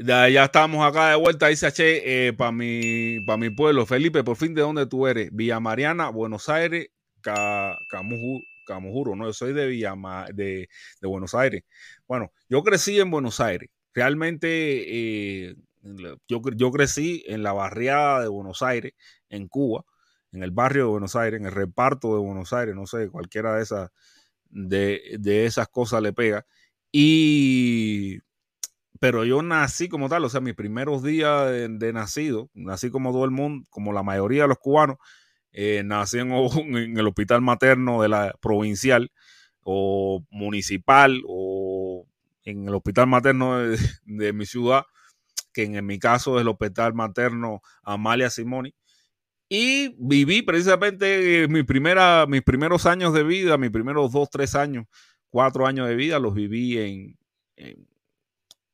Ya, 0.00 0.44
estamos 0.44 0.86
acá 0.86 1.10
de 1.10 1.16
vuelta, 1.16 1.48
dice 1.48 1.66
H, 1.66 2.32
para 2.34 2.52
mi, 2.52 3.18
pa 3.26 3.36
mi 3.36 3.50
pueblo. 3.50 3.84
Felipe, 3.84 4.22
por 4.22 4.36
fin, 4.36 4.54
¿de 4.54 4.62
dónde 4.62 4.86
tú 4.86 5.08
eres? 5.08 5.30
Villa 5.32 5.58
Mariana, 5.58 6.08
Buenos 6.10 6.48
Aires, 6.48 6.90
Ca, 7.20 7.76
Camuju, 7.90 8.40
Camujuro, 8.64 9.16
¿no? 9.16 9.26
Yo 9.26 9.32
soy 9.32 9.52
de, 9.52 9.66
Villa, 9.66 9.96
de, 10.32 10.68
de, 11.00 11.08
Buenos 11.08 11.34
Aires. 11.34 11.64
Bueno, 12.06 12.30
yo 12.48 12.62
crecí 12.62 13.00
en 13.00 13.10
Buenos 13.10 13.40
Aires. 13.40 13.70
Realmente, 13.92 15.48
eh, 15.48 15.56
yo, 16.28 16.42
yo 16.54 16.70
crecí 16.70 17.24
en 17.26 17.42
la 17.42 17.52
barriada 17.52 18.22
de 18.22 18.28
Buenos 18.28 18.62
Aires, 18.62 18.92
en 19.30 19.48
Cuba, 19.48 19.84
en 20.30 20.44
el 20.44 20.52
barrio 20.52 20.84
de 20.84 20.90
Buenos 20.90 21.16
Aires, 21.16 21.40
en 21.40 21.46
el 21.46 21.52
reparto 21.52 22.14
de 22.14 22.20
Buenos 22.20 22.52
Aires, 22.52 22.76
no 22.76 22.86
sé, 22.86 23.10
cualquiera 23.10 23.56
de 23.56 23.62
esas, 23.64 23.90
de, 24.44 25.16
de 25.18 25.46
esas 25.46 25.66
cosas 25.68 26.02
le 26.02 26.12
pega. 26.12 26.46
Y 26.92 28.20
pero 29.00 29.24
yo 29.24 29.42
nací 29.42 29.88
como 29.88 30.08
tal, 30.08 30.24
o 30.24 30.28
sea, 30.28 30.40
mis 30.40 30.54
primeros 30.54 31.02
días 31.02 31.50
de, 31.50 31.92
nacido, 31.92 32.50
nací 32.54 32.90
como 32.90 33.12
todo 33.12 33.24
el 33.24 33.30
mundo, 33.30 33.66
como 33.70 33.92
la 33.92 34.02
mayoría 34.02 34.42
de 34.42 34.48
los 34.48 34.58
cubanos, 34.58 34.96
eh, 35.52 35.82
nací 35.84 36.18
en, 36.18 36.30
el 36.98 37.06
hospital 37.06 37.40
materno 37.40 38.02
de 38.02 38.08
la 38.08 38.34
provincial 38.40 39.10
o 39.62 40.24
municipal 40.30 41.22
o 41.26 42.06
en 42.44 42.68
el 42.68 42.74
hospital 42.74 43.06
materno 43.06 43.58
de, 43.58 44.32
mi 44.32 44.46
ciudad, 44.46 44.84
que 45.52 45.64
en, 45.64 45.84
mi 45.86 45.98
caso 45.98 46.36
es 46.36 46.42
el 46.42 46.48
hospital 46.48 46.94
materno 46.94 47.60
Amalia 47.82 48.30
Simoni. 48.30 48.74
Y 49.50 49.94
viví 49.98 50.42
precisamente 50.42 51.48
primera, 51.66 52.26
mis 52.26 52.42
primeros 52.42 52.84
años 52.84 53.14
de 53.14 53.24
vida, 53.24 53.56
mis 53.56 53.70
primeros 53.70 54.12
dos, 54.12 54.28
tres 54.30 54.54
años, 54.54 54.86
cuatro 55.30 55.66
años 55.66 55.88
de 55.88 55.96
vida, 55.96 56.18
los 56.18 56.34
viví 56.34 56.78
en 56.78 57.18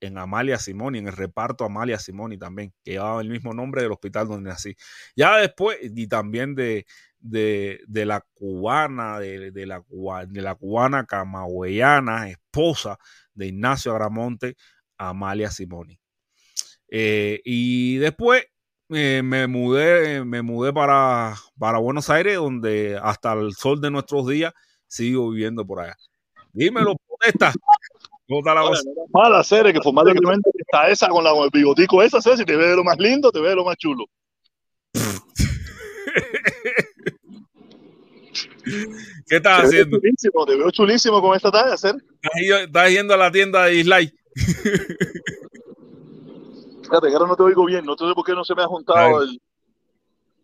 en 0.06 0.18
Amalia 0.18 0.58
Simoni, 0.58 0.98
en 0.98 1.06
el 1.08 1.16
reparto 1.16 1.64
Amalia 1.64 1.98
Simoni 1.98 2.38
también, 2.38 2.72
que 2.84 2.92
llevaba 2.92 3.20
el 3.20 3.28
mismo 3.28 3.52
nombre 3.52 3.82
del 3.82 3.92
hospital 3.92 4.28
donde 4.28 4.50
nací. 4.50 4.76
Ya 5.16 5.38
después, 5.38 5.78
y 5.82 6.06
también 6.06 6.54
de, 6.54 6.86
de, 7.20 7.80
la 8.06 8.24
cubana, 8.34 9.18
de, 9.18 9.50
de, 9.50 9.66
la, 9.66 9.82
de 10.28 10.42
la 10.42 10.54
cubana 10.54 11.04
camagüeyana, 11.04 12.28
esposa 12.28 12.98
de 13.34 13.46
Ignacio 13.46 13.92
Agramonte, 13.92 14.56
Amalia 14.98 15.50
Simoni. 15.50 15.98
Eh, 16.88 17.40
y 17.44 17.96
después 17.96 18.44
eh, 18.90 19.22
me 19.24 19.46
mudé, 19.46 20.24
me 20.24 20.42
mudé 20.42 20.72
para, 20.72 21.34
para 21.58 21.78
Buenos 21.78 22.10
Aires, 22.10 22.36
donde 22.36 22.98
hasta 23.02 23.32
el 23.32 23.52
sol 23.54 23.80
de 23.80 23.90
nuestros 23.90 24.28
días 24.28 24.52
sigo 24.86 25.30
viviendo 25.30 25.66
por 25.66 25.80
allá. 25.80 25.96
Dímelo, 26.52 26.94
protesta. 27.08 27.52
¿Cómo 28.28 28.40
está 28.40 28.54
la 28.54 28.62
voz? 28.62 28.84
Mala 29.12 29.44
serie 29.44 29.72
que 29.72 29.80
formalmente 29.80 30.50
está 30.56 30.88
esa 30.88 31.08
con, 31.08 31.22
la, 31.22 31.30
con 31.30 31.44
el 31.44 31.50
bigotico 31.50 32.02
esa, 32.02 32.20
¿sabes? 32.20 32.38
Si 32.38 32.44
te 32.44 32.56
ve 32.56 32.74
lo 32.74 32.82
más 32.82 32.98
lindo, 32.98 33.30
te 33.30 33.40
ve 33.40 33.54
lo 33.54 33.64
más 33.64 33.76
chulo. 33.76 34.06
¿Qué 39.26 39.36
estás 39.36 39.64
haciendo? 39.64 39.98
Chulísimo, 39.98 40.46
te 40.46 40.56
veo 40.56 40.70
chulísimo 40.70 41.20
con 41.20 41.36
esta 41.36 41.50
talla, 41.50 41.76
¿ser? 41.76 41.96
Estás 42.22 42.90
yendo 42.90 43.14
a 43.14 43.18
la 43.18 43.30
tienda 43.30 43.64
de 43.64 43.76
Islay. 43.76 44.12
Fíjate, 46.82 47.08
que 47.08 47.14
ahora 47.14 47.28
no 47.28 47.36
te 47.36 47.42
oigo 47.42 47.66
bien, 47.66 47.84
no 47.84 47.96
sé 47.96 48.04
por 48.14 48.24
qué 48.24 48.32
no 48.32 48.44
se 48.44 48.54
me 48.54 48.62
ha 48.62 48.66
juntado 48.66 49.22
el, 49.22 49.38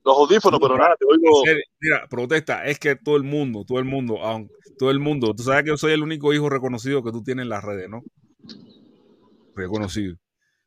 los 0.05 0.17
audífonos, 0.17 0.61
pero 0.61 0.77
nada, 0.77 0.97
te 0.97 1.05
oigo. 1.05 1.43
Mira, 1.81 2.07
protesta, 2.09 2.65
es 2.65 2.79
que 2.79 2.97
todo 2.97 3.17
el 3.17 3.25
mundo, 3.25 3.65
todo 3.67 3.79
el 3.79 3.85
mundo, 3.85 4.19
todo 4.79 4.91
el 4.91 4.99
mundo, 4.99 5.35
tú 5.35 5.43
sabes 5.43 5.65
que 5.65 5.71
yo 5.71 5.77
soy 5.77 5.93
el 5.93 6.03
único 6.03 6.33
hijo 6.33 6.49
reconocido 6.49 7.03
que 7.03 7.13
tú 7.13 7.23
tienes 7.23 7.45
en 7.45 7.51
las 7.51 7.63
redes, 7.63 7.89
¿no? 7.89 8.03
Reconocido. 9.55 10.17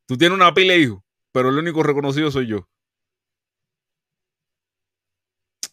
Tú 0.06 0.16
tienes 0.16 0.36
una 0.36 0.54
pila 0.54 0.74
de 0.74 0.80
hijos, 0.80 1.02
pero 1.32 1.48
el 1.48 1.58
único 1.58 1.82
reconocido 1.82 2.30
soy 2.30 2.46
yo. 2.46 2.68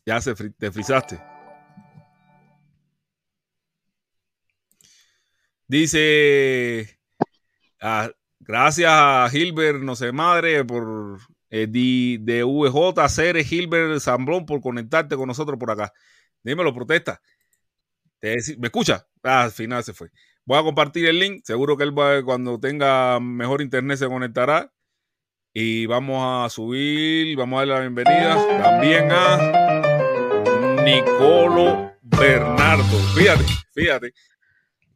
Ya 0.05 0.19
se 0.19 0.33
te 0.33 0.71
frizaste. 0.71 1.21
Dice, 5.67 6.99
ah, 7.79 8.11
gracias 8.39 8.91
a 8.91 9.29
Gilbert, 9.31 9.79
no 9.79 9.95
sé 9.95 10.11
madre, 10.11 10.65
por 10.65 11.19
eh, 11.52 11.68
de, 11.68 12.44
VJ, 12.44 13.10
Ceres, 13.10 13.45
Gilbert, 13.45 13.99
Zambrón, 13.99 14.45
por 14.45 14.61
conectarte 14.61 15.18
con 15.18 15.28
nosotros 15.28 15.60
por 15.60 15.69
acá. 15.69 15.91
Dímelo, 16.41 16.73
protesta. 16.73 17.22
¿Me 18.22 18.68
escucha? 18.68 19.06
Ah, 19.22 19.44
al 19.44 19.52
final 19.52 19.84
se 19.84 19.94
fue. 19.94 20.10
Voy 20.45 20.57
a 20.57 20.64
compartir 20.64 21.06
el 21.06 21.19
link. 21.19 21.41
Seguro 21.44 21.76
que 21.76 21.84
él 21.84 21.98
va, 21.98 22.23
cuando 22.23 22.60
tenga 22.60 23.19
mejor 23.19 23.61
internet 23.61 23.98
se 23.98 24.07
conectará. 24.07 24.72
Y 25.53 25.86
vamos 25.86 26.45
a 26.45 26.49
subir, 26.49 27.36
vamos 27.36 27.57
a 27.57 27.60
darle 27.60 27.73
la 27.73 27.80
bienvenida 27.82 28.61
también 28.64 29.11
a 29.11 30.82
Nicolo 30.86 31.91
Bernardo. 32.02 32.98
Fíjate, 33.14 33.44
fíjate, 33.73 34.14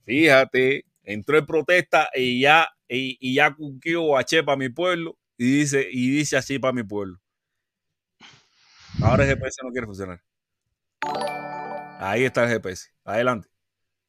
fíjate. 0.05 0.85
Entró 1.03 1.37
en 1.37 1.45
protesta 1.45 2.09
y 2.15 2.39
ya, 2.39 2.69
y, 2.87 3.33
ya 3.33 3.53
cunquió 3.53 4.17
a 4.17 4.23
Chepa, 4.23 4.55
mi 4.55 4.69
pueblo 4.69 5.17
y 5.37 5.59
dice, 5.59 5.87
y 5.91 6.11
dice 6.11 6.37
así 6.37 6.59
para 6.59 6.73
mi 6.73 6.83
pueblo. 6.83 7.19
Ahora 9.01 9.23
el 9.23 9.29
GPS 9.29 9.61
no 9.63 9.71
quiere 9.71 9.87
funcionar. 9.87 10.21
Ahí 11.99 12.23
está 12.23 12.43
el 12.43 12.49
GPS. 12.49 12.89
Adelante. 13.03 13.49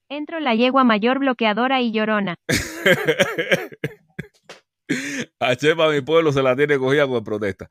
Entro 0.08 0.38
la 0.38 0.54
yegua 0.54 0.84
mayor 0.84 1.18
bloqueadora 1.18 1.80
y 1.80 1.90
llorona. 1.90 2.36
a 5.40 5.56
Chepa, 5.56 5.90
mi 5.90 6.00
pueblo, 6.00 6.32
se 6.32 6.42
la 6.42 6.54
tiene 6.54 6.78
cogida 6.78 7.08
con 7.08 7.24
protesta. 7.24 7.68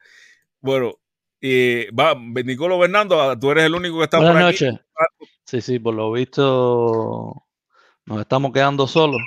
Bueno, 0.60 0.96
y 1.40 1.90
va, 1.92 2.14
Nicolo 2.16 2.78
Bernardo, 2.78 3.40
tú 3.40 3.52
eres 3.52 3.66
el 3.66 3.76
único 3.76 4.00
que 4.00 4.04
está 4.04 4.18
Buenas 4.18 4.34
por 4.34 4.44
noches. 4.44 4.74
Sí, 5.46 5.62
sí, 5.62 5.80
por 5.80 5.94
lo 5.94 6.12
visto 6.12 7.46
nos 8.06 8.22
estamos 8.22 8.52
quedando 8.52 8.88
solos. 8.88 9.22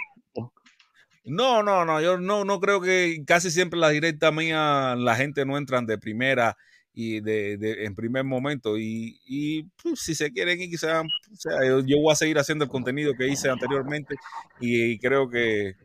No, 1.28 1.62
no, 1.62 1.84
no, 1.84 2.00
yo 2.00 2.18
no, 2.18 2.44
no 2.44 2.60
creo 2.60 2.80
que 2.80 3.22
casi 3.26 3.50
siempre 3.50 3.78
la 3.78 3.90
directa 3.90 4.32
mía 4.32 4.94
la 4.96 5.14
gente 5.14 5.44
no 5.44 5.58
entran 5.58 5.86
de 5.86 5.98
primera 5.98 6.56
y 6.94 7.20
de, 7.20 7.56
de 7.58 7.84
en 7.84 7.94
primer 7.94 8.24
momento 8.24 8.76
y, 8.76 9.20
y 9.26 9.64
pues, 9.82 10.00
si 10.00 10.14
se 10.14 10.32
quieren 10.32 10.60
y 10.60 10.68
quizás, 10.68 11.04
o 11.04 11.36
sea, 11.36 11.64
yo, 11.64 11.80
yo, 11.80 11.98
voy 11.98 12.12
a 12.12 12.16
seguir 12.16 12.38
haciendo 12.38 12.64
el 12.64 12.70
contenido 12.70 13.12
que 13.14 13.28
hice 13.28 13.48
anteriormente 13.48 14.16
y, 14.60 14.92
y 14.92 14.98
creo 14.98 15.28
que, 15.28 15.76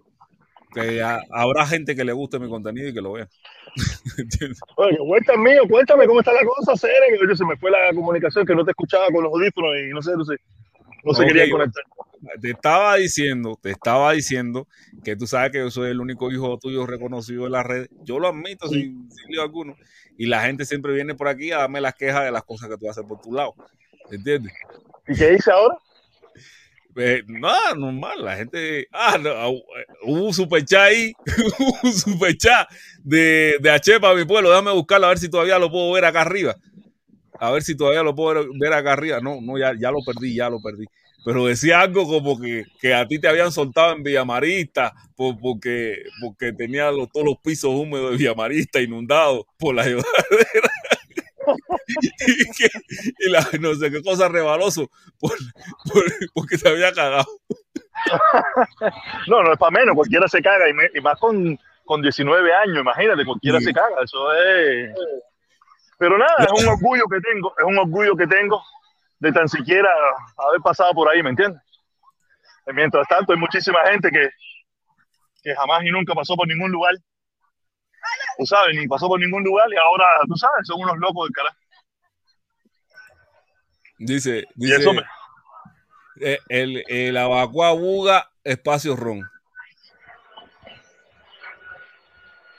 que 0.73 1.01
a, 1.01 1.19
habrá 1.31 1.67
gente 1.67 1.95
que 1.95 2.03
le 2.03 2.13
guste 2.13 2.39
mi 2.39 2.49
contenido 2.49 2.89
y 2.89 2.93
que 2.93 3.01
lo 3.01 3.13
vea. 3.13 3.27
Oye, 4.77 4.97
cuéntame 4.97 5.51
mío, 5.51 5.61
cuéntame 5.69 6.07
cómo 6.07 6.19
está 6.19 6.33
la 6.33 6.45
cosa, 6.45 6.75
Seren. 6.75 7.37
Se 7.37 7.45
me 7.45 7.57
fue 7.57 7.69
la 7.69 7.93
comunicación 7.93 8.45
que 8.45 8.55
no 8.55 8.63
te 8.65 8.71
escuchaba 8.71 9.07
con 9.11 9.23
los 9.23 9.33
audífonos 9.33 9.71
y 9.79 9.89
no 9.89 10.01
sé, 10.01 10.15
no 10.15 10.25
sé, 10.25 10.35
no 11.03 11.13
se 11.13 11.21
okay. 11.21 11.33
quería 11.33 11.51
conectar 11.51 11.83
te 12.41 12.51
estaba 12.51 12.95
diciendo, 12.95 13.59
te 13.61 13.71
estaba 13.71 14.13
diciendo 14.13 14.67
que 15.03 15.15
tú 15.15 15.27
sabes 15.27 15.51
que 15.51 15.59
yo 15.59 15.71
soy 15.71 15.91
el 15.91 15.99
único 15.99 16.31
hijo 16.31 16.57
tuyo 16.57 16.85
reconocido 16.85 17.45
en 17.45 17.51
la 17.51 17.63
red. 17.63 17.87
Yo 18.03 18.19
lo 18.19 18.27
admito 18.27 18.67
sí. 18.67 18.81
sin, 18.81 19.11
sin 19.11 19.31
lío 19.31 19.41
alguno. 19.41 19.75
Y 20.17 20.27
la 20.27 20.41
gente 20.43 20.65
siempre 20.65 20.93
viene 20.93 21.15
por 21.15 21.27
aquí 21.27 21.51
a 21.51 21.59
darme 21.59 21.81
las 21.81 21.95
quejas 21.95 22.23
de 22.23 22.31
las 22.31 22.43
cosas 22.43 22.69
que 22.69 22.77
tú 22.77 22.89
haces 22.89 23.03
por 23.07 23.19
tu 23.19 23.33
lado. 23.33 23.55
¿Entiendes? 24.11 24.53
¿Y 25.07 25.15
qué 25.15 25.31
dice 25.31 25.51
ahora? 25.51 25.77
Eh, 26.95 27.23
nada, 27.27 27.73
normal. 27.75 28.23
La 28.23 28.35
gente. 28.35 28.87
Ah, 28.91 29.17
no, 29.17 29.31
hubo 30.03 30.27
un 30.27 30.33
superchat 30.33 30.81
ahí. 30.81 31.13
un 31.83 31.93
superchat 31.93 32.69
de, 33.03 33.57
de 33.59 33.69
Achepa, 33.71 34.13
mi 34.13 34.25
pueblo. 34.25 34.49
Déjame 34.49 34.71
buscarlo 34.71 35.07
a 35.07 35.09
ver 35.09 35.17
si 35.17 35.29
todavía 35.29 35.57
lo 35.57 35.71
puedo 35.71 35.91
ver 35.93 36.05
acá 36.05 36.21
arriba. 36.21 36.55
A 37.39 37.51
ver 37.51 37.63
si 37.63 37.75
todavía 37.75 38.03
lo 38.03 38.13
puedo 38.13 38.45
ver 38.59 38.73
acá 38.73 38.93
arriba. 38.93 39.19
No, 39.19 39.41
no, 39.41 39.57
ya, 39.57 39.73
ya 39.77 39.91
lo 39.91 39.99
perdí, 40.05 40.35
ya 40.35 40.49
lo 40.49 40.61
perdí. 40.61 40.85
Pero 41.25 41.45
decía 41.45 41.81
algo 41.81 42.05
como 42.05 42.39
que, 42.39 42.65
que 42.79 42.93
a 42.93 43.07
ti 43.07 43.19
te 43.19 43.27
habían 43.27 43.51
soltado 43.51 43.93
en 43.93 44.03
Villamarista 44.03 44.93
por, 45.15 45.39
porque, 45.39 46.03
porque 46.21 46.53
tenía 46.53 46.91
los- 46.91 47.09
todos 47.11 47.25
los 47.25 47.37
pisos 47.43 47.71
húmedos 47.71 48.11
de 48.11 48.17
Villamarista 48.17 48.81
inundados 48.81 49.45
por 49.57 49.75
la 49.75 49.83
ayudadera. 49.83 50.71
y, 51.87 52.51
que, 52.57 52.69
y 53.19 53.29
la 53.29 53.45
no 53.59 53.73
sé 53.75 53.91
qué 53.91 54.01
cosa 54.01 54.27
rebaloso 54.29 54.89
por, 55.19 55.31
por- 55.91 56.03
porque 56.33 56.57
te 56.57 56.69
había 56.69 56.91
cagado. 56.93 57.25
No, 59.27 59.43
no 59.43 59.53
es 59.53 59.57
para 59.59 59.71
menos, 59.71 59.95
cualquiera 59.95 60.27
se 60.27 60.41
caga, 60.41 60.69
y, 60.69 60.73
me- 60.73 60.89
y 60.93 61.01
más 61.01 61.19
con, 61.19 61.57
con 61.85 62.01
19 62.01 62.53
años, 62.53 62.77
imagínate, 62.79 63.25
cualquiera 63.25 63.59
Sí. 63.59 63.65
se 63.65 63.73
caga, 63.73 64.03
eso 64.03 64.33
es... 64.33 64.91
Pero 65.97 66.17
nada, 66.17 66.33
es 66.39 66.63
un 66.63 66.67
orgullo 66.69 67.03
que 67.09 67.19
tengo, 67.21 67.53
es 67.57 67.65
un 67.65 67.77
orgullo 67.77 68.15
que 68.17 68.27
tengo 68.27 68.61
de 69.23 69.31
tan 69.31 69.47
siquiera 69.47 69.89
haber 70.37 70.59
pasado 70.61 70.91
por 70.93 71.09
ahí, 71.09 71.23
¿me 71.23 71.29
entiendes? 71.29 71.61
Mientras 72.67 73.07
tanto, 73.07 73.31
hay 73.31 73.39
muchísima 73.39 73.79
gente 73.89 74.09
que, 74.11 74.29
que 75.41 75.55
jamás 75.55 75.81
y 75.85 75.91
nunca 75.91 76.13
pasó 76.13 76.35
por 76.35 76.45
ningún 76.45 76.71
lugar, 76.71 76.93
tú 78.37 78.45
sabes, 78.45 78.75
ni 78.77 78.85
pasó 78.85 79.07
por 79.07 79.19
ningún 79.19 79.41
lugar, 79.43 79.67
y 79.71 79.77
ahora, 79.77 80.05
tú 80.27 80.35
sabes, 80.35 80.67
son 80.67 80.81
unos 80.81 80.97
locos 80.97 81.27
del 81.27 81.33
carajo. 81.33 81.57
Dice, 83.97 84.39
Y 84.57 84.65
dice 84.65 84.75
eso 84.81 84.93
me- 84.93 85.03
eh, 86.19 86.39
el, 86.49 86.83
el 86.89 87.15
abacuá 87.15 87.71
buga 87.71 88.29
espacio 88.43 88.95
ron. 88.97 89.21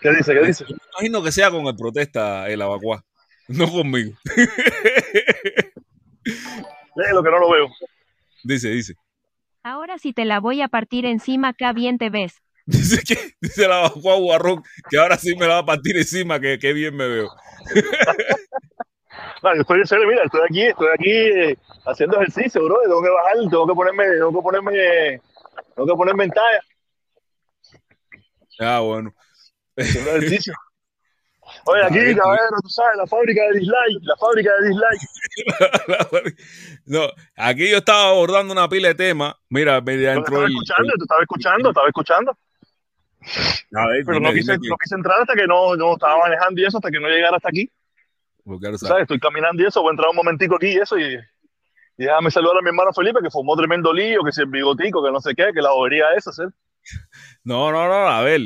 ¿Qué 0.00 0.10
dice? 0.12 0.32
¿Qué 0.32 0.40
dice? 0.46 0.64
Me 0.64 0.76
imagino 0.92 1.22
que 1.22 1.30
sea 1.32 1.50
con 1.50 1.66
el 1.66 1.76
protesta 1.76 2.48
el 2.48 2.62
abacuá, 2.62 3.04
no 3.48 3.70
conmigo. 3.70 4.16
Lee 6.24 7.12
lo 7.12 7.22
que 7.22 7.30
no 7.30 7.38
lo 7.38 7.50
veo. 7.50 7.68
dice, 8.42 8.68
dice. 8.70 8.94
Ahora 9.62 9.98
sí 9.98 10.12
te 10.12 10.24
la 10.24 10.40
voy 10.40 10.60
a 10.62 10.68
partir 10.68 11.06
encima, 11.06 11.48
acá 11.48 11.72
bien 11.72 11.98
te 11.98 12.10
ves. 12.10 12.40
Dice 12.66 13.02
que 13.02 13.34
dice 13.42 13.66
el 13.66 13.72
abacuá 13.72 14.16
bugarrón 14.16 14.62
que 14.88 14.96
ahora 14.98 15.18
sí 15.18 15.34
me 15.36 15.46
la 15.46 15.54
va 15.54 15.58
a 15.60 15.66
partir 15.66 15.96
encima, 15.98 16.40
que, 16.40 16.58
que 16.58 16.72
bien 16.72 16.96
me 16.96 17.06
veo. 17.06 17.28
No, 19.42 19.54
yo 19.54 19.60
estoy 19.60 19.80
en 19.80 19.86
serio, 19.86 20.08
mira, 20.08 20.24
estoy 20.24 20.40
aquí, 20.48 20.62
estoy 20.62 20.88
aquí 20.92 21.10
eh, 21.10 21.58
haciendo 21.86 22.16
ejercicio, 22.16 22.64
bro. 22.64 22.80
Tengo 22.82 23.02
que 23.02 23.10
bajar, 23.10 23.36
tengo 23.50 23.66
que 23.66 23.74
ponerme, 23.74 24.04
tengo 24.06 24.32
que 24.32 24.42
ponerme, 24.42 25.20
tengo 25.76 25.86
que 25.86 25.94
ponerme 25.96 26.24
en 26.24 26.30
talla, 26.30 26.60
Ah, 28.60 28.80
bueno. 28.80 29.14
haciendo 29.76 30.10
ejercicio. 30.12 30.54
Oye, 31.66 31.82
aquí, 31.82 32.16
caballero, 32.16 32.56
tú 32.62 32.68
sabes, 32.68 32.96
la 32.96 33.06
fábrica 33.06 33.42
de 33.42 33.58
dislike, 33.58 34.02
la 34.02 34.16
fábrica 34.16 34.50
de 34.60 34.68
dislike. 34.68 36.36
no, 36.86 37.08
aquí 37.36 37.70
yo 37.70 37.78
estaba 37.78 38.10
abordando 38.10 38.52
una 38.52 38.68
pila 38.68 38.88
de 38.88 38.94
temas. 38.94 39.34
Mira, 39.48 39.80
me 39.80 40.00
Yo 40.00 40.10
entró 40.10 40.22
estaba 40.22 40.46
el, 40.46 40.52
escuchando, 40.52 40.92
te 40.92 41.02
estaba 41.02 41.22
escuchando, 41.22 41.68
estaba 41.70 41.88
escuchando. 41.88 42.38
A 43.74 43.86
ver, 43.88 44.04
Pero 44.04 44.18
dime, 44.18 44.28
no 44.28 44.34
quise, 44.34 44.52
dime 44.52 44.68
no 44.68 44.76
quise 44.76 44.94
entrar 44.94 45.20
hasta 45.20 45.34
que 45.34 45.46
no, 45.46 45.74
no 45.76 45.94
estaba 45.94 46.18
manejando 46.18 46.60
y 46.60 46.66
eso, 46.66 46.78
hasta 46.78 46.90
que 46.90 47.00
no 47.00 47.08
llegara 47.08 47.36
hasta 47.36 47.48
aquí. 47.48 47.70
Tú 48.44 48.78
sabes, 48.78 49.02
estoy 49.02 49.18
caminando 49.18 49.62
y 49.62 49.66
eso, 49.66 49.80
voy 49.80 49.88
a 49.88 49.92
entrar 49.92 50.10
un 50.10 50.16
momentico 50.16 50.56
aquí 50.56 50.68
y 50.68 50.76
eso, 50.76 50.98
y, 50.98 51.14
y 51.96 52.04
déjame 52.04 52.30
saludar 52.30 52.58
a 52.58 52.62
mi 52.62 52.68
hermano 52.68 52.92
Felipe, 52.92 53.20
que 53.22 53.30
formó 53.30 53.56
tremendo 53.56 53.90
lío, 53.92 54.22
que 54.22 54.32
si 54.32 54.42
el 54.42 54.48
bigotico, 54.48 55.02
que 55.02 55.10
no 55.10 55.20
sé 55.20 55.34
qué, 55.34 55.50
que 55.54 55.62
la 55.62 55.70
bobería 55.70 56.12
esa, 56.14 56.32
¿sí? 56.32 56.42
No, 57.44 57.72
no, 57.72 57.88
no, 57.88 58.08
a 58.08 58.22
ver. 58.22 58.40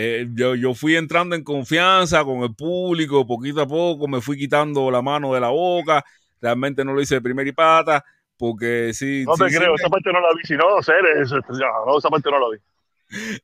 Eh, 0.00 0.28
yo, 0.32 0.54
yo 0.54 0.74
fui 0.74 0.94
entrando 0.94 1.34
en 1.34 1.42
confianza 1.42 2.22
con 2.22 2.44
el 2.44 2.54
público, 2.54 3.26
poquito 3.26 3.62
a 3.62 3.66
poco, 3.66 4.06
me 4.06 4.20
fui 4.20 4.38
quitando 4.38 4.92
la 4.92 5.02
mano 5.02 5.34
de 5.34 5.40
la 5.40 5.48
boca. 5.48 6.04
Realmente 6.40 6.84
no 6.84 6.92
lo 6.92 7.00
hice 7.00 7.16
de 7.16 7.20
primera 7.20 7.48
y 7.48 7.52
pata, 7.52 8.04
porque 8.36 8.92
sí. 8.94 9.24
No 9.26 9.34
te 9.34 9.50
sí, 9.50 9.56
creo, 9.56 9.74
esa 9.74 9.88
parte 9.88 10.12
no 10.12 10.20
la 10.20 10.28
vi, 10.36 10.44
si 10.44 10.54
no, 10.54 10.70
no, 10.70 10.78
esa 10.78 12.08
parte 12.10 12.30
no 12.30 12.38
la 12.38 12.48
vi. 12.48 12.62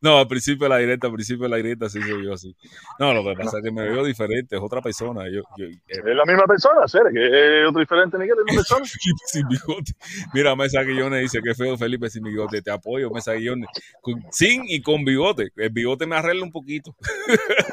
No, 0.01 0.19
al 0.19 0.29
principio 0.29 0.65
de 0.65 0.69
la 0.69 0.79
directa, 0.79 1.07
al 1.07 1.13
principio 1.15 1.45
de 1.45 1.49
la 1.49 1.57
directa 1.57 1.89
sí 1.89 2.01
se 2.03 2.15
vio 2.15 2.35
así. 2.35 2.55
No, 2.99 3.15
lo 3.15 3.25
que 3.25 3.35
pasa 3.43 3.59
es 3.59 3.65
que 3.65 3.71
me 3.71 3.83
veo 3.83 4.05
diferente, 4.05 4.57
es 4.57 4.63
otra 4.63 4.83
persona. 4.83 5.25
Yo, 5.31 5.43
yo, 5.57 5.65
eh, 5.67 5.81
Es 5.89 6.05
la 6.05 6.25
misma 6.25 6.45
persona, 6.47 6.81
que 7.13 7.63
es 7.63 7.69
otro 7.69 7.81
diferente, 7.81 8.19
ni 8.19 8.27
que 8.27 8.33
es 8.33 8.37
la 8.37 8.45
misma 8.45 8.63
persona. 8.63 8.85
Felipe 8.85 9.25
sin 9.27 9.49
bigote. 9.49 9.93
Mira, 10.35 10.57
Mesa 10.57 10.83
Guillone 10.83 11.19
dice 11.21 11.41
que 11.43 11.55
feo 11.55 11.77
Felipe 11.79 12.11
sin 12.11 12.25
bigote. 12.25 12.61
Te 12.63 12.71
apoyo, 12.71 13.11
Mesa 13.11 13.33
Guillone. 13.33 13.67
Con- 14.01 14.23
sin 14.31 14.65
y 14.67 14.83
con 14.83 15.05
bigote. 15.05 15.49
El 15.57 15.71
bigote 15.71 16.07
me 16.07 16.17
arregla 16.17 16.43
un 16.45 16.53
poquito. 16.53 16.95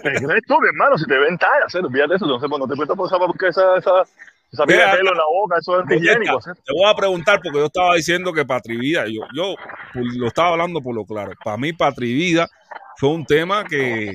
¿Te 0.04 0.12
crees 0.14 0.44
tú, 0.48 0.60
mi 0.60 0.68
hermano? 0.68 0.98
Si 0.98 1.06
te 1.06 1.18
ven 1.18 1.38
talla, 1.38 1.68
ser, 1.68 1.86
olvídate 1.86 2.16
eso, 2.16 2.26
no 2.26 2.40
sé, 2.40 2.48
no 2.48 2.68
te 2.68 2.76
cuesta 2.76 2.96
por 2.96 3.10
porque 3.28 3.48
esa, 3.48 3.78
esa, 3.78 4.04
esa 4.52 4.65
de 4.65 4.73
pelo 4.76 5.11
en 5.11 5.18
la 5.18 5.26
boca, 5.32 5.57
eso 5.60 5.76
es 5.76 5.82
antihigiénico. 5.82 6.40
Te 6.40 6.73
voy 6.73 6.90
a 6.90 6.94
preguntar 6.94 7.40
porque 7.41 7.60
yo 7.60 7.65
estaba 7.68 7.95
diciendo 7.95 8.34
que 8.34 8.45
Patri 8.45 8.78
Vida, 8.78 9.06
yo, 9.07 9.22
yo 9.34 9.56
lo 9.94 10.28
estaba 10.28 10.49
hablando 10.49 10.82
por 10.82 10.94
lo 10.94 11.06
claro. 11.06 11.32
Para 11.41 11.56
mí, 11.56 11.72
Patri 11.72 12.14
Vida 12.14 12.49
fue 12.98 13.10
un 13.10 13.26
tema 13.26 13.64
que, 13.64 14.11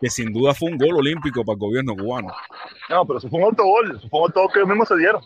que 0.00 0.08
sin 0.08 0.32
duda 0.32 0.54
fue 0.54 0.70
un 0.70 0.78
gol 0.78 0.98
olímpico 0.98 1.44
para 1.44 1.54
el 1.54 1.58
gobierno 1.58 1.96
cubano. 1.96 2.28
No, 2.88 3.04
pero 3.06 3.18
eso 3.18 3.28
fue 3.28 3.40
un 3.40 3.46
autogol, 3.46 3.96
eso 3.96 4.08
fue 4.08 4.20
un 4.20 4.26
autogol 4.26 4.52
que 4.52 4.58
ellos 4.60 4.68
mismos 4.68 4.88
se 4.88 4.96
dieron. 4.96 5.22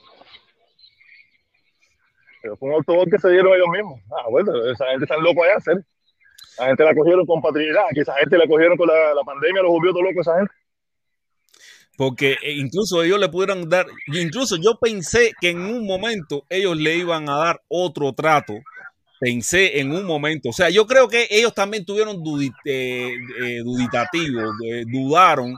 Pero 2.41 2.57
fue 2.57 2.71
un 2.71 2.75
autogol 2.77 3.11
que 3.11 3.19
se 3.19 3.29
dieron 3.29 3.53
ellos 3.55 3.69
mismos. 3.69 4.01
Ah, 4.11 4.29
bueno, 4.31 4.53
esa 4.71 4.87
gente 4.87 5.05
está 5.05 5.19
loco 5.19 5.45
allá, 5.45 5.61
ser. 5.61 5.85
La 6.59 6.67
gente 6.67 6.85
la 6.85 6.95
cogieron 6.95 7.27
con 7.27 7.43
patrilidad, 7.43 7.85
que 7.95 8.01
esa 8.01 8.15
gente 8.15 8.39
la 8.39 8.47
cogieron 8.47 8.79
con 8.79 8.89
la, 8.89 9.15
la 9.15 9.23
pandemia, 9.23 9.63
los 9.63 9.71
volvió 9.71 9.93
todo 9.93 10.03
loco 10.03 10.23
esa 10.23 10.39
gente. 10.39 10.53
Porque 11.97 12.33
eh, 12.43 12.53
incluso 12.53 13.03
ellos 13.03 13.21
le 13.21 13.29
pudieran 13.29 13.69
dar, 13.69 13.87
incluso 14.07 14.57
yo 14.57 14.79
pensé 14.81 15.33
que 15.41 15.51
en 15.51 15.61
un 15.61 15.87
momento 15.87 16.45
ellos 16.49 16.77
le 16.77 16.97
iban 16.97 17.29
a 17.29 17.37
dar 17.37 17.61
otro 17.69 18.13
trato. 18.13 18.55
Pensé 19.21 19.79
en 19.79 19.93
un 19.93 20.05
momento, 20.05 20.49
o 20.49 20.53
sea, 20.53 20.69
yo 20.69 20.85
creo 20.85 21.07
que 21.09 21.29
ellos 21.31 21.55
también 21.55 21.85
tuvieron 21.85 22.17
dudi- 22.25 22.53
eh, 22.65 23.15
eh, 23.41 23.59
duditativos, 23.63 24.53
eh, 24.67 24.83
dudaron, 24.87 25.55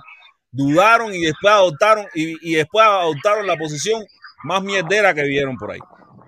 dudaron 0.51 1.15
y 1.15 1.23
después 1.23 1.55
adoptaron 1.55 2.07
y, 2.15 2.37
y 2.53 2.57
después 2.57 2.85
adoptaron 2.87 3.47
la 3.47 3.57
posición 3.57 4.05
más 4.45 4.63
mierdera 4.63 5.15
que 5.15 5.23
vieron 5.23 5.57
por 5.57 5.73
ahí. 5.73 5.81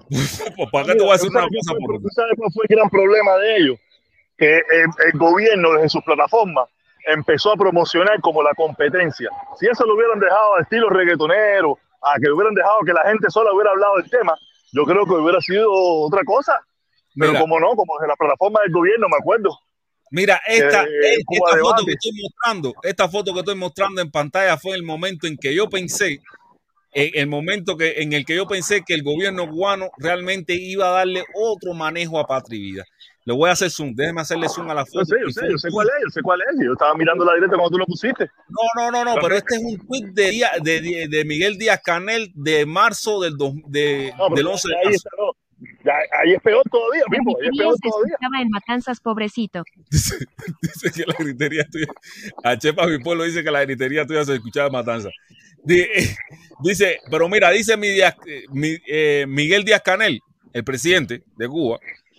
¿Para 0.72 0.86
qué 0.86 0.92
te 0.94 1.00
voy 1.02 1.10
a 1.10 1.12
decir 1.14 1.30
¿Tú 1.30 1.36
una 1.36 1.46
cosa 1.46 1.74
por 1.78 2.00
¿Tú 2.00 2.08
sabes 2.14 2.32
cuál 2.38 2.50
fue 2.52 2.64
el 2.68 2.76
gran 2.76 2.88
problema 2.88 3.36
de 3.36 3.56
ellos? 3.58 3.78
Que 4.38 4.56
el, 4.56 4.86
el 5.12 5.18
gobierno 5.18 5.72
desde 5.74 5.90
sus 5.90 6.02
plataformas 6.04 6.68
empezó 7.06 7.52
a 7.52 7.56
promocionar 7.56 8.20
como 8.20 8.42
la 8.42 8.52
competencia. 8.54 9.30
Si 9.58 9.66
eso 9.66 9.86
lo 9.86 9.94
hubieran 9.94 10.18
dejado 10.18 10.56
a 10.56 10.62
estilo 10.62 10.90
reggaetonero, 10.90 11.78
a 12.02 12.18
que 12.20 12.30
hubieran 12.30 12.54
dejado 12.54 12.80
que 12.84 12.92
la 12.92 13.02
gente 13.02 13.30
sola 13.30 13.52
hubiera 13.52 13.70
hablado 13.70 13.96
del 13.96 14.10
tema, 14.10 14.36
yo 14.72 14.84
creo 14.84 15.06
que 15.06 15.12
hubiera 15.14 15.40
sido 15.40 15.72
otra 15.72 16.22
cosa. 16.24 16.60
Pero 17.14 17.32
Mira. 17.32 17.40
como 17.40 17.58
no, 17.58 17.68
como 17.74 17.94
desde 17.98 18.08
la 18.08 18.16
plataforma 18.16 18.60
del 18.62 18.72
gobierno, 18.72 19.08
me 19.08 19.16
acuerdo. 19.16 19.58
Mira, 20.10 20.40
esta, 20.46 20.84
Eh, 20.84 21.18
esta 21.28 21.58
foto 21.58 21.84
que 21.84 21.92
estoy 21.92 22.12
mostrando, 22.22 22.74
esta 22.82 23.08
foto 23.08 23.32
que 23.32 23.40
estoy 23.40 23.56
mostrando 23.56 24.00
en 24.00 24.10
pantalla 24.10 24.56
fue 24.56 24.76
el 24.76 24.82
momento 24.82 25.26
en 25.26 25.36
que 25.36 25.54
yo 25.54 25.68
pensé, 25.68 26.20
eh, 26.92 27.10
el 27.14 27.26
momento 27.26 27.76
que, 27.76 27.94
en 28.02 28.12
el 28.12 28.24
que 28.24 28.36
yo 28.36 28.46
pensé 28.46 28.82
que 28.86 28.94
el 28.94 29.02
gobierno 29.02 29.48
cubano 29.48 29.90
realmente 29.98 30.54
iba 30.54 30.88
a 30.88 30.92
darle 30.92 31.24
otro 31.34 31.74
manejo 31.74 32.18
a 32.20 32.26
Patria 32.26 32.58
y 32.58 32.62
Vida. 32.62 32.84
Le 33.26 33.34
voy 33.34 33.50
a 33.50 33.52
hacer 33.54 33.68
zoom, 33.70 33.92
déjeme 33.94 34.20
hacerle 34.20 34.48
zoom 34.48 34.70
a 34.70 34.74
la 34.74 34.86
foto. 34.86 35.00
Yo 35.00 35.04
sé, 35.04 35.16
yo 35.20 35.30
sé, 35.30 35.50
yo 35.50 35.58
sé 35.58 35.68
cuál 35.70 35.88
es, 35.88 35.94
yo 36.04 36.10
sé 36.10 36.22
cuál 36.22 36.40
es. 36.42 36.64
Yo 36.64 36.72
estaba 36.72 36.94
mirando 36.94 37.24
la 37.24 37.34
directa 37.34 37.56
cuando 37.56 37.70
tú 37.72 37.78
lo 37.78 37.84
pusiste. 37.86 38.30
No, 38.48 38.62
no, 38.80 38.90
no, 38.92 39.04
no, 39.04 39.20
pero 39.20 39.34
este 39.36 39.56
es 39.56 39.62
un 39.62 39.76
tweet 39.86 40.12
de, 40.12 40.30
Día- 40.30 40.52
de, 40.62 40.80
de- 40.80 41.08
de 41.10 41.24
Miguel 41.24 41.58
Díaz 41.58 41.80
Canel 41.84 42.30
de 42.34 42.64
marzo 42.66 43.20
del, 43.20 43.36
dos- 43.36 43.52
de, 43.66 44.12
No, 44.16 44.34
del 44.34 44.46
11 44.46 44.68
de 44.68 44.74
ahí, 44.76 44.84
marzo. 44.84 44.96
está, 44.96 45.10
no. 45.18 45.32
Ya, 45.84 45.92
ahí 46.22 46.34
es 46.34 46.42
peor 46.42 46.62
todavía, 46.70 47.02
Pipo, 47.10 47.36
ahí 47.40 47.48
es 47.50 47.58
peor 47.58 47.74
todavía. 47.82 48.14
escuchaba 48.14 48.42
en 48.42 48.48
Matanzas, 48.50 49.00
pobrecito. 49.00 49.64
Dice, 49.90 50.16
dice 50.62 50.90
que 50.94 51.04
la 51.10 51.14
gritería 51.18 51.64
tuya. 51.70 51.86
A 52.44 52.56
Chepa 52.56 52.86
mi 52.86 52.98
pueblo 53.00 53.24
dice 53.24 53.42
que 53.42 53.50
la 53.50 53.62
gritería 53.64 54.06
tuya 54.06 54.24
se 54.24 54.34
escuchaba 54.34 54.66
en 54.68 54.72
matanza. 54.72 55.08
Di- 55.64 55.84
Dice, 56.62 57.00
pero 57.10 57.28
mira, 57.28 57.50
dice 57.50 57.76
mi 57.76 57.88
Díaz- 57.88 58.16
eh, 58.28 58.44
mi- 58.52 58.78
eh, 58.86 59.24
Miguel 59.26 59.64
Díaz 59.64 59.82
Canel, 59.82 60.20
el 60.52 60.62
presidente 60.62 61.24
de 61.36 61.48
Cuba, 61.48 61.78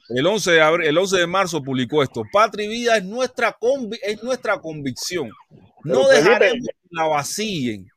el 0.09 0.25
11 0.25 0.51
de, 0.51 0.61
abril- 0.61 0.87
el 0.87 0.97
11 0.97 1.17
de 1.17 1.27
marzo 1.27 1.63
publicó 1.63 2.01
esto. 2.03 2.23
Patria 2.31 2.65
y 2.65 2.69
vida 2.69 2.97
es 2.97 3.03
nuestra, 3.03 3.57
convi- 3.57 3.99
es 4.03 4.23
nuestra 4.23 4.59
convicción. 4.59 5.29
No 5.83 6.07
dejaremos 6.07 6.67
que 6.67 6.87
la 6.91 7.05
vacíen 7.05 7.87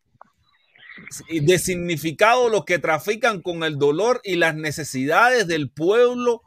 de 1.30 1.58
significado 1.58 2.48
los 2.48 2.64
que 2.64 2.78
trafican 2.78 3.40
con 3.40 3.64
el 3.64 3.78
dolor 3.78 4.20
y 4.22 4.36
las 4.36 4.54
necesidades 4.54 5.46
del 5.46 5.70
pueblo 5.70 6.42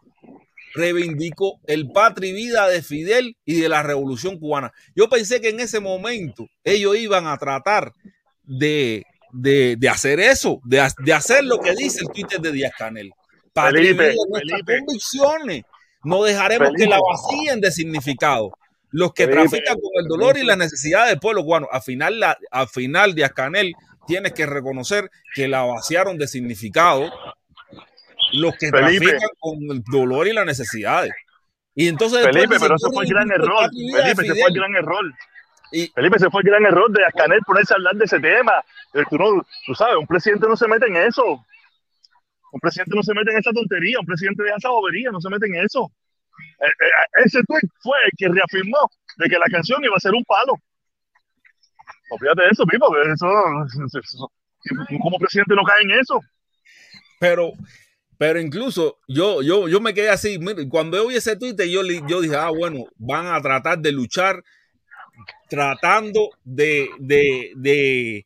reivindicó 0.75 1.59
el 1.67 1.91
patria 1.91 2.29
y 2.31 2.33
vida 2.33 2.67
de 2.67 2.81
Fidel 2.81 3.35
y 3.45 3.59
de 3.59 3.69
la 3.69 3.83
revolución 3.83 4.39
cubana. 4.39 4.71
Yo 4.95 5.09
pensé 5.09 5.41
que 5.41 5.49
en 5.49 5.59
ese 5.59 5.79
momento 5.79 6.47
ellos 6.63 6.97
iban 6.97 7.27
a 7.27 7.37
tratar 7.37 7.93
de, 8.43 9.03
de, 9.31 9.75
de 9.77 9.89
hacer 9.89 10.19
eso, 10.19 10.61
de, 10.65 10.87
de 11.03 11.13
hacer 11.13 11.43
lo 11.43 11.59
que 11.59 11.75
dice 11.75 11.99
el 12.01 12.09
Twitter 12.09 12.39
de 12.39 12.51
Díaz 12.51 12.73
Canel. 12.77 13.11
Felipe, 13.53 14.15
nuestras 14.29 14.61
Felipe. 14.65 14.79
convicciones. 14.79 15.63
No 16.03 16.23
dejaremos 16.23 16.71
que 16.75 16.85
la 16.85 16.99
vacíen 16.99 17.61
de 17.61 17.71
significado. 17.71 18.51
Los 18.91 19.13
que 19.13 19.27
trafican 19.27 19.75
con 19.75 19.91
el 19.99 20.07
dolor 20.07 20.37
y 20.37 20.43
las 20.43 20.57
necesidades 20.57 21.09
del 21.11 21.19
pueblo 21.19 21.43
cubano. 21.43 21.67
Al 21.71 21.81
final, 21.81 22.19
la, 22.19 22.37
al 22.51 22.67
final 22.67 23.15
Díaz 23.15 23.31
Canel 23.31 23.73
tienes 24.05 24.33
que 24.33 24.45
reconocer 24.45 25.09
que 25.33 25.47
la 25.47 25.63
vaciaron 25.63 26.17
de 26.17 26.27
significado 26.27 27.11
los 28.33 28.55
que 28.57 28.69
trafican 28.69 29.17
con 29.39 29.57
el 29.71 29.83
dolor 29.83 30.27
y 30.27 30.33
las 30.33 30.45
necesidades. 30.45 31.11
Y 31.75 31.87
entonces 31.87 32.23
Felipe, 32.23 32.57
pero 32.59 32.75
ese 32.75 32.85
"Yo 32.87 32.91
fue 32.93 33.03
el 33.05 33.09
gran 33.09 33.31
error. 33.31 33.69
Felipe, 33.69 33.99
ese 33.99 34.15
fue 34.15 34.25
el 34.25 34.33
Fidel". 34.33 34.53
gran 34.53 34.75
error. 34.75 35.05
Y- 35.71 35.87
Felipe, 35.87 36.17
ese 36.17 36.29
fue 36.29 36.41
el 36.41 36.47
gran 36.49 36.65
error 36.65 36.91
de 36.91 37.03
Ascanel 37.05 37.39
ponerse 37.47 37.73
a 37.73 37.77
hablar 37.77 37.95
de 37.95 38.05
ese 38.05 38.19
tema. 38.19 38.53
Tú, 39.09 39.17
no, 39.17 39.43
tú 39.65 39.73
sabes, 39.73 39.95
un 39.95 40.05
presidente 40.05 40.47
no 40.47 40.55
se 40.55 40.67
mete 40.67 40.85
en 40.87 40.97
eso. 40.97 41.43
Un 42.53 42.59
presidente 42.59 42.95
no 42.95 43.01
se 43.01 43.13
mete 43.15 43.31
en 43.31 43.37
esa 43.39 43.51
tontería. 43.51 43.99
Un 43.99 44.05
presidente 44.05 44.43
deja 44.43 44.57
esa 44.57 44.69
bobería, 44.69 45.09
no 45.11 45.19
se 45.19 45.29
mete 45.29 45.47
en 45.47 45.55
eso. 45.55 45.91
Eh, 46.59 46.65
eh, 46.65 47.25
ese 47.25 47.41
tweet 47.43 47.67
fue 47.81 47.97
el 48.05 48.11
que 48.15 48.27
reafirmó 48.29 48.77
de 49.17 49.27
que 49.27 49.37
la 49.39 49.45
canción 49.51 49.83
iba 49.83 49.95
a 49.95 49.99
ser 49.99 50.13
un 50.13 50.23
palo. 50.23 50.53
Olvídate 52.11 52.43
de 52.43 52.49
eso, 52.51 52.65
Pipo, 52.65 52.91
que 52.93 53.11
eso, 53.11 53.27
eso- 53.87 53.99
eso- 53.99 54.31
como 55.01 55.17
presidente 55.17 55.55
no 55.55 55.63
cae 55.63 55.81
en 55.83 55.91
eso. 55.91 56.19
Pero, 57.19 57.53
pero 58.19 58.39
incluso 58.39 58.97
yo, 59.07 59.41
yo, 59.41 59.67
yo 59.67 59.81
me 59.81 59.93
quedé 59.95 60.09
así. 60.09 60.39
Cuando 60.69 60.97
yo 60.97 61.07
vi 61.07 61.15
ese 61.15 61.35
Twitter, 61.35 61.67
yo, 61.67 61.81
yo 62.07 62.21
dije, 62.21 62.35
ah, 62.35 62.51
bueno, 62.55 62.85
van 62.97 63.27
a 63.27 63.41
tratar 63.41 63.79
de 63.79 63.91
luchar 63.91 64.43
tratando 65.49 66.29
de, 66.43 66.89
de, 66.99 67.51
de, 67.55 68.25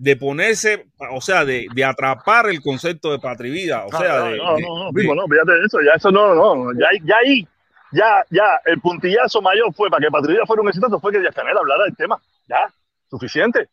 de 0.00 0.16
ponerse, 0.16 0.86
o 1.12 1.20
sea, 1.20 1.44
de, 1.44 1.66
de 1.74 1.84
atrapar 1.84 2.46
el 2.48 2.60
concepto 2.62 3.10
de 3.10 3.18
patria 3.18 3.48
y 3.50 3.52
vida. 3.52 3.84
O 3.84 3.90
No, 3.90 3.98
sea, 3.98 4.18
no, 4.20 4.24
de, 4.26 4.36
no, 4.38 4.44
no, 4.58 4.78
no, 4.84 4.92
de- 4.92 5.00
Pipo, 5.02 5.14
no, 5.14 5.26
fíjate 5.26 5.52
eso, 5.66 5.78
ya 5.84 5.92
eso 5.96 6.10
no, 6.12 6.34
no, 6.34 6.72
ya, 6.78 6.86
ya 7.04 7.16
ahí, 7.16 7.46
ya, 7.92 8.24
ya, 8.30 8.60
el 8.66 8.80
puntillazo 8.80 9.42
mayor 9.42 9.74
fue 9.74 9.90
para 9.90 10.06
que 10.06 10.10
Patria 10.10 10.46
fuera 10.46 10.62
un 10.62 10.68
exitazo, 10.68 11.00
fue 11.00 11.10
que 11.12 11.18
Díaz 11.18 11.34
Canel 11.34 11.58
hablara 11.58 11.82
del 11.84 11.96
tema, 11.96 12.16
ya, 12.48 12.72
suficiente. 13.10 13.68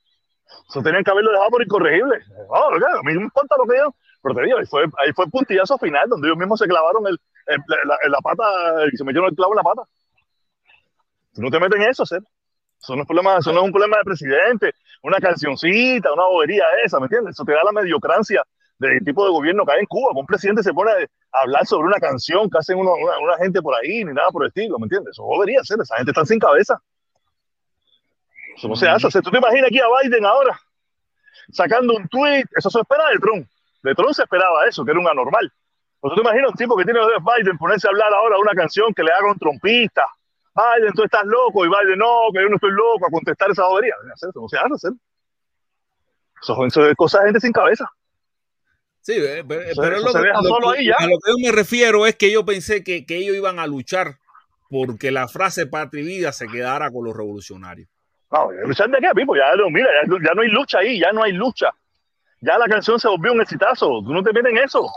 Eso 0.69 0.81
tenían 0.81 1.03
que 1.03 1.11
haberlo 1.11 1.31
dejado 1.31 1.49
por 1.51 1.61
incorregible. 1.63 2.17
No, 2.49 2.79
que- 2.79 2.85
a 2.85 3.01
mí 3.03 3.13
no 3.13 3.19
me 3.19 3.25
importa 3.25 3.55
lo 3.57 3.65
que 3.65 3.73
digan, 3.73 3.89
pero 4.23 4.35
te 4.35 4.41
digo, 4.41 4.57
ahí 4.57 4.65
fue, 4.65 4.83
ahí 5.05 5.13
fue 5.13 5.25
el 5.25 5.31
puntillazo 5.31 5.77
final, 5.77 6.09
donde 6.09 6.27
ellos 6.27 6.37
mismos 6.39 6.59
se 6.59 6.65
clavaron 6.67 7.05
el, 7.05 7.19
el- 7.47 7.61
la, 7.87 7.97
la 8.09 8.17
pata, 8.19 8.43
y 8.91 8.97
se 8.97 9.03
metieron 9.03 9.29
el 9.29 9.35
clavo 9.35 9.53
en 9.53 9.57
la 9.57 9.63
pata. 9.63 9.81
Tú 11.35 11.41
no 11.43 11.51
te 11.51 11.59
metes 11.59 11.79
en 11.79 11.89
eso. 11.89 12.03
Eso 12.81 12.95
no, 12.95 13.01
es 13.01 13.07
problema, 13.07 13.37
eso 13.37 13.51
no 13.51 13.59
es 13.61 13.65
un 13.65 13.71
problema 13.71 13.97
de 13.97 14.03
presidente, 14.03 14.73
una 15.01 15.17
cancioncita, 15.17 16.13
una 16.13 16.25
bobería 16.25 16.63
esa, 16.83 16.99
¿me 16.99 17.05
entiendes? 17.05 17.33
Eso 17.35 17.43
te 17.43 17.53
da 17.53 17.63
la 17.63 17.71
mediocrancia 17.71 18.43
del 18.77 19.03
tipo 19.03 19.23
de 19.23 19.31
gobierno 19.31 19.65
que 19.65 19.71
hay 19.73 19.79
en 19.79 19.85
Cuba. 19.85 20.11
que 20.13 20.19
Un 20.19 20.25
presidente 20.25 20.61
se 20.61 20.73
pone 20.73 20.91
a 20.91 21.39
hablar 21.41 21.65
sobre 21.65 21.87
una 21.87 21.97
canción 21.99 22.49
que 22.49 22.57
hacen 22.57 22.77
uno- 22.77 22.93
una, 22.93 23.17
una 23.19 23.37
gente 23.37 23.61
por 23.61 23.73
ahí, 23.75 24.03
ni 24.03 24.13
nada 24.13 24.29
por 24.29 24.43
el 24.43 24.49
estilo, 24.49 24.77
¿me 24.77 24.85
entiendes? 24.85 25.11
Eso 25.11 25.23
es 25.23 25.27
bobería, 25.27 25.63
Seth. 25.63 25.81
Esa 25.81 25.95
gente 25.97 26.11
está 26.11 26.25
sin 26.25 26.39
cabeza. 26.39 26.79
Eso 28.55 28.67
no 28.67 28.75
se 28.75 28.87
hace. 28.87 29.09
Seth. 29.11 29.23
¿Tú 29.23 29.31
te 29.31 29.37
imaginas 29.37 29.67
aquí 29.67 29.79
a 29.79 29.85
Biden 30.03 30.25
ahora 30.25 30.59
sacando 31.51 31.95
un 31.95 32.07
tweet? 32.07 32.43
Eso 32.55 32.69
se 32.69 32.79
espera 32.79 33.09
de 33.09 33.17
Trump. 33.19 33.47
De 33.83 33.95
Trump 33.95 34.13
se 34.13 34.23
esperaba 34.23 34.65
eso, 34.67 34.83
que 34.85 34.91
era 34.91 34.99
un 34.99 35.07
anormal. 35.07 35.51
Pues 35.99 36.11
tú 36.13 36.15
te 36.15 36.27
imaginas 36.27 36.51
un 36.51 36.55
tipo 36.57 36.75
que 36.77 36.83
tiene 36.85 36.99
Biden 36.99 37.57
ponerse 37.57 37.87
a 37.87 37.91
hablar 37.91 38.13
ahora 38.13 38.35
de 38.35 38.41
una 38.41 38.53
canción 38.53 38.93
que 38.93 39.03
le 39.03 39.11
haga 39.11 39.31
un 39.31 39.37
trompista. 39.37 40.05
Biden, 40.55 40.93
tú 40.93 41.03
estás 41.03 41.23
loco. 41.25 41.65
Y 41.65 41.69
Biden, 41.69 41.97
no, 41.99 42.29
que 42.33 42.41
yo 42.41 42.49
no 42.49 42.55
estoy 42.55 42.71
loco 42.71 43.07
a 43.07 43.11
contestar 43.11 43.51
esa 43.51 43.65
bobería. 43.65 43.93
Eso 44.15 44.31
no 44.35 44.47
se 44.47 44.57
hace, 44.57 44.77
Seth. 44.77 44.93
Eso, 46.41 46.65
eso 46.65 46.85
es 46.89 46.95
cosa 46.95 47.19
de 47.19 47.25
gente 47.25 47.39
sin 47.41 47.51
cabeza. 47.51 47.89
Sí, 49.01 49.13
eh, 49.17 49.43
pero, 49.47 49.61
Eso- 49.61 49.81
pero 49.81 49.97
eso 49.97 50.05
lo 50.07 50.13
que- 50.13 50.59
lo 50.61 50.69
ahí 50.71 50.89
a 50.89 51.01
lo 51.05 51.17
que 51.19 51.31
yo 51.31 51.35
me 51.43 51.51
refiero 51.51 52.05
es 52.05 52.15
que 52.15 52.31
yo 52.31 52.43
pensé 52.45 52.83
que, 52.83 53.05
que 53.05 53.17
ellos 53.17 53.35
iban 53.35 53.59
a 53.59 53.67
luchar 53.67 54.15
porque 54.69 55.11
la 55.11 55.27
frase 55.27 55.67
patria 55.67 56.01
y 56.03 56.07
vida 56.07 56.31
se 56.31 56.47
quedara 56.47 56.89
con 56.91 57.05
los 57.05 57.15
revolucionarios. 57.15 57.87
No, 58.31 58.51
¿luchar 58.51 58.89
de 58.89 58.97
qué, 58.99 59.09
Pipo? 59.15 59.35
Ya, 59.35 59.43
mira, 59.69 59.87
ya, 60.03 60.17
ya 60.27 60.33
no 60.33 60.41
hay 60.41 60.49
lucha 60.49 60.79
ahí, 60.79 60.99
ya 60.99 61.11
no 61.11 61.21
hay 61.23 61.33
lucha. 61.33 61.69
Ya 62.41 62.57
la 62.57 62.65
canción 62.65 62.99
se 62.99 63.07
volvió 63.07 63.31
un 63.33 63.41
exitazo. 63.41 63.87
Tú 64.03 64.11
no 64.13 64.23
te 64.23 64.33
metes 64.33 64.51
en 64.51 64.57
eso. 64.57 64.87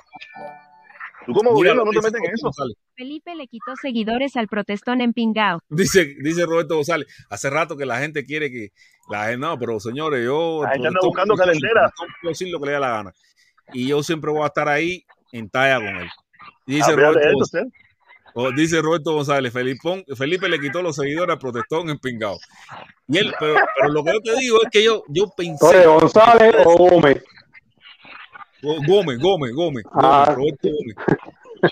Tú 1.28 1.34
como 1.34 1.50
Mira 1.50 1.74
gobierno 1.74 1.84
no 1.84 1.90
te 1.90 1.98
metes 1.98 2.22
en 2.24 2.34
eso. 2.34 2.46
González. 2.46 2.76
Felipe 2.96 3.34
le 3.34 3.46
quitó 3.48 3.76
seguidores 3.82 4.34
al 4.36 4.48
protestón 4.48 5.02
en 5.02 5.12
Pingao. 5.12 5.60
Dice, 5.68 6.16
dice 6.22 6.46
Roberto 6.46 6.76
González, 6.76 7.06
hace 7.28 7.50
rato 7.50 7.76
que 7.76 7.84
la 7.84 7.98
gente 7.98 8.24
quiere 8.24 8.50
que 8.50 8.70
la 9.10 9.24
gente, 9.26 9.36
no, 9.38 9.58
pero 9.58 9.78
señores, 9.78 10.24
yo 10.24 10.62
La 10.62 10.70
gente 10.70 10.88
anda 10.88 11.00
buscando 11.02 11.34
protestón 11.34 12.08
puedo 12.22 12.30
decir 12.30 12.48
lo 12.48 12.58
que 12.60 12.66
le 12.66 12.72
dé 12.72 12.80
la 12.80 12.88
gana. 12.90 13.12
Y 13.74 13.88
yo 13.88 14.02
siempre 14.02 14.30
voy 14.30 14.42
a 14.42 14.46
estar 14.46 14.68
ahí 14.70 15.04
en 15.32 15.50
talla 15.50 15.76
con 15.76 15.96
él. 15.98 16.08
Dice 16.64 16.96
Roberto, 16.96 17.28
González, 17.34 17.72
o 18.32 18.50
dice 18.52 18.80
Roberto 18.80 19.12
González, 19.12 19.52
Felipón- 19.52 20.04
Felipe 20.16 20.48
le 20.48 20.58
quitó 20.58 20.80
los 20.80 20.96
seguidores 20.96 21.34
al 21.34 21.38
protestón 21.38 21.90
en 21.90 21.98
Pingao. 21.98 22.38
Y 23.06 23.18
él, 23.18 23.34
pero, 23.38 23.54
pero 23.78 23.92
lo 23.92 24.02
que 24.02 24.12
yo 24.14 24.20
te 24.22 24.36
digo 24.40 24.62
es 24.62 24.70
que 24.70 24.82
yo, 24.82 25.02
yo 25.08 25.26
pensé. 25.36 25.66
Oye, 25.66 25.86
González 25.86 26.54
o 26.64 26.76
Gómez. 26.76 27.22
Gómez, 28.62 29.18
Gómez, 29.18 29.52
Gómez, 29.52 29.84
Ah. 29.92 30.24
Gómez, 30.26 30.36
Roberto 30.36 30.68
Gómez. 30.68 30.96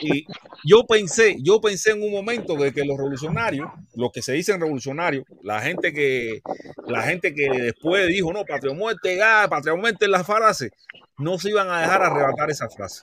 Y 0.00 0.26
yo 0.64 0.84
pensé, 0.84 1.36
yo 1.42 1.60
pensé 1.60 1.92
en 1.92 2.02
un 2.02 2.10
momento 2.10 2.56
de 2.56 2.72
que 2.72 2.84
los 2.84 2.96
revolucionarios, 2.96 3.68
los 3.94 4.10
que 4.10 4.20
se 4.20 4.32
dicen 4.32 4.60
revolucionarios, 4.60 5.24
la 5.42 5.60
gente 5.60 5.92
que, 5.92 6.40
la 6.88 7.02
gente 7.02 7.32
que 7.34 7.48
después 7.50 8.08
dijo, 8.08 8.32
no, 8.32 8.44
patria 8.44 8.72
o 8.72 8.74
muerte, 8.74 9.20
ah, 9.22 9.46
patria 9.48 9.74
o 9.74 9.76
muerte 9.76 10.06
es 10.06 10.10
la 10.10 10.24
frase, 10.24 10.70
no 11.18 11.38
se 11.38 11.50
iban 11.50 11.68
a 11.70 11.80
dejar 11.82 12.02
arrebatar 12.02 12.50
esa 12.50 12.68
frase. 12.68 13.02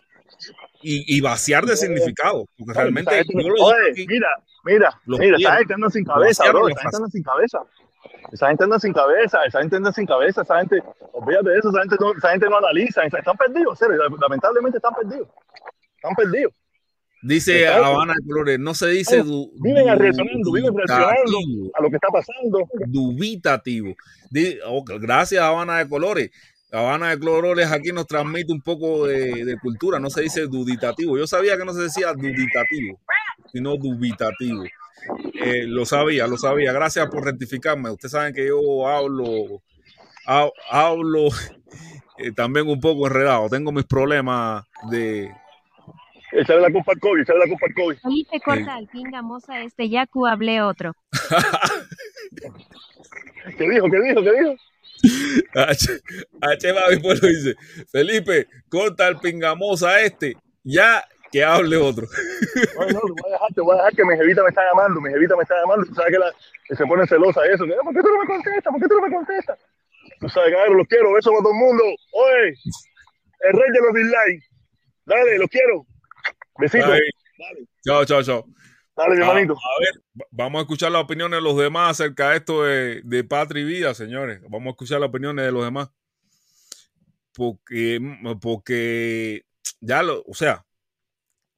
Y, 0.81 1.15
y 1.15 1.21
vaciar 1.21 1.65
de 1.65 1.77
significado, 1.77 2.45
porque 2.57 2.73
realmente 2.73 3.15
gente- 3.15 3.33
yo 3.41 3.47
lo 3.49 3.63
Oye, 3.63 4.05
mira, 4.05 4.27
mira, 4.65 5.01
Los 5.05 5.19
mira, 5.19 5.55
gente 5.57 5.73
anda 5.75 5.89
sin 5.89 6.03
cabeza, 6.03 6.43
bro. 6.51 6.67
anda 6.67 7.07
sin 7.09 7.23
cabeza. 7.23 7.59
Esa 8.33 8.47
gente 8.47 8.63
anda 8.63 8.79
sin 8.79 8.91
cabeza, 8.93 9.45
esa 9.45 9.61
gente 9.61 9.75
anda 9.75 9.93
sin 9.93 10.07
cabeza, 10.07 10.41
esa 10.41 10.57
gente, 10.59 10.81
olvídate 11.11 11.49
de 11.51 11.57
eso, 11.59 11.69
esa 11.69 11.81
gente 11.81 11.95
no, 11.99 12.13
esa 12.17 12.31
gente 12.31 12.49
no 12.49 12.57
analiza, 12.57 13.03
están 13.03 13.37
perdidos, 13.37 13.77
serio, 13.77 13.95
lamentablemente 14.19 14.77
están 14.79 14.93
perdidos. 14.95 15.27
Están 15.97 16.15
perdidos. 16.15 16.51
dice. 17.21 17.67
Habana 17.67 18.13
de 18.19 18.27
Colores, 18.27 18.59
no 18.59 18.73
se 18.73 18.87
dice 18.87 19.21
du- 19.21 19.51
Viven 19.61 19.85
reaccionando, 19.99 20.51
viven 20.51 20.75
reaccionando 20.75 21.37
a 21.75 21.81
lo 21.83 21.89
que 21.91 21.95
está 21.97 22.07
pasando. 22.11 22.67
dubitativo. 22.87 23.93
Oh, 24.65 24.83
gracias 24.83 25.41
Habana 25.41 25.77
de 25.77 25.87
Colores. 25.87 26.31
Habana 26.71 27.11
de 27.11 27.19
Colores 27.19 27.71
aquí 27.71 27.91
nos 27.91 28.07
transmite 28.07 28.51
un 28.51 28.61
poco 28.61 29.05
de, 29.05 29.45
de 29.45 29.57
cultura, 29.59 29.99
no 29.99 30.09
se 30.09 30.21
dice 30.21 30.47
duditativo. 30.47 31.19
Yo 31.19 31.27
sabía 31.27 31.55
que 31.55 31.65
no 31.65 31.73
se 31.73 31.83
decía 31.83 32.11
duditativo, 32.13 32.99
sino 33.51 33.77
dubitativo. 33.77 34.63
Eh, 35.33 35.65
lo 35.67 35.85
sabía, 35.85 36.27
lo 36.27 36.37
sabía. 36.37 36.71
Gracias 36.71 37.07
por 37.09 37.25
rectificarme. 37.25 37.89
Ustedes 37.91 38.11
saben 38.11 38.33
que 38.33 38.47
yo 38.47 38.87
hablo, 38.87 39.61
ha- 40.27 40.49
hablo 40.69 41.27
eh, 42.17 42.31
también 42.35 42.67
un 42.67 42.79
poco 42.79 43.07
enredado. 43.07 43.49
Tengo 43.49 43.71
mis 43.71 43.85
problemas 43.85 44.65
de, 44.89 45.31
Echarle 46.35 46.63
la 46.63 46.71
culpa 46.71 46.93
al 46.93 46.99
COVID, 46.99 47.21
echarle 47.21 47.41
la 47.45 47.47
culpa 47.47 47.67
al 47.67 47.73
COVID. 47.75 47.97
Felipe 47.99 48.39
corta 48.43 48.73
al 48.73 48.87
pinga 48.87 49.21
moza 49.21 49.61
este 49.61 49.87
yacu 49.87 50.25
hablé 50.25 50.63
otro. 50.63 50.93
¿Qué 53.57 53.69
dijo? 53.69 53.89
¿Qué 53.89 53.99
dijo? 54.01 54.21
¿Qué 54.23 54.31
dijo? 54.31 54.55
H, 55.55 55.87
H. 56.41 56.71
Babi 56.71 56.99
Pueblo 57.01 57.27
dice, 57.27 57.55
Felipe, 57.91 58.47
corta 58.69 59.07
el 59.09 59.17
pingamosa 59.17 59.99
este, 60.01 60.37
ya 60.63 61.03
que 61.33 61.43
hable 61.43 61.75
otro. 61.77 62.07
No, 62.77 62.85
no, 62.87 62.99
voy 63.01 63.29
a 63.29 63.33
dejar, 63.33 63.53
te 63.53 63.61
voy 63.61 63.73
a 63.73 63.77
dejar 63.77 63.95
que 63.95 64.05
mi 64.05 64.15
jevita 64.15 64.43
me 64.43 64.49
está 64.49 64.61
llamando, 64.71 65.01
mi 65.01 65.09
jevita 65.09 65.35
me 65.35 65.41
está 65.43 65.55
llamando, 65.59 65.85
tú 65.87 65.95
sabes 65.95 66.11
que, 66.13 66.19
la, 66.19 66.31
que 66.67 66.75
se 66.75 66.85
pone 66.85 67.05
celosa 67.07 67.45
eso, 67.47 67.65
que, 67.65 67.73
¿por 67.83 67.93
qué 67.93 68.01
tú 68.01 68.07
no 68.07 68.19
me 68.21 68.27
contestas? 68.27 68.71
¿Por 68.71 68.79
qué 68.81 68.87
tú 68.87 68.95
no 68.95 69.07
me 69.07 69.13
contestas? 69.15 69.59
Tú 70.19 70.29
sabes, 70.29 70.53
cabrón, 70.53 70.77
los 70.77 70.87
quiero, 70.87 71.11
besos 71.11 71.31
para 71.33 71.43
todo 71.43 71.51
el 71.53 71.59
mundo. 71.59 71.83
Oye, 72.13 72.53
el 73.41 73.53
rey 73.53 73.71
de 73.73 73.79
los 73.81 73.93
dislikes. 73.93 74.45
Dale, 75.05 75.37
los 75.39 75.49
quiero. 75.49 75.85
Besitos. 76.59 76.89
Ahí. 76.89 77.01
Dale, 77.37 77.67
Chao, 77.85 78.05
chao, 78.05 78.23
chao. 78.23 78.45
dale, 78.95 79.15
mi 79.15 79.21
A, 79.23 79.27
hermanito. 79.27 79.53
a 79.53 79.79
ver, 79.81 80.01
va- 80.21 80.27
vamos 80.31 80.59
a 80.59 80.61
escuchar 80.61 80.91
las 80.91 81.01
opiniones 81.03 81.37
de 81.37 81.41
los 81.41 81.57
demás 81.57 81.91
acerca 81.99 82.29
de 82.29 82.37
esto 82.37 82.63
de, 82.63 83.01
de 83.03 83.23
patria 83.23 83.63
y 83.63 83.65
vida, 83.65 83.93
señores. 83.93 84.39
Vamos 84.43 84.67
a 84.67 84.69
escuchar 84.69 84.99
las 85.01 85.09
opiniones 85.09 85.43
de 85.45 85.51
los 85.51 85.63
demás. 85.65 85.89
Porque, 87.35 87.99
porque 88.41 89.43
ya 89.81 90.03
lo, 90.03 90.23
o 90.27 90.33
sea, 90.35 90.63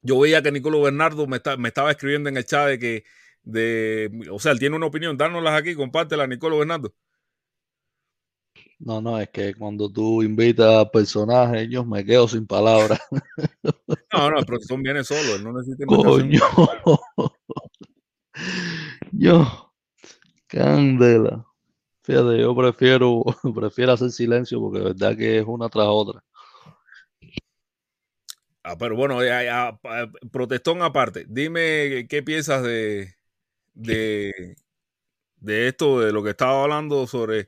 yo 0.06 0.18
veía 0.20 0.42
que 0.42 0.52
Nicolo 0.52 0.80
Bernardo 0.82 1.26
me, 1.26 1.36
está- 1.38 1.56
me 1.56 1.68
estaba 1.68 1.90
escribiendo 1.90 2.28
en 2.28 2.36
el 2.36 2.44
chat 2.46 2.68
de 2.68 2.78
que, 2.78 3.04
de, 3.42 4.10
o 4.30 4.38
sea, 4.38 4.52
él 4.52 4.58
tiene 4.58 4.76
una 4.76 4.86
opinión, 4.86 5.16
dárnoslas 5.16 5.54
aquí, 5.60 5.74
compártela, 5.74 6.26
Nicolo 6.26 6.58
Bernardo. 6.58 6.94
No, 8.78 9.00
no, 9.00 9.18
es 9.18 9.30
que 9.30 9.54
cuando 9.54 9.90
tú 9.90 10.22
invitas 10.22 10.66
a 10.76 10.90
personajes, 10.90 11.68
yo 11.70 11.84
me 11.84 12.04
quedo 12.04 12.28
sin 12.28 12.46
palabras. 12.46 13.00
No, 14.12 14.30
no, 14.30 14.38
el 14.38 14.46
protestón 14.46 14.82
viene 14.82 15.04
solo, 15.04 15.34
él 15.34 15.44
no 15.44 15.52
necesita. 15.52 15.84
Coño. 15.84 16.40
Yo, 19.12 19.72
candela. 20.46 21.44
Fíjate, 22.02 22.38
yo 22.38 22.54
prefiero, 22.54 23.24
prefiero 23.54 23.92
hacer 23.92 24.10
silencio 24.10 24.60
porque 24.60 24.78
de 24.78 24.84
verdad 24.84 25.16
que 25.16 25.38
es 25.38 25.44
una 25.46 25.68
tras 25.68 25.86
otra. 25.88 26.22
Ah, 28.68 28.76
pero 28.76 28.96
bueno, 28.96 29.22
ya- 29.22 29.44
ya, 29.44 29.78
pa- 29.80 30.10
protestón 30.32 30.82
aparte, 30.82 31.24
dime 31.28 32.06
qué 32.08 32.20
piensas 32.24 32.64
de, 32.64 33.14
de, 33.74 34.56
de 35.36 35.68
esto, 35.68 36.00
de 36.00 36.12
lo 36.12 36.24
que 36.24 36.30
estaba 36.30 36.64
hablando 36.64 37.06
sobre, 37.06 37.46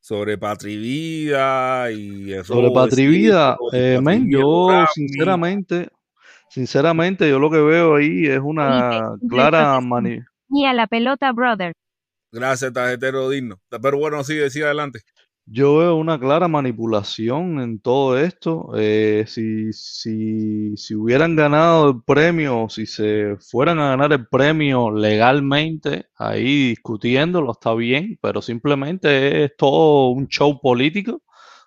sobre 0.00 0.38
Patria 0.38 0.74
y 0.74 0.76
Vida 0.78 1.92
y 1.92 2.32
el 2.32 2.44
Sobre 2.44 2.66
robo 2.66 2.80
de 2.80 2.88
Patria 2.88 3.04
y 3.04 3.08
Vida, 3.08 3.52
símbolos 3.52 3.74
y 3.74 3.76
eh, 3.78 3.94
y 3.96 4.02
men, 4.02 4.28
yo 4.30 4.84
sinceramente, 4.92 5.88
Sinceramente, 6.48 7.28
yo 7.28 7.38
lo 7.38 7.48
que 7.48 7.60
veo 7.60 7.94
ahí 7.94 8.26
es 8.26 8.40
una 8.40 9.16
clara 9.28 9.80
mani- 9.80 10.20
Ni 10.48 10.66
a 10.66 10.72
la 10.72 10.88
pelota, 10.88 11.30
brother. 11.30 11.72
Gracias, 12.32 12.72
tarjetero 12.72 13.30
digno. 13.30 13.60
Pero 13.80 13.98
bueno, 13.98 14.24
sí, 14.24 14.34
decía 14.34 14.64
adelante. 14.64 15.02
Yo 15.52 15.78
veo 15.78 15.96
una 15.96 16.18
clara 16.20 16.46
manipulación 16.46 17.60
en 17.60 17.80
todo 17.80 18.16
esto. 18.16 18.70
Eh, 18.76 19.24
si, 19.26 19.72
si, 19.72 20.76
si 20.76 20.94
hubieran 20.94 21.34
ganado 21.34 21.88
el 21.90 22.02
premio, 22.04 22.68
si 22.68 22.86
se 22.86 23.36
fueran 23.40 23.80
a 23.80 23.88
ganar 23.90 24.12
el 24.12 24.28
premio 24.28 24.92
legalmente, 24.92 26.06
ahí 26.16 26.68
discutiéndolo 26.68 27.50
está 27.50 27.74
bien, 27.74 28.16
pero 28.22 28.40
simplemente 28.40 29.44
es 29.44 29.56
todo 29.56 30.10
un 30.10 30.28
show 30.28 30.60
político 30.60 31.20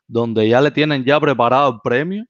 donde 0.08 0.48
ya 0.48 0.62
le 0.62 0.72
tienen 0.72 1.04
ya 1.04 1.20
preparado 1.20 1.74
el 1.74 1.80
premio. 1.84 2.26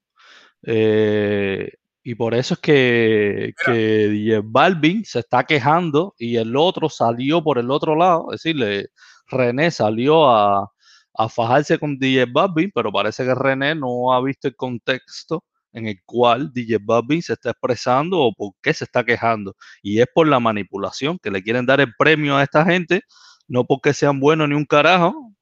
Eh, 0.63 1.69
y 2.03 2.15
por 2.15 2.33
eso 2.33 2.55
es 2.55 2.59
que, 2.61 3.53
que 3.65 4.41
Balvin 4.43 5.05
se 5.05 5.19
está 5.19 5.43
quejando 5.45 6.15
y 6.17 6.37
el 6.37 6.55
otro 6.57 6.89
salió 6.89 7.43
por 7.43 7.59
el 7.59 7.69
otro 7.71 7.95
lado, 7.95 8.33
es 8.33 8.41
decir, 8.43 8.89
René 9.27 9.71
salió 9.71 10.29
a, 10.29 10.72
a 11.15 11.29
fajarse 11.29 11.77
con 11.79 11.97
DJ 11.97 12.25
Balvin, 12.25 12.71
pero 12.73 12.91
parece 12.91 13.23
que 13.25 13.35
René 13.35 13.75
no 13.75 14.13
ha 14.13 14.21
visto 14.21 14.47
el 14.47 14.55
contexto 14.55 15.43
en 15.73 15.87
el 15.87 16.01
cual 16.05 16.51
DJ 16.53 16.79
Balvin 16.81 17.21
se 17.21 17.33
está 17.33 17.51
expresando 17.51 18.19
o 18.19 18.33
por 18.33 18.51
qué 18.61 18.73
se 18.73 18.85
está 18.85 19.03
quejando. 19.03 19.55
Y 19.81 19.99
es 19.99 20.07
por 20.13 20.27
la 20.27 20.39
manipulación, 20.39 21.19
que 21.19 21.31
le 21.31 21.43
quieren 21.43 21.65
dar 21.65 21.81
el 21.81 21.93
premio 21.97 22.37
a 22.37 22.43
esta 22.43 22.63
gente, 22.65 23.01
no 23.47 23.65
porque 23.65 23.93
sean 23.93 24.19
buenos 24.19 24.49
ni 24.49 24.55
un 24.55 24.65
carajo, 24.65 25.33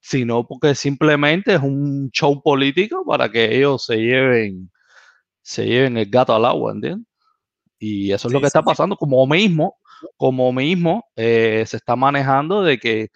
sino 0.00 0.46
porque 0.46 0.74
simplemente 0.74 1.54
es 1.54 1.60
un 1.62 2.10
show 2.12 2.42
político 2.42 3.04
para 3.06 3.30
que 3.30 3.56
ellos 3.56 3.84
se 3.84 3.96
lleven, 3.96 4.70
se 5.42 5.66
lleven 5.66 5.96
el 5.98 6.08
gato 6.10 6.34
al 6.34 6.44
agua, 6.44 6.72
¿entiendes? 6.72 7.06
Y 7.78 8.12
eso 8.12 8.28
es 8.28 8.34
lo 8.34 8.40
que 8.40 8.46
está 8.48 8.62
pasando, 8.62 8.96
como 8.96 9.26
mismo, 9.26 9.78
como 10.16 10.52
mismo 10.52 11.04
eh, 11.16 11.64
se 11.66 11.76
está 11.76 11.96
manejando 11.96 12.62
de 12.62 12.78
que, 12.78 13.08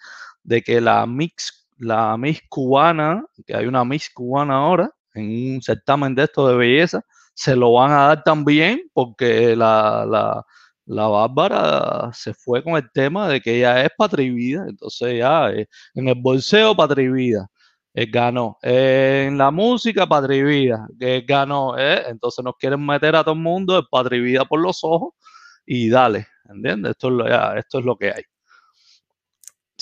de 0.43 0.61
que 0.61 0.81
la 0.81 1.05
mix, 1.05 1.62
la 1.83 2.17
Miss 2.17 2.41
cubana, 2.49 3.25
que 3.45 3.55
hay 3.55 3.65
una 3.65 3.83
Miss 3.85 4.09
cubana 4.13 4.55
ahora, 4.55 4.91
en 5.13 5.55
un 5.55 5.61
certamen 5.61 6.15
de 6.15 6.23
esto 6.23 6.47
de 6.47 6.55
belleza, 6.55 7.01
se 7.33 7.55
lo 7.55 7.73
van 7.73 7.91
a 7.91 8.07
dar 8.07 8.23
también 8.23 8.81
porque 8.93 9.55
la, 9.55 10.05
la, 10.07 10.45
la 10.85 11.07
Bárbara 11.07 12.11
se 12.13 12.33
fue 12.33 12.63
con 12.63 12.75
el 12.75 12.89
tema 12.93 13.27
de 13.27 13.41
que 13.41 13.57
ella 13.57 13.83
es 13.83 13.89
patria 13.97 14.25
y 14.27 14.31
vida, 14.31 14.65
entonces 14.67 15.17
ya 15.19 15.49
eh, 15.51 15.67
en 15.95 16.07
el 16.09 16.15
bolseo 16.15 16.75
patria 16.75 17.05
y 17.05 17.09
vida, 17.11 17.47
eh, 17.93 18.07
ganó. 18.11 18.57
Eh, 18.61 19.25
en 19.27 19.37
la 19.37 19.51
música 19.51 20.07
patria 20.07 20.37
y 20.39 20.43
vida, 20.43 20.87
que 20.99 21.21
ganó. 21.21 21.77
eh, 21.77 22.03
entonces 22.07 22.43
nos 22.43 22.55
quieren 22.57 22.85
meter 22.85 23.15
a 23.15 23.23
todo 23.23 23.35
el 23.35 23.41
mundo 23.41 23.77
el 23.77 23.85
patria 23.89 24.19
y 24.19 24.21
vida 24.23 24.45
por 24.45 24.59
los 24.61 24.83
ojos 24.83 25.13
y 25.65 25.89
dale, 25.89 26.27
¿entiendes? 26.49 26.91
Esto 26.91 27.07
es 27.09 27.13
lo, 27.13 27.27
ya, 27.29 27.53
esto 27.57 27.79
es 27.79 27.85
lo 27.85 27.95
que 27.97 28.11
hay. 28.11 28.23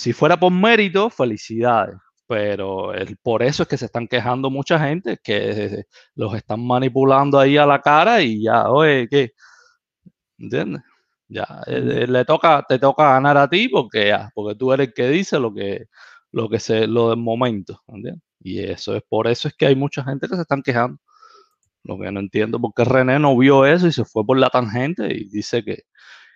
Si 0.02 0.12
fuera 0.12 0.36
por 0.38 0.52
mérito, 0.52 1.10
felicidades. 1.10 1.96
Pero 2.26 2.92
el- 2.94 3.16
por 3.18 3.42
eso 3.42 3.62
es 3.64 3.68
que 3.68 3.76
se 3.78 3.86
están 3.86 4.08
quejando 4.08 4.50
mucha 4.50 4.78
gente, 4.78 5.18
que 5.22 5.84
los 6.14 6.34
están 6.34 6.66
manipulando 6.66 7.38
ahí 7.38 7.56
a 7.58 7.66
la 7.66 7.80
cara 7.80 8.22
y 8.22 8.42
ya, 8.44 8.70
oye, 8.70 9.08
¿qué? 9.08 9.32
¿Entiendes? 10.38 10.82
Ya, 11.28 11.44
eh, 11.66 12.02
eh, 12.04 12.06
le 12.06 12.24
toca, 12.24 12.64
te 12.68 12.78
toca 12.78 13.04
ganar 13.14 13.36
a 13.38 13.48
ti 13.48 13.68
porque 13.68 14.08
ya, 14.08 14.30
porque 14.34 14.54
tú 14.56 14.72
eres 14.72 14.88
el 14.88 14.94
que 14.94 15.08
dice 15.08 15.38
lo 15.40 15.54
que, 15.54 15.86
lo 16.32 16.48
que 16.48 16.58
se, 16.60 16.86
lo 16.86 17.10
del 17.10 17.18
momento, 17.18 17.80
¿entiendes? 17.88 18.22
Y 18.40 18.58
eso 18.60 18.96
es 18.96 19.02
por 19.08 19.28
eso 19.28 19.48
es 19.48 19.54
que 19.54 19.66
hay 19.66 19.76
mucha 19.76 20.02
gente 20.04 20.28
que 20.28 20.34
se 20.36 20.42
están 20.42 20.62
quejando. 20.62 20.98
Lo 21.84 21.98
que 21.98 22.12
no 22.12 22.20
entiendo, 22.20 22.60
porque 22.60 22.84
René 22.84 23.18
no 23.20 23.36
vio 23.38 23.66
eso 23.66 23.88
y 23.88 23.92
se 23.92 24.04
fue 24.06 24.24
por 24.26 24.38
la 24.38 24.50
tangente 24.50 25.14
y 25.14 25.28
dice 25.30 25.64
que, 25.64 25.84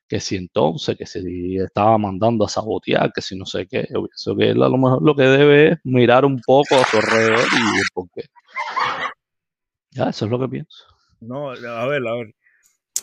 que 0.09 0.21
si 0.21 0.37
entonces, 0.37 0.97
que 0.97 1.07
si 1.07 1.57
estaba 1.57 1.99
mandando 1.99 2.45
a 2.45 2.49
sabotear, 2.49 3.13
que 3.13 3.23
si 3.23 3.37
no 3.37 3.45
sé 3.47 3.67
qué. 3.67 3.89
Yo 3.93 4.05
pienso 4.07 4.37
que 4.37 4.51
él 4.51 4.63
a 4.63 4.69
lo 4.69 4.79
mejor 4.79 5.03
lo 5.03 5.15
que 5.15 5.23
debe 5.23 5.73
es 5.73 5.79
mirar 5.85 6.25
un 6.25 6.41
poco 6.41 6.77
a 6.77 6.85
su 6.85 6.99
alrededor 6.99 7.41
y 7.41 7.93
por 7.93 8.09
qué. 8.15 8.25
Eso 9.93 10.25
es 10.27 10.31
lo 10.31 10.39
que 10.39 10.49
pienso. 10.49 10.85
No, 11.21 11.51
a 11.51 11.87
ver, 11.87 12.07
a 12.07 12.15
ver. 12.15 12.35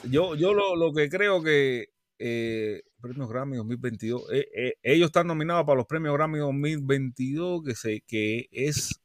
Yo, 0.09 0.35
yo 0.35 0.53
lo, 0.53 0.75
lo 0.75 0.93
que 0.93 1.09
creo 1.09 1.41
que 1.41 1.89
eh, 2.19 2.83
Premios 3.03 3.29
Grammy 3.29 3.57
2022, 3.57 4.31
eh, 4.31 4.47
eh, 4.55 4.73
ellos 4.81 5.07
están 5.07 5.27
nominados 5.27 5.65
para 5.65 5.75
los 5.75 5.87
Premios 5.87 6.13
Grammy 6.13 6.39
2022, 6.39 7.63
que, 7.65 7.75
se, 7.75 8.01
que 8.07 8.47
es 8.49 9.01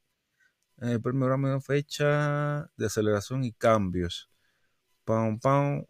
eh, 0.81 0.93
el 0.93 1.01
Premio 1.01 1.27
Grammy 1.27 1.49
de 1.49 1.59
fecha 1.59 2.69
de 2.77 2.85
aceleración 2.85 3.43
y 3.43 3.51
cambios. 3.51 4.29
Pam, 5.03 5.39
pam. 5.39 5.83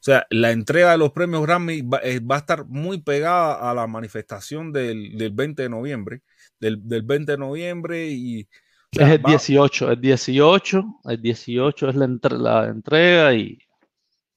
O 0.00 0.02
sea, 0.02 0.26
la 0.30 0.50
entrega 0.50 0.92
de 0.92 0.98
los 0.98 1.12
premios 1.12 1.42
Grammy 1.42 1.82
va, 1.82 2.00
eh, 2.02 2.20
va 2.20 2.36
a 2.36 2.38
estar 2.38 2.64
muy 2.64 3.02
pegada 3.02 3.70
a 3.70 3.74
la 3.74 3.86
manifestación 3.86 4.72
del, 4.72 5.16
del 5.18 5.30
20 5.32 5.62
de 5.64 5.68
noviembre. 5.68 6.22
Del, 6.58 6.86
del 6.88 7.02
20 7.02 7.32
de 7.32 7.38
noviembre 7.38 8.08
y. 8.08 8.42
o 8.42 8.46
sea, 8.92 9.06
Es 9.08 9.12
el 9.18 9.26
va- 9.26 9.30
18, 9.30 9.90
el 9.92 10.00
18, 10.00 10.84
el 11.04 11.20
18 11.22 11.88
es 11.90 11.94
la, 11.96 12.04
entre- 12.06 12.38
la 12.38 12.64
entrega 12.68 13.34
y, 13.34 13.58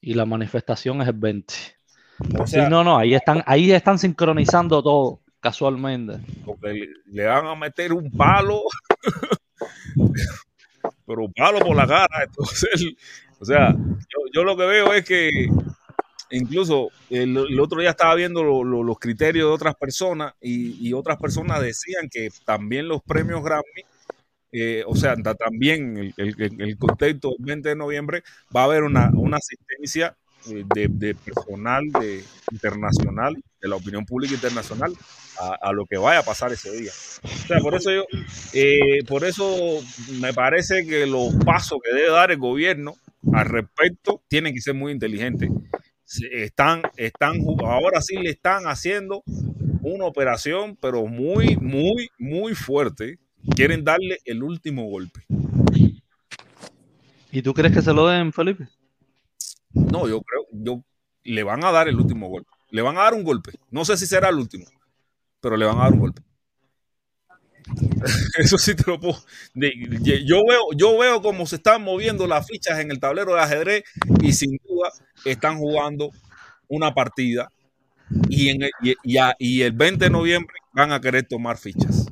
y 0.02 0.14
la 0.15 0.26
manifestación 0.26 1.02
es 1.02 1.07
el 1.07 1.14
20. 1.15 1.53
O 2.40 2.45
Sí, 2.45 2.57
no, 2.69 2.84
no, 2.84 2.98
ahí 2.98 3.14
están, 3.15 3.41
ahí 3.45 3.72
están 3.72 3.98
sincronizando 3.99 4.84
todo, 4.84 5.22
casualmente. 5.40 6.19
porque 6.45 6.73
le, 6.73 6.88
le 7.07 7.26
van 7.26 7.45
a 7.48 7.56
meter 7.56 7.91
un 7.94 8.11
palo, 8.11 8.64
pero 11.05 11.30
palo 11.31 11.59
por 11.59 11.75
la 11.75 11.88
cara. 11.88 12.23
Entonces, 12.25 12.85
o 13.39 13.45
sea, 13.45 13.73
yo, 13.73 14.19
yo 14.34 14.43
lo 14.43 14.57
que 14.57 14.65
veo 14.65 14.93
es 14.93 15.05
que 15.05 15.47
incluso 16.31 16.89
el, 17.09 17.38
el 17.38 17.59
otro 17.59 17.80
día 17.81 17.91
estaba 17.91 18.15
viendo 18.15 18.43
lo- 18.43 18.63
lo- 18.63 18.84
los 18.84 18.99
criterios 18.99 19.47
de 19.49 19.53
otras 19.53 19.75
personas 19.75 20.34
y, 20.41 20.88
y 20.88 20.93
otras 20.93 21.17
personas 21.17 21.61
decían 21.61 22.09
que 22.09 22.30
también 22.45 22.88
los 22.88 23.01
premios 23.03 23.43
Grammy, 23.43 23.63
eh, 24.51 24.84
o 24.88 24.95
sea, 24.95 25.15
ta- 25.17 25.35
también 25.35 25.97
el, 25.97 26.13
el, 26.17 26.61
el- 26.61 26.77
contexto 26.77 27.30
del 27.30 27.38
20 27.39 27.69
de 27.69 27.75
noviembre 27.75 28.23
va 28.55 28.61
a 28.61 28.65
haber 28.65 28.84
una, 28.84 29.09
una 29.15 29.38
asistencia 29.38 30.15
de, 30.45 30.88
de 30.90 31.15
personal 31.15 31.84
de, 31.99 32.24
internacional, 32.52 33.36
de 33.61 33.70
la 33.70 33.76
opinión 33.76 34.06
pública 34.06 34.34
internacional, 34.34 34.94
a, 35.40 35.72
lo 35.74 35.86
que 35.86 35.98
vaya 35.98 36.20
a 36.20 36.24
pasar 36.24 36.52
ese 36.52 36.72
día. 36.72 36.91
O 37.24 37.48
sea, 37.48 37.60
por 37.60 37.76
eso 37.76 37.91
yo, 37.91 38.06
eh, 38.53 39.03
por 39.07 39.24
eso 39.24 39.82
me 40.20 40.34
parece 40.34 40.86
que 40.86 41.06
los 41.06 41.34
pasos 41.44 41.80
que 41.84 41.95
debe 41.95 42.11
dar 42.11 42.32
el 42.32 42.38
gobierno 42.38 42.95
al 43.34 43.45
respecto 43.45 44.22
tienen 44.28 44.53
que 44.53 44.61
ser 44.61 44.76
muy 44.76 44.91
inteligentes. 44.91 45.49
Están, 46.32 46.84
están, 46.98 47.38
ahora 47.65 48.02
sí 48.02 48.18
le 48.18 48.30
están 48.30 48.65
haciendo 48.65 49.24
una 49.82 50.06
operación, 50.06 50.78
pero 50.80 51.07
muy, 51.07 51.57
muy, 51.57 52.10
muy 52.20 52.53
fuerte. 52.53 53.18
Quieren 53.56 53.84
darle 53.84 54.20
el 54.26 54.44
último 54.44 54.86
golpe. 54.86 55.22
¿Y 57.32 57.41
tú 57.41 57.53
crees 57.53 57.74
que 57.74 57.82
se 57.82 57.94
lo 57.94 58.07
den, 58.07 58.32
Felipe? 58.32 58.68
No, 59.73 60.07
yo 60.07 60.21
creo, 60.21 60.45
yo 60.51 60.83
le 61.23 61.43
van 61.43 61.63
a 61.63 61.71
dar 61.71 61.87
el 61.87 61.99
último 61.99 62.29
golpe. 62.29 62.49
Le 62.71 62.81
van 62.81 62.97
a 62.97 63.03
dar 63.03 63.13
un 63.13 63.23
golpe. 63.23 63.51
No 63.71 63.85
sé 63.85 63.97
si 63.97 64.05
será 64.07 64.29
el 64.29 64.35
último, 64.37 64.65
pero 65.41 65.57
le 65.57 65.65
van 65.65 65.77
a 65.79 65.83
dar 65.83 65.93
un 65.93 65.99
golpe. 65.99 66.21
Eso 68.37 68.57
sí 68.57 68.75
te 68.75 68.83
lo 68.87 68.99
puedo. 68.99 69.17
Yo 69.55 70.41
veo, 70.47 70.61
yo 70.75 70.97
veo 70.97 71.21
cómo 71.21 71.45
se 71.45 71.57
están 71.57 71.83
moviendo 71.83 72.27
las 72.27 72.47
fichas 72.47 72.79
en 72.79 72.91
el 72.91 72.99
tablero 72.99 73.33
de 73.33 73.41
ajedrez 73.41 73.83
y 74.21 74.33
sin 74.33 74.57
duda 74.67 74.89
están 75.25 75.57
jugando 75.57 76.11
una 76.67 76.93
partida 76.93 77.49
y, 78.29 78.57
y 79.39 79.61
el 79.61 79.71
20 79.73 80.05
de 80.05 80.11
noviembre 80.11 80.55
van 80.73 80.91
a 80.91 81.01
querer 81.01 81.27
tomar 81.27 81.57
fichas. 81.57 82.02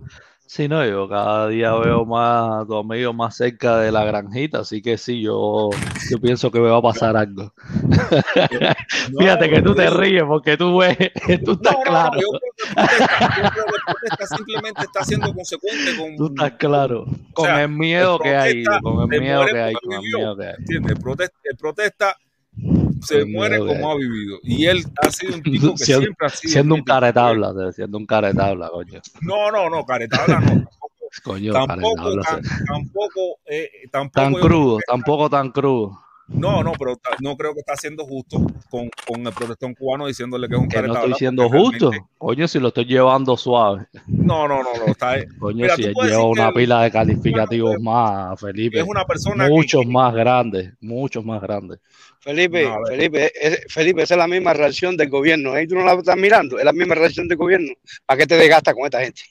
Sí, 0.51 0.67
no, 0.67 0.85
yo 0.85 1.07
cada 1.07 1.47
día 1.47 1.73
veo 1.75 2.03
más 2.05 2.63
a 2.63 2.65
tu 2.65 2.75
amigo 2.75 3.13
más 3.13 3.37
cerca 3.37 3.77
de 3.77 3.89
la 3.89 4.03
granjita, 4.03 4.59
así 4.59 4.81
que 4.81 4.97
sí, 4.97 5.21
yo, 5.21 5.69
yo 6.09 6.19
pienso 6.19 6.51
que 6.51 6.59
me 6.59 6.67
va 6.67 6.79
a 6.79 6.81
pasar 6.81 7.15
algo. 7.15 7.53
Fíjate 9.17 9.49
que 9.49 9.61
tú 9.61 9.73
te 9.73 9.89
ríes 9.89 10.23
porque 10.25 10.57
tú 10.57 10.79
ves, 10.79 10.97
tú 11.45 11.53
estás 11.53 11.77
claro, 11.85 12.19
Yo 12.19 12.27
creo 12.27 12.41
que 12.41 12.73
protesta, 12.75 13.41
yo 13.43 13.49
creo 13.49 13.65
que 13.65 13.93
protesta 13.93 14.35
simplemente 14.35 14.81
está 14.81 15.05
siendo 15.05 15.33
consecuente 15.33 15.97
con, 15.97 16.17
tú 16.17 16.25
estás 16.25 16.51
claro, 16.57 17.05
con 17.31 17.45
sea, 17.45 17.63
el 17.63 17.69
miedo 17.69 18.17
el 18.17 18.21
que 18.21 18.35
hay, 18.35 18.63
protesta 18.65 18.81
con 18.81 19.13
el 19.13 19.21
miedo 19.21 19.45
que 19.45 19.61
hay, 19.61 19.73
con 19.75 19.93
el 19.93 20.01
miedo 20.01 20.35
que 20.35 20.47
hay. 20.47 20.95
Protesta, 20.95 21.37
el 21.45 21.55
protesta 21.55 22.17
se 23.01 23.25
muere 23.25 23.57
como 23.59 23.91
ha 23.91 23.95
vivido. 23.95 24.39
Y 24.43 24.65
él 24.65 24.83
ha 25.05 25.11
sido 25.11 25.35
un 25.35 25.41
tipo 25.43 25.71
que 25.73 25.77
Siendo, 25.85 26.01
siempre 26.03 26.27
ha 26.27 26.29
sido. 26.29 26.51
siendo 26.53 26.75
un 26.75 26.83
caretabla, 26.83 27.71
siendo 27.73 27.97
un 27.97 28.05
caretabla, 28.05 28.69
coño. 28.69 29.01
No, 29.21 29.51
no, 29.51 29.69
no, 29.69 29.85
caretabla 29.85 30.39
no. 30.39 30.69
Coño, 31.23 31.51
Tampoco, 31.51 32.21
tan- 32.21 32.41
tampoco, 32.65 33.19
eh, 33.45 33.69
tampoco 33.91 34.23
Tan 34.23 34.33
crudo, 34.33 34.77
que- 34.77 34.83
tampoco 34.87 35.29
tan 35.29 35.51
crudo. 35.51 35.99
No, 36.29 36.63
no, 36.63 36.71
pero 36.79 36.97
no 37.19 37.35
creo 37.35 37.53
que 37.53 37.59
está 37.59 37.75
siendo 37.75 38.05
justo 38.05 38.37
con, 38.69 38.89
con 39.05 39.27
el 39.27 39.33
protestón 39.33 39.73
cubano 39.73 40.07
diciéndole 40.07 40.47
que 40.47 40.55
es 40.55 40.61
un 40.61 40.69
Que 40.69 40.81
no 40.83 40.93
estoy 40.93 41.13
siendo 41.15 41.49
justo. 41.49 41.89
realmente- 41.91 42.09
Coño, 42.17 42.47
si 42.47 42.59
lo 42.61 42.69
estoy 42.69 42.85
llevando 42.85 43.35
suave. 43.35 43.87
No, 44.07 44.47
no, 44.47 44.63
no, 44.63 44.69
no. 44.79 44.85
Está, 44.85 45.15
Coño, 45.37 45.63
Mira, 45.63 45.75
si 45.75 45.83
él 45.83 45.93
lleva 46.01 46.23
una 46.23 46.53
pila 46.53 46.83
de 46.83 46.91
calificativos 46.91 47.75
más, 47.81 48.39
Felipe. 48.39 48.79
es 48.79 48.87
una 48.87 49.03
persona 49.03 49.47
que- 49.47 49.51
Muchos 49.51 49.85
más 49.85 50.13
grandes, 50.13 50.73
muchos 50.79 51.25
más 51.25 51.41
grandes. 51.41 51.79
Felipe, 52.21 52.63
No, 52.63 52.73
a 52.73 52.77
ver. 52.79 52.87
Felipe, 52.97 53.31
es- 53.35 53.65
Felipe, 53.73 54.03
esa 54.03 54.13
es 54.13 54.17
la 54.19 54.27
misma 54.27 54.53
reacción 54.53 54.95
del 54.95 55.09
gobierno. 55.09 55.57
¿eh? 55.57 55.67
Tú 55.67 55.75
no 55.75 55.83
la 55.83 55.93
estás 55.93 56.17
mirando, 56.17 56.59
es 56.59 56.65
la 56.65 56.73
misma 56.73 56.95
reacción 56.95 57.27
del 57.27 57.37
gobierno. 57.37 57.73
¿Para 58.05 58.17
qué 58.19 58.27
te 58.27 58.35
desgastas 58.37 58.73
con 58.75 58.85
esta 58.85 59.01
gente? 59.01 59.21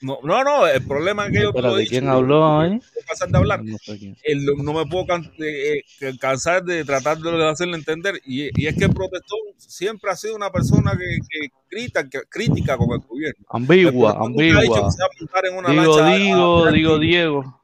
No, 0.00 0.18
no, 0.22 0.44
no, 0.44 0.64
el 0.64 0.86
problema 0.86 1.26
es 1.26 1.32
que 1.32 1.42
yo 1.42 1.52
te 1.52 1.60
lo 1.60 1.70
he 1.70 1.70
Espérate, 1.70 1.80
dicho, 1.80 1.90
¿quién 1.90 2.08
habló 2.08 2.60
ahí? 2.60 2.70
no 2.70 2.78
puedo 2.80 3.06
cansar 3.08 3.28
de 3.30 3.36
hablar. 3.38 3.64
No. 3.64 3.76
El- 4.22 4.44
me 4.56 4.86
puedo 4.86 5.06
can- 5.06 5.32
eh, 5.40 5.82
eh, 6.00 6.12
cansar 6.20 6.62
de 6.62 6.84
tratar 6.84 7.18
de 7.18 7.48
hacerle 7.48 7.76
entender. 7.78 8.20
Y, 8.24 8.48
y 8.62 8.66
es 8.68 8.76
que 8.76 8.84
el 8.84 8.92
protestón 8.94 9.40
siempre 9.56 10.08
ha 10.12 10.14
sido 10.14 10.36
una 10.36 10.52
persona 10.52 10.92
que, 10.92 11.18
que 11.28 11.48
crítica, 11.68 12.08
que 12.08 12.20
crítica 12.28 12.76
con 12.76 12.92
el 12.92 13.00
gobierno. 13.08 13.44
Ambigua, 13.48 14.10
ha 14.10 14.12
dicho 14.14 14.24
ambigua. 14.26 14.62
que 14.62 14.90
se 14.92 15.00
va 15.02 15.06
a 15.06 15.18
montar 15.18 15.46
en 15.46 15.56
una 15.56 15.68
Digo, 15.70 15.82
lancha 15.98 16.04
a- 16.06 16.14
a 16.14 16.16
digo, 16.18 16.70
digo. 16.70 16.98
Diego. 17.00 17.60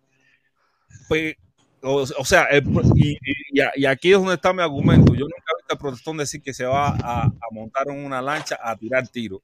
Pues, 1.09 1.36
o, 1.85 2.24
sea, 2.24 2.44
el 2.44 2.62
pro- 2.62 2.82
y, 2.97 3.16
aquí 3.86 4.12
es 4.12 4.19
donde 4.19 4.35
está 4.35 4.52
mi 4.52 4.62
argumento. 4.62 5.15
Yo 5.15 5.24
nunca 5.24 5.52
he 5.52 5.56
visto 5.59 5.73
al 5.73 5.78
protestón 5.78 6.16
decir 6.16 6.43
que 6.43 6.55
se 6.55 6.65
va 6.65 6.89
a, 6.89 7.24
a 7.24 7.48
montar 7.52 7.89
una 7.89 8.23
lancha 8.23 8.59
a 8.62 8.77
tirar 8.77 9.06
tiro. 9.09 9.43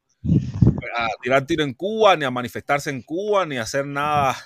A 0.97 1.09
tirar 1.23 1.47
tiro 1.47 1.65
en 1.65 1.75
Cuba, 1.75 2.17
ni 2.17 2.25
a 2.25 2.31
manifestarse 2.31 2.91
en 2.91 3.03
Cuba, 3.03 3.47
ni 3.47 3.59
a 3.59 3.63
hacer 3.63 3.87
nada, 3.87 4.37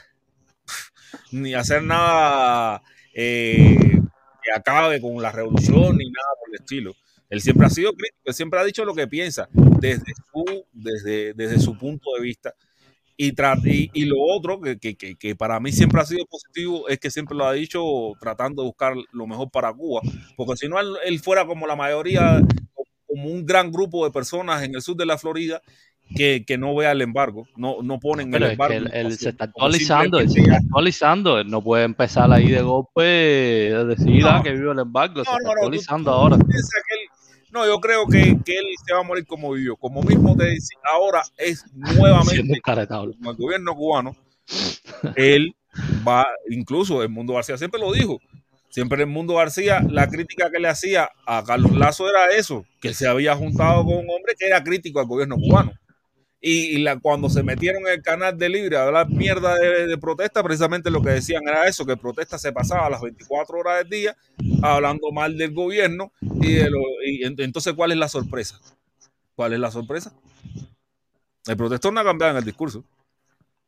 ni 1.33 1.55
a 1.55 1.61
hacer 1.61 1.83
nada 1.83 2.83
eh, 3.15 4.01
que 4.43 4.53
acabe 4.53 5.01
con 5.01 5.21
la 5.23 5.31
revolución, 5.31 5.97
ni 5.97 6.05
nada 6.11 6.29
por 6.41 6.49
el 6.51 6.61
estilo. 6.61 6.95
Él 7.31 7.41
siempre 7.41 7.67
ha 7.67 7.71
sido 7.71 7.93
crítico, 7.93 8.23
él 8.25 8.35
siempre 8.35 8.61
ha 8.61 8.65
dicho 8.65 8.85
lo 8.85 8.95
que 8.95 9.07
piensa 9.07 9.49
desde 9.53 10.13
su, 10.33 10.67
desde, 10.73 11.33
desde 11.35 11.59
su 11.61 11.77
punto 11.79 12.11
de 12.17 12.23
vista. 12.23 12.55
Y, 13.17 13.29
y, 13.29 13.91
y 13.95 14.05
lo 14.07 14.17
otro 14.37 14.61
que, 14.61 14.79
que, 14.79 14.97
que, 14.97 15.15
que 15.15 15.37
para 15.37 15.61
mí 15.61 15.71
siempre 15.71 16.01
ha 16.01 16.05
sido 16.05 16.27
positivo 16.27 16.89
es 16.89 16.99
que 16.99 17.11
siempre 17.13 17.37
lo 17.37 17.47
ha 17.47 17.53
dicho 17.53 17.81
tratando 18.21 18.63
de 18.63 18.67
buscar 18.69 18.95
lo 19.13 19.27
mejor 19.27 19.51
para 19.51 19.73
Cuba, 19.73 20.01
porque 20.37 20.57
si 20.57 20.69
no 20.69 20.81
él, 20.81 20.89
él 21.05 21.21
fuera 21.21 21.47
como 21.47 21.67
la 21.69 21.77
mayoría, 21.77 22.41
como 23.07 23.27
un 23.29 23.47
gran 23.47 23.71
grupo 23.71 24.05
de 24.05 24.11
personas 24.11 24.65
en 24.65 24.75
el 24.75 24.83
sur 24.83 24.97
de 24.97 25.07
la 25.07 25.17
Florida 25.17 25.63
que, 26.17 26.45
que 26.45 26.59
no 26.59 26.75
vea 26.75 26.91
el 26.93 27.01
embargo, 27.03 27.47
no, 27.57 27.83
no 27.83 27.99
ponen 28.01 28.31
Pero 28.33 28.47
el 28.47 28.53
es 28.53 28.59
que 28.59 28.63
embargo. 28.65 28.77
él, 28.77 28.91
en 28.93 29.07
él 29.07 29.17
se 29.17 29.29
está 29.31 29.45
actualizando, 29.45 30.19
él 30.19 30.29
se 30.31 30.41
está 30.41 30.57
actualizando. 30.57 31.39
Él 31.39 31.49
no 31.49 31.63
puede 31.63 31.85
empezar 31.85 32.31
ahí 32.33 32.51
de 32.51 32.61
golpe 32.63 33.01
decir 33.01 34.23
ah, 34.27 34.41
que 34.45 34.53
vive 34.53 34.73
el 34.73 34.79
embargo. 34.81 35.25
se 35.25 35.31
No, 35.31 35.37
está 35.39 35.45
no, 35.45 35.45
tú- 35.45 35.51
actualizando 35.61 36.11
ahora. 36.11 36.37
piensa 36.37 36.79
que 36.89 36.95
él- 37.01 37.04
no, 37.55 37.65
yo 37.65 37.81
creo 37.81 38.07
que, 38.09 38.37
que 38.45 38.59
él 38.59 38.65
se 38.85 38.93
va 38.93 39.01
a 39.01 39.05
morir 39.05 39.25
como 39.27 39.53
vivió. 39.53 39.77
Como 39.77 40.03
mismo 40.03 40.37
te 40.37 40.51
dice, 40.51 40.75
ahora 40.93 41.23
es 41.39 41.65
nuevamente 41.73 42.61
con 42.61 43.31
el 43.31 43.37
gobierno 43.37 43.75
cubano. 43.77 44.17
Él 45.15 45.55
va, 46.07 46.27
incluso 46.51 47.03
el 47.03 47.11
Mundo 47.11 47.35
García 47.35 47.57
siempre 47.57 47.81
lo 47.81 47.93
dijo. 47.93 48.21
Siempre 48.71 49.03
el 49.03 49.09
Mundo 49.09 49.35
García, 49.35 49.81
la 49.89 50.09
crítica 50.09 50.51
que 50.51 50.59
le 50.59 50.67
hacía 50.67 51.09
a 51.27 51.45
Carlos 51.45 51.77
Lazo 51.77 52.09
era 52.11 52.37
eso, 52.37 52.65
que 52.81 52.93
se 52.93 53.07
había 53.07 53.37
juntado 53.37 53.85
con 53.85 53.99
un 53.99 54.11
hombre 54.11 54.35
que 54.37 54.47
era 54.47 54.65
crítico 54.65 54.99
al 54.99 55.07
gobierno 55.07 55.37
cubano. 55.37 55.73
Y, 56.47 56.79
la, 56.79 56.99
cuando 56.99 57.31
se 57.31 57.43
metieron 57.43 57.87
en 57.87 57.95
el 57.95 58.03
canal 58.03 58.37
de 58.37 58.49
Libre 58.51 58.77
a 58.77 58.85
hablar 58.85 59.09
mierda 59.09 59.55
de, 59.57 59.87
de 59.87 59.97
protesta, 59.99 60.43
precisamente 60.43 60.91
lo 60.91 61.01
que 61.01 61.11
decían 61.11 61.43
era 61.49 61.67
eso, 61.67 61.87
que 61.87 61.97
protesta 61.97 62.37
se 62.39 62.53
pasaba 62.53 62.91
las 62.91 63.01
24 63.01 63.57
horas 63.59 63.79
del 63.79 63.89
día 63.89 64.17
hablando 64.63 65.11
mal 65.11 65.39
del 65.39 65.55
gobierno. 65.55 66.13
Y, 66.43 66.53
de 66.53 66.71
lo- 66.71 66.81
y 67.07 67.23
ent- 67.23 67.43
entonces, 67.43 67.73
¿cuál 67.73 67.93
es 67.93 67.99
la 67.99 68.09
sorpresa? 68.09 68.61
¿Cuál 69.35 69.55
es 69.55 69.59
la 69.59 69.71
sorpresa? 69.71 70.13
El 71.47 71.57
protestón 71.57 71.95
no 71.95 72.01
ha 72.01 72.05
cambiado 72.05 72.33
en 72.33 72.39
el 72.39 72.45
discurso. 72.45 72.85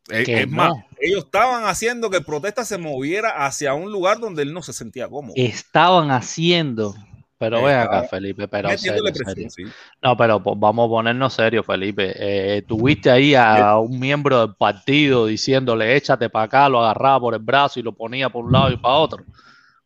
Es, 0.09 0.25
Que 0.27 0.41
es 0.43 0.49
más, 0.49 0.73
ellos 1.01 1.25
estaban 1.25 1.65
haciendo 1.65 2.11
que 2.11 2.19
el 2.19 2.25
protesta 2.25 2.65
se 2.65 2.79
moviera 2.79 3.45
hacia 3.47 3.75
un 3.75 3.91
lugar 3.91 4.21
donde 4.21 4.43
él 4.43 4.53
no 4.53 4.63
se 4.63 4.73
sentía 4.73 5.09
cómodo. 5.09 5.33
Estaban 5.37 6.11
haciendo. 6.11 6.95
Pero 7.39 7.63
ven 7.63 7.77
acá, 7.77 7.85
Estaban 7.85 8.09
Felipe, 8.09 8.49
pero 8.49 8.79
serio, 8.79 9.03
presión, 9.05 9.27
serio. 9.27 9.51
sí. 9.51 9.65
No, 10.03 10.17
pero 10.17 10.43
pues, 10.43 10.57
vamos 10.59 10.87
a 10.87 10.89
ponernos 10.89 11.35
serios, 11.35 11.67
Felipe. 11.67 12.13
Eh, 12.17 12.63
tuviste 12.63 13.11
ahí 13.11 13.35
a 13.35 13.77
un 13.79 13.99
miembro 14.01 14.41
del 14.47 14.55
partido 14.55 15.27
diciéndole 15.27 15.97
échate 15.97 16.31
para 16.31 16.47
acá, 16.47 16.69
lo 16.69 16.81
agarraba 16.83 17.21
por 17.21 17.35
el 17.35 17.41
brazo 17.41 17.79
y 17.79 17.83
lo 17.83 17.93
ponía 17.93 18.31
por 18.31 18.45
un 18.45 18.53
lado 18.53 18.71
y 18.73 18.79
para 18.79 18.95
otro. 18.95 19.25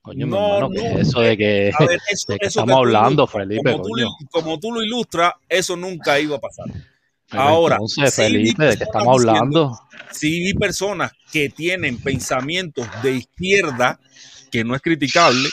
Coño, 0.02 0.26
No, 0.26 0.36
hermano, 0.36 0.70
¿qué 0.70 0.78
no, 0.78 0.84
es 1.00 1.08
eso 1.08 1.20
de 1.20 1.36
que, 1.36 1.72
A 1.76 1.84
ver, 1.84 1.98
eso- 2.10 2.32
de 2.32 2.38
que 2.38 2.46
eso 2.46 2.60
estamos 2.60 2.76
que 2.76 2.78
hablando, 2.78 3.26
Felipe, 3.26 3.72
como 3.72 3.82
tú, 3.82 3.90
coño? 3.90 4.04
lo- 4.04 4.28
como 4.30 4.60
tú 4.60 4.72
lo 4.72 4.82
ilustras, 4.82 5.32
eso 5.48 5.76
nunca 5.76 6.18
iba 6.20 6.36
a 6.36 6.40
pasar. 6.40 6.66
Pero 7.30 7.42
Ahora, 7.42 7.74
entonces, 7.76 8.14
Felipe, 8.14 8.64
¿de 8.64 8.76
qué 8.76 8.84
estamos 8.84 9.20
hablando? 9.28 9.78
sí 10.12 10.40
vi 10.40 10.54
personas 10.54 11.12
que 11.32 11.48
tienen 11.48 11.98
pensamientos 11.98 12.86
de 13.02 13.12
izquierda, 13.12 13.98
que 14.50 14.64
no 14.64 14.74
es 14.74 14.80
criticable. 14.82 15.48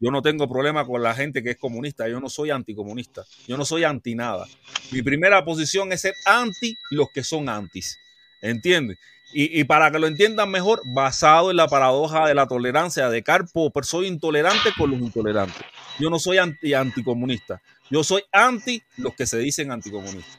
Yo 0.00 0.10
no 0.10 0.22
tengo 0.22 0.48
problema 0.48 0.86
con 0.86 1.02
la 1.02 1.14
gente 1.14 1.42
que 1.42 1.50
es 1.50 1.56
comunista. 1.56 2.08
Yo 2.08 2.20
no 2.20 2.28
soy 2.28 2.50
anticomunista. 2.50 3.24
Yo 3.46 3.56
no 3.56 3.64
soy 3.64 3.84
anti 3.84 4.14
nada. 4.14 4.46
Mi 4.92 5.02
primera 5.02 5.44
posición 5.44 5.92
es 5.92 6.02
ser 6.02 6.14
anti 6.24 6.76
los 6.90 7.08
que 7.12 7.24
son 7.24 7.48
antis. 7.48 7.98
¿Entiendes? 8.40 8.98
Y, 9.32 9.60
y 9.60 9.64
para 9.64 9.90
que 9.90 9.98
lo 9.98 10.06
entiendan 10.06 10.50
mejor, 10.50 10.80
basado 10.94 11.50
en 11.50 11.56
la 11.56 11.66
paradoja 11.66 12.26
de 12.28 12.34
la 12.34 12.46
tolerancia 12.46 13.10
de 13.10 13.22
Carpo, 13.22 13.70
pero 13.70 13.84
soy 13.84 14.06
intolerante 14.06 14.70
con 14.76 14.90
los 14.90 15.00
intolerantes. 15.00 15.62
Yo 15.98 16.08
no 16.10 16.18
soy 16.18 16.38
anti 16.38 16.74
anticomunista. 16.74 17.60
Yo 17.90 18.04
soy 18.04 18.22
anti 18.32 18.82
los 18.96 19.14
que 19.14 19.26
se 19.26 19.38
dicen 19.38 19.72
anticomunistas. 19.72 20.38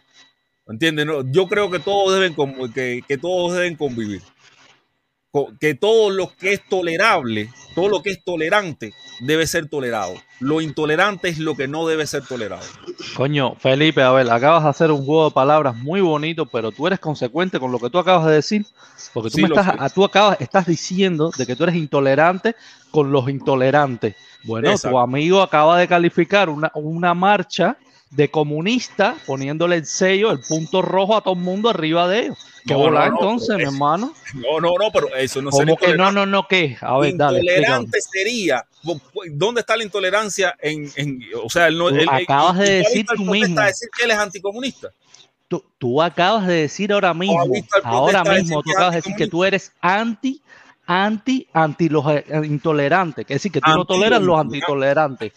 ¿Entiendes? 0.68 1.08
Yo 1.32 1.48
creo 1.48 1.70
que 1.70 1.80
todos 1.80 2.14
deben 2.14 2.36
que, 2.74 3.04
que 3.08 3.18
todos 3.18 3.54
deben 3.54 3.76
convivir. 3.76 4.22
Que 5.60 5.76
todo 5.76 6.10
lo 6.10 6.36
que 6.36 6.54
es 6.54 6.68
tolerable, 6.68 7.50
todo 7.76 7.88
lo 7.88 8.02
que 8.02 8.10
es 8.10 8.24
tolerante, 8.24 8.94
debe 9.20 9.46
ser 9.46 9.70
tolerado. 9.70 10.16
Lo 10.40 10.60
intolerante 10.60 11.30
es 11.30 11.38
lo 11.38 11.56
que 11.56 11.68
no 11.68 11.86
debe 11.86 12.08
ser 12.08 12.26
tolerado. 12.26 12.66
Coño, 13.16 13.54
Felipe, 13.60 14.02
a 14.02 14.12
ver, 14.12 14.30
acabas 14.32 14.64
de 14.64 14.70
hacer 14.70 14.92
un 14.92 15.06
juego 15.06 15.26
de 15.26 15.32
palabras 15.32 15.76
muy 15.76 16.02
bonito, 16.02 16.48
pero 16.48 16.72
tú 16.72 16.88
eres 16.88 17.00
consecuente 17.00 17.60
con 17.60 17.72
lo 17.72 17.78
que 17.78 17.92
tú 17.92 18.00
acabas 18.00 18.26
de 18.26 18.34
decir, 18.34 18.66
porque 19.14 19.30
tú 19.30 19.36
Sí, 19.36 19.44
me 19.44 19.50
estás, 19.50 19.94
tú 19.94 20.04
acabas, 20.04 20.42
estás 20.42 20.66
diciendo 20.66 21.32
de 21.38 21.46
que 21.46 21.56
tú 21.56 21.64
eres 21.64 21.76
intolerante 21.76 22.56
con 22.90 23.12
los 23.12 23.30
intolerantes. 23.30 24.16
Bueno, 24.46 24.72
Exacto. 24.72 24.96
tu 24.96 25.00
amigo 25.00 25.42
acaba 25.44 25.78
de 25.78 25.88
calificar 25.88 26.50
una, 26.50 26.72
una 26.74 27.14
marcha 27.14 27.78
de 28.12 28.30
comunista 28.32 29.16
poniéndole 29.26 29.78
el 29.78 29.86
sello, 29.86 30.32
el 30.32 30.40
punto 30.40 30.82
rojo 30.82 31.16
a 31.16 31.22
todo 31.22 31.36
el 31.36 31.40
mundo 31.42 31.70
arriba 31.70 32.08
de 32.08 32.22
ellos. 32.22 32.38
¿Qué 32.66 32.74
No, 32.74 32.80
volá 32.80 33.06
no, 33.06 33.12
no, 33.12 33.18
entonces, 33.22 33.56
mi 33.58 33.64
hermano? 33.64 34.14
No, 34.34 34.60
no, 34.60 34.74
no, 34.80 34.92
pero 34.92 35.16
eso 35.16 35.42
no 35.42 35.50
¿Cómo 35.50 35.62
sería 35.62 35.76
que 35.78 35.98
no, 35.98 36.12
no, 36.12 36.26
no, 36.26 36.48
qué? 36.48 36.78
A 36.82 36.98
ver, 36.98 37.16
dale. 37.16 37.40
Intolerante 37.40 38.00
sería. 38.02 38.66
¿Dónde 39.32 39.62
está 39.62 39.78
la 39.78 39.84
intolerancia? 39.84 40.56
En, 40.60 40.92
en- 40.96 41.22
o 41.44 41.50
sea, 41.50 41.68
él 41.68 41.78
no, 41.78 41.90
él- 41.90 42.08
acabas 42.10 42.58
de 42.58 42.70
decir 42.70 43.06
tú 43.16 43.24
mismo. 43.24 43.62
decir 43.62 43.90
que 43.98 44.04
él 44.06 44.12
es 44.12 44.18
anticomunista. 44.18 44.90
Tú, 45.48 45.64
tú 45.78 46.02
acabas 46.02 46.46
de 46.48 46.54
decir 46.54 46.94
ahora 46.94 47.14
mismo, 47.14 47.42
ahora 47.84 48.24
mismo, 48.24 48.62
tú 48.62 48.72
acabas 48.72 48.92
de 48.92 48.98
decir 48.98 49.16
que 49.16 49.28
tú 49.28 49.44
eres 49.44 49.72
anti, 49.82 50.42
anti, 50.86 51.48
anti 51.54 51.90
los 51.90 52.06
eh, 52.08 52.24
intolerantes, 52.44 53.26
que 53.26 53.34
es 53.34 53.40
decir, 53.40 53.52
que 53.52 53.62
tú 53.62 53.72
no 53.72 53.86
toleras 53.86 54.22
los 54.22 54.40
antitolerantes. 54.40 55.34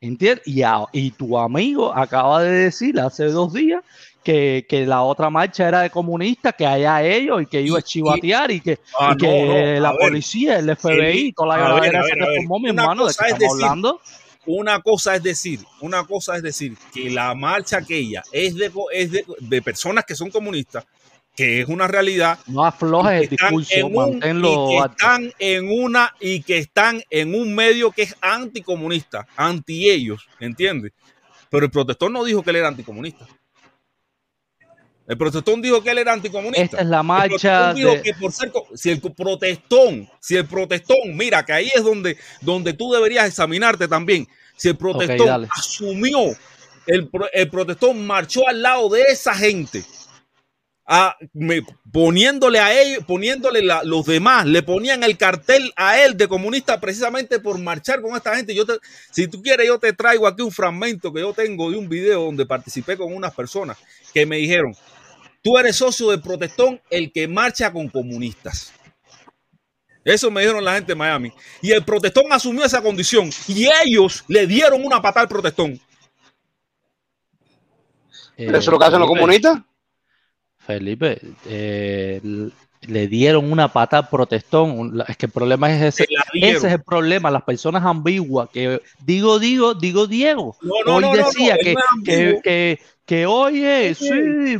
¿Entiendes? 0.00 0.46
Y, 0.46 0.62
a- 0.62 0.84
y 0.92 1.10
tu 1.12 1.38
amigo 1.38 1.94
acaba 1.94 2.42
de 2.42 2.50
decir 2.52 2.98
hace 3.00 3.26
dos 3.26 3.52
días 3.52 3.82
que, 4.22 4.66
que 4.68 4.84
la 4.86 5.02
otra 5.02 5.30
marcha 5.30 5.68
era 5.68 5.80
de 5.82 5.90
comunistas, 5.90 6.54
que 6.56 6.66
allá 6.66 7.02
ellos 7.02 7.42
y 7.42 7.46
que 7.46 7.62
iba 7.62 7.78
a 7.78 7.82
chivatear 7.82 8.50
y 8.50 8.60
que, 8.60 8.78
Ah, 8.98 9.12
y 9.14 9.16
que 9.16 9.26
no, 9.26 9.74
no, 9.74 9.80
la 9.80 9.90
ver. 9.92 10.00
policía, 10.00 10.58
el 10.58 10.68
FBI, 10.76 11.32
toda 11.32 11.56
la 11.56 11.74
ver, 11.80 11.94
esa 11.94 12.02
ver, 12.02 12.14
que 12.18 12.36
formó 12.36 12.58
mi 12.58 12.68
hermano, 12.70 13.06
¿de 13.06 13.14
cosa 13.14 13.26
es 13.28 13.38
decir- 13.38 13.48
hablando? 13.50 14.00
Una 14.48 14.80
cosa 14.80 15.16
es 15.16 15.22
decir, 15.24 15.58
una 15.80 16.04
cosa 16.04 16.36
es 16.36 16.42
decir 16.42 16.76
que 16.94 17.10
la 17.10 17.34
marcha 17.34 17.78
aquella 17.78 18.22
es 18.30 18.54
de, 18.54 18.70
es 18.92 19.10
de, 19.10 19.24
de 19.40 19.62
personas 19.62 20.04
que 20.04 20.14
son 20.14 20.30
comunistas, 20.30 20.84
que 21.36 21.60
es 21.60 21.68
una 21.68 21.86
realidad. 21.86 22.38
No 22.46 22.64
aflojes 22.64 23.22
el 23.24 23.28
discurso, 23.28 23.74
manténlo 23.90 24.70
y 24.70 24.70
que 24.70 24.78
están 24.88 25.32
en 25.38 25.68
una 25.68 26.14
y 26.18 26.42
que 26.42 26.58
están 26.58 27.02
en 27.10 27.34
un 27.34 27.54
medio 27.54 27.92
que 27.92 28.02
es 28.02 28.16
anticomunista, 28.20 29.26
anti 29.36 29.90
ellos, 29.90 30.26
¿entiendes? 30.40 30.92
Pero 31.50 31.66
el 31.66 31.70
protestón 31.70 32.12
no 32.14 32.24
dijo 32.24 32.42
que 32.42 32.50
él 32.50 32.56
era 32.56 32.68
anticomunista. 32.68 33.26
El 35.06 35.16
protestón 35.16 35.62
dijo 35.62 35.80
que 35.84 35.90
él 35.90 35.98
era 35.98 36.14
anticomunista. 36.14 36.64
Esta 36.64 36.80
es 36.80 36.86
la 36.86 37.02
marcha 37.02 37.28
protestón 37.28 37.74
dijo 37.76 37.90
de... 37.90 38.02
que 38.02 38.14
por 38.14 38.32
ser 38.32 38.50
co- 38.50 38.66
si 38.74 38.90
el 38.90 39.00
protestón, 39.00 40.08
si 40.20 40.36
el 40.36 40.46
protestón, 40.46 41.16
mira 41.16 41.44
que 41.44 41.52
ahí 41.52 41.70
es 41.72 41.84
donde, 41.84 42.16
donde 42.40 42.72
tú 42.72 42.90
deberías 42.92 43.28
examinarte 43.28 43.86
también. 43.86 44.26
Si 44.56 44.68
el 44.68 44.76
protestón 44.76 45.46
asumió, 45.50 46.34
el, 46.86 47.08
el 47.32 47.50
protestón 47.50 48.04
marchó 48.04 48.48
al 48.48 48.62
lado 48.62 48.88
de 48.88 49.02
esa 49.02 49.34
gente 49.34 49.84
a- 50.86 51.16
me- 51.32 51.62
poniéndole 51.92 52.60
a 52.60 52.80
ellos, 52.80 53.04
poniéndole 53.06 53.62
la- 53.62 53.82
los 53.82 54.06
demás, 54.06 54.46
le 54.46 54.62
ponían 54.62 55.02
el 55.02 55.16
cartel 55.18 55.72
a 55.76 56.00
él 56.00 56.16
de 56.16 56.28
comunista 56.28 56.80
precisamente 56.80 57.40
por 57.40 57.58
marchar 57.58 58.00
con 58.00 58.14
esta 58.16 58.36
gente. 58.36 58.54
Yo 58.54 58.64
te- 58.64 58.78
si 59.10 59.26
tú 59.26 59.42
quieres, 59.42 59.66
yo 59.66 59.78
te 59.78 59.92
traigo 59.92 60.26
aquí 60.26 60.42
un 60.42 60.52
fragmento 60.52 61.12
que 61.12 61.20
yo 61.20 61.32
tengo 61.32 61.70
de 61.70 61.76
un 61.76 61.88
video 61.88 62.22
donde 62.24 62.46
participé 62.46 62.96
con 62.96 63.12
unas 63.12 63.34
personas 63.34 63.76
que 64.14 64.24
me 64.26 64.36
dijeron, 64.36 64.74
tú 65.42 65.58
eres 65.58 65.76
socio 65.76 66.10
del 66.10 66.20
protestón, 66.22 66.80
el 66.90 67.12
que 67.12 67.26
marcha 67.26 67.72
con 67.72 67.88
comunistas. 67.88 68.72
Eso 70.04 70.30
me 70.30 70.42
dijeron 70.42 70.64
la 70.64 70.74
gente 70.74 70.92
de 70.92 70.96
Miami. 70.96 71.32
Y 71.62 71.72
el 71.72 71.84
protestón 71.84 72.26
asumió 72.30 72.64
esa 72.64 72.80
condición 72.80 73.28
y 73.48 73.66
ellos 73.84 74.24
le 74.28 74.46
dieron 74.46 74.84
una 74.84 75.02
patada 75.02 75.22
al 75.22 75.28
protestón. 75.28 75.80
¿Eso 78.36 78.56
es 78.56 78.66
lo 78.66 78.78
que 78.78 78.84
hacen 78.84 79.00
los 79.00 79.08
Felipe, 79.08 79.20
comunistas? 79.20 79.58
Felipe, 80.66 81.20
eh, 81.46 82.20
le 82.82 83.08
dieron 83.08 83.50
una 83.50 83.72
pata 83.72 83.98
al 83.98 84.08
protestón. 84.08 85.02
Es 85.08 85.16
que 85.16 85.26
el 85.26 85.32
problema 85.32 85.72
es 85.74 85.82
ese. 85.94 86.06
Ese 86.34 86.66
es 86.66 86.72
el 86.72 86.82
problema, 86.82 87.30
las 87.30 87.42
personas 87.42 87.84
ambiguas 87.84 88.48
que 88.50 88.80
digo, 89.04 89.38
digo, 89.38 89.74
digo 89.74 90.06
Diego. 90.06 90.56
No, 90.62 90.74
no, 90.84 90.96
hoy 90.96 91.02
no, 91.02 91.12
decía 91.12 91.56
que, 91.62 91.74
que, 92.04 92.40
que, 92.42 92.78
que, 93.04 93.26
oye, 93.26 93.94
sí, 93.94 94.08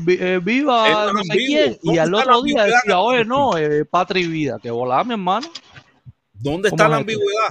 eh, 0.08 0.40
viva 0.42 1.12
no 1.12 1.22
sé 1.22 1.36
quién. 1.36 1.78
Y 1.82 1.86
¿Dónde 1.86 2.00
al 2.00 2.14
otro 2.14 2.42
día 2.42 2.64
decía, 2.64 2.98
oye, 2.98 3.24
no, 3.24 3.56
eh, 3.56 3.84
patria 3.84 4.24
y 4.24 4.28
vida. 4.28 4.58
Que 4.62 4.70
volá, 4.70 5.04
mi 5.04 5.12
hermano. 5.12 5.48
¿Dónde 6.32 6.70
¿Cómo 6.70 6.82
está 6.82 6.88
la 6.88 6.96
ambigüedad? 6.96 7.48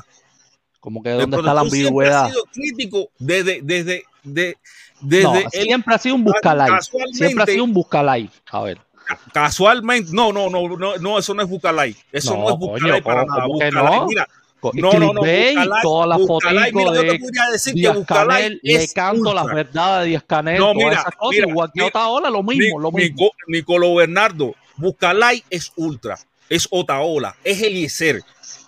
Como 0.79 1.01
que 1.01 1.09
dónde 1.09 1.37
está 1.37 1.53
la 1.53 1.61
siempre 1.61 1.79
ambigüedad. 1.79 2.25
ha 2.25 2.29
sido 2.29 2.43
crítico 2.53 3.09
desde, 3.17 3.59
desde, 3.63 4.03
de- 4.23 4.57
desde 5.05 5.23
No, 5.23 5.35
el- 5.37 5.49
siempre 5.51 5.95
ha 5.95 5.97
sido 5.97 6.15
un 6.15 6.23
buscalay. 6.23 6.71
Siempre 7.11 7.43
ha 7.43 7.45
sido 7.47 7.63
un 7.63 7.73
buscalay. 7.73 8.29
A 8.51 8.61
ver. 8.61 8.79
casualmente, 9.33 10.09
no, 10.13 10.33
no, 10.33 10.49
no, 10.49 10.67
no, 10.67 10.97
no, 10.97 11.19
eso 11.19 11.33
no 11.35 11.43
es 11.43 11.47
Bucalay. 11.49 11.95
Eso 12.11 12.35
no, 12.35 12.41
No, 12.57 12.75
es 12.75 12.81
coño, 12.81 13.03
para 13.03 13.25
¿cómo- 13.25 13.59
nada. 13.59 13.71
no? 13.71 14.07
mira, 14.07 14.27
no, 14.73 14.93
no, 14.93 15.13
no, 15.13 15.21
todas 15.83 16.07
las 16.07 16.19
mira, 16.73 16.93
yo 16.95 17.01
te 17.11 17.19
podría 17.19 17.49
decir 17.51 17.73
que 17.75 17.79
Díaz 17.81 17.97
Canel, 18.07 18.59
le 18.63 18.87
canto 18.87 19.31
las 19.33 19.45
verdades 19.45 20.03
de 20.05 20.09
Díaz 20.09 20.23
Canel, 20.25 20.59
No, 20.59 20.73
mira, 20.73 20.93
esas 20.93 21.15
cosas, 21.15 21.31
mira, 21.39 21.49
igual 21.49 21.71
que 21.71 21.79
lo 22.31 22.41
mismo, 22.41 22.79
lo 22.79 22.91
mismo. 22.91 23.15
Nico- 23.15 23.35
Nicolo 23.47 23.93
Bernardo, 23.93 24.55
Bucalay 24.77 25.43
es 25.51 25.71
ultra, 25.75 26.17
es 26.49 26.67
Otaola, 26.71 27.35
es 27.43 27.61
Eliezer. 27.61 28.23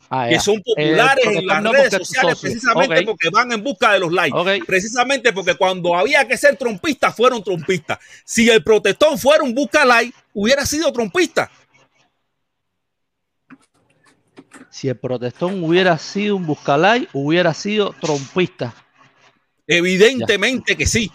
Ah, 0.09 0.27
que 0.29 0.39
son 0.39 0.61
populares 0.63 1.25
Eh, 1.25 1.37
en 1.39 1.47
las 1.47 1.61
no 1.61 1.73
redes 1.73 1.91
sociales 1.93 2.33
socio. 2.37 2.49
precisamente 2.49 3.01
porque 3.03 3.29
van 3.29 3.51
en 3.51 3.63
busca 3.63 3.91
de 3.91 3.99
los 3.99 4.11
likes. 4.11 4.63
Precisamente 4.65 5.33
porque 5.33 5.55
cuando 5.55 5.95
había 5.95 6.25
que 6.27 6.37
ser 6.37 6.55
trompistas, 6.55 7.15
fueron 7.15 7.43
trompistas. 7.43 7.99
Si 8.23 8.49
el 8.49 8.63
protestón 8.63 9.17
fuera 9.17 9.43
un 9.43 9.53
busca 9.53 9.83
like, 9.83 10.13
hubiera 10.33 10.65
sido 10.65 10.91
trompista. 10.93 11.51
Si 14.69 14.87
el 14.89 14.97
protestón 14.97 15.63
hubiera 15.63 15.97
sido 15.97 16.35
un 16.35 16.45
buscalay, 16.45 17.07
hubiera 17.13 17.53
sido 17.53 17.93
trompista. 17.99 18.73
Evidentemente 19.65 20.75
que 20.77 20.85
sí. 20.85 21.11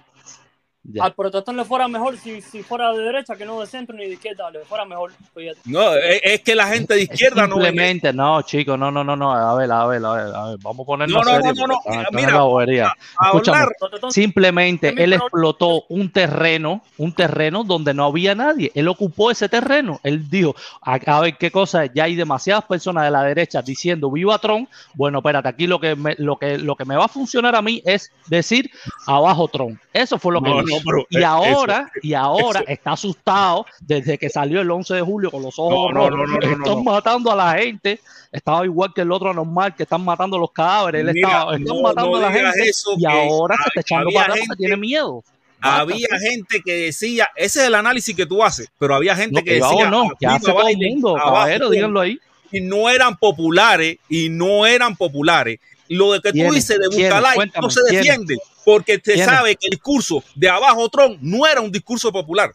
Al 1.01 1.15
protestón 1.15 1.57
le 1.57 1.65
fuera 1.65 1.87
mejor 1.87 2.17
si, 2.19 2.43
si 2.43 2.63
fuera 2.65 2.93
de 2.93 3.03
derecha 3.05 3.37
que 3.37 3.45
no 3.45 3.61
de 3.61 3.69
centro 3.69 3.95
ni 3.97 4.05
de 4.07 4.15
izquierda, 4.15 4.51
le 4.51 4.65
fuera 4.65 4.85
mejor. 4.85 5.13
fíjate. 5.33 5.61
No, 5.67 5.95
es, 5.95 6.21
es 6.25 6.41
que 6.41 6.57
la 6.57 6.67
gente 6.67 6.95
de 6.95 7.03
izquierda 7.03 7.47
no 7.47 7.55
Simplemente, 7.55 8.13
no, 8.13 8.43
chicos, 8.43 8.77
no, 8.77 8.91
no, 8.91 9.05
no, 9.05 9.15
no. 9.15 9.33
A 9.33 9.55
ver, 9.55 9.71
a 9.71 9.87
ver, 9.87 10.05
a 10.05 10.13
ver, 10.13 10.35
a 10.35 10.47
ver. 10.49 10.59
Vamos 10.61 10.85
a 10.85 10.87
ponernos 10.87 11.25
No, 11.25 11.31
no, 11.33 11.37
serios, 11.37 11.57
no, 11.57 11.67
no, 11.69 11.75
no. 11.87 11.93
esto 12.01 12.11
Mira, 12.13 12.41
bobería. 12.43 12.93
a 13.19 13.27
Escúchame, 13.27 13.59
hablar- 13.59 14.11
simplemente 14.13 14.89
él 14.89 14.95
problema. 14.97 15.17
explotó 15.25 15.85
un 15.89 16.11
terreno, 16.11 16.83
un 16.99 17.13
terreno 17.15 17.63
donde 17.63 17.95
no 17.95 18.05
había 18.07 18.35
nadie. 18.35 18.73
Él 18.75 18.89
ocupó 18.89 19.31
ese 19.31 19.49
terreno. 19.49 20.01
Él 20.03 20.29
dijo, 20.29 20.55
a, 20.83 20.95
a 20.95 21.21
ver 21.21 21.37
qué 21.39 21.53
cosa, 21.53 21.85
es, 21.85 21.93
ya 21.95 22.05
hay 22.05 22.17
demasiadas 22.17 22.65
personas 22.65 23.05
de 23.05 23.11
la 23.13 23.23
derecha 23.23 23.63
diciendo 23.63 24.11
viva 24.11 24.37
Trump. 24.39 24.69
Bueno, 24.95 25.19
espérate, 25.19 25.49
aquí 25.49 25.67
lo 25.69 25.79
que 25.81 25.95
me, 25.95 26.17
lo 26.19 26.37
que, 26.37 26.59
lo 26.59 26.75
que 26.75 26.85
me 26.85 26.97
va 26.97 27.05
a 27.05 27.09
funcionar 27.09 27.55
a 27.55 27.63
mí 27.63 27.81
es 27.85 28.11
decir 28.27 28.69
abajo 29.07 29.47
Trump. 29.47 29.79
Eso 29.93 30.19
fue 30.19 30.33
lo 30.33 30.43
que 30.43 30.51
No, 30.51 30.63
hizo. 30.63 30.72
No, 30.79 30.83
pero, 30.85 31.07
y 31.11 31.19
eh, 31.19 31.25
ahora, 31.25 31.79
eso- 31.95 32.01
y 32.07 32.15
ahora 32.15 32.61
eso- 32.61 32.69
está 32.69 32.93
asustado 32.93 33.67
desde 33.81 34.19
que 34.19 34.29
salió 34.29 34.61
el 34.61 34.71
11 34.71 34.95
de 34.95 35.01
julio 35.03 35.31
con 35.31 35.43
los 35.43 35.59
ojos 35.59 35.93
No, 35.93 36.01
no, 36.01 36.11
rojos. 36.11 36.29
no, 36.29 36.37
no, 36.39 36.41
no, 36.51 36.57
no, 36.57 36.65
Están 36.67 36.85
matando 36.85 37.33
a 37.33 37.37
la 37.37 37.53
gente. 37.59 38.01
Estaba 38.31 38.65
igual 38.65 38.93
que 38.95 39.03
el 39.03 39.13
otro 39.13 39.31
anormal 39.31 39.75
que 39.77 39.83
están 39.83 40.05
matando 40.05 40.39
los 40.39 40.51
cadáveres. 40.53 41.05
Mira, 41.13 41.29
están, 41.29 41.63
están 41.63 41.83
matando 41.83 42.17
a 42.17 42.21
la 42.21 42.33
gente 42.33 42.69
eso, 42.69 42.93
y 42.97 43.01
que 43.01 43.07
ahora 43.07 43.57
se 43.57 43.69
está 43.69 43.81
echando 43.81 44.11
para 44.13 44.33
atrás 44.35 44.49
tiene 44.57 44.77
miedo. 44.77 45.23
Había 45.65 46.09
gente 46.19 46.61
que 46.65 46.73
decía, 46.73 47.29
ese 47.37 47.61
es 47.61 47.67
el 47.69 47.75
análisis 47.77 48.17
que 48.17 48.27
tú 48.27 48.43
haces, 48.43 48.69
pero 48.79 48.97
había 48.97 49.15
gente 49.15 49.45
que 49.45 49.51
que 49.51 49.55
decía, 49.61 49.89
no, 49.89 50.09
que 50.19 50.27
"Arriba 50.27 50.35
hace 50.37 50.47
todo 50.53 50.67
el 50.69 50.77
Biden, 50.77 50.93
mundo, 50.95 51.11
abajo 51.11 51.27
caballero, 51.35 51.59
Trump". 51.67 51.73
díganlo 51.75 52.01
ahí. 52.01 52.19
Y 52.51 52.61
no 52.63 52.91
eran 52.91 53.17
populares, 53.17 53.99
y 54.09 54.29
no 54.29 54.67
eran 54.67 54.97
populares. 54.97 55.61
Lo 55.97 56.13
de 56.13 56.21
que 56.21 56.33
tú 56.33 56.53
dices 56.53 56.79
de. 56.79 56.89
Bucalay 56.89 57.51
no 57.61 57.71
se 57.71 57.81
defiende, 57.91 58.39
porque 58.65 58.95
se 58.95 59.15
¿Quiénes? 59.15 59.27
sabe 59.27 59.57
que 59.57 59.67
el 59.67 59.71
discurso 59.73 60.23
de 60.35 60.49
abajo 60.49 60.89
Trump 60.89 61.19
no 61.21 61.47
era 61.47 61.61
un 61.61 61.71
discurso 61.71 62.11
popular, 62.13 62.53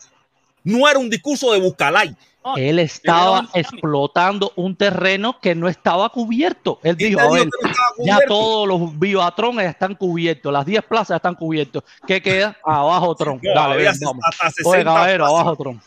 no 0.63 0.87
era 0.89 0.99
un 0.99 1.09
discurso 1.09 1.51
de 1.53 1.59
Bucalay. 1.59 2.15
Él 2.55 2.79
estaba 2.79 3.49
explotando 3.53 4.53
un 4.55 4.75
terreno 4.75 5.37
que 5.41 5.53
no 5.53 5.67
estaba 5.67 6.07
cubierto. 6.09 6.79
Él 6.81 6.95
dijo, 6.95 7.19
te 7.19 7.25
a 7.25 7.29
ver, 7.29 7.45
no 7.47 7.69
estaba 7.69 7.87
ya 7.97 8.13
cubierto? 8.15 8.27
todos 8.33 8.67
los 8.67 8.99
Vivatron 8.99 9.59
están 9.59 9.95
cubiertos, 9.95 10.53
las 10.53 10.65
10 10.65 10.83
plazas 10.85 11.17
están 11.17 11.35
cubiertos. 11.35 11.83
¿Qué 12.07 12.21
queda? 12.21 12.57
Abajo 12.63 13.13
Tron. 13.15 13.41
Dale, 13.43 13.73
había 13.73 13.91
ven, 13.91 13.99
vamos. 14.01 14.23
hasta 14.29 14.51
60 14.51 14.69
Oye, 14.69 14.83
caballero, 14.85 15.23
plazas. 15.25 15.39
abajo 15.41 15.55
Tron. 15.57 15.81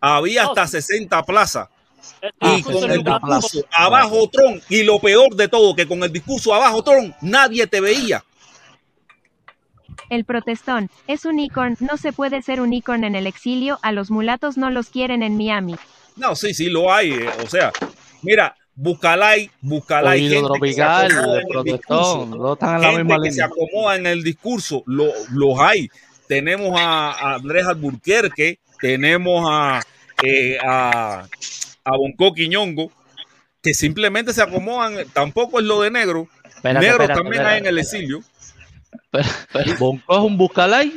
Había 0.00 0.44
hasta 0.46 0.66
60 0.66 1.22
plazas. 1.22 1.68
Ah, 2.40 2.56
Y 2.58 2.62
con 2.62 2.74
el 2.74 2.80
60 2.80 3.18
discurso 3.20 3.64
abajo 3.72 4.28
Tron, 4.30 4.60
y 4.68 4.82
lo 4.82 4.98
peor 4.98 5.34
de 5.34 5.48
todo, 5.48 5.74
que 5.74 5.86
con 5.86 6.02
el 6.02 6.12
discurso 6.12 6.54
abajo 6.54 6.82
Tron, 6.82 7.14
nadie 7.22 7.66
te 7.66 7.80
veía. 7.80 8.24
El 10.08 10.24
protestón 10.24 10.90
es 11.06 11.24
un 11.24 11.38
ícono, 11.38 11.76
no 11.80 11.96
se 11.96 12.12
puede 12.12 12.42
ser 12.42 12.60
un 12.60 12.72
ícono 12.72 13.06
en 13.06 13.14
el 13.14 13.26
exilio, 13.26 13.78
a 13.82 13.92
los 13.92 14.10
mulatos 14.10 14.56
no 14.56 14.70
los 14.70 14.88
quieren 14.88 15.22
en 15.22 15.36
Miami. 15.36 15.76
No, 16.16 16.34
sí, 16.34 16.52
sí, 16.52 16.68
lo 16.68 16.92
hay. 16.92 17.12
eh, 17.12 17.28
O 17.44 17.48
sea, 17.48 17.72
mira, 18.22 18.56
Bucalay, 18.74 19.50
Bucalay, 19.60 20.20
gente 20.28 20.60
que 20.60 20.72
se 20.72 20.82
tropical, 20.82 21.10
en 21.12 21.18
el 21.40 21.46
protestón, 21.48 21.74
discurso, 21.98 22.26
no 22.26 22.52
están 22.54 22.74
en 22.76 22.80
la 22.82 22.88
gente 22.88 23.04
misma 23.04 23.22
que 23.22 23.32
se 23.32 23.42
acomoda 23.42 23.96
en 23.96 24.06
el 24.06 24.22
discurso, 24.24 24.82
lo- 24.86 25.12
los 25.32 25.58
hay. 25.60 25.88
Tenemos 26.26 26.72
a, 26.80 27.10
a 27.12 27.34
Andrés 27.34 27.66
Alburquerque, 27.66 28.58
tenemos 28.80 29.46
a, 29.48 29.80
eh, 30.22 30.58
a, 30.64 31.26
a 31.84 31.96
Bonco 31.96 32.32
Quiñongo, 32.34 32.90
que 33.62 33.74
simplemente 33.74 34.32
se 34.32 34.42
acomodan, 34.42 35.06
tampoco 35.12 35.60
es 35.60 35.66
lo 35.66 35.82
de 35.82 35.90
negro. 35.90 36.28
Espérate, 36.44 36.86
negro 36.86 37.02
espérate, 37.02 37.14
también 37.14 37.42
espérate. 37.42 37.54
hay 37.54 37.60
en 37.60 37.66
el 37.66 37.78
exilio. 37.78 38.20
Pero, 39.10 39.28
pero 39.52 39.76
Bonco 39.78 40.16
es 40.16 40.22
un 40.22 40.36
buscalay, 40.36 40.92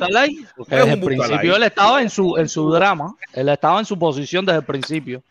porque 0.56 0.76
Es 0.76 0.82
desde 0.82 0.94
el 0.94 1.02
principio 1.02 1.56
él 1.56 1.64
estaba 1.64 2.02
en 2.02 2.10
su, 2.10 2.38
en 2.38 2.48
su 2.48 2.72
drama, 2.72 3.16
él 3.34 3.50
estaba 3.50 3.80
en 3.80 3.86
su 3.86 3.98
posición 3.98 4.46
desde 4.46 4.60
el 4.60 4.66
principio. 4.66 5.24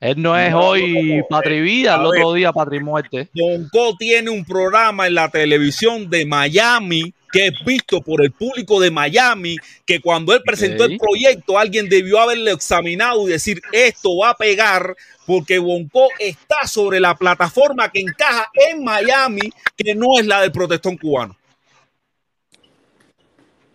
Él 0.00 0.22
no 0.22 0.38
es 0.38 0.54
hoy 0.54 1.22
patri 1.28 1.60
vida, 1.60 1.96
el 1.96 2.06
otro 2.06 2.32
día 2.32 2.52
patri 2.52 2.80
muerte. 2.80 3.28
Bonco 3.34 3.96
tiene 3.98 4.30
un 4.30 4.44
programa 4.44 5.08
en 5.08 5.14
la 5.14 5.28
televisión 5.28 6.08
de 6.08 6.24
Miami 6.24 7.12
que 7.30 7.48
es 7.48 7.64
visto 7.64 8.00
por 8.00 8.22
el 8.22 8.32
público 8.32 8.80
de 8.80 8.90
Miami, 8.90 9.56
que 9.84 10.00
cuando 10.00 10.34
él 10.34 10.42
presentó 10.44 10.84
el 10.84 10.98
proyecto 10.98 11.58
alguien 11.58 11.88
debió 11.88 12.20
haberlo 12.20 12.50
examinado 12.50 13.28
y 13.28 13.32
decir 13.32 13.60
esto 13.72 14.16
va 14.16 14.30
a 14.30 14.36
pegar 14.36 14.96
porque 15.26 15.58
Bonco 15.58 16.08
está 16.18 16.66
sobre 16.66 17.00
la 17.00 17.14
plataforma 17.14 17.90
que 17.90 18.00
encaja 18.00 18.48
en 18.70 18.82
Miami, 18.82 19.52
que 19.76 19.94
no 19.94 20.06
es 20.18 20.26
la 20.26 20.40
del 20.40 20.52
protestón 20.52 20.96
cubano. 20.96 21.36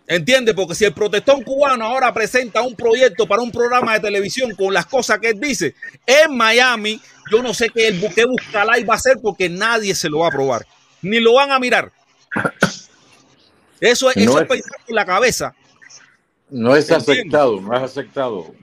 ¿Entiende? 0.07 0.53
Porque 0.53 0.75
si 0.75 0.83
el 0.85 0.93
protestón 0.93 1.43
cubano 1.43 1.85
ahora 1.85 2.13
presenta 2.13 2.61
un 2.61 2.75
proyecto 2.75 3.25
para 3.25 3.41
un 3.41 3.51
programa 3.51 3.93
de 3.93 4.01
televisión 4.01 4.53
con 4.55 4.73
las 4.73 4.85
cosas 4.85 5.19
que 5.19 5.29
él 5.29 5.39
dice 5.39 5.75
en 6.05 6.35
Miami, 6.35 6.99
yo 7.31 7.41
no 7.41 7.53
sé 7.53 7.69
qué, 7.69 7.87
el, 7.87 8.13
qué 8.13 8.25
Buscalay 8.25 8.83
va 8.83 8.95
a 8.95 8.97
hacer 8.97 9.17
porque 9.21 9.47
nadie 9.47 9.95
se 9.95 10.09
lo 10.09 10.19
va 10.19 10.27
a 10.27 10.31
probar. 10.31 10.65
Ni 11.01 11.19
lo 11.19 11.35
van 11.35 11.51
a 11.51 11.59
mirar. 11.59 11.91
Eso, 13.79 14.09
es- 14.09 14.17
No 14.17 14.23
eso 14.23 14.37
es 14.37 14.41
es- 14.43 14.47
pensar 14.49 14.77
con 14.85 14.95
la 14.95 15.05
cabeza. 15.05 15.55
No 16.49 16.75
es 16.75 16.91
aceptado, 16.91 17.59
no 17.61 17.75
es 17.75 17.81
aceptado. 17.83 18.53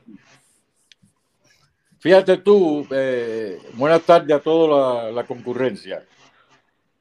Fíjate 1.99 2.39
tú, 2.39 2.87
eh, 2.91 3.59
buenas 3.75 4.03
tardes 4.03 4.35
a 4.37 4.41
toda 4.41 5.05
la, 5.05 5.11
la 5.13 5.27
concurrencia. 5.27 6.03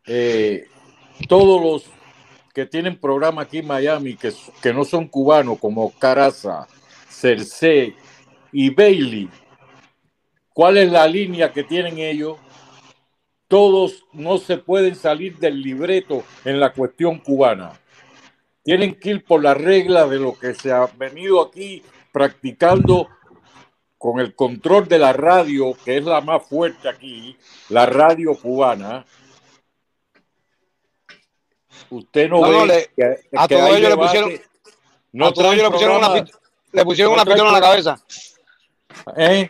Eh, 0.05 0.67
todos 1.27 1.61
los 1.61 1.91
que 2.53 2.65
tienen 2.65 2.99
programa 2.99 3.43
aquí 3.43 3.59
en 3.59 3.67
Miami, 3.67 4.15
que, 4.15 4.33
que 4.61 4.73
no 4.73 4.83
son 4.83 5.07
cubanos, 5.07 5.59
como 5.59 5.91
Caraza, 5.97 6.67
Cersei 7.09 7.95
y 8.51 8.69
Bailey, 8.71 9.29
¿cuál 10.53 10.77
es 10.77 10.91
la 10.91 11.07
línea 11.07 11.53
que 11.53 11.63
tienen 11.63 11.97
ellos? 11.99 12.37
Todos 13.47 14.03
no 14.11 14.37
se 14.37 14.57
pueden 14.57 14.95
salir 14.95 15.37
del 15.37 15.61
libreto 15.61 16.23
en 16.43 16.59
la 16.59 16.73
cuestión 16.73 17.19
cubana 17.19 17.71
tienen 18.63 18.99
que 18.99 19.09
ir 19.11 19.23
por 19.25 19.41
la 19.43 19.53
regla 19.53 20.07
de 20.07 20.17
lo 20.17 20.37
que 20.37 20.53
se 20.53 20.71
ha 20.71 20.85
venido 20.97 21.41
aquí 21.41 21.83
practicando 22.11 23.07
con 23.97 24.19
el 24.19 24.33
control 24.35 24.87
de 24.87 24.99
la 24.99 25.13
radio, 25.13 25.73
que 25.83 25.97
es 25.97 26.03
la 26.03 26.21
más 26.21 26.45
fuerte 26.47 26.87
aquí, 26.87 27.37
la 27.69 27.85
radio 27.85 28.33
cubana, 28.35 29.05
usted 31.89 32.29
no, 32.29 32.41
No, 32.41 32.51
no, 32.51 32.59
ve 32.61 32.67
le- 32.67 32.89
que, 32.95 33.37
a 33.37 33.47
que 33.47 33.55
todos 33.55 33.69
ellos 33.75 33.89
le 33.89 33.97
pusieron- 33.97 34.41
no 35.11 35.25
a 35.27 35.33
todos 35.33 35.53
ellos 35.53 35.63
le 35.65 35.71
pusieron 35.71 35.97
una, 35.97 36.25
le 36.71 36.83
pusieron 36.85 37.13
una 37.13 37.25
pistola 37.25 37.49
en 37.49 37.53
la 37.55 37.61
cabeza. 37.61 37.99
¿Eh? 39.17 39.49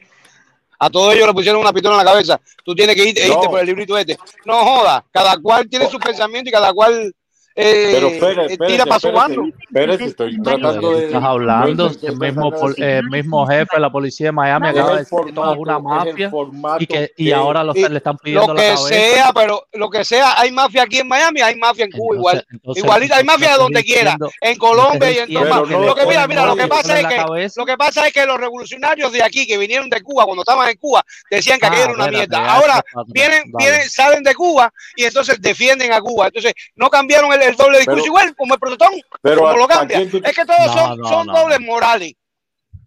A 0.80 0.90
todos 0.90 1.14
ellos 1.14 1.28
le 1.28 1.34
pusieron 1.34 1.60
una 1.62 1.74
pistola 1.74 2.00
en 2.00 2.06
la 2.06 2.12
cabeza. 2.12 2.40
Tú 2.64 2.74
tienes 2.74 2.96
que 2.96 3.10
irte, 3.10 3.28
irte 3.28 3.48
por 3.50 3.60
el 3.60 3.66
librito 3.66 3.98
este. 3.98 4.18
No 4.46 4.64
joda, 4.64 5.06
cada 5.12 5.38
cual 5.38 5.68
tiene 5.70 5.90
su 5.90 6.00
pensamiento 6.00 6.50
y 6.50 6.54
cada 6.54 6.72
cual 6.74 7.14
eh, 7.60 7.90
Pero 7.94 8.08
espere, 8.08 8.42
eh, 8.42 8.46
espérate, 8.52 8.72
tira 8.74 8.86
para 8.86 9.00
su 9.00 9.08
espérate, 9.08 9.36
bando. 9.38 9.58
espérate, 9.60 10.04
estoy 10.06 10.42
tratando 10.42 10.92
de... 10.92 11.06
estás 11.06 11.24
hablando? 11.24 11.90
no 11.90 12.08
El 12.08 12.18
mismo, 12.18 12.52
pol- 12.52 12.76
el 12.78 13.04
mismo 13.10 13.48
jefe 13.48 13.68
de 13.76 13.80
la 13.80 13.92
policía 13.92 14.28
de 14.28 14.32
Miami 14.32 14.68
acaba 14.70 14.92
de 14.94 14.98
decir 15.00 15.18
que 15.26 15.32
todo 15.34 15.54
es 15.54 15.60
una 15.60 15.80
mafia 15.80 16.30
formato 16.30 16.84
y 16.84 16.88
que 16.88 17.12
y 17.18 17.26
que- 17.26 17.34
ahora 17.34 17.64
lo- 17.64 17.76
Y 17.76 17.88
le 17.88 17.98
están 17.98 18.18
pidiendo 18.18 18.48
lo 18.48 18.54
la 18.56 18.62
que 18.62 18.68
cabeza. 18.76 18.88
sea, 18.88 19.34
pero 19.34 19.68
lo 19.74 19.90
que 19.90 20.04
sea, 20.06 20.40
hay 20.40 20.52
mafia 20.52 20.84
aquí 20.84 21.00
en 21.00 21.08
Miami, 21.08 21.42
hay 21.42 21.56
mafia 21.56 21.86
en 21.86 21.92
Cuba 21.92 22.16
igual. 22.16 22.46
entonces, 22.52 22.84
Igualita, 22.84 23.18
hay 23.18 23.24
mafia 23.24 23.58
donde 23.58 23.84
quiera, 23.84 24.12
diciendo- 24.12 24.32
en 24.42 24.58
Colombia 24.58 25.12
y 25.12 25.18
en 25.20 25.34
Lo 25.34 25.96
que 25.96 26.06
mira, 26.06 26.28
mira, 26.28 26.46
lo 26.46 26.56
que 26.56 26.68
pasa 26.68 27.00
es 27.00 27.06
que 27.08 27.18
lo 27.56 27.66
que 27.66 27.78
pasa 27.78 28.08
es 28.08 28.14
que 28.14 28.26
los 28.26 28.38
revolucionarios 28.40 29.12
de 29.12 29.24
aquí 29.24 29.46
que 29.46 29.58
vinieron 29.58 29.90
de 29.90 30.02
Cuba 30.02 30.26
cuando 30.26 30.42
estaban 30.44 30.70
en 30.70 30.78
Cuba 30.78 31.04
decían 31.30 31.60
que 31.60 31.66
Ah, 31.66 31.70
aquello 31.70 31.84
era 31.86 31.94
una 31.94 32.06
espérate, 32.06 32.30
mierda. 32.30 32.54
Ahora 32.54 32.84
vienen, 33.08 33.44
vienen, 33.58 33.90
salen 33.90 34.24
de 34.24 34.34
Cuba 34.36 34.72
y 34.96 35.04
entonces 35.06 35.42
defienden 35.42 35.92
a 35.94 36.02
Cuba. 36.02 36.28
Entonces 36.28 36.54
no 36.76 36.90
cambiaron 36.90 37.32
el, 37.34 37.49
el 37.50 37.56
doble 37.58 37.78
discurso 37.80 37.96
Pero- 37.98 38.06
igual 38.06 38.36
como 38.36 38.54
el 38.54 38.60
protestón, 38.60 38.94
pero 39.22 39.42
como 39.42 39.58
lo 39.58 39.62
¿a- 39.64 39.66
a 39.66 39.68
cambian. 39.80 40.08
quién 40.08 40.22
tú- 40.22 40.28
Es 40.28 40.36
que 40.36 40.46
todos 40.46 40.66
No, 40.68 40.74
son, 40.74 40.98
no, 41.00 41.10
son 41.10 41.28
no, 41.28 41.34
dobles 41.40 41.60
morales. 41.60 42.14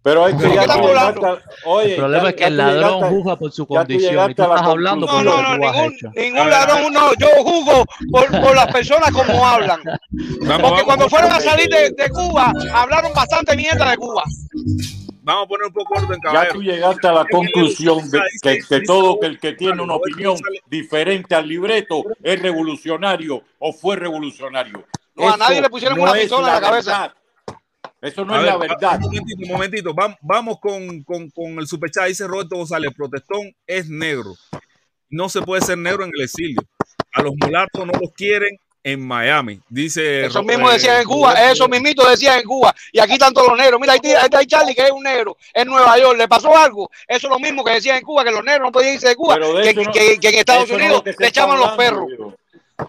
Pero 0.05 0.27
es 0.27 0.35
que 0.35 0.43
¿De 0.49 0.55
ya 0.55 0.65
tú 0.65 0.81
llegaste 0.81 1.25
a- 1.25 1.37
oye, 1.65 1.91
El 1.91 1.95
problema 1.95 2.23
ya- 2.23 2.29
es 2.31 2.35
que 2.35 2.43
el 2.43 2.57
ladrón 2.57 2.81
llegaste- 2.99 3.09
juzga 3.15 3.35
por 3.37 3.51
su 3.53 3.65
tú 3.65 3.73
condición 3.73 4.31
y 4.31 4.35
tú 4.35 4.43
estás 4.43 4.61
hablando 4.61 5.05
No, 5.05 5.11
por 5.13 5.23
no, 5.23 5.41
no, 5.41 5.57
ningún, 5.57 5.97
ningún 6.13 6.49
ladrón, 6.49 6.93
no, 6.93 7.13
yo 7.13 7.27
juzgo 7.41 7.85
por, 8.11 8.41
por 8.41 8.53
las 8.53 8.67
personas 8.67 9.11
como 9.11 9.47
hablan. 9.47 9.79
Porque 10.61 10.83
cuando 10.83 11.07
fueron 11.07 11.31
a 11.31 11.39
salir 11.39 11.69
de, 11.69 11.91
de 11.91 12.09
Cuba, 12.09 12.51
hablaron 12.73 13.13
bastante 13.13 13.55
mierda 13.55 13.91
de 13.91 13.95
Cuba. 13.97 14.23
Vamos 15.25 15.45
a 15.45 15.47
poner 15.47 15.67
un 15.67 15.73
poco 15.73 15.93
orden, 15.95 16.19
Ya 16.23 16.31
caballero. 16.31 16.53
tú 16.53 16.63
llegaste 16.63 17.07
a 17.07 17.13
la 17.13 17.25
conclusión 17.25 18.11
de 18.11 18.21
que, 18.41 18.59
que 18.67 18.81
todo 18.81 19.19
que 19.19 19.27
el 19.27 19.39
que 19.39 19.53
tiene 19.53 19.81
una 19.81 19.95
opinión 19.95 20.35
diferente 20.67 21.33
al 21.33 21.47
libreto 21.47 22.03
es 22.21 22.41
revolucionario 22.41 23.41
o 23.59 23.71
fue 23.73 23.95
revolucionario. 23.95 24.85
No, 25.15 25.31
a 25.31 25.37
nadie 25.37 25.61
le 25.61 25.69
pusieron 25.69 25.97
no 25.97 26.03
una 26.03 26.13
pistola 26.13 26.47
en 26.49 26.53
la 26.55 26.61
cabeza. 26.61 27.15
Eso 28.01 28.25
no 28.25 28.33
A 28.33 28.37
es 28.37 28.43
ver, 28.43 28.51
la 28.51 28.57
verdad. 28.57 28.95
Un 28.97 29.01
momentito, 29.03 29.41
un 29.43 29.49
momentito. 29.49 29.93
Vam- 29.93 30.17
Vamos 30.21 30.59
con, 30.59 31.03
con, 31.03 31.29
con 31.29 31.57
el 31.59 31.67
superchat. 31.67 32.07
Dice 32.07 32.27
Roberto 32.27 32.57
González, 32.57 32.91
protestón 32.93 33.55
es 33.65 33.87
negro. 33.89 34.33
No 35.09 35.29
se 35.29 35.41
puede 35.41 35.61
ser 35.61 35.77
negro 35.77 36.03
en 36.03 36.11
el 36.13 36.23
exilio. 36.23 36.59
A 37.13 37.21
los 37.21 37.33
mulatos 37.41 37.85
no 37.85 37.93
los 38.01 38.11
quieren 38.11 38.57
en 38.83 39.05
Miami. 39.07 39.59
Dice 39.69 40.25
Eso 40.25 40.43
mismo 40.43 40.69
eh, 40.69 40.73
decían 40.73 40.97
en 41.01 41.07
Cuba, 41.07 41.49
eso 41.51 41.67
mismito 41.69 42.07
decían 42.09 42.39
en 42.39 42.45
Cuba. 42.45 42.75
Y 42.91 42.99
aquí 42.99 43.13
están 43.13 43.33
todos 43.33 43.47
los 43.49 43.57
negros. 43.57 43.79
Mira, 43.79 43.93
ahí 43.93 43.99
está, 44.03 44.21
está 44.23 44.45
Charlie, 44.45 44.75
que 44.75 44.83
es 44.83 44.91
un 44.91 45.03
negro, 45.03 45.37
en 45.53 45.67
Nueva 45.67 45.97
York. 45.97 46.17
¿Le 46.17 46.27
pasó 46.27 46.55
algo? 46.57 46.89
Eso 47.07 47.27
es 47.27 47.31
lo 47.31 47.39
mismo 47.39 47.63
que 47.63 47.71
decían 47.73 47.97
en 47.97 48.03
Cuba, 48.03 48.23
que 48.23 48.31
los 48.31 48.43
negros 48.43 48.65
no 48.67 48.71
podían 48.71 48.95
irse 48.95 49.07
de 49.07 49.15
Cuba, 49.15 49.37
de 49.37 49.41
que, 49.63 49.69
eso 49.69 49.83
no- 49.83 49.91
que- 49.91 50.19
que 50.19 50.29
en 50.29 50.35
Estados 50.35 50.63
eso 50.65 50.73
no 50.73 50.79
es 50.79 50.85
Unidos 50.85 50.97
lo 50.99 51.03
que 51.03 51.13
se 51.13 51.19
le 51.21 51.27
está 51.27 51.41
echaban 51.41 51.59
los 51.59 51.71
perros. 51.71 52.07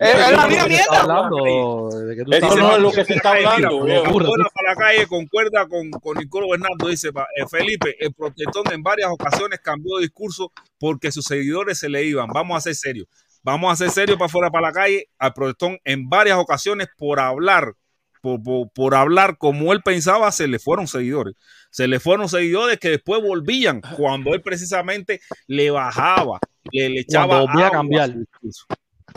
Es, 0.00 0.14
es 0.14 0.18
la 0.18 0.30
no 0.30 0.42
es 0.42 0.48
misma 0.48 0.48
lo 0.48 0.48
que 0.48 0.60
se 0.60 0.68
mierda. 0.68 0.82
está 0.82 1.00
hablando 1.00 1.90
de 1.90 2.16
que 2.16 2.24
tú 2.24 2.32
Eso 2.32 2.56
no 2.56 2.72
es 2.72 2.78
lo 2.80 2.90
que 2.90 3.04
se 3.04 3.14
está 3.14 3.34
Mira, 3.34 3.52
hablando, 3.52 3.80
fuera 3.80 4.44
para 4.54 4.68
la 4.70 4.76
calle 4.76 5.06
concuerda 5.06 5.68
con, 5.68 5.90
con 5.90 6.16
Nicolo 6.16 6.48
Bernardo, 6.48 6.88
dice 6.88 7.08
eh, 7.10 7.44
Felipe, 7.48 7.94
el 8.00 8.12
protestón 8.14 8.64
en 8.72 8.82
varias 8.82 9.10
ocasiones 9.12 9.60
cambió 9.62 9.96
de 9.98 10.02
discurso 10.04 10.50
porque 10.78 11.12
sus 11.12 11.26
seguidores 11.26 11.78
se 11.78 11.88
le 11.90 12.02
iban. 12.02 12.28
Vamos 12.28 12.56
a 12.56 12.60
ser 12.62 12.74
serios. 12.74 13.06
Vamos 13.44 13.70
a 13.72 13.76
ser 13.76 13.90
serios 13.90 14.18
para 14.18 14.28
fuera 14.28 14.50
para 14.50 14.68
la 14.68 14.72
calle. 14.72 15.08
Al 15.18 15.32
protestón 15.32 15.78
en 15.84 16.08
varias 16.08 16.38
ocasiones 16.38 16.88
por 16.96 17.20
hablar, 17.20 17.74
por, 18.20 18.42
por- 18.42 18.70
por 18.70 18.94
hablar 18.94 19.36
como 19.38 19.72
él 19.72 19.82
pensaba, 19.84 20.32
se 20.32 20.48
le 20.48 20.58
fueron 20.58 20.86
seguidores. 20.88 21.34
Se 21.70 21.86
le 21.86 22.00
fueron 22.00 22.28
seguidores 22.28 22.78
que 22.78 22.88
después 22.90 23.20
volvían 23.22 23.82
cuando 23.96 24.32
él 24.34 24.40
precisamente 24.40 25.20
le 25.46 25.70
bajaba, 25.70 26.38
le, 26.72 26.88
le 26.88 27.00
echaba 27.00 27.26
Cuando 27.40 27.46
volvía 27.52 27.66
a 27.66 27.70
cambiar. 27.70 28.14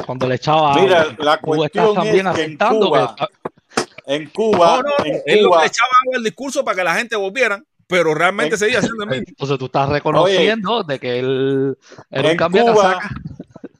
Cuando 0.05 0.27
le 0.27 0.35
echaba 0.35 0.75
Mira, 0.75 1.01
agua. 1.01 1.15
la 1.19 1.37
cuestión 1.39 1.95
también 1.95 2.27
es 2.27 2.35
que 2.35 2.43
en 2.43 2.57
Cuba, 2.57 3.15
que 3.15 4.15
en 4.15 4.29
Cuba, 4.29 4.81
No, 4.83 4.89
no, 4.99 5.05
en 5.05 5.21
él 5.25 5.45
Cuba, 5.45 5.61
le 5.61 5.67
echaba 5.67 5.89
agua 6.03 6.17
al 6.17 6.23
discurso 6.23 6.63
para 6.65 6.75
que 6.77 6.83
la 6.83 6.95
gente 6.95 7.15
volviera, 7.15 7.63
pero 7.87 8.13
realmente 8.13 8.55
En- 8.55 8.59
seguía 8.59 8.81
siendo 8.81 9.03
el 9.05 9.09
mismo. 9.09 9.25
entonces 9.29 9.57
tú 9.57 9.65
estás 9.65 9.89
reconociendo 9.89 10.83
de 10.83 10.99
que 10.99 11.19
él 11.19 11.77
era 12.11 12.23
un 12.25 12.31
en 12.31 12.37
cambio 12.37 12.65
de 12.65 12.71
Cuba. 12.73 12.99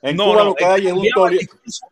En 0.10 0.16
No, 0.16 0.26
Cuba 0.26 0.38
no, 0.40 0.44
lo 0.46 0.56
que 0.56 0.66
hay 0.66 0.88
es 0.88 0.94
un 0.94 1.06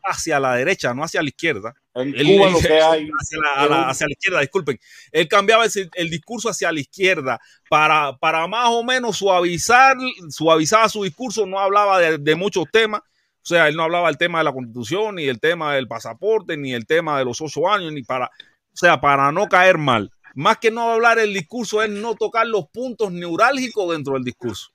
hacia 0.04 0.40
la 0.40 0.56
derecha, 0.56 0.94
no 0.94 1.04
hacia 1.04 1.22
la 1.22 1.30
izquierda. 1.30 1.74
en 1.94 2.12
Cuba 2.12 2.48
él- 2.48 2.54
lo 2.54 2.60
que 2.60 2.74
hay 2.82 3.10
hacia, 3.20 3.38
la, 3.40 3.62
a 3.62 3.64
es 3.66 3.70
la- 3.70 3.78
un- 3.84 3.90
hacia 3.90 4.08
la 4.08 4.12
izquierda, 4.14 4.40
disculpen. 4.42 4.80
Él 5.12 5.28
cambiaba 5.28 5.66
el, 5.66 5.90
el 5.94 6.10
discurso 6.10 6.50
hacia 6.50 6.72
la 6.72 6.80
izquierda 6.80 7.40
para, 7.70 8.16
para 8.18 8.48
más 8.48 8.70
o 8.70 8.84
menos 8.84 9.18
suavizar, 9.18 9.96
suavizaba 10.30 10.90
su 10.90 11.04
discurso, 11.04 11.46
no 11.46 11.60
hablaba 11.60 12.00
de, 12.00 12.18
de 12.18 12.36
muchos 12.36 12.66
temas. 12.72 13.02
O 13.02 13.48
sea, 13.48 13.68
él 13.68 13.76
no 13.76 13.84
hablaba 13.84 14.08
del 14.08 14.18
tema 14.18 14.40
de 14.40 14.46
la 14.46 14.54
constitución, 14.54 15.16
ni 15.16 15.26
el 15.26 15.40
tema 15.40 15.76
del 15.76 15.88
pasaporte, 15.88 16.58
ni 16.58 16.74
el 16.74 16.88
tema 16.88 17.20
de 17.20 17.26
los 17.26 17.40
ocho 17.42 17.70
años, 17.70 17.94
ni 17.94 18.02
para, 18.02 18.26
o 18.26 18.30
sea, 18.78 19.00
para 19.00 19.32
no 19.32 19.48
caer 19.48 19.78
mal. 19.78 20.12
Más 20.34 20.58
que 20.58 20.72
no 20.72 20.92
hablar 20.92 21.20
el 21.20 21.32
discurso 21.34 21.82
es 21.82 21.90
no 21.90 22.16
tocar 22.16 22.46
los 22.48 22.68
puntos 22.68 23.12
neurálgicos 23.12 23.90
dentro 23.92 24.16
del 24.16 24.24
discurso. 24.24 24.72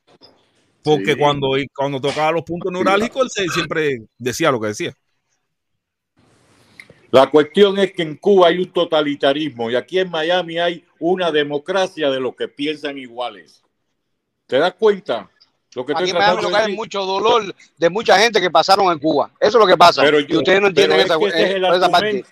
Porque 0.83 1.13
Sí. 1.13 1.19
cuando, 1.19 1.49
cuando 1.75 2.01
tocaba 2.01 2.33
los 2.33 2.43
puntos 2.43 2.73
neurálgicos, 2.73 3.23
él 3.25 3.31
se- 3.49 3.53
siempre 3.53 4.03
decía 4.19 4.51
lo 4.51 4.61
que 4.61 4.69
decía. 4.69 4.95
La 7.11 7.29
cuestión 7.29 7.79
es 7.79 7.93
que 7.93 8.03
en 8.03 8.17
Cuba 8.17 8.49
hay 8.49 8.59
un 8.59 8.73
totalitarismo 8.73 9.71
y 9.71 9.75
aquí 9.75 9.99
en 9.99 10.11
Miami 10.11 10.59
hay 10.59 10.85
una 11.01 11.33
democracia 11.33 12.09
de 12.09 12.21
los 12.21 12.37
que 12.37 12.47
piensan 12.47 12.99
iguales. 12.99 13.63
¿Te 14.47 14.59
das 14.59 14.75
cuenta? 14.75 15.29
Lo 15.75 15.85
que 15.85 15.93
Aquí 15.93 16.05
estoy 16.05 16.11
en 16.11 16.17
Miami 16.17 16.37
tratando 16.37 16.43
lo 16.43 16.49
de 16.49 16.53
que 16.53 16.57
hay 16.59 16.63
decir. 16.67 16.77
mucho 16.77 17.05
dolor 17.05 17.55
de 17.79 17.91
mucha 17.91 18.19
gente 18.19 18.41
que 18.41 18.51
pasaron 18.51 18.93
en 18.93 18.99
Cuba. 19.01 19.31
Eso 19.41 19.59
es 19.59 19.61
lo 19.61 19.67
que 19.67 19.77
pasa. 19.77 20.03
Pero 20.03 20.21
y 20.21 20.37
ustedes 20.37 20.61
no 20.61 20.69
entienden 20.69 20.99
pero 20.99 21.03
esa, 21.03 21.15
es 21.15 21.21
que 21.35 21.41
ese 21.41 21.49
es 21.51 21.55
el 21.57 21.65
esa 21.65 21.89
parte. 21.91 22.25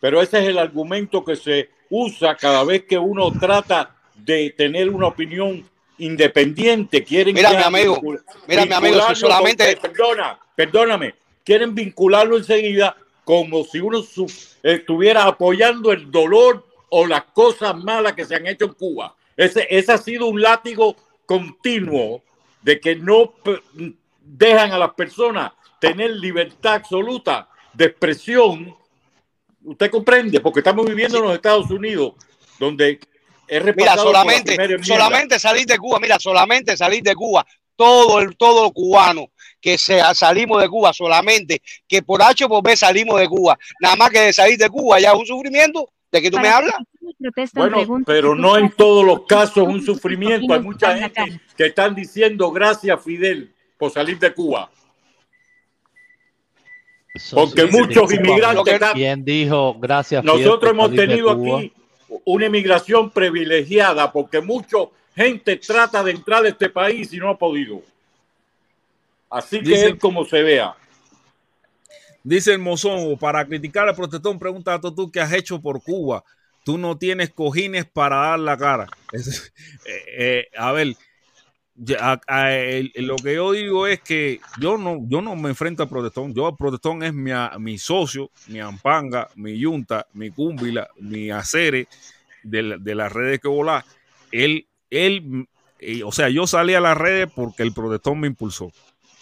pero 0.00 0.20
ese 0.22 0.38
es 0.42 0.48
el 0.48 0.58
argumento 0.58 1.24
que 1.24 1.36
se 1.36 1.70
usa 1.90 2.36
cada 2.36 2.64
vez 2.64 2.84
que 2.84 2.98
uno 2.98 3.30
trata 3.38 3.94
de 4.16 4.50
tener 4.56 4.90
una 4.90 5.06
opinión 5.08 5.64
independiente. 5.98 7.04
Quieren 7.04 7.34
Mira, 7.34 7.50
mi 7.50 7.62
amigo, 7.62 8.00
mira, 8.46 8.64
mi 8.66 8.72
amigo, 8.72 9.14
solamente- 9.14 9.76
con- 9.76 9.90
eh, 9.90 9.94
perdona, 9.94 10.38
perdóname, 10.54 11.14
quieren 11.44 11.74
vincularlo 11.74 12.36
enseguida 12.36 12.96
como 13.24 13.64
si 13.64 13.78
uno 13.80 14.02
su- 14.02 14.30
estuviera 14.62 15.24
apoyando 15.24 15.92
el 15.92 16.10
dolor 16.10 16.66
o 16.88 17.06
las 17.06 17.24
cosas 17.24 17.76
malas 17.76 18.14
que 18.14 18.24
se 18.24 18.34
han 18.34 18.46
hecho 18.46 18.64
en 18.64 18.72
Cuba. 18.72 19.14
Ese, 19.36 19.66
ese 19.70 19.92
ha 19.92 19.98
sido 19.98 20.26
un 20.26 20.40
látigo 20.40 20.96
continuo 21.26 22.22
de 22.62 22.80
que 22.80 22.96
no 22.96 23.34
dejan 24.22 24.72
a 24.72 24.78
las 24.78 24.94
personas 24.94 25.52
tener 25.80 26.10
libertad 26.12 26.74
absoluta 26.74 27.48
de 27.72 27.84
expresión. 27.86 28.74
Usted 29.62 29.90
comprende, 29.90 30.40
porque 30.40 30.60
estamos 30.60 30.86
viviendo 30.86 31.18
en 31.18 31.24
los 31.24 31.34
Estados 31.34 31.70
Unidos, 31.70 32.14
donde 32.58 32.98
Mira, 33.76 33.96
solamente, 33.96 34.56
solamente 34.82 35.38
salir 35.38 35.66
de 35.66 35.78
Cuba, 35.78 35.98
mira, 36.00 36.18
solamente 36.18 36.76
salir 36.76 37.02
de 37.02 37.14
Cuba, 37.14 37.46
todo 37.76 38.20
el 38.20 38.36
todo 38.36 38.70
cubano 38.72 39.30
que 39.60 39.78
sea, 39.78 40.14
salimos 40.14 40.60
de 40.60 40.68
Cuba, 40.68 40.92
solamente 40.92 41.62
que 41.86 42.02
por 42.02 42.22
H 42.22 42.44
o 42.44 42.48
por 42.48 42.62
B 42.62 42.76
salimos 42.76 43.18
de 43.20 43.28
Cuba, 43.28 43.58
nada 43.80 43.96
más 43.96 44.10
que 44.10 44.20
de 44.20 44.32
salir 44.32 44.58
de 44.58 44.68
Cuba 44.68 45.00
ya 45.00 45.12
es 45.12 45.18
un 45.18 45.26
sufrimiento 45.26 45.88
de 46.10 46.22
que 46.22 46.30
tú 46.30 46.38
me 46.38 46.48
hablas. 46.48 46.74
Bueno, 47.54 48.02
pero 48.06 48.34
no 48.34 48.56
en 48.56 48.70
todos 48.70 49.04
los 49.04 49.26
casos 49.26 49.66
un 49.66 49.82
sufrimiento. 49.84 50.52
Hay 50.52 50.60
mucha 50.60 50.96
gente 50.96 51.40
que 51.56 51.66
están 51.66 51.94
diciendo 51.94 52.50
gracias 52.50 53.02
Fidel 53.02 53.54
por 53.78 53.90
salir 53.90 54.18
de 54.18 54.32
Cuba. 54.32 54.70
Porque 57.32 57.66
muchos 57.66 58.12
inmigrantes 58.12 58.74
están- 58.74 58.94
¿Quién 58.94 59.24
dijo 59.24 59.74
gracias 59.78 60.22
Fidel, 60.22 60.44
Nosotros 60.44 60.70
hemos 60.70 60.94
tenido 60.94 61.36
Cuba"? 61.36 61.58
aquí 61.58 61.72
una 62.24 62.46
inmigración 62.46 63.10
privilegiada 63.10 64.10
porque 64.12 64.40
mucha 64.40 64.78
gente 65.14 65.56
trata 65.56 66.02
de 66.02 66.12
entrar 66.12 66.44
a 66.44 66.48
este 66.48 66.68
país 66.70 67.12
y 67.12 67.18
no 67.18 67.28
ha 67.30 67.38
podido. 67.38 67.82
Así 69.30 69.62
que 69.62 69.86
es 69.86 69.94
como 69.96 70.24
se 70.24 70.42
vea. 70.42 70.74
Dice 72.22 72.52
el 72.52 72.58
mozón, 72.58 73.16
para 73.18 73.44
criticar 73.46 73.88
al 73.88 73.94
protestón, 73.94 74.38
pregunta 74.38 74.74
a 74.74 74.80
tú 74.80 75.10
qué 75.10 75.20
has 75.20 75.32
hecho 75.32 75.60
por 75.60 75.82
Cuba. 75.82 76.24
Tú 76.64 76.76
no 76.76 76.98
tienes 76.98 77.30
cojines 77.30 77.86
para 77.86 78.16
dar 78.16 78.38
la 78.38 78.56
cara. 78.56 78.86
Es- 79.12 79.52
eh, 79.86 80.02
eh, 80.18 80.46
a 80.56 80.72
ver, 80.72 80.94
a- 82.00 82.20
a- 82.26 82.50
lo 82.96 83.16
que 83.16 83.34
yo 83.34 83.52
digo 83.52 83.86
es 83.86 84.00
que 84.00 84.40
yo 84.60 84.76
no, 84.78 84.98
yo 85.08 85.20
no 85.20 85.36
me 85.36 85.50
enfrento 85.50 85.82
al 85.82 85.88
protestón. 85.88 86.34
Yo, 86.34 86.54
protestón 86.56 87.02
es 87.02 87.12
mi, 87.14 87.30
a- 87.30 87.52
mi 87.58 87.78
socio, 87.78 88.30
mi 88.48 88.60
ampanga, 88.60 89.28
mi 89.36 89.58
yunta, 89.58 90.06
mi 90.14 90.30
cúmbila, 90.30 90.88
mi 91.00 91.30
acere 91.30 91.86
de, 92.42 92.62
la- 92.62 92.76
de 92.78 92.94
las 92.94 93.12
redes 93.12 93.40
que 93.40 93.48
volá. 93.48 93.84
Él, 94.32 94.66
él 94.90 95.46
o 96.04 96.10
sea, 96.12 96.28
yo 96.28 96.46
salí 96.46 96.74
a 96.74 96.80
las 96.80 96.96
redes 96.98 97.28
porque 97.34 97.62
el 97.62 97.72
protestón 97.72 98.18
me 98.20 98.26
impulsó. 98.26 98.72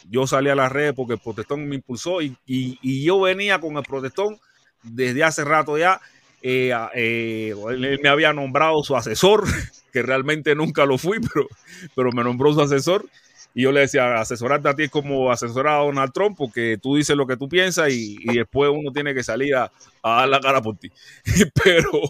Yo 0.08 0.26
salí 0.26 0.48
a 0.48 0.54
las 0.54 0.72
redes 0.72 0.94
porque 0.94 1.14
el 1.14 1.18
protestón 1.20 1.68
me 1.68 1.76
impulsó 1.76 2.22
y, 2.22 2.36
y- 2.46 2.78
y 2.82 3.04
yo 3.04 3.20
venía 3.20 3.60
con 3.60 3.76
el 3.76 3.82
protestón 3.82 4.38
desde 4.82 5.24
hace 5.24 5.44
rato 5.44 5.76
ya. 5.78 6.00
Eh, 6.42 6.72
a- 6.72 6.90
eh, 6.94 7.54
él 7.70 8.00
me 8.02 8.08
había 8.08 8.32
nombrado 8.32 8.82
su 8.84 8.96
asesor, 8.96 9.44
que 9.92 10.02
realmente 10.02 10.54
nunca 10.54 10.84
lo 10.84 10.98
fui, 10.98 11.18
pero, 11.34 11.46
pero 11.94 12.12
me 12.12 12.24
nombró 12.24 12.52
su 12.52 12.60
asesor. 12.60 13.06
Y 13.54 13.62
yo 13.62 13.72
le 13.72 13.80
decía, 13.80 14.20
asesorarte 14.20 14.68
a 14.68 14.74
ti 14.74 14.82
es 14.82 14.90
como 14.90 15.32
asesorar 15.32 15.80
a 15.80 15.84
Donald 15.84 16.12
Trump, 16.12 16.36
porque 16.36 16.78
tú 16.80 16.96
dices 16.96 17.16
lo 17.16 17.26
que 17.26 17.38
tú 17.38 17.48
piensas 17.48 17.90
y, 17.90 18.18
después 18.34 18.70
uno 18.70 18.92
tiene 18.92 19.14
que 19.14 19.22
salir 19.22 19.54
a, 19.54 19.72
dar 20.02 20.28
la 20.28 20.40
cara 20.40 20.60
por 20.60 20.76
ti. 20.76 20.92
pero, 21.64 22.02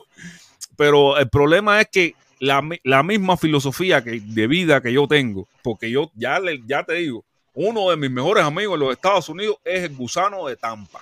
pero 0.77 1.17
el 1.17 1.29
problema 1.29 1.81
es 1.81 1.89
que 1.93 2.15
la, 2.41 2.69
la 2.83 3.03
misma 3.05 3.37
filosofía 3.37 4.03
que, 4.03 4.21
de 4.21 4.47
vida 4.49 4.81
que 4.81 4.93
yo 4.93 5.07
tengo, 5.07 5.47
porque 5.63 5.91
yo 5.91 6.11
ya, 6.17 6.41
le- 6.41 6.63
ya 6.67 6.83
te 6.83 6.95
digo, 6.95 7.25
uno 7.55 7.91
de 7.91 7.97
mis 7.97 8.11
mejores 8.11 8.45
amigos 8.45 8.75
en 8.75 8.81
los 8.81 8.93
Estados 8.93 9.29
Unidos 9.29 9.57
es 9.65 9.85
el 9.85 9.95
gusano 9.95 10.47
de 10.47 10.57
Tampa, 10.57 11.01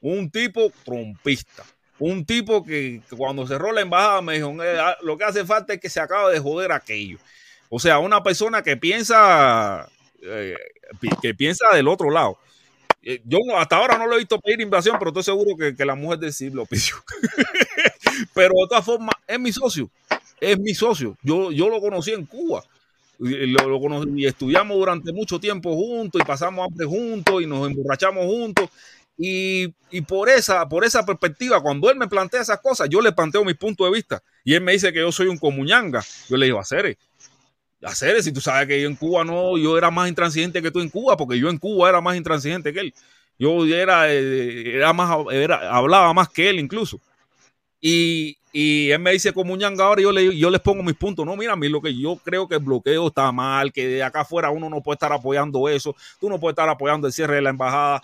un 0.00 0.30
tipo 0.30 0.70
trompista, 0.84 1.64
un 1.98 2.24
tipo 2.24 2.64
que 2.64 3.00
cuando 3.16 3.46
cerró 3.46 3.72
la 3.72 3.80
embajada 3.80 4.22
me 4.22 4.34
dijo, 4.34 4.50
"Eh, 4.62 4.78
ah, 4.78 4.96
lo 5.02 5.16
que 5.16 5.24
hace 5.24 5.44
falta 5.44 5.74
es 5.74 5.80
que 5.80 5.88
se 5.90 6.00
acabe 6.00 6.32
de 6.34 6.40
joder 6.40 6.72
aquello. 6.72 7.18
O 7.68 7.78
sea, 7.80 7.98
una 7.98 8.22
persona 8.22 8.62
que 8.62 8.76
piensa, 8.76 9.88
eh, 10.22 10.54
que 11.22 11.34
piensa 11.34 11.66
del 11.74 11.88
otro 11.88 12.10
lado. 12.10 12.38
Eh, 13.02 13.20
Yo 13.24 13.38
no- 13.46 13.56
hasta 13.58 13.76
ahora 13.76 13.98
no 13.98 14.06
lo 14.06 14.14
he 14.16 14.18
visto 14.18 14.40
pedir 14.40 14.60
invasión, 14.60 14.96
pero 14.98 15.10
estoy 15.10 15.22
seguro 15.24 15.56
que, 15.56 15.84
la 15.84 15.94
mujer 15.94 16.18
del 16.18 16.32
sí 16.32 16.50
lo 16.50 16.66
pidió. 16.66 16.96
pero 18.34 18.50
de 18.54 18.68
todas 18.68 18.84
formas, 18.84 19.14
es 19.26 19.38
mi 19.40 19.52
socio. 19.52 19.90
Es 20.40 20.58
mi 20.58 20.74
socio. 20.74 21.16
Yo, 21.22 21.50
yo 21.52 21.68
lo 21.68 21.80
conocí 21.80 22.12
en 22.12 22.26
Cuba. 22.26 22.62
Lo, 23.18 23.68
lo 23.68 23.80
conocí- 23.80 24.12
y 24.20 24.26
estudiamos 24.26 24.76
durante 24.76 25.12
mucho 25.12 25.38
tiempo 25.40 25.74
juntos 25.74 26.20
y 26.20 26.24
pasamos 26.24 26.66
hambre 26.66 26.86
juntos 26.86 27.42
y 27.42 27.46
nos 27.46 27.66
emborrachamos 27.66 28.26
juntos. 28.26 28.68
Y, 29.18 29.68
por, 30.06 30.28
esa, 30.28 30.68
por 30.68 30.84
esa 30.84 31.06
perspectiva, 31.06 31.62
cuando 31.62 31.90
él 31.90 31.96
me 31.96 32.08
plantea 32.08 32.42
esas 32.42 32.60
cosas, 32.60 32.88
yo 32.90 33.00
le 33.00 33.12
planteo 33.12 33.44
mi 33.44 33.54
punto 33.54 33.84
de 33.84 33.90
vista. 33.90 34.22
Y 34.44 34.54
él 34.54 34.60
me 34.60 34.72
dice 34.72 34.92
que 34.92 35.00
yo 35.00 35.10
soy 35.10 35.28
un 35.28 35.38
comuñanga. 35.38 36.04
Yo 36.28 36.36
le 36.36 36.46
digo, 36.46 36.58
hacer 36.58 36.98
hacer 37.82 38.20
si 38.22 38.32
tú 38.32 38.40
sabes 38.40 38.66
que 38.66 38.80
yo 38.80 38.88
en 38.88 38.96
Cuba 38.96 39.24
no, 39.24 39.56
yo 39.58 39.78
era 39.78 39.90
más 39.90 40.08
intransigente 40.08 40.62
que 40.62 40.70
tú 40.70 40.80
en 40.80 40.88
Cuba, 40.88 41.16
porque 41.16 41.38
yo 41.38 41.48
en 41.48 41.58
Cuba 41.58 41.88
era 41.88 42.00
más 42.00 42.16
intransigente 42.16 42.72
que 42.72 42.80
él. 42.80 42.94
Yo 43.38 43.64
era, 43.66 44.12
eh, 44.12 44.76
era 44.76 44.92
más, 44.92 45.10
hablaba 45.10 46.12
más 46.12 46.28
que 46.28 46.48
él 46.48 46.58
incluso. 46.58 47.00
Y, 47.80 48.38
y 48.52 48.90
él 48.90 48.98
me 49.00 49.12
dice 49.12 49.32
como 49.32 49.54
ñanga 49.56 49.84
ahora, 49.84 50.00
yo, 50.00 50.10
le, 50.10 50.36
yo 50.36 50.50
les 50.50 50.60
pongo 50.60 50.82
mis 50.82 50.94
puntos. 50.94 51.26
No, 51.26 51.36
mira, 51.36 51.52
a 51.52 51.56
mí 51.56 51.68
lo 51.68 51.82
que 51.82 51.94
yo 51.94 52.16
creo 52.16 52.48
que 52.48 52.54
el 52.54 52.62
bloqueo 52.62 53.08
está 53.08 53.30
mal, 53.30 53.72
que 53.72 53.86
de 53.86 54.02
acá 54.02 54.22
afuera 54.22 54.50
uno 54.50 54.70
no 54.70 54.82
puede 54.82 54.94
estar 54.94 55.12
apoyando 55.12 55.68
eso, 55.68 55.94
tú 56.18 56.30
no 56.30 56.40
puedes 56.40 56.54
estar 56.54 56.68
apoyando 56.68 57.06
el 57.06 57.12
cierre 57.12 57.36
de 57.36 57.42
la 57.42 57.50
embajada. 57.50 58.02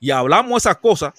Y 0.00 0.10
hablamos 0.10 0.62
esas 0.62 0.76
cosas. 0.78 1.14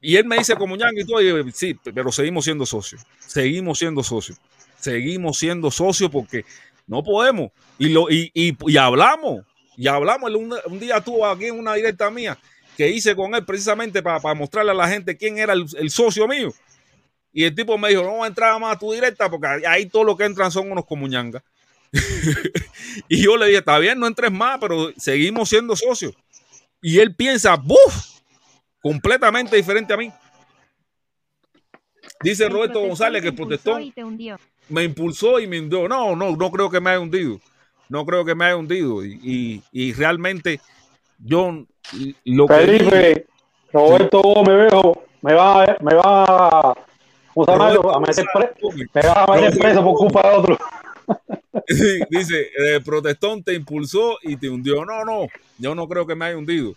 Y 0.00 0.16
él 0.16 0.26
me 0.26 0.36
dice 0.36 0.54
como 0.54 0.76
ñanga 0.76 1.00
y 1.00 1.06
todo, 1.06 1.20
y 1.20 1.52
sí, 1.52 1.74
pero 1.94 2.12
seguimos 2.12 2.44
siendo 2.44 2.66
socios. 2.66 3.02
Seguimos 3.18 3.78
siendo 3.78 4.02
socios. 4.02 4.38
Seguimos 4.78 5.38
siendo 5.38 5.70
socios 5.70 6.10
porque 6.10 6.44
no 6.86 7.02
podemos. 7.02 7.52
Y, 7.78 7.88
lo, 7.88 8.10
y, 8.10 8.30
y, 8.34 8.56
y 8.66 8.76
hablamos. 8.76 9.44
Y 9.76 9.88
hablamos. 9.88 10.30
Un, 10.34 10.54
un 10.66 10.78
día 10.78 11.00
tuvo 11.00 11.26
aquí 11.26 11.46
en 11.46 11.58
una 11.58 11.74
directa 11.74 12.10
mía 12.10 12.38
que 12.76 12.88
hice 12.88 13.14
con 13.14 13.34
él 13.34 13.44
precisamente 13.44 14.02
para, 14.02 14.20
para 14.20 14.34
mostrarle 14.34 14.72
a 14.72 14.74
la 14.74 14.88
gente 14.88 15.16
quién 15.16 15.38
era 15.38 15.52
el, 15.52 15.90
socio 15.90 16.26
mío. 16.26 16.52
Y 17.32 17.44
el 17.44 17.54
tipo 17.54 17.76
me 17.78 17.88
dijo, 17.88 18.02
no 18.02 18.10
voy 18.10 18.24
a 18.24 18.28
entrar 18.28 18.58
más 18.60 18.76
a 18.76 18.78
tu 18.78 18.92
directa 18.92 19.30
porque 19.30 19.66
ahí 19.66 19.86
todo 19.86 20.04
lo 20.04 20.16
que 20.16 20.24
entran 20.24 20.50
son 20.50 20.70
unos 20.70 20.84
comuñangas. 20.84 21.42
y 23.08 23.22
yo 23.22 23.36
le 23.36 23.46
dije, 23.46 23.58
está 23.58 23.78
bien, 23.78 23.98
no 23.98 24.06
entres 24.06 24.30
más, 24.30 24.58
pero 24.60 24.92
seguimos 24.96 25.48
siendo 25.48 25.74
socios. 25.76 26.14
Y 26.80 26.98
él 26.98 27.14
piensa, 27.14 27.56
¡buf! 27.56 28.13
Completamente 28.84 29.56
diferente 29.56 29.94
a 29.94 29.96
mí. 29.96 30.12
Dice 32.22 32.50
Roberto 32.50 32.80
González 32.80 33.22
que 33.22 33.28
el 33.28 33.34
protestón 33.34 33.92
me 34.68 34.84
impulsó 34.84 35.40
y 35.40 35.46
me 35.46 35.58
hundió. 35.58 35.88
No, 35.88 36.14
no, 36.14 36.36
no 36.36 36.50
creo 36.50 36.68
que 36.68 36.80
me 36.80 36.90
haya 36.90 37.00
hundido. 37.00 37.40
No 37.88 38.04
creo 38.04 38.26
que 38.26 38.34
me 38.34 38.44
haya 38.44 38.56
hundido. 38.56 39.02
Y, 39.02 39.18
y- 39.22 39.62
y 39.72 39.92
realmente 39.94 40.60
yo 41.18 41.64
lo 42.26 42.46
que 42.46 43.26
Roberto 43.72 44.20
Gómez, 44.20 44.70
viejo, 44.70 45.02
me 45.22 45.32
va, 45.32 45.64
me 45.80 45.94
va. 45.94 46.74
A 47.94 48.00
meter 48.00 48.26
me 48.94 49.08
va 49.08 49.24
a 49.24 49.26
meter 49.40 49.58
preso 49.58 49.82
por 49.82 49.94
culpa 49.96 50.28
de 50.28 50.36
otro. 50.36 50.58
Dice, 52.10 52.50
el 52.54 52.82
protestón 52.84 53.42
te 53.42 53.54
impulsó 53.54 54.18
y 54.22 54.36
te 54.36 54.50
hundió. 54.50 54.84
No, 54.84 55.06
no, 55.06 55.26
yo 55.56 55.74
no 55.74 55.88
creo 55.88 56.06
que 56.06 56.14
me 56.14 56.26
haya 56.26 56.36
hundido. 56.36 56.74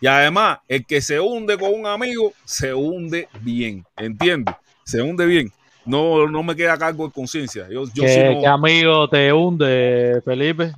Y 0.00 0.06
además, 0.06 0.58
el 0.66 0.86
que 0.86 1.00
se 1.00 1.20
hunde 1.20 1.58
con 1.58 1.72
un 1.74 1.86
amigo, 1.86 2.32
se 2.44 2.72
hunde 2.72 3.28
bien, 3.40 3.84
¿entiendes? 3.96 4.54
Se 4.84 5.02
hunde 5.02 5.26
bien. 5.26 5.52
No, 5.84 6.26
no 6.26 6.42
me 6.42 6.54
queda 6.56 6.78
cargo 6.78 7.06
de 7.06 7.12
conciencia. 7.12 7.66
Yo, 7.68 7.84
yo 7.92 8.02
¿Qué, 8.04 8.08
sí 8.08 8.22
no- 8.22 8.40
qué 8.40 8.46
amigo 8.46 9.08
te 9.08 9.32
hunde, 9.32 10.22
Felipe? 10.24 10.72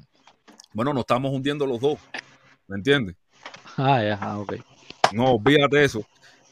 bueno, 0.73 0.93
nos 0.95 1.03
estamos 1.03 1.31
hundiendo 1.33 1.67
los 1.67 1.81
dos, 1.81 1.99
¿me 2.67 2.77
entiendes? 2.77 3.15
Ah, 3.77 4.03
ya, 4.03 4.19
ah, 4.21 4.39
ok. 4.39 4.55
No, 5.13 5.33
olvídate 5.35 5.85
eso. 5.85 6.03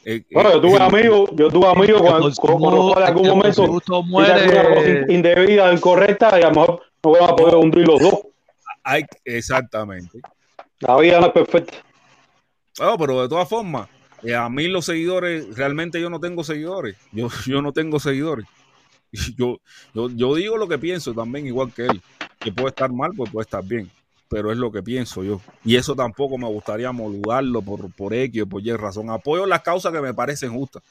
Eh, 0.05 0.23
Bueno, 0.31 0.49
eh, 0.49 0.53
yo 0.53 0.61
tuve 0.61 0.77
eh, 0.77 0.81
amigos, 0.81 1.29
yo 1.33 1.49
tuve 1.49 1.67
amigos 1.67 2.01
los 2.01 2.39
cuales 2.39 2.97
en 2.97 3.03
algún 3.03 3.27
momento 3.27 3.67
cosa 3.67 5.05
indebida, 5.09 5.73
incorrecta, 5.73 6.39
y 6.39 6.43
a 6.43 6.49
lo 6.49 6.51
mejor 6.51 6.81
no 7.03 7.11
van 7.11 7.23
a 7.29 7.35
poder 7.35 7.55
hundir 7.55 7.87
los 7.87 7.99
dos. 7.99 8.19
Hay, 8.83 9.05
exactamente. 9.25 10.19
La 10.79 10.97
vida 10.97 11.19
no 11.19 11.27
es 11.27 11.33
perfecta. 11.33 11.77
No, 12.79 12.97
pero 12.97 13.21
de 13.21 13.29
todas 13.29 13.47
formas, 13.49 13.89
eh, 14.23 14.35
a 14.35 14.49
mí 14.49 14.67
los 14.67 14.85
seguidores, 14.85 15.55
realmente 15.55 15.99
yo 15.99 16.09
no 16.09 16.19
tengo 16.19 16.43
seguidores. 16.43 16.95
Yo, 17.11 17.27
yo 17.45 17.61
no 17.61 17.73
tengo 17.73 17.99
seguidores. 17.99 18.45
Yo, 19.37 19.59
yo, 19.93 20.09
yo 20.09 20.35
digo 20.35 20.55
lo 20.55 20.69
que 20.69 20.77
pienso 20.77 21.13
también, 21.13 21.45
igual 21.45 21.73
que 21.73 21.85
él. 21.85 22.01
Que 22.39 22.49
puede 22.53 22.69
estar 22.69 22.89
mal, 22.93 23.11
pues 23.13 23.29
puede 23.29 23.43
estar 23.43 23.61
bien. 23.61 23.91
Pero 24.29 24.53
es 24.53 24.57
lo 24.57 24.71
que 24.71 24.81
pienso 24.81 25.21
yo. 25.21 25.41
Y 25.65 25.75
eso 25.75 25.93
tampoco 25.97 26.37
me 26.37 26.47
gustaría 26.47 26.93
moldarlo 26.93 27.61
por, 27.61 27.91
por 27.93 28.13
X 28.13 28.43
o 28.43 28.47
por 28.47 28.65
Y 28.65 28.71
razón. 28.71 29.09
Apoyo 29.09 29.45
las 29.45 29.63
causas 29.63 29.91
que 29.91 29.99
me 29.99 30.13
parecen 30.13 30.53
justas. 30.53 30.81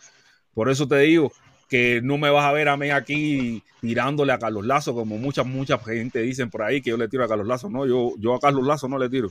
Por 0.52 0.69
eso 0.69 0.86
te 0.86 0.98
digo 0.98 1.32
que 1.70 2.02
no 2.02 2.19
me 2.19 2.28
vas 2.28 2.44
a 2.44 2.52
ver 2.52 2.69
a 2.69 2.77
mí 2.77 2.90
aquí 2.90 3.62
tirándole 3.81 4.32
a 4.32 4.39
Carlos 4.39 4.66
Lazo, 4.66 4.93
como 4.94 5.16
mucha, 5.16 5.43
mucha 5.44 5.78
gente 5.78 6.20
dicen 6.20 6.51
por 6.51 6.62
ahí 6.62 6.82
que 6.82 6.90
yo 6.90 6.98
le 6.98 7.09
tiro 7.09 7.24
a 7.24 7.28
Carlos 7.28 7.47
Lazo. 7.47 7.70
No, 7.70 7.86
yo, 7.86 8.12
yo 8.19 8.35
a 8.35 8.40
Carlos 8.40 8.66
Lazo 8.66 8.86
no 8.89 8.98
le 8.98 9.09
tiro. 9.09 9.31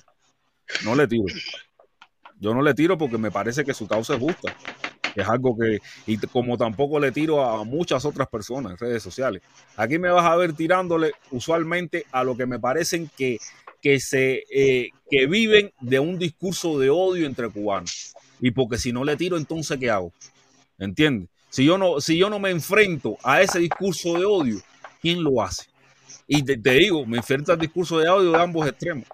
No 0.83 0.95
le 0.95 1.07
tiro. 1.07 1.25
Yo 2.39 2.53
no 2.53 2.61
le 2.61 2.73
tiro 2.73 2.97
porque 2.97 3.17
me 3.17 3.31
parece 3.31 3.65
que 3.65 3.73
su 3.73 3.87
causa 3.87 4.15
es 4.15 4.19
justa. 4.19 4.55
Es 5.15 5.27
algo 5.27 5.57
que, 5.57 5.79
y 6.05 6.17
como 6.17 6.57
tampoco 6.57 6.99
le 6.99 7.11
tiro 7.11 7.43
a 7.43 7.63
muchas 7.63 8.05
otras 8.05 8.27
personas 8.27 8.73
en 8.73 8.77
redes 8.77 9.03
sociales. 9.03 9.41
Aquí 9.75 9.97
me 9.99 10.09
vas 10.09 10.25
a 10.25 10.35
ver 10.35 10.53
tirándole 10.53 11.11
usualmente 11.31 12.05
a 12.11 12.23
lo 12.23 12.37
que 12.37 12.45
me 12.45 12.59
parecen 12.59 13.09
que, 13.17 13.37
que 13.81 13.99
se 13.99 14.43
eh, 14.51 14.89
que 15.09 15.25
viven 15.27 15.73
de 15.81 15.99
un 15.99 16.17
discurso 16.19 16.79
de 16.79 16.89
odio 16.89 17.25
entre 17.25 17.49
cubanos. 17.49 18.13
Y 18.39 18.51
porque 18.51 18.77
si 18.77 18.93
no 18.93 19.03
le 19.03 19.17
tiro, 19.17 19.35
entonces 19.37 19.77
¿qué 19.77 19.89
hago? 19.89 20.13
¿Entiendes? 20.77 21.29
Si 21.49 21.65
yo 21.65 21.77
no, 21.77 21.99
si 21.99 22.17
yo 22.17 22.29
no 22.29 22.39
me 22.39 22.51
enfrento 22.51 23.17
a 23.23 23.41
ese 23.41 23.59
discurso 23.59 24.17
de 24.17 24.25
odio, 24.25 24.59
¿quién 25.01 25.23
lo 25.23 25.41
hace? 25.41 25.63
Y 26.27 26.43
te 26.43 26.71
digo, 26.73 27.05
me 27.07 27.17
enfrento 27.17 27.51
al 27.51 27.59
discurso 27.59 27.97
de 27.97 28.07
odio 28.07 28.31
de 28.31 28.37
ambos 28.41 28.67
extremos. 28.67 29.05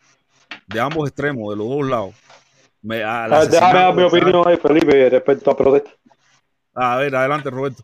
De 0.67 0.79
ambos 0.81 1.07
extremos, 1.07 1.49
de 1.49 1.55
los 1.55 1.69
dos 1.69 1.87
lados. 1.87 2.15
Me, 2.85 3.03
A 3.03 3.27
ver, 3.27 3.49
Déjame 3.49 3.79
dar 3.79 3.95
mi 3.95 4.03
opinión 4.03 4.47
ahí, 4.47 4.57
Felipe, 4.57 5.09
respecto 5.09 5.49
a 5.49 5.57
protesta. 5.57 5.89
A 6.75 6.97
ver, 6.97 7.15
adelante, 7.15 7.49
Roberto. 7.49 7.81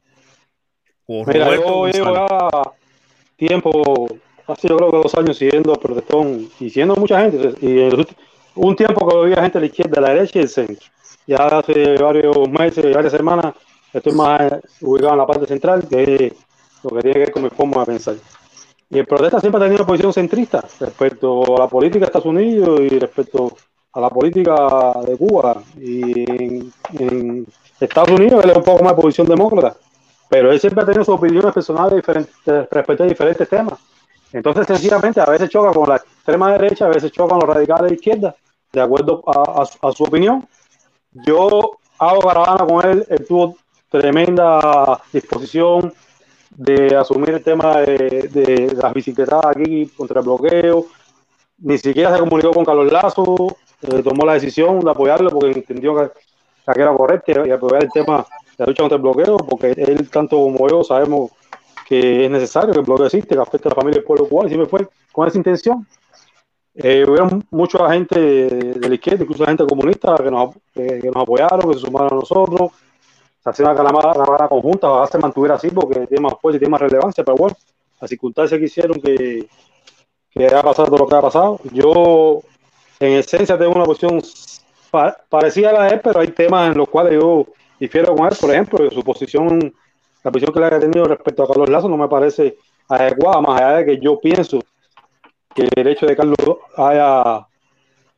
Por 1.07 1.27
Mira, 1.27 1.45
Roberto 1.45 1.87
yo 1.87 1.87
llevo 1.87 2.13
ya 2.13 2.61
tiempo, 3.35 4.07
hace 4.45 4.67
yo 4.67 4.77
creo 4.77 4.91
que 4.91 4.97
dos 4.97 5.15
años 5.15 5.37
siguiendo 5.39 5.73
a 5.73 5.79
protestón 5.79 6.47
y 6.59 6.69
siguiendo 6.69 6.95
mucha 6.95 7.19
gente. 7.19 7.55
Y 7.61 7.79
en 7.79 8.05
un 8.53 8.75
tiempo 8.75 9.09
que 9.09 9.17
veía 9.17 9.41
gente 9.41 9.57
de 9.57 9.61
la 9.61 9.65
izquierda, 9.65 9.95
de 9.95 10.01
la 10.01 10.13
derecha 10.13 10.37
y 10.37 10.41
del 10.41 10.49
centro. 10.49 10.87
Ya 11.25 11.37
hace 11.37 11.97
varios 11.97 12.49
meses, 12.49 12.93
varias 12.93 13.11
semanas, 13.11 13.55
estoy 13.91 14.13
más 14.13 14.53
ubicado 14.81 15.13
en 15.13 15.17
la 15.17 15.25
parte 15.25 15.47
central, 15.47 15.83
que 15.89 16.03
es 16.27 16.33
lo 16.83 16.91
que 16.91 17.01
tiene 17.01 17.13
que 17.13 17.19
ver 17.21 17.31
con 17.31 17.41
mi 17.41 17.49
forma 17.49 17.79
de 17.79 17.85
pensar. 17.87 18.15
Y 18.87 18.99
el 18.99 19.07
protesta 19.07 19.39
siempre 19.39 19.57
ha 19.61 19.63
tenido 19.63 19.81
una 19.81 19.87
posición 19.87 20.13
centrista 20.13 20.63
respecto 20.79 21.55
a 21.57 21.61
la 21.61 21.67
política 21.67 22.01
de 22.01 22.05
Estados 22.05 22.27
Unidos 22.27 22.81
y 22.81 22.99
respecto 22.99 23.57
a 23.93 23.99
la 23.99 24.09
política 24.09 24.93
de 25.05 25.17
Cuba. 25.17 25.61
Y 25.79 26.21
en, 26.99 27.45
Estados 27.79 28.11
Unidos 28.11 28.43
él 28.43 28.51
es 28.51 28.57
un 28.57 28.63
poco 28.63 28.83
más 28.83 28.95
de 28.95 29.01
posición 29.01 29.27
demócrata, 29.27 29.75
pero 30.29 30.51
él 30.51 30.59
siempre 30.59 30.83
ha 30.83 30.85
tenido 30.85 31.03
sus 31.03 31.15
opiniones 31.15 31.51
personales 31.51 32.05
respecto 32.45 33.03
a 33.03 33.07
diferentes 33.07 33.49
temas. 33.49 33.79
Entonces, 34.31 34.67
sencillamente, 34.67 35.19
a 35.19 35.25
veces 35.25 35.49
choca 35.49 35.73
con 35.73 35.89
la 35.89 35.95
extrema 35.95 36.51
derecha, 36.51 36.85
a 36.85 36.89
veces 36.89 37.11
choca 37.11 37.31
con 37.31 37.47
los 37.47 37.55
radicales 37.55 37.89
de 37.89 37.95
izquierda, 37.95 38.35
de 38.71 38.81
acuerdo 38.81 39.23
a, 39.25 39.63
a 39.63 39.91
su 39.91 40.03
opinión. 40.03 40.47
Yo 41.25 41.79
hago 41.97 42.21
caravana 42.21 42.65
con 42.65 42.87
él, 42.87 43.05
él 43.09 43.25
tuvo 43.27 43.57
tremenda 43.89 45.01
disposición, 45.11 45.91
de 46.55 46.95
asumir 46.95 47.31
el 47.31 47.43
tema 47.43 47.77
de, 47.77 48.29
de 48.31 48.73
las 48.75 48.93
bicicletas 48.93 49.43
aquí 49.45 49.87
contra 49.87 50.19
el 50.19 50.25
bloqueo. 50.25 50.85
Ni 51.59 51.77
siquiera 51.77 52.13
se 52.13 52.19
comunicó 52.19 52.51
con 52.51 52.65
Carlos 52.65 52.91
Lazo, 52.91 53.57
eh, 53.81 54.03
tomó 54.03 54.25
la 54.25 54.33
decisión 54.33 54.79
de 54.79 54.91
apoyarlo 54.91 55.29
porque 55.29 55.51
entendió 55.51 55.95
que, 55.95 56.11
era 56.75 56.93
correcto 56.93 57.45
y 57.45 57.51
apoyar 57.51 57.83
el 57.83 57.91
tema 57.91 58.19
de 58.19 58.55
la 58.57 58.65
lucha 58.67 58.83
contra 58.83 58.95
el 58.95 59.01
bloqueo, 59.01 59.37
porque 59.37 59.71
él, 59.71 60.09
tanto 60.09 60.37
como 60.37 60.69
yo, 60.69 60.83
sabemos 60.83 61.31
que 61.87 62.25
es 62.25 62.31
necesario 62.31 62.71
que 62.71 62.79
el 62.79 62.85
bloqueo 62.85 63.07
existe, 63.07 63.35
que 63.35 63.41
afecta 63.41 63.69
a 63.69 63.71
la 63.71 63.75
familia 63.75 63.97
del 63.97 64.05
pueblo 64.05 64.27
cubano, 64.27 64.47
y 64.47 64.51
siempre 64.51 64.69
fue 64.69 64.87
con 65.11 65.27
esa 65.27 65.37
intención. 65.37 65.85
Eh, 66.75 67.03
hubieron 67.05 67.45
mucha 67.51 67.91
gente 67.91 68.19
de 68.19 68.87
la 68.87 68.95
izquierda, 68.95 69.23
incluso 69.23 69.45
gente 69.45 69.65
comunista, 69.65 70.15
que 70.15 70.31
nos, 70.31 70.55
que, 70.73 70.99
que 70.99 71.07
nos 71.07 71.23
apoyaron, 71.23 71.69
que 71.69 71.73
se 71.73 71.85
sumaron 71.85 72.13
a 72.13 72.15
nosotros. 72.15 72.71
Se 73.43 73.49
hacía 73.49 73.65
una 73.65 73.75
calamada, 73.75 74.47
conjunta, 74.47 74.89
ojalá 74.89 75.07
se 75.07 75.17
mantuviera 75.17 75.55
así 75.55 75.69
porque 75.69 76.05
tiene 76.07 76.21
más 76.21 76.35
fuerza 76.39 76.57
y 76.57 76.59
tiene 76.59 76.71
más 76.71 76.81
relevancia, 76.81 77.23
pero 77.23 77.35
bueno, 77.35 77.55
las 77.99 78.09
circunstancias 78.09 78.59
que 78.59 78.65
hicieron 78.65 79.01
que, 79.01 79.47
que 80.29 80.45
haya 80.45 80.61
pasado 80.61 80.87
todo 80.87 80.99
lo 80.99 81.07
que 81.07 81.15
ha 81.15 81.21
pasado. 81.21 81.59
Yo, 81.73 82.41
en 83.01 83.13
esencia, 83.13 83.57
tengo 83.57 83.73
una 83.73 83.83
posición 83.85 84.21
pa- 84.89 85.17
parecida 85.27 85.71
a 85.71 85.73
la 85.73 85.83
de 85.85 85.95
él, 85.95 86.01
pero 86.03 86.19
hay 86.19 86.27
temas 86.29 86.71
en 86.71 86.77
los 86.77 86.87
cuales 86.87 87.13
yo 87.19 87.47
difiero 87.79 88.15
con 88.15 88.27
él. 88.27 88.37
Por 88.39 88.51
ejemplo, 88.51 88.91
su 88.91 89.03
posición, 89.03 89.73
la 90.23 90.31
posición 90.31 90.53
que 90.53 90.59
le 90.59 90.65
haya 90.67 90.79
tenido 90.79 91.05
respecto 91.05 91.43
a 91.43 91.47
Carlos 91.47 91.69
Lazo 91.69 91.89
no 91.89 91.97
me 91.97 92.07
parece 92.07 92.57
adecuada, 92.87 93.41
más 93.41 93.59
allá 93.61 93.77
de 93.77 93.85
que 93.85 93.99
yo 93.99 94.19
pienso 94.19 94.59
que 95.55 95.67
el 95.75 95.87
hecho 95.87 96.05
de 96.05 96.15
Carlos 96.15 96.37
haya, 96.77 97.45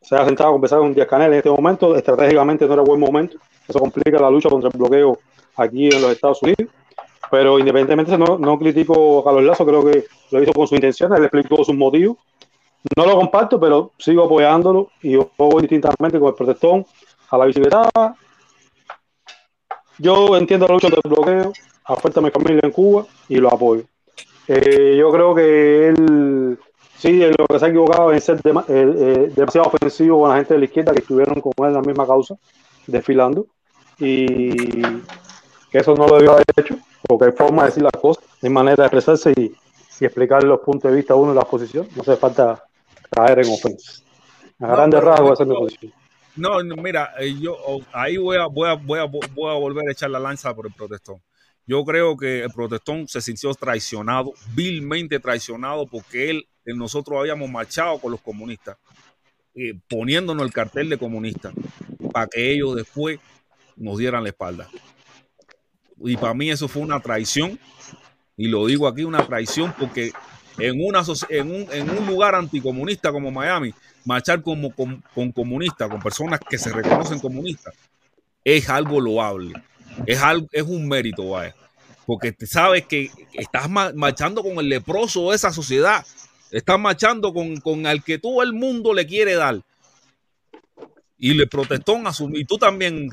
se 0.01 0.15
haya 0.15 0.25
sentado 0.25 0.49
a 0.49 0.53
conversar 0.53 0.79
con 0.79 0.93
Díaz 0.93 1.07
Canel 1.07 1.31
en 1.31 1.37
este 1.37 1.49
momento, 1.49 1.95
estratégicamente 1.95 2.67
no 2.67 2.73
era 2.73 2.83
buen 2.83 2.99
momento. 2.99 3.37
Eso 3.67 3.79
complica 3.79 4.19
la 4.19 4.29
lucha 4.29 4.49
contra 4.49 4.69
el 4.69 4.77
bloqueo 4.77 5.17
aquí 5.55 5.87
en 5.87 6.01
los 6.01 6.11
Estados 6.11 6.43
Unidos. 6.43 6.71
Pero 7.31 7.57
independientemente, 7.57 8.15
no, 8.17 8.37
no 8.37 8.59
critico 8.59 9.19
a 9.19 9.23
Carlos 9.23 9.43
Lazo, 9.43 9.65
creo 9.65 9.83
que 9.85 10.03
lo 10.29 10.43
hizo 10.43 10.53
con 10.53 10.67
su 10.67 10.75
intención, 10.75 11.15
él 11.15 11.23
explicó 11.23 11.63
sus 11.63 11.75
motivos. 11.75 12.17
No 12.97 13.05
lo 13.05 13.15
comparto, 13.15 13.59
pero 13.59 13.91
sigo 13.97 14.25
apoyándolo 14.25 14.89
y 15.01 15.11
yo 15.11 15.29
voy 15.37 15.61
distintamente 15.61 16.19
con 16.19 16.29
el 16.29 16.35
protestón 16.35 16.85
a 17.29 17.37
la 17.37 17.45
bicicleta. 17.45 17.89
Yo 19.99 20.35
entiendo 20.35 20.67
la 20.67 20.73
lucha 20.73 20.89
contra 20.89 21.01
el 21.03 21.15
bloqueo, 21.15 21.53
afecta 21.85 22.19
a 22.19 22.23
mi 22.23 22.29
familia 22.29 22.61
en 22.63 22.71
Cuba 22.71 23.05
y 23.29 23.37
lo 23.37 23.53
apoyo. 23.53 23.83
Eh, 24.47 24.97
yo 24.99 25.11
creo 25.11 25.33
que 25.33 25.87
él 25.87 26.59
sí, 26.97 27.19
lo 27.37 27.45
que 27.47 27.59
se 27.59 27.65
ha 27.65 27.69
equivocado 27.69 28.11
en 28.11 28.19
ser 28.19 28.41
dema- 28.41 28.65
eh, 28.67 28.95
eh, 28.97 29.31
demasiado 29.33 29.67
ofensivo 29.67 30.19
con 30.19 30.29
la 30.29 30.35
gente 30.37 30.53
de 30.55 30.59
la 30.59 30.65
izquierda 30.65 30.91
que 30.93 30.99
estuvieron 30.99 31.39
con 31.39 31.53
él 31.59 31.67
en 31.67 31.73
la 31.73 31.81
misma 31.81 32.05
causa, 32.05 32.35
desfilando, 32.87 33.45
y 33.99 34.81
que 34.81 35.79
eso 35.79 35.95
no 35.95 36.07
lo 36.07 36.15
debió 36.17 36.33
haber 36.33 36.45
hecho, 36.57 36.75
porque 37.07 37.25
hay 37.25 37.31
forma 37.31 37.63
de 37.63 37.69
decir 37.69 37.83
las 37.83 38.01
cosas, 38.01 38.23
hay 38.41 38.49
manera 38.49 38.75
de 38.75 38.83
expresarse 38.87 39.33
y, 39.37 39.53
y 39.99 40.05
explicar 40.05 40.43
los 40.43 40.59
puntos 40.59 40.91
de 40.91 40.97
vista 40.97 41.15
uno 41.15 41.31
y 41.31 41.35
las 41.35 41.45
posiciones, 41.45 41.95
no 41.95 42.01
hace 42.01 42.17
falta 42.17 42.63
caer 43.15 43.39
en 43.39 43.53
ofensa. 43.53 44.01
A 44.59 44.67
grandes 44.67 44.99
pero- 44.99 45.11
rasgos 45.11 45.33
esa 45.33 45.43
es 45.43 45.49
mi 45.49 45.55
posición. 45.55 45.93
No, 46.35 46.63
no, 46.63 46.75
mira, 46.77 47.13
eh, 47.19 47.35
yo 47.39 47.55
oh, 47.55 47.81
ahí 47.91 48.17
voy 48.17 48.37
a, 48.37 48.47
voy, 48.47 48.67
a, 48.67 48.73
voy, 48.73 48.99
a, 48.99 49.03
voy 49.03 49.51
a 49.51 49.53
volver 49.53 49.87
a 49.87 49.91
echar 49.91 50.09
la 50.09 50.19
lanza 50.19 50.53
por 50.55 50.65
el 50.65 50.73
protestón. 50.73 51.21
Yo 51.65 51.85
creo 51.85 52.17
que 52.17 52.43
el 52.43 52.49
protestón 52.49 53.07
se 53.07 53.21
sintió 53.21 53.53
traicionado, 53.53 54.33
vilmente 54.55 55.19
traicionado, 55.19 55.85
porque 55.85 56.31
él, 56.31 56.47
eh, 56.65 56.73
nosotros 56.73 57.19
habíamos 57.19 57.49
marchado 57.49 57.99
con 57.99 58.11
los 58.11 58.21
comunistas, 58.21 58.77
eh, 59.53 59.73
poniéndonos 59.87 60.43
el 60.43 60.51
cartel 60.51 60.89
de 60.89 60.97
comunistas, 60.97 61.53
para 62.11 62.27
que 62.27 62.51
ellos 62.51 62.75
después 62.75 63.19
nos 63.75 63.97
dieran 63.97 64.23
la 64.23 64.29
espalda. 64.29 64.67
Y 65.99 66.17
para 66.17 66.33
mí 66.33 66.49
eso 66.49 66.67
fue 66.67 66.81
una 66.81 66.99
traición, 66.99 67.59
y 68.35 68.47
lo 68.47 68.65
digo 68.65 68.87
aquí, 68.87 69.03
una 69.03 69.25
traición, 69.25 69.73
porque 69.79 70.11
en, 70.57 70.85
una, 70.85 71.03
en, 71.29 71.51
un, 71.51 71.67
en 71.71 71.89
un 71.89 72.05
lugar 72.07 72.35
anticomunista 72.35 73.11
como 73.11 73.31
Miami, 73.31 73.73
marchar 74.05 74.41
como, 74.41 74.73
con, 74.73 75.03
con 75.13 75.31
comunistas, 75.31 75.89
con 75.89 76.01
personas 76.01 76.39
que 76.47 76.57
se 76.57 76.71
reconocen 76.71 77.19
comunistas, 77.19 77.73
es 78.43 78.69
algo 78.69 78.99
loable, 78.99 79.53
es, 80.05 80.21
algo, 80.21 80.47
es 80.51 80.63
un 80.63 80.87
mérito, 80.87 81.29
vaya, 81.29 81.55
porque 82.05 82.35
sabes 82.45 82.85
que 82.85 83.09
estás 83.33 83.69
ma- 83.69 83.93
marchando 83.95 84.43
con 84.43 84.57
el 84.59 84.69
leproso 84.69 85.29
de 85.29 85.35
esa 85.35 85.51
sociedad, 85.51 86.05
estás 86.51 86.79
marchando 86.79 87.33
con, 87.33 87.57
con 87.61 87.85
el 87.85 88.03
que 88.03 88.19
todo 88.19 88.43
el 88.43 88.53
mundo 88.53 88.93
le 88.93 89.05
quiere 89.07 89.35
dar. 89.35 89.61
Y 91.17 91.33
le 91.35 91.47
protestó, 91.47 91.97
y 92.33 92.43
tú 92.43 92.57
también, 92.57 93.09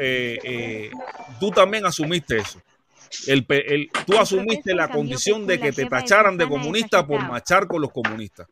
eh, 0.00 0.38
eh, 0.42 0.90
tú 1.38 1.52
también 1.52 1.86
asumiste 1.86 2.38
eso. 2.38 2.60
El, 3.26 3.46
tú 4.06 4.18
asumiste 4.18 4.74
la 4.74 4.88
condición 4.88 5.46
de 5.46 5.58
que 5.60 5.72
te 5.72 5.86
tacharan 5.86 6.36
de 6.36 6.48
comunista 6.48 7.06
por 7.06 7.20
marchar 7.26 7.66
con 7.66 7.80
los 7.82 7.90
comunistas. 7.92 8.46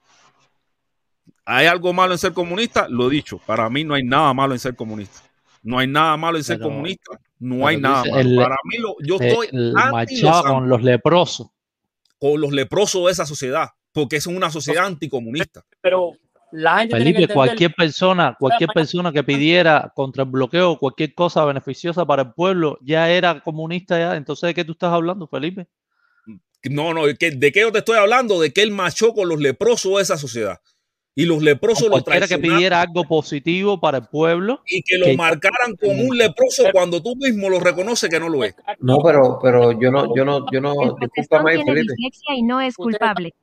¿Hay 1.45 1.67
algo 1.67 1.93
malo 1.93 2.13
en 2.13 2.19
ser 2.19 2.33
comunista? 2.33 2.87
Lo 2.89 3.09
he 3.09 3.11
dicho, 3.11 3.39
para 3.47 3.69
mí 3.71 3.83
no 3.85 3.95
hay 3.95 4.03
nada 4.05 4.33
malo 4.35 4.53
en 4.55 4.59
ser 4.61 4.77
comunista. 4.77 5.21
No 5.63 5.79
hay 5.79 5.87
nada 5.87 6.17
malo 6.17 6.39
en 6.39 6.45
ser 6.45 6.59
Pero- 6.59 6.69
comunista, 6.71 7.19
no 7.39 7.67
hay 7.67 7.77
nada 7.77 8.05
malo. 8.05 8.19
el- 8.21 8.37
para 8.37 8.57
mí 8.65 8.77
lo- 8.79 8.95
yo 9.03 9.17
estoy 9.21 9.49
los 9.53 10.43
con 10.43 10.69
los 10.69 10.83
leprosos. 10.83 11.49
con 12.19 12.41
los 12.41 12.53
leprosos 12.53 13.07
de 13.07 13.13
esa 13.13 13.27
sociedad, 13.27 13.69
porque 13.93 14.17
es 14.17 14.27
una 14.27 14.51
sociedad 14.51 14.87
anticomunista. 14.87 15.65
Pero 15.81 16.13
la 16.53 16.79
gente 16.79 16.97
tiene 16.97 17.13
que 17.13 17.15
Felipe, 17.15 17.23
entender 17.23 17.35
cualquier 17.35 17.75
persona, 17.75 18.37
cualquier 18.39 18.71
persona 18.71 19.13
que 19.13 19.23
pidiera 19.23 19.93
contra 19.95 20.25
el 20.25 20.31
bloqueo 20.31 20.79
cualquier 20.79 21.15
cosa 21.15 21.45
beneficiosa 21.45 22.05
para 22.05 22.23
el 22.23 22.33
pueblo, 22.33 22.79
ya 22.83 23.11
era 23.11 23.41
comunista 23.41 23.99
ya. 23.99 24.17
Entonces, 24.17 24.49
¿de 24.49 24.55
qué 24.55 24.65
tú 24.65 24.73
estás 24.73 24.93
hablando, 24.93 25.27
Felipe? 25.27 25.67
No, 26.65 26.93
no, 26.93 27.07
¿de 27.07 27.17
qué, 27.17 27.31
de 27.31 27.53
qué 27.53 27.61
yo 27.61 27.73
te 27.73 27.79
estoy 27.79 27.97
hablando? 27.97 28.41
De 28.41 28.53
que 28.53 28.63
él 28.63 28.71
marchó 28.71 29.15
con 29.15 29.29
los 29.29 29.41
leprosos 29.41 29.97
de 29.97 30.03
esa 30.03 30.19
sociedad. 30.19 30.61
Y 31.15 31.27
los 31.27 31.43
leprosos 31.43 31.85
lo 31.85 31.91
Cualquiera 31.91 32.21
que 32.21 32.29
traicionaron 32.29 32.57
pidiera 32.57 32.81
algo 32.83 33.05
positivo 33.05 33.81
para 33.81 33.99
el 33.99 34.07
pueblo. 34.07 34.63
y 34.67 34.83
que 34.83 34.97
lo 34.97 35.15
marcaran 35.17 35.75
como 35.77 36.03
un 36.03 36.17
leproso 36.17 36.65
cuando 36.73 37.03
tú 37.03 37.17
mismo 37.17 37.49
lo 37.49 37.59
reconoces 37.59 38.09
que 38.09 38.21
no 38.21 38.29
lo 38.29 38.45
es. 38.45 38.55
No, 38.79 38.99
pero, 39.03 39.39
pero 39.43 39.79
yo 39.79 39.91
no, 39.91 40.15
yo 40.15 40.25
no, 40.25 40.47
yo 40.53 40.61
no, 40.61 40.73
discúlpame, 41.01 41.57
tiene 41.57 41.73
Felipe, 41.73 41.95
dislexia 41.97 42.35
y 42.37 42.43
no 42.43 42.61
es 42.61 42.77
culpable. 42.77 43.35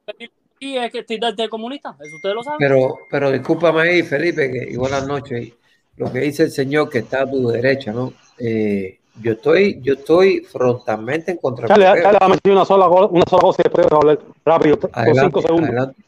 Y 0.60 0.76
es 0.78 0.92
que 0.92 1.00
estoy 1.00 1.20
de 1.36 1.50
comunista, 1.50 1.96
eso 2.02 2.16
ustedes 2.16 2.36
lo 2.36 2.44
saben. 2.44 2.60
pero, 2.60 3.00
pero 3.10 3.32
discúlpame 3.32 3.82
ahí, 3.82 4.04
Felipe, 4.04 4.52
que, 4.52 4.72
y 4.72 4.76
buenas 4.76 5.06
noches. 5.08 5.54
Lo 5.98 6.12
que 6.12 6.20
dice 6.20 6.44
el 6.44 6.52
señor 6.52 6.90
que 6.90 7.00
está 7.00 7.22
a 7.24 7.30
tu 7.30 7.48
derecha, 7.48 7.92
¿no? 7.92 8.14
Eh, 8.40 9.00
yo 9.20 9.34
estoy, 9.34 9.80
yo 9.82 9.94
estoy 9.94 10.42
frontalmente 10.42 11.32
en 11.32 11.38
contra 11.38 11.68
del 11.68 11.78
bloqueo. 11.78 12.04
Charlie, 12.04 12.18
dame 12.20 12.40
una 12.54 12.66
sola, 12.66 12.88
una 12.88 13.24
sola 13.28 13.42
cosa 13.42 13.62
y 13.62 13.64
después 13.64 13.88
voy 13.88 13.96
a 13.96 14.00
hablar 14.00 14.20
rápido, 14.46 14.78
por 14.80 14.90
Adelante, 14.94 15.22
cinco 15.26 15.42
segundos. 15.42 15.70
adelante, 15.70 16.02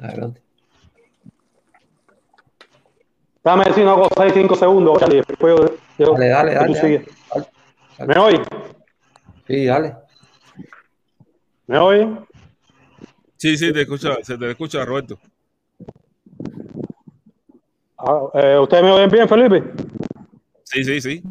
adelante. 0.00 0.40
Dame 3.44 3.64
decir 3.64 3.84
una 3.84 3.94
cosa 3.94 4.22
ahí, 4.22 4.30
cinco 4.34 4.54
segundos, 4.56 4.98
Charlie, 4.98 5.22
después 5.26 5.56
yo- 5.56 5.76
yo- 6.06 6.12
Dale, 6.12 6.28
dale, 6.28 6.54
dale, 6.54 6.74
sigues. 6.74 7.06
dale. 7.96 8.14
¿Me 8.14 8.20
oye? 8.20 8.40
Sí, 9.46 9.64
dale. 9.66 9.94
¿Me 11.68 11.78
oye? 11.78 12.08
Sí, 13.46 13.56
sí, 13.56 13.72
te 13.72 13.82
escucha, 13.82 14.16
se 14.24 14.36
te 14.36 14.50
escucha, 14.50 14.84
Roberto. 14.84 15.20
Ah, 17.96 18.22
eh, 18.34 18.58
¿Ustedes 18.58 18.82
me 18.82 18.90
oyen 18.90 19.08
bien, 19.08 19.28
Felipe? 19.28 19.62
Sí, 20.64 20.82
sí, 20.82 21.00
sí. 21.00 21.22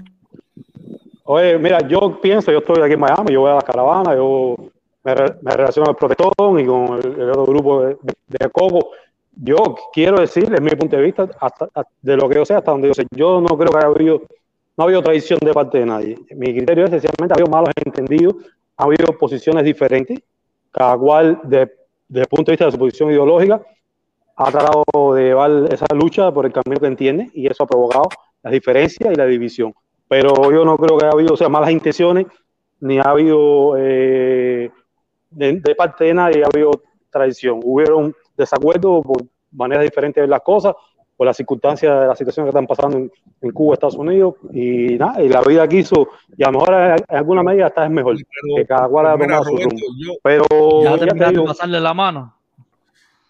Oye, 1.26 1.58
mira, 1.58 1.86
yo 1.86 2.22
pienso, 2.22 2.54
yo 2.54 2.60
estoy 2.60 2.82
aquí 2.82 2.94
en 2.94 3.02
Miami, 3.02 3.34
yo 3.34 3.42
voy 3.42 3.52
a 3.52 3.56
las 3.56 3.66
caravanas, 3.66 4.16
yo 4.16 4.56
me, 5.04 5.14
re- 5.14 5.36
me 5.42 5.52
relaciono 5.58 5.88
con 5.88 5.92
el 5.94 5.98
protestón 5.98 6.60
y 6.62 6.66
con 6.66 7.00
el, 7.00 7.22
el 7.22 7.30
otro 7.32 7.46
grupo 7.48 7.82
de, 7.84 7.98
de 8.28 8.50
Coco. 8.50 8.92
Yo 9.36 9.76
quiero 9.92 10.22
decir, 10.22 10.48
desde 10.48 10.64
mi 10.64 10.70
punto 10.72 10.96
de 10.96 11.02
vista, 11.02 11.24
hasta, 11.42 11.66
hasta- 11.66 11.88
de 12.02 12.16
lo 12.16 12.30
que 12.30 12.36
yo 12.36 12.46
sé, 12.46 12.54
hasta 12.54 12.72
donde 12.72 12.88
yo 12.88 12.94
sé, 12.94 13.06
yo 13.12 13.42
no 13.42 13.58
creo 13.58 13.72
que 13.74 13.78
haya 13.78 13.88
habido, 13.88 14.22
no 14.78 14.84
ha 14.84 14.84
habido 14.86 15.04
traición 15.04 15.40
de 15.42 15.52
parte 15.54 15.80
de 15.80 15.86
nadie. 15.86 16.18
Mi 16.34 16.56
criterio 16.56 16.86
es 16.86 16.92
esencialmente, 16.94 17.34
ha 17.34 17.36
habido 17.44 17.52
malos 17.52 17.72
entendidos, 17.84 18.36
ha 18.78 18.86
habido 18.86 19.08
posiciones 19.18 19.66
diferentes, 19.66 20.18
cada 20.72 20.98
cual 20.98 21.42
de- 21.44 21.70
desde 22.08 22.22
el 22.24 22.28
punto 22.28 22.52
de 22.52 22.54
vista 22.54 22.66
de 22.66 22.72
su 22.72 22.78
posición 22.78 23.12
ideológica 23.12 23.62
ha 24.38 24.52
tratado 24.52 25.14
de 25.14 25.24
llevar 25.24 25.52
esa 25.72 25.86
lucha 25.96 26.32
por 26.32 26.46
el 26.46 26.52
camino 26.52 26.80
que 26.80 26.88
entiende 26.88 27.30
y 27.34 27.48
eso 27.48 27.64
ha 27.64 27.68
provocado 27.68 28.10
las 28.44 28.54
diferencias 28.54 29.12
y 29.12 29.16
la 29.16 29.26
división. 29.26 29.74
Pero 30.08 30.52
yo 30.52 30.66
no 30.66 30.78
creo 30.78 30.98
que 30.98 31.06
haya 31.06 31.14
habido 31.14 31.34
o 31.34 31.38
sea, 31.38 31.50
malas 31.50 31.72
intenciones, 31.72 32.28
ni 32.80 33.00
ha 33.00 33.04
habido 33.04 33.76
eh, 33.78 34.70
de, 35.32 35.60
de 35.60 35.76
parte 35.76 36.06
de 36.06 36.14
nadie 36.14 36.44
ha 36.44 36.48
habido 36.54 36.72
traición. 37.10 37.62
Hubieron 37.64 38.14
desacuerdos 38.38 39.04
por 39.04 39.24
maneras 39.52 39.84
diferentes 39.84 40.16
de 40.16 40.22
ver 40.22 40.30
las 40.30 40.42
cosas, 40.42 40.76
por 41.18 41.26
las 41.28 41.38
circunstancias 41.38 42.02
de 42.02 42.08
la 42.08 42.16
situación 42.16 42.46
que 42.46 42.50
están 42.50 42.68
pasando 42.68 42.98
en, 42.98 43.12
en 43.42 43.52
Cuba, 43.52 43.76
Estados 43.76 43.96
Unidos, 43.96 44.36
y 44.52 44.98
nada, 44.98 45.22
y 45.22 45.30
la 45.30 45.42
vida 45.42 45.68
quiso, 45.68 46.10
y 46.38 46.44
a 46.44 46.48
lo 46.48 46.60
mejor 46.60 46.74
en, 46.74 46.96
alguna 47.16 47.44
medida 47.44 47.68
está 47.68 47.86
es 47.86 47.92
mejor, 47.92 48.18
que 48.58 48.66
cada 48.66 48.88
cual 48.88 49.06
ha 49.08 49.44
su 49.44 49.56
rumbo. 49.56 49.70
yo- 49.98 50.14
Pero 50.22 50.46
Ya 50.84 50.98
ya 50.98 51.14
te 51.14 51.30
digo, 51.30 51.46
pasarle 51.46 51.80
la 51.80 51.94
mano. 51.94 52.34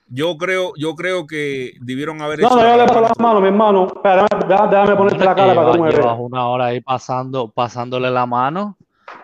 Yo 0.08 0.38
creo, 0.38 0.74
yo 0.78 0.94
creo 0.94 1.26
que 1.26 1.74
debieron 1.82 2.22
haber 2.22 2.40
no, 2.40 2.48
hecho 2.48 2.56
no, 2.58 2.64
la 2.64 2.70
yo 2.72 2.78
le 2.78 2.88
paso 2.88 3.02
la 3.02 3.14
mano, 3.24 3.42
mi 3.42 3.48
hermano. 3.48 3.88
Espera, 3.88 4.28
déjame, 4.30 4.70
déjame 4.70 4.96
ponerte 4.96 5.26
la 5.26 5.36
cara 5.36 5.56
para 5.56 5.72
que 5.72 5.78
tú 5.78 5.84
me 5.84 5.90
una 6.20 6.48
hora 6.48 6.66
ahí 6.66 6.80
pasando, 6.82 7.48
pasándole 7.48 8.12
la 8.12 8.26
mano. 8.28 8.78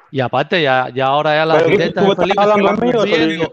Y 0.09 0.19
aparte, 0.19 0.61
ya, 0.61 0.89
ya 0.93 1.05
ahora 1.05 1.35
ya 1.35 1.45
directas 1.67 2.03
tú 2.03 2.09
de 2.09 2.15
Felipe 2.17 2.41
hablando 2.41 2.67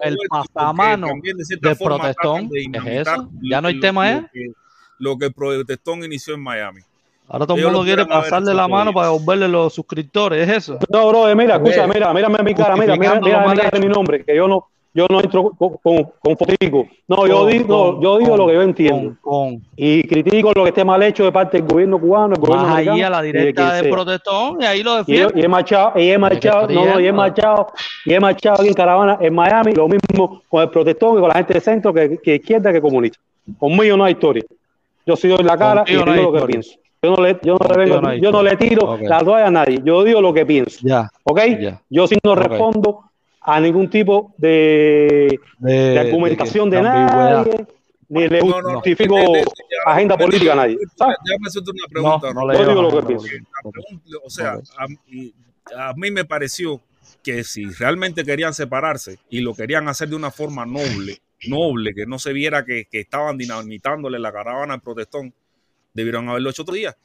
el 0.03 0.17
pasamano 0.29 1.07
también 1.07 1.37
de 1.37 1.45
cierta 1.45 1.69
de 1.69 1.75
forma 1.77 1.99
protestón. 1.99 2.49
¿Es 2.53 3.07
eso? 3.09 3.29
¿Ya 3.43 3.61
no 3.61 3.69
hay 3.69 3.75
lo- 3.75 3.81
tema, 3.81 4.11
eh? 4.11 4.27
que- 4.33 4.53
Lo 4.99 5.17
que 5.17 5.27
el 5.27 5.33
protestón 5.33 6.05
inició 6.05 6.35
en 6.35 6.41
Miami. 6.43 6.81
Ahora 7.29 7.47
todo 7.47 7.57
el 7.59 7.65
mundo 7.65 7.79
lo 7.81 7.85
quiere 7.85 8.03
pasarle 8.23 8.55
la 8.55 8.67
mano 8.69 8.93
para 8.93 9.09
devolverle 9.09 9.49
los 9.49 9.75
suscriptores, 9.75 10.49
¿es 10.49 10.57
eso? 10.57 10.79
No, 10.89 11.09
bro, 11.09 11.37
mira, 11.37 11.57
escucha, 11.57 11.87
mira, 11.87 12.13
mírame 12.15 12.39
en 12.39 12.45
mi 12.45 12.55
cara, 12.55 12.75
mira, 12.75 12.97
mira, 12.97 13.21
mira, 13.21 13.71
mi 13.81 13.87
nombre, 13.87 14.25
que 14.25 14.35
yo 14.35 14.49
no, 14.49 14.67
yo 14.95 15.07
no 15.11 15.21
entro 15.21 15.51
con, 15.51 15.77
con, 15.83 16.05
con 16.19 16.37
fotico. 16.39 16.89
No, 17.07 17.27
yo 17.27 17.45
digo, 17.47 17.93
con- 17.97 18.03
yo 18.03 18.17
digo 18.19 18.31
con- 18.31 18.39
lo 18.41 18.47
que 18.47 18.55
yo 18.55 18.63
entiendo. 18.63 19.15
Con, 19.21 19.63
Y 19.77 20.05
critico 20.05 20.53
lo 20.57 20.63
que 20.65 20.71
esté 20.71 20.87
mal 20.87 21.03
hecho 21.03 21.23
de 21.25 21.31
parte 21.31 21.59
del 21.59 21.67
gobierno 21.69 22.01
cubano, 22.01 22.33
el 22.35 22.41
gobierno 22.41 22.67
americano. 22.73 23.07
a 23.07 23.11
la 23.11 23.21
de 23.23 23.27
directa 23.33 23.75
de 23.75 23.83
protestón 23.91 24.63
y 24.63 24.65
ahí 24.65 24.83
lo 24.83 24.97
defiende. 24.97 25.33
y 25.39 25.45
he 25.45 25.49
marchado, 25.49 25.93
y 26.01 26.09
he 26.09 26.19
marchado, 26.19 26.67
no, 26.75 26.81
no, 26.95 27.01
y 27.01 27.07
he 27.07 27.13
marchado, 27.13 27.67
y 28.07 28.13
he 28.15 28.21
marchado 28.21 28.55
aquí 28.61 28.69
en 28.69 28.75
caravana 28.75 29.19
en 29.21 29.35
Miami, 29.35 29.73
lo 29.75 29.87
mismo 29.87 30.43
con 30.49 30.63
el 30.63 30.71
protestón 30.71 31.19
y 31.19 31.21
con 31.21 31.29
la 31.29 31.35
gente 31.35 31.53
de 31.53 31.61
centro 31.61 31.93
que, 31.93 32.17
que 32.17 32.37
izquierda 32.37 32.73
que 32.73 32.81
comunista. 32.81 33.19
Conmigo 33.59 33.99
no 33.99 34.05
hay 34.05 34.15
historia. 34.15 34.43
Yo 35.09 35.17
sí 35.17 35.27
doy 35.29 35.43
la 35.43 35.57
cara 35.57 35.81
Contigo 35.81 36.03
y 36.03 36.05
no 36.05 36.13
digo 36.13 36.31
lo 36.33 36.41
que 36.41 36.47
pienso. 36.53 36.73
Yo 37.03 37.11
no 37.17 37.23
le, 37.23 37.39
yo 37.43 37.57
no 37.57 37.59
le, 37.59 37.75
Contigo 37.75 37.79
vengo- 37.79 38.01
no 38.03 38.09
hay 38.09 38.21
yo 38.21 38.31
no 38.33 38.43
le 38.43 38.57
tiro 38.57 38.83
Ok. 38.93 39.01
la 39.03 39.19
toalla 39.25 39.47
a 39.47 39.51
nadie. 39.51 39.81
Yo 39.85 40.05
digo 40.05 40.21
lo 40.21 40.35
que 40.35 40.45
pienso. 40.45 40.79
Ya. 40.83 41.09
¿Ok? 41.25 41.41
Ya. 41.61 41.81
Yo 41.89 42.07
sí 42.07 42.17
no 42.23 42.35
respondo 42.35 43.05
a 43.41 43.59
ningún 43.61 43.89
tipo 43.89 44.35
de, 44.37 45.41
De, 45.59 45.73
de 45.73 45.99
argumentación 45.99 46.69
de, 46.69 46.83
de 46.83 46.87
ambigüedad. 46.89 47.47
nadie, 47.47 47.67
ni 48.11 48.29
le 48.29 48.41
No, 48.43 48.61
no, 48.61 48.71
justifico 48.75 49.17
agenda 49.87 50.19
política 50.19 50.53
a 50.53 50.57
nadie. 50.57 50.77
¿sabes? 50.97 51.17
Déjame 51.25 51.47
hacerte 51.47 51.71
una 51.71 51.87
pregunta. 51.89 52.33
No, 52.35 52.53
Yo 52.53 52.69
digo 52.69 52.83
lo 52.83 52.91
que 53.01 53.07
pienso. 53.07 53.27
O 54.25 54.31
sea, 54.31 54.59
a, 54.77 55.89
a 55.91 55.95
mí 55.95 56.11
me 56.11 56.25
pareció 56.27 56.81
que 57.23 57.45
si 57.45 57.65
realmente 57.65 58.25
querían 58.25 58.53
separarse 58.55 59.19
y 59.31 59.41
lo 59.41 59.55
querían 59.55 59.89
hacer 59.89 60.09
de 60.09 60.17
una 60.17 60.31
forma 60.31 60.67
noble, 60.67 61.19
noble, 61.47 61.95
que 61.95 62.07
no 62.07 62.19
se 62.19 62.33
viera 62.33 62.65
que, 62.65 62.87
que 62.87 63.01
estaban 63.01 63.39
dinamitándole 63.39 64.19
la 64.19 64.33
caravana 64.33 64.75
al 64.75 64.81
protestón, 64.81 65.33
debieron 65.95 66.29
haberlo 66.29 66.51
hecho 66.51 66.63
otro 66.63 66.75
día. 66.75 66.97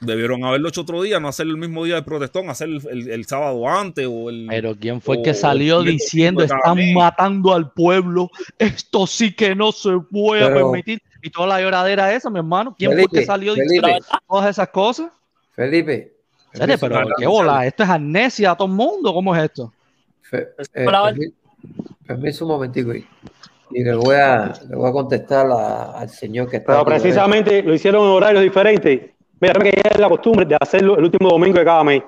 Debieron 0.00 0.42
haberlo 0.44 0.68
hecho 0.70 0.80
otro 0.80 1.02
día, 1.02 1.20
no 1.20 1.28
hacerlo 1.28 1.52
el 1.52 1.58
mismo 1.58 1.84
día 1.84 1.96
del 1.96 2.04
protestón, 2.04 2.48
hacer 2.48 2.68
el, 2.68 2.80
el- 2.90 3.10
el 3.10 3.24
sábado 3.26 3.68
antes 3.68 4.06
o 4.10 4.30
el. 4.30 4.46
Pero 4.48 4.74
¿quién 4.74 4.98
fue 5.02 5.18
el 5.18 5.22
que 5.22 5.34
salió 5.34 5.82
diciendo 5.82 6.42
están 6.42 6.76
mes"? 6.76 6.94
matando 6.94 7.54
al 7.54 7.70
pueblo? 7.70 8.30
Esto 8.58 9.06
sí 9.06 9.34
que 9.34 9.54
no 9.54 9.72
se 9.72 9.90
puede 10.10 10.46
Pero- 10.46 10.70
permitir. 10.72 11.02
Y 11.22 11.28
toda 11.28 11.48
la 11.48 11.60
lloradera 11.60 12.14
esa, 12.14 12.30
mi 12.30 12.38
hermano. 12.38 12.74
¿Quién 12.78 12.92
fue 12.92 13.02
el 13.02 13.06
que 13.08 13.16
Felipe, 13.16 13.26
salió 13.26 13.54
Felipe. 13.54 13.74
diciendo 13.74 14.06
todas 14.26 14.48
esas 14.48 14.68
cosas? 14.70 15.10
Felipe. 15.52 16.14
Serio, 16.54 16.76
pero 16.80 16.94
Felipe, 16.96 17.14
qué 17.18 17.26
bola, 17.26 17.66
esto 17.66 17.82
es 17.82 17.88
amnesia 17.90 18.52
a 18.52 18.56
todo 18.56 18.68
el 18.68 18.74
mundo. 18.74 19.12
¿Cómo 19.12 19.36
es 19.36 19.44
esto? 19.44 19.70
Fe- 20.30 20.48
eh, 20.74 20.84
permi- 21.16 21.32
permiso 22.06 22.44
un 22.44 22.52
momentico 22.52 22.94
y, 22.94 23.04
y 23.72 23.82
le 23.84 23.94
voy 23.94 24.14
a 24.14 24.52
le 24.68 24.76
voy 24.76 24.88
a 24.88 24.92
contestar 24.92 25.46
a- 25.50 25.98
al 25.98 26.08
señor 26.08 26.48
que 26.48 26.58
está 26.58 26.72
Pero 26.72 26.84
precisamente 26.84 27.62
lo 27.62 27.74
hicieron 27.74 28.02
en 28.04 28.10
horarios 28.10 28.42
diferentes. 28.42 29.10
Mira, 29.40 29.54
que 29.54 29.70
ya 29.70 29.90
es 29.90 29.98
la 29.98 30.08
costumbre 30.08 30.44
de 30.46 30.56
hacerlo 30.60 30.96
el 30.98 31.04
último 31.04 31.30
domingo 31.30 31.58
de 31.58 31.64
cada 31.64 31.82
mes. 31.82 32.02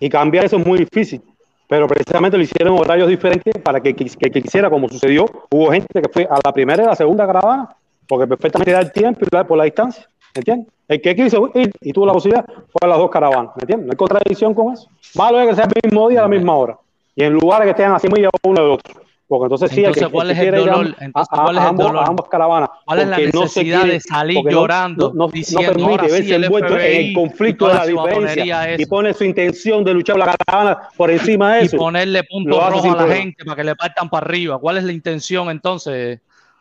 Y 0.00 0.08
cambiar 0.08 0.44
eso 0.46 0.56
es 0.56 0.66
muy 0.66 0.78
difícil. 0.78 1.22
Pero 1.68 1.86
precisamente 1.86 2.36
lo 2.38 2.42
hicieron 2.42 2.74
en 2.74 2.80
horarios 2.80 3.08
diferentes 3.08 3.54
para 3.62 3.78
que, 3.80 3.94
quis- 3.94 4.16
que 4.16 4.30
quisiera, 4.30 4.70
como 4.70 4.88
sucedió, 4.88 5.26
hubo 5.50 5.70
gente 5.70 6.00
que 6.00 6.08
fue 6.08 6.24
a 6.24 6.38
la 6.42 6.52
primera 6.52 6.82
y 6.82 6.86
a 6.86 6.90
la 6.90 6.96
segunda 6.96 7.26
caravana, 7.26 7.68
porque 8.08 8.26
perfectamente 8.26 8.72
da 8.72 8.80
el 8.80 8.90
tiempo 8.90 9.20
y 9.24 9.44
por 9.44 9.58
la 9.58 9.64
distancia. 9.64 10.06
¿Me 10.34 10.40
entiendes? 10.40 10.68
El 10.88 11.02
que 11.02 11.14
quiso 11.14 11.50
ir 11.54 11.70
y 11.82 11.92
tuvo 11.92 12.06
la 12.06 12.12
posibilidad 12.14 12.44
fue 12.46 12.80
a 12.82 12.86
las 12.86 12.96
dos 12.98 13.10
caravanas. 13.10 13.50
¿Me 13.56 13.62
entiendes? 13.62 13.86
No 13.86 13.92
hay 13.92 13.96
contradicción 13.96 14.54
con 14.54 14.72
eso. 14.72 14.88
Malo 15.14 15.40
es 15.40 15.48
que 15.50 15.54
sea 15.56 15.64
el 15.64 15.90
mismo 15.90 16.08
día 16.08 16.20
a 16.20 16.22
la 16.22 16.28
misma 16.28 16.54
hora. 16.56 16.78
Y 17.18 17.24
en 17.24 17.32
lugares 17.32 17.64
que 17.64 17.70
estén 17.70 17.90
así 17.90 18.06
millas 18.08 18.30
uno 18.44 18.62
de 18.62 18.70
otro. 18.70 18.94
Porque 19.26 19.44
entonces 19.46 19.70
sí, 19.72 19.80
el 19.80 19.86
Entonces, 19.86 20.06
que, 20.06 20.12
¿cuál 20.12 20.30
es 20.30 20.38
el 20.38 20.54
a- 20.54 20.58
dolor? 20.58 20.86
a, 20.98 21.04
Entonces, 21.04 21.28
a- 21.38 21.42
¿cuál 21.42 21.56
es 21.56 21.60
a 21.60 21.64
el 21.64 21.68
ambos- 21.68 21.86
dolor? 21.88 22.04
a 22.04 22.06
ambas 22.06 22.28
caravanas. 22.30 22.70
¿Cuál 22.86 22.98
es 23.00 23.08
la 23.08 23.18
no 23.18 23.22
se 23.24 23.38
necesidad 23.40 23.80
quiere- 23.80 23.92
de 23.94 24.00
salir 24.00 24.44
no- 24.44 24.50
llorando, 24.50 25.08
no, 25.08 25.14
no- 25.14 25.26
no 25.26 25.28
diciendo, 25.32 25.66
permite 25.72 25.90
"Ahora 25.90 26.04
sí, 26.04 26.10
verse 26.12 26.34
el 26.36 26.44
envuelto 26.44 26.78
en 26.78 26.80
el 27.08 27.12
conflicto 27.14 27.64
y 27.66 27.68
de 27.68 27.74
la 27.74 27.86
diferencia 27.86 28.70
y 28.70 28.74
esa"? 28.82 28.88
pone 28.88 29.12
su 29.14 29.24
intención 29.24 29.84
de 29.84 29.94
luchar 29.94 30.16
por 30.16 30.26
la 30.26 30.36
caravana 30.36 30.78
por 30.96 31.10
encima 31.10 31.54
de 31.56 31.62
y 31.62 31.66
eso. 31.66 31.76
ponerle 31.76 32.22
puntos 32.22 32.56
Lo 32.56 32.62
hace 32.62 32.70
rojos 32.70 32.82
sin 32.84 32.90
a 32.92 32.94
la 32.94 32.98
problema. 33.02 33.22
gente 33.22 33.44
para 33.44 33.56
que 33.56 33.64
le 33.64 33.74
partan 33.76 34.08
para 34.08 34.24
arriba. 34.26 34.58
¿Cuál 34.60 34.78
es 34.78 34.84
la 34.84 34.92
intención 34.92 35.50
entonces? 35.50 36.20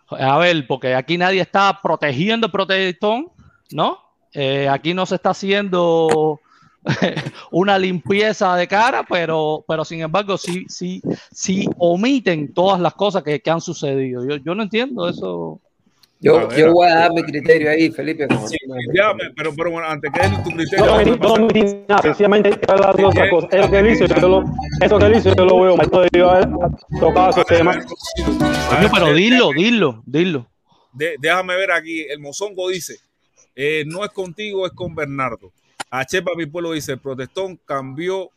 A 0.10 0.38
ver, 0.40 0.66
porque 0.68 0.96
aquí 0.96 1.18
nadie 1.20 1.40
está 1.42 1.80
protegiendo 1.82 2.48
el 2.48 2.52
protestón, 2.52 3.28
¿no? 3.72 4.00
Eh, 4.34 4.68
aquí 4.68 4.94
no 4.94 5.06
se 5.06 5.16
está 5.16 5.30
haciendo 5.30 6.42
una 7.52 7.78
limpieza 7.78 8.56
de 8.56 8.68
cara, 8.68 9.04
pero, 9.08 9.64
pero 9.68 9.84
sin 9.86 10.02
embargo 10.02 10.38
sí, 10.38 10.66
sí, 10.68 11.02
sí 11.32 11.68
omiten 11.78 12.54
todas 12.54 12.80
las 12.80 12.94
cosas 12.94 13.24
que, 13.24 13.40
que 13.40 13.50
han 13.50 13.62
sucedido. 13.62 14.28
Yo, 14.28 14.38
yo 14.38 14.56
no 14.56 14.64
entiendo 14.64 15.08
eso. 15.08 15.62
Yo, 16.20 16.48
ver, 16.48 16.58
yo 16.58 16.72
voy 16.72 16.88
a 16.88 16.96
dar 16.96 17.14
mi 17.14 17.22
criterio 17.22 17.70
ahí, 17.70 17.92
Felipe. 17.92 18.28
Sí, 18.48 18.58
pero, 19.36 19.54
pero 19.56 19.72
bueno, 19.72 19.88
antes 19.88 20.12
que 20.12 20.20
tu 20.44 20.50
criterio, 20.50 20.86
No, 20.86 21.04
no, 21.04 21.16
no 21.16 21.34
omití 21.34 21.64
nada, 21.88 22.02
sencillamente 22.02 22.50
de 22.50 23.06
otra 23.06 23.30
cosa. 23.30 23.48
Eso 23.52 23.70
que 23.70 23.80
él 23.80 23.92
hizo, 23.92 24.06
yo 24.06 24.28
lo, 24.28 24.44
eso 24.82 24.98
que 24.98 25.06
él 25.06 25.16
hizo, 25.16 25.36
yo 25.36 25.46
lo 25.46 25.62
veo 25.62 25.78
mal. 25.78 25.90
No 25.92 26.30
haber 26.30 26.50
tocado. 27.00 27.44
Coño, 28.70 28.90
pero 28.92 29.14
dilo, 29.14 29.52
dilo, 29.52 30.04
dilo. 30.06 30.48
De- 30.92 31.16
déjame 31.20 31.56
ver 31.56 31.72
aquí, 31.72 32.02
el 32.10 32.20
Mozongo 32.20 32.70
dice, 32.70 32.96
eh, 33.56 33.84
no 33.86 34.04
es 34.04 34.10
contigo, 34.12 34.66
es 34.66 34.72
con 34.74 34.96
Bernardo. 34.96 35.52
A 35.90 36.06
Chepa 36.06 36.32
mi 36.36 36.46
pueblo 36.46 36.74
dice, 36.74 36.94
el 36.94 37.00
protestón 37.00 37.60
cambió 37.66 38.32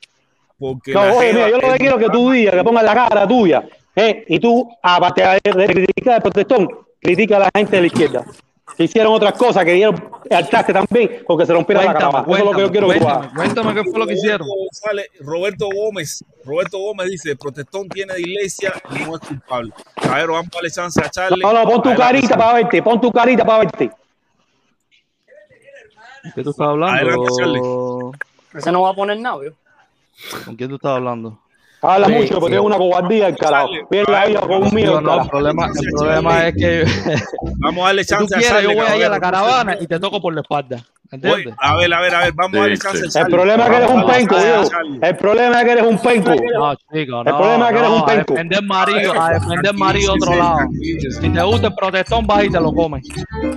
porque 0.58 0.92
No, 0.92 1.04
la 1.04 1.14
oye, 1.14 1.32
mira, 1.32 1.48
yo 1.48 1.58
lo 1.58 1.72
que 1.72 1.78
quiero 1.78 1.98
que 1.98 2.08
tú 2.10 2.30
digas, 2.30 2.54
que 2.54 2.62
pongas 2.62 2.84
la 2.84 2.94
cara 2.94 3.26
tuya, 3.26 3.64
¿eh? 3.96 4.24
y 4.28 4.38
tú, 4.38 4.68
aparte 4.82 5.22
de, 5.22 5.52
de 5.52 5.66
criticar 5.66 6.14
al 6.14 6.22
protestón, 6.22 6.68
critica 7.00 7.36
a 7.36 7.40
la 7.40 7.50
gente 7.54 7.76
de 7.76 7.82
la 7.82 7.86
izquierda. 7.86 8.24
Que 8.76 8.84
hicieron 8.84 9.12
otras 9.12 9.32
cosas, 9.32 9.64
que 9.64 9.72
dieron 9.72 10.10
al 10.30 10.48
traste 10.48 10.72
también, 10.72 11.22
porque 11.26 11.44
se 11.44 11.52
rompiera 11.52 11.82
la 11.82 11.92
caravana. 11.92 12.24
Eso 12.26 12.36
es 12.36 12.44
lo 12.44 12.52
que 12.52 12.60
yo 12.60 12.70
quiero 12.70 12.86
cuéntame, 12.86 13.28
cuéntame 13.34 13.74
qué 13.74 13.90
fue 13.90 13.98
lo 13.98 14.06
que 14.06 14.14
hicieron. 14.14 14.46
Roberto, 15.20 15.68
Gómez, 15.74 16.24
Roberto 16.44 16.78
Gómez 16.78 17.08
dice, 17.08 17.30
el 17.32 17.38
protestón 17.38 17.88
tiene 17.88 18.14
de 18.14 18.20
iglesia 18.20 18.72
y 18.90 19.00
no 19.00 19.16
es 19.16 19.20
culpable. 19.20 19.72
Caballero, 20.00 20.34
vamos 20.34 20.48
a 20.52 20.56
darle 20.56 20.70
chance 20.70 21.00
a 21.00 21.10
Charlie. 21.10 21.42
No, 21.42 21.52
no, 21.52 21.64
pon 21.64 21.82
tu 21.82 21.94
carita 21.94 22.36
para 22.36 22.54
verte, 22.54 22.82
pon 22.82 23.00
tu 23.00 23.10
carita 23.10 23.44
para 23.44 23.64
verte. 23.64 23.90
¿Qué 26.34 26.42
tú 26.42 26.50
estás 26.50 26.68
hablando? 26.68 26.96
Adelante, 26.96 27.30
Charlie. 27.38 27.60
Ese 28.54 28.72
no 28.72 28.82
va 28.82 28.90
a 28.90 28.94
poner 28.94 29.18
nada, 29.18 29.38
¿vio? 29.38 29.54
¿Con 30.44 30.56
quién 30.56 30.68
tú 30.68 30.76
estás 30.76 30.92
hablando? 30.96 31.38
Habla 31.82 32.06
Sí, 32.08 32.12
mucho, 32.12 32.34
porque 32.34 32.44
sí. 32.46 32.46
tiene 32.50 32.60
una 32.60 32.76
cobardía 32.76 33.28
el 33.28 33.36
carajo. 33.36 33.68
Viene 33.90 34.06
la 34.12 34.26
vida 34.26 34.40
con 34.40 34.62
un 34.64 34.74
miedo 34.74 34.92
No, 34.92 34.98
el 34.98 35.04
no, 35.16 35.22
el 35.22 35.28
problema, 35.30 35.66
el 35.66 35.92
problema 35.96 36.46
es 36.48 36.54
que 36.54 36.84
Vamos 37.58 37.82
a 37.84 37.86
darle 37.86 38.04
si 38.04 38.08
tú 38.14 38.20
chance 38.20 38.34
a 38.34 38.38
quieres, 38.38 38.56
Charlie. 38.56 38.74
yo 38.74 38.82
voy 38.82 38.86
ahí 38.92 39.02
a 39.02 39.08
la 39.08 39.20
caravana 39.20 39.76
y 39.80 39.86
te 39.86 39.98
toco 39.98 40.20
por 40.20 40.34
la 40.34 40.40
espalda. 40.42 40.76
Voy- 40.76 40.84
¿Entiendes? 41.12 41.54
a 41.58 41.74
ver, 41.74 41.92
a 41.92 42.00
ver, 42.00 42.14
a 42.14 42.20
ver, 42.20 42.32
vamos 42.34 42.56
a 42.56 42.60
darle 42.60 42.78
chance 42.78 42.98
sí. 42.98 43.02
a 43.02 43.06
El 43.06 43.12
Charlie. 43.12 43.34
problema 43.36 43.64
es 43.64 43.70
que 43.70 43.76
eres 43.78 43.90
un 43.90 43.98
a 44.00 44.06
penco, 44.06 44.34
chance 44.36 44.48
a 44.54 44.64
Charlie. 44.64 44.98
El 45.02 45.16
problema 45.16 45.58
es 45.58 45.64
que 45.64 45.72
eres 45.72 45.84
un 45.86 45.98
penco. 45.98 46.30
No, 46.30 46.74
chico, 46.76 47.12
no. 47.12 47.20
El 47.30 47.36
problema 47.36 47.66
es 47.66 47.72
que 47.72 47.78
eres 47.78 47.90
un 47.90 47.96
no, 47.98 48.02
a 48.02 48.06
penco. 48.06 48.34
defender 48.34 48.62
marido, 48.62 49.20
a 49.22 49.30
defender 49.32 49.74
marido 49.74 50.12
otro 50.14 50.36
lado. 50.36 50.58
Si 51.20 51.28
te 51.30 51.42
gusta 51.42 51.66
el 51.66 51.74
protestón, 51.74 52.26
vas 52.28 52.44
y 52.44 52.50
te 52.50 52.60
lo 52.60 52.72
comes. 52.72 53.08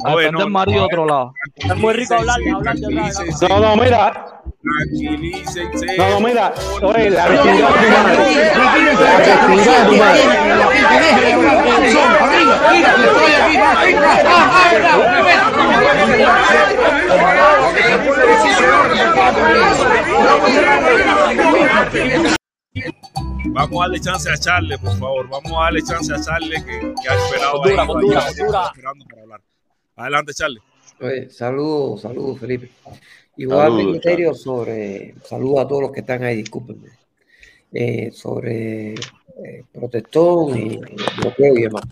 A 0.06 0.16
defender 0.16 0.46
no, 0.46 0.50
marido 0.50 0.80
no, 0.80 0.86
otro 0.86 1.06
lado. 1.06 1.34
Es 1.58 1.76
muy 1.78 1.94
rico 1.94 2.16
hablar, 2.16 2.38
hablar 2.56 2.76
de 2.76 3.48
No, 3.50 3.60
no, 3.60 3.76
mira. 3.76 4.42
Tranquilícense. 4.64 5.98
No, 5.98 6.10
no, 6.10 6.20
mira. 6.22 6.54
Oye, 6.82 7.10
la 7.10 7.28
vecindad 7.28 7.54
de 7.54 7.76
tu 7.84 7.94
madre. 7.94 8.96
La 9.00 9.48
vecindad 9.48 9.78
de 9.80 9.86
tu 9.90 9.96
madre. 9.98 10.22
Vamos 23.56 23.80
a 23.80 23.84
darle 23.84 24.00
chance 24.00 24.30
a 24.30 24.38
Charlie, 24.38 24.78
por 24.78 24.98
favor. 24.98 25.30
Vamos 25.30 25.52
a 25.52 25.64
darle 25.66 25.84
chance 25.84 26.14
a 26.14 26.22
Charlie 26.22 26.64
que, 26.64 26.94
que 27.02 27.10
ha 27.10 27.16
esperado 27.16 27.64
ahí. 27.64 27.72
esperando 27.72 29.06
para 29.06 29.22
hablar. 29.22 29.42
Adelante, 29.96 30.34
Charlie. 30.34 30.62
Oye, 31.00 31.30
saludos, 31.30 32.02
saludos, 32.02 32.40
Felipe. 32.40 32.72
Y 33.36 33.46
voy 33.46 33.56
a 33.56 33.62
dar 33.64 33.72
mi 33.72 33.78
Saludos, 33.80 34.02
criterio 34.02 34.34
sobre, 34.34 35.16
saludos 35.24 35.60
a 35.62 35.68
todos 35.68 35.82
los 35.84 35.92
que 35.92 36.02
están 36.02 36.24
ahí, 36.24 36.38
discúlpenme, 36.38 36.90
eh, 37.72 38.12
sobre 38.12 38.94
eh, 38.94 39.64
protestón 39.72 40.58
y 40.58 40.80
bloqueo 41.18 41.58
y 41.58 41.62
demás. 41.64 41.84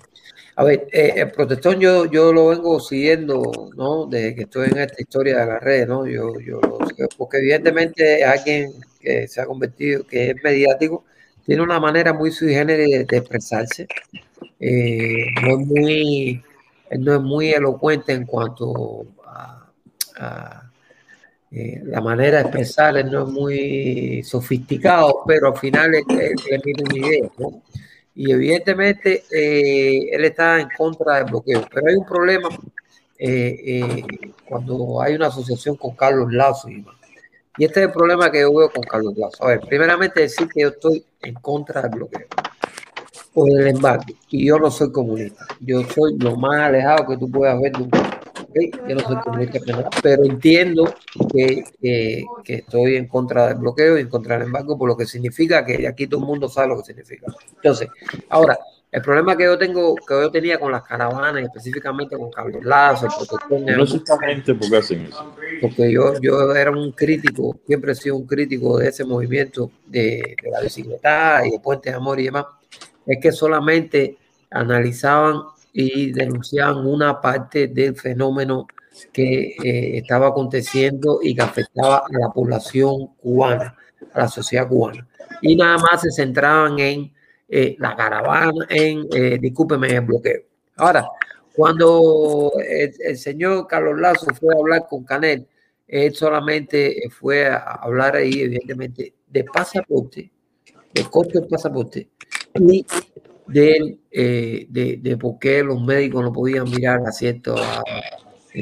A 0.56 0.64
ver, 0.64 0.88
eh, 0.92 1.14
el 1.16 1.32
protestón 1.32 1.80
yo, 1.80 2.06
yo 2.06 2.32
lo 2.32 2.50
vengo 2.50 2.80
siguiendo, 2.80 3.72
¿no? 3.76 4.06
Desde 4.06 4.36
que 4.36 4.42
estoy 4.44 4.70
en 4.70 4.78
esta 4.80 5.02
historia 5.02 5.40
de 5.40 5.46
las 5.48 5.64
redes, 5.64 5.88
¿no? 5.88 6.06
Yo, 6.06 6.40
yo 6.40 6.60
lo 6.62 6.86
sigo, 6.88 7.08
porque 7.18 7.38
evidentemente 7.38 8.24
alguien 8.24 8.72
que 9.00 9.28
se 9.28 9.42
ha 9.42 9.46
convertido, 9.46 10.06
que 10.06 10.32
es 10.32 10.36
mediático, 10.44 11.06
tiene 11.46 11.64
una 11.64 11.80
manera 11.80 12.14
muy 12.14 12.32
sui 12.32 12.54
generis 12.54 13.08
de, 13.08 13.18
expresarse. 13.18 13.88
Eh, 14.60 15.26
no 15.42 15.60
es 15.60 15.68
muy, 15.68 16.44
no 17.00 17.16
es 17.16 17.22
muy 17.22 17.50
elocuente 17.52 18.14
en 18.14 18.26
cuanto 18.26 19.06
a, 19.26 19.72
a- 20.18 20.71
eh, 21.52 21.82
la 21.86 22.02
manera 22.02 22.38
de 22.38 22.44
expresar 22.44 23.04
no 23.06 23.24
es 23.26 23.30
muy 23.32 24.24
sofisticado, 24.24 25.24
pero 25.28 25.48
al 25.54 25.58
final 25.58 25.94
es, 25.96 26.04
es- 26.10 26.48
es 26.50 26.62
una 26.84 26.98
idea, 26.98 27.30
¿no? 27.38 27.62
Y 28.16 28.32
evidentemente 28.32 29.24
eh, 29.32 30.10
él 30.12 30.26
está 30.26 30.60
en 30.60 30.70
contra 30.78 31.16
del 31.18 31.26
bloqueo, 31.26 31.66
pero 31.74 31.88
hay 31.88 31.96
un 31.96 32.06
problema 32.06 32.50
eh, 33.18 33.60
eh, 33.66 34.04
cuando 34.48 35.02
hay 35.02 35.16
una 35.16 35.28
asociación 35.28 35.76
con 35.78 35.96
Carlos 35.96 36.32
Lazo 36.34 36.70
y. 36.70 36.86
Y 37.58 37.66
este 37.66 37.82
es 37.82 37.88
el 37.88 37.92
problema 37.92 38.32
que 38.32 38.40
yo 38.42 38.54
veo 38.56 38.70
con 38.72 38.82
Carlos 38.84 39.14
Lazo. 39.18 39.44
A 39.44 39.50
ver, 39.50 39.60
primeramente 39.62 40.22
decir 40.22 40.48
que 40.48 40.62
yo 40.62 40.70
estoy 40.70 41.04
en 41.22 41.34
contra 41.36 41.82
del 41.82 41.92
bloqueo 41.92 42.26
o 43.34 43.46
del 43.46 43.68
embargo. 43.68 44.06
Y 44.30 44.48
yo 44.48 44.58
no 44.58 44.72
soy 44.72 44.92
comunista. 44.92 45.46
Yo 45.60 45.84
soy 45.84 46.18
lo 46.18 46.36
más 46.38 46.60
alejado 46.62 47.08
que 47.08 47.18
tú 47.18 47.30
puedas 47.30 47.60
ver 47.62 47.72
de 47.74 47.84
un 47.84 47.90
Yo 48.88 48.96
no 48.96 49.02
soy 49.02 49.18
comunista, 49.22 49.60
pero- 49.66 49.90
pero 50.04 50.24
entiendo 50.26 50.94
que, 51.34 51.64
que- 51.82 52.24
que 52.44 52.54
estoy 52.56 52.96
en 52.98 53.08
contra 53.08 53.48
del 53.48 53.58
bloqueo 53.58 53.98
y 53.98 54.02
en 54.02 54.10
contra 54.10 54.38
del 54.38 54.48
embargo, 54.48 54.78
por 54.78 54.88
lo 54.90 54.98
que 54.98 55.06
significa 55.06 55.66
que 55.66 55.88
aquí 55.88 56.08
todo 56.08 56.20
el 56.22 56.26
mundo 56.28 56.50
sabe 56.50 56.68
lo 56.70 56.78
que 56.78 56.84
significa. 56.86 57.28
Entonces, 57.56 57.88
ahora, 58.30 58.58
el 58.92 59.02
problema 59.02 59.38
que 59.38 59.46
yo 59.46 59.58
tengo, 59.58 59.96
que 59.96 60.14
yo 60.16 60.30
tenía 60.30 60.60
con 60.60 60.70
las 60.72 60.84
caravanas, 60.84 61.42
específicamente 61.44 62.18
con 62.18 62.30
Carlos 62.30 62.62
Lazo, 62.66 63.08
No 63.78 63.86
sé 63.86 63.98
exactamente 63.98 64.54
por 64.54 64.70
qué 64.70 64.78
hacen 64.78 65.02
eso. 65.06 65.34
porque 65.62 65.90
yo, 65.92 66.20
yo 66.20 66.54
era 66.54 66.72
un 66.72 66.92
crítico, 66.92 67.56
siempre 67.66 67.94
he 67.94 67.96
sido 67.96 68.18
un 68.18 68.28
crítico 68.28 68.78
de 68.80 68.90
ese 68.90 69.06
movimiento 69.06 69.72
de, 69.86 70.36
de 70.44 70.52
la 70.52 70.60
bicicleta 70.60 71.42
y 71.48 71.52
de 71.52 71.60
Puentes 71.60 71.94
de 71.94 71.98
Amor 71.98 72.20
y 72.20 72.26
demás, 72.26 72.46
es 73.06 73.18
que 73.22 73.32
solamente 73.32 74.18
analizaban 74.50 75.42
y 75.74 76.12
denunciaban 76.12 76.86
una 76.86 77.20
parte 77.22 77.68
del 77.68 77.96
fenómeno 77.96 78.68
que 79.12 79.56
eh, 79.64 79.98
estaba 79.98 80.28
aconteciendo 80.28 81.20
y 81.22 81.34
que 81.36 81.42
afectaba 81.42 82.00
a 82.00 82.20
la 82.20 82.30
población 82.30 83.16
cubana, 83.18 83.76
a 84.14 84.20
la 84.22 84.28
sociedad 84.28 84.68
cubana. 84.68 85.08
Y 85.42 85.56
nada 85.56 85.78
más 85.78 86.02
se 86.02 86.12
centraban 86.12 86.78
en 86.80 87.12
eh, 87.48 87.76
la 87.80 87.96
caravana, 87.96 88.66
en, 88.70 89.08
eh, 89.14 89.38
discúlpeme, 89.40 89.88
el 89.88 90.02
bloqueo. 90.02 90.42
Ahora, 90.78 91.08
cuando 91.56 92.52
el, 92.66 92.94
el 93.00 93.18
señor 93.18 93.68
Carlos 93.68 94.00
Lazo 94.00 94.28
fue 94.34 94.54
a 94.54 94.60
hablar 94.60 94.88
con 94.90 95.04
Canel, 95.04 95.48
él 95.88 96.16
solamente 96.16 97.02
fue 97.10 97.48
a 97.48 97.58
hablar 97.58 98.16
ahí, 98.16 98.42
evidentemente, 98.42 99.14
de 99.28 99.44
pasaporte, 99.44 100.32
del 100.94 101.10
costo 101.10 101.40
del 101.40 101.48
pasaporte 101.50 102.10
y 102.56 102.86
del, 103.48 104.00
eh, 104.12 104.66
de, 104.70 104.98
de 104.98 105.18
por 105.18 105.38
qué 105.40 105.64
los 105.64 105.82
médicos 105.82 106.24
no 106.24 106.32
podían 106.32 106.70
mirar 106.70 107.02
a 107.06 107.12
cierto, 107.12 107.56
a, 107.58 107.84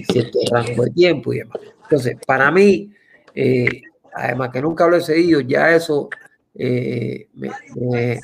cierto 0.04 0.40
rango 0.52 0.84
de 0.86 0.92
tiempo 0.92 1.34
y 1.34 1.40
demás. 1.40 1.60
Entonces, 1.84 2.18
para 2.26 2.52
mí, 2.52 2.92
eh, 3.34 3.82
además 4.14 4.50
que 4.52 4.62
nunca 4.62 4.88
lo 4.88 4.96
he 4.98 5.02
seguido, 5.02 5.42
ya 5.42 5.76
eso 5.76 6.10
eh, 6.56 7.28
me, 7.34 7.50
me- 7.76 8.20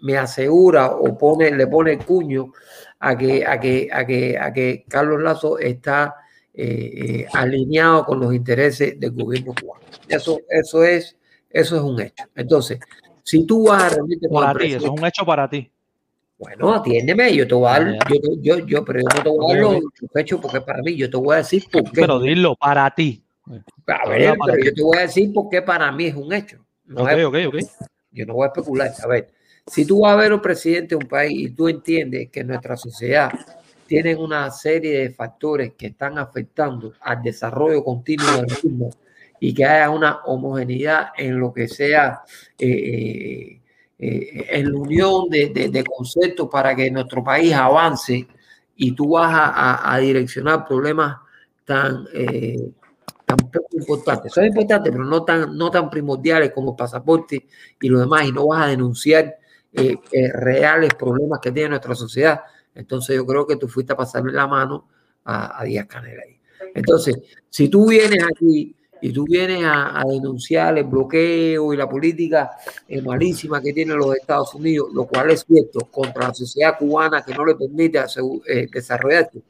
me 0.00 0.16
asegura 0.18 0.90
o 0.96 1.16
pone, 1.16 1.50
le 1.52 1.66
pone 1.68 1.92
el 1.92 2.04
cuño 2.04 2.52
a 2.98 3.16
que, 3.16 3.46
a 3.46 3.58
que, 3.60 3.88
a 3.92 4.04
que, 4.04 4.36
a 4.38 4.52
que 4.52 4.84
Carlos 4.88 5.22
Lazo 5.22 5.58
está 5.58 6.16
eh, 6.52 6.92
eh, 7.22 7.26
alineado 7.32 8.04
con 8.04 8.20
los 8.20 8.34
intereses 8.34 8.98
del 8.98 9.12
gobierno 9.12 9.54
cubano. 9.54 9.82
Eso, 10.08 10.40
eso, 10.48 10.84
es, 10.84 11.16
eso 11.48 11.76
es 11.76 11.82
un 11.82 12.00
hecho. 12.00 12.24
Entonces, 12.34 12.78
si 13.22 13.46
tú 13.46 13.68
vas 13.68 13.84
a 13.84 13.88
reunirte 13.96 14.28
con 14.28 14.42
Para 14.42 14.58
ti, 14.58 14.72
eso 14.72 14.86
es 14.86 14.92
un 15.00 15.06
hecho 15.06 15.24
para 15.24 15.48
ti. 15.48 15.71
Bueno, 16.42 16.74
atiéndeme, 16.74 17.36
yo 17.36 17.46
te 17.46 17.54
voy 17.54 17.68
a 17.68 17.78
dar, 17.78 17.98
yo, 18.08 18.34
yo, 18.40 18.66
yo, 18.66 18.84
pero 18.84 18.98
yo 18.98 19.06
no 19.16 19.22
te 19.22 19.28
voy 19.28 19.54
a 19.54 19.54
dar 19.54 19.62
los, 19.62 19.82
hechos 20.16 20.40
porque 20.40 20.58
es 20.58 20.64
para 20.64 20.82
mí, 20.82 20.96
yo 20.96 21.08
te 21.08 21.16
voy 21.16 21.34
a 21.34 21.36
decir 21.38 21.62
por 21.70 21.84
qué. 21.84 22.00
Pero 22.00 22.20
dilo, 22.20 22.56
para 22.56 22.92
ti. 22.92 23.22
A 23.86 24.08
ver, 24.08 24.34
pero 24.44 24.64
yo 24.64 24.74
te 24.74 24.82
voy 24.82 24.98
a 24.98 25.02
decir 25.02 25.32
por 25.32 25.48
qué 25.48 25.62
para 25.62 25.92
mí 25.92 26.06
es 26.06 26.16
un 26.16 26.32
hecho. 26.32 26.58
No 26.84 27.02
Ok, 27.02 27.10
es- 27.12 27.24
ok, 27.24 27.36
ok. 27.46 27.54
Yo 28.10 28.26
no 28.26 28.34
voy 28.34 28.44
a 28.44 28.48
especular. 28.48 28.92
A 29.02 29.06
ver, 29.06 29.30
si 29.68 29.86
tú 29.86 30.00
vas 30.00 30.14
a 30.14 30.16
ver 30.16 30.32
un 30.32 30.42
presidente 30.42 30.96
de 30.96 30.96
un 30.96 31.08
país 31.08 31.48
y 31.48 31.50
tú 31.50 31.68
entiendes 31.68 32.28
que 32.30 32.42
nuestra 32.42 32.76
sociedad 32.76 33.30
tiene 33.86 34.16
una 34.16 34.50
serie 34.50 34.98
de 34.98 35.10
factores 35.10 35.74
que 35.74 35.86
están 35.86 36.18
afectando 36.18 36.92
al 37.00 37.22
desarrollo 37.22 37.84
continuo 37.84 38.36
del 38.38 38.46
mismo 38.64 38.90
y 39.38 39.54
que 39.54 39.64
haya 39.64 39.90
una 39.90 40.24
homogeneidad 40.24 41.10
en 41.16 41.38
lo 41.38 41.52
que 41.52 41.68
sea 41.68 42.22
eh, 42.58 43.61
eh, 44.02 44.46
en 44.50 44.72
la 44.72 44.78
unión 44.78 45.28
de, 45.30 45.48
de- 45.50 45.68
de 45.70 45.84
conceptos 45.84 46.48
para 46.50 46.74
que 46.74 46.90
nuestro 46.90 47.22
país 47.24 47.52
avance 47.54 48.26
y 48.76 48.92
tú 48.94 49.10
vas 49.10 49.32
a, 49.32 49.46
a- 49.48 49.94
a 49.94 49.98
direccionar 49.98 50.66
problemas 50.66 51.16
tan, 51.64 52.06
eh, 52.12 52.70
tan 53.26 53.38
importantes. 53.72 54.32
Son 54.32 54.44
importantes, 54.44 54.92
pero 54.92 55.04
no 55.04 55.24
tan, 55.24 55.56
no 55.56 55.70
tan 55.70 55.88
primordiales 55.90 56.52
como 56.52 56.70
el 56.72 56.76
pasaporte 56.76 57.46
y 57.80 57.88
lo 57.88 58.00
demás, 58.00 58.26
y 58.26 58.32
no 58.32 58.46
vas 58.48 58.62
a 58.64 58.68
denunciar 58.68 59.36
eh, 59.72 59.96
eh, 60.12 60.32
reales 60.32 60.94
problemas 60.94 61.40
que 61.40 61.52
tiene 61.52 61.70
nuestra 61.70 61.94
sociedad. 61.94 62.40
Entonces 62.74 63.16
yo 63.16 63.24
creo 63.26 63.46
que 63.46 63.56
tú 63.56 63.68
fuiste 63.68 63.92
a 63.92 63.96
pasarle 63.96 64.32
la 64.32 64.46
mano 64.46 64.88
a, 65.24 65.60
a 65.60 65.64
Díaz 65.64 65.86
Canel 65.86 66.18
ahí. 66.20 66.40
Entonces, 66.74 67.16
si 67.50 67.68
tú 67.68 67.88
vienes 67.88 68.24
aquí 68.24 68.74
y 69.02 69.12
tú 69.12 69.24
vienes 69.24 69.64
a, 69.64 70.04
denunciar 70.08 70.78
el 70.78 70.84
bloqueo 70.84 71.74
y 71.74 71.76
la 71.76 71.88
política 71.88 72.52
eh, 72.88 73.02
malísima 73.02 73.60
que 73.60 73.72
tienen 73.72 73.98
los 73.98 74.14
Estados 74.16 74.54
Unidos, 74.54 74.90
lo 74.94 75.06
cual 75.06 75.32
es 75.32 75.44
cierto, 75.44 75.80
contra 75.90 76.28
la 76.28 76.34
sociedad 76.34 76.78
cubana 76.78 77.22
que 77.22 77.34
no 77.34 77.44
le 77.44 77.56
permite 77.56 77.98
eh, 77.98 78.68
desarrollarse, 78.72 79.42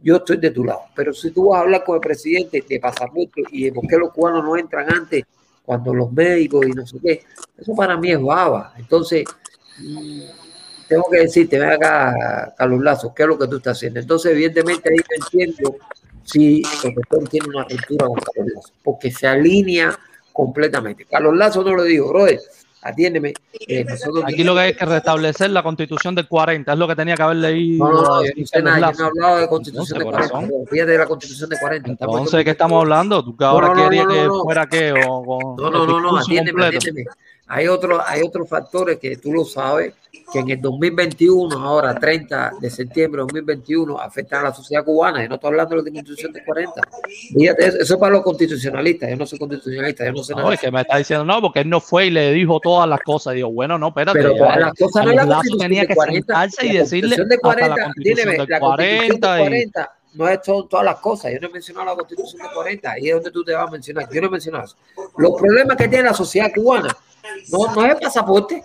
yo 0.00 0.16
estoy 0.16 0.36
de 0.36 0.52
tu 0.52 0.64
lado. 0.64 0.82
Pero 0.94 1.12
si 1.12 1.32
tú 1.32 1.48
vas 1.48 1.58
a 1.58 1.62
hablar 1.62 1.82
con 1.84 1.96
el 1.96 2.00
presidente 2.00 2.64
de 2.66 2.78
pasaporte 2.78 3.42
y 3.50 3.64
de 3.64 3.72
por 3.72 3.84
qué 3.88 3.98
los 3.98 4.12
cubanos 4.12 4.44
no 4.44 4.56
entran 4.56 4.86
antes, 4.92 5.24
cuando 5.64 5.92
los 5.92 6.12
médicos 6.12 6.66
y 6.68 6.70
no 6.70 6.86
sé 6.86 6.98
qué, 7.02 7.22
eso 7.58 7.74
para 7.74 7.96
mí 7.96 8.12
es 8.12 8.22
baba. 8.22 8.74
Entonces, 8.78 9.24
mm, 9.80 10.20
tengo 10.88 11.04
que 11.10 11.18
decirte, 11.18 11.58
ven 11.58 11.70
acá, 11.70 12.54
Carlos 12.56 12.80
Lazo, 12.80 13.12
¿qué 13.12 13.24
es 13.24 13.28
lo 13.28 13.36
que 13.36 13.48
tú 13.48 13.56
estás 13.56 13.76
haciendo? 13.76 13.98
Entonces, 13.98 14.30
evidentemente, 14.32 14.88
ahí 14.88 14.98
yo 14.98 15.24
entiendo 15.24 15.76
si 16.24 16.62
el 16.84 16.94
profesor 16.94 17.28
tiene 17.28 17.48
una 17.48 17.64
ruptura 17.64 18.06
con 18.06 18.14
Carlos 18.16 18.52
Lazo, 18.54 18.72
porque 18.82 19.10
se 19.10 19.26
alinea 19.26 19.98
completamente. 20.32 21.04
Carlos 21.04 21.36
Lazo 21.36 21.62
no 21.64 21.74
lo 21.74 21.82
digo, 21.82 22.08
brother, 22.08 22.40
atiéndeme. 22.82 23.34
eh, 23.52 23.84
nosotros 23.84 24.24
Aquí 24.26 24.42
lo 24.44 24.54
que 24.54 24.60
hay 24.60 24.74
que 24.74 24.84
restablecer 24.86 25.50
la 25.50 25.62
constitución 25.62 26.14
del 26.14 26.28
40, 26.28 26.72
es 26.72 26.78
lo 26.78 26.88
que 26.88 26.96
tenía 26.96 27.14
que 27.16 27.22
haber 27.22 27.36
leído. 27.38 27.84
No, 27.88 27.92
no, 27.92 28.02
no, 28.02 28.24
yo 28.24 28.30
no 28.36 28.46
sé 28.46 28.52
Carlos 28.52 28.64
nada, 28.64 28.78
yo 28.78 28.80
no 28.80 28.86
Lazo. 28.90 29.02
he 29.02 29.06
hablado 29.06 29.38
de 29.40 29.48
constitución 29.48 29.98
de 29.98 30.04
Entonces, 30.04 30.30
40, 30.30 30.48
corazón. 30.48 30.66
fíjate 30.70 30.90
de 30.92 30.98
la 30.98 31.06
constitución 31.06 31.50
de 31.50 31.58
40. 31.58 31.92
estamos 31.92 32.14
en 32.14 32.18
Entonces, 32.18 32.38
¿de 32.38 32.44
qué 32.44 32.50
estamos 32.50 32.80
hablando? 32.80 33.24
¿Tú 33.24 33.36
que 33.36 33.44
No, 33.44 33.50
ahora 33.50 33.68
no, 33.68 33.74
no, 33.74 33.82
querías 33.84 34.06
no, 34.06 34.12
que 34.14 34.24
no. 34.24 34.42
fuera 34.42 34.66
qué? 34.68 34.94
O, 35.06 35.24
con 35.24 35.56
No, 35.56 35.70
no, 35.70 35.86
no, 35.86 36.00
no, 36.00 36.16
atiéndeme, 36.18 36.66
atiéndeme. 36.66 37.04
Hay, 37.48 37.66
otro, 37.66 38.00
hay 38.06 38.22
otros 38.22 38.48
factores 38.48 38.98
que 39.00 39.16
tú 39.16 39.32
lo 39.32 39.44
sabes, 39.44 39.92
que 40.32 40.38
en 40.40 40.50
el 40.50 40.60
2021, 40.60 41.56
ahora 41.58 41.94
30 41.94 42.52
de 42.60 42.70
septiembre 42.70 43.18
de 43.18 43.22
2021, 43.22 43.98
afectan 43.98 44.40
a 44.40 44.48
la 44.50 44.54
sociedad 44.54 44.84
cubana. 44.84 45.22
Yo 45.22 45.28
no 45.28 45.34
estoy 45.36 45.48
hablando 45.48 45.76
de 45.76 45.82
la 45.82 45.90
constitución 45.90 46.32
de 46.32 46.44
40. 46.44 46.72
Fíjate, 47.36 47.66
eso, 47.66 47.78
eso 47.78 47.94
es 47.94 48.00
para 48.00 48.12
los 48.12 48.22
constitucionalistas. 48.22 49.10
Yo 49.10 49.16
no 49.16 49.26
soy 49.26 49.38
constitucionalista, 49.38 50.04
yo 50.04 50.12
no 50.12 50.22
sé 50.22 50.34
nada. 50.34 50.46
No, 50.46 50.52
es 50.52 50.60
que 50.60 50.70
me 50.70 50.80
está 50.80 50.96
diciendo, 50.98 51.24
no, 51.24 51.40
porque 51.40 51.60
él 51.60 51.68
no 51.68 51.80
fue 51.80 52.06
y 52.06 52.10
le 52.10 52.32
dijo 52.32 52.60
todas 52.60 52.88
las 52.88 53.00
cosas. 53.00 53.34
Digo, 53.34 53.50
bueno, 53.50 53.78
no, 53.78 53.88
espérate. 53.88 54.18
Pero 54.18 54.36
todas 54.36 54.58
las 54.58 54.74
cosas 54.74 55.04
no 55.04 55.12
la 55.12 55.26
constitución 55.26 55.58
tenía 55.58 55.80
de 55.82 55.86
que 55.88 55.94
40. 55.94 56.16
sentarse 56.34 56.66
y 56.66 56.72
la 56.72 56.80
decirle 56.80 57.16
constitución 57.16 57.28
de 57.28 57.34
hasta 57.34 57.48
40, 57.48 57.68
la 57.76 57.84
constitución 57.84 58.16
dime, 58.16 58.38
del 58.38 58.48
la 58.50 58.60
constitución 58.60 59.20
de 59.20 59.20
40 59.20 59.36
y... 59.36 59.42
40 59.42 59.92
no 60.12 60.28
es 60.28 60.42
todo- 60.42 60.64
todas 60.66 60.84
las 60.84 60.96
cosas. 60.96 61.32
Yo 61.32 61.38
no 61.40 61.46
he 61.48 61.52
mencionado 61.52 61.86
la 61.86 61.94
constitución 61.94 62.42
de 62.42 62.48
40. 62.52 62.90
Ahí 62.90 63.08
es 63.08 63.14
donde 63.14 63.30
tú 63.30 63.44
te 63.44 63.52
vas 63.52 63.68
a 63.68 63.70
mencionar. 63.70 64.08
Yo 64.12 64.20
no 64.20 64.26
he 64.26 64.30
mencionado 64.30 64.64
eso. 64.64 64.76
Los 65.16 65.32
problemas 65.40 65.76
que 65.76 65.86
tiene 65.88 66.04
la 66.04 66.14
sociedad 66.14 66.50
cubana 66.54 66.88
no, 67.52 67.74
no 67.74 67.84
es 67.86 67.92
el 67.94 68.00
pasaporte. 68.00 68.62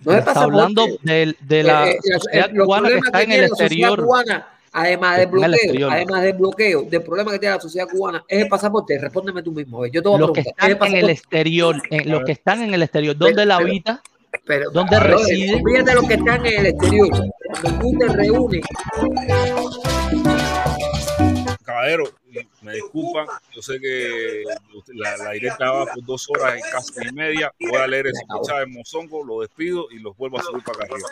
No 0.00 0.12
es 0.12 0.16
el 0.16 0.18
Está 0.18 0.34
pasaporte. 0.34 0.60
hablando 0.60 0.86
de, 1.02 1.36
de 1.40 1.62
la 1.62 1.88
Eh, 1.88 1.92
eh, 1.94 2.18
sociedad 2.18 2.50
cubana 2.54 2.88
que 2.88 2.94
está 2.96 3.08
en 3.22 3.28
tiene 3.28 3.34
el 3.36 3.40
la 3.40 3.46
exterior. 3.46 4.04
cubana, 4.04 4.48
además 4.72 5.16
del 5.16 5.22
en 5.28 5.28
el 5.34 5.38
bloqueo, 5.40 5.54
exterior. 5.54 5.92
además 5.92 6.22
del 6.22 6.32
bloqueo, 6.34 6.82
del 6.82 7.02
problema 7.02 7.32
que 7.32 7.38
tiene 7.38 7.54
la 7.54 7.60
sociedad 7.60 7.88
cubana, 7.90 8.24
es 8.28 8.42
el 8.42 8.48
pasaporte. 8.48 8.98
Respóndeme 8.98 9.42
tú 9.42 9.52
mismo. 9.52 9.86
Yo 9.86 10.02
te 10.02 10.08
voy 10.08 10.16
a 10.16 10.20
Los 10.20 10.32
que 10.32 10.42
preguntar. 10.42 10.68
¿es 10.68 10.72
están 10.74 10.88
en 10.88 10.96
el 11.04 11.10
exterior, 11.10 11.82
en- 11.90 12.10
los 12.10 12.24
que 12.24 12.32
están 12.32 12.62
en 12.62 12.74
el 12.74 12.82
exterior, 12.82 13.16
¿dónde 13.16 13.46
la 13.46 13.56
pero- 13.58 13.68
habita? 13.68 14.02
Pero, 14.46 14.70
¿Dónde 14.72 14.98
reside? 14.98 15.62
De 15.84 15.94
los 15.94 16.06
que 16.08 16.14
están 16.14 16.44
en 16.44 16.58
el 16.58 16.66
exterior. 16.66 17.08
Cuando 17.62 17.78
tú 17.80 17.98
te 17.98 18.08
reúnes 18.08 18.62
Me 22.62 22.74
disculpan, 22.74 23.26
yo 23.54 23.62
sé 23.62 23.78
que 23.80 24.42
la, 24.94 25.30
directa 25.32 25.70
va 25.70 25.86
por 25.86 26.04
dos 26.04 26.26
horas 26.30 26.58
y 26.58 26.70
casi 26.70 27.08
y 27.08 27.12
media. 27.12 27.52
Voy 27.60 27.76
a 27.76 27.86
leer 27.86 28.06
el 28.08 28.14
superchat 28.14 28.58
del 28.60 28.68
Mozongo, 28.68 29.24
lo 29.24 29.40
despido 29.40 29.88
y 29.90 29.98
los 29.98 30.16
vuelvo 30.16 30.38
a 30.38 30.42
subir 30.42 30.62
para 30.64 30.84
acá 30.84 30.94
arriba. 30.94 31.08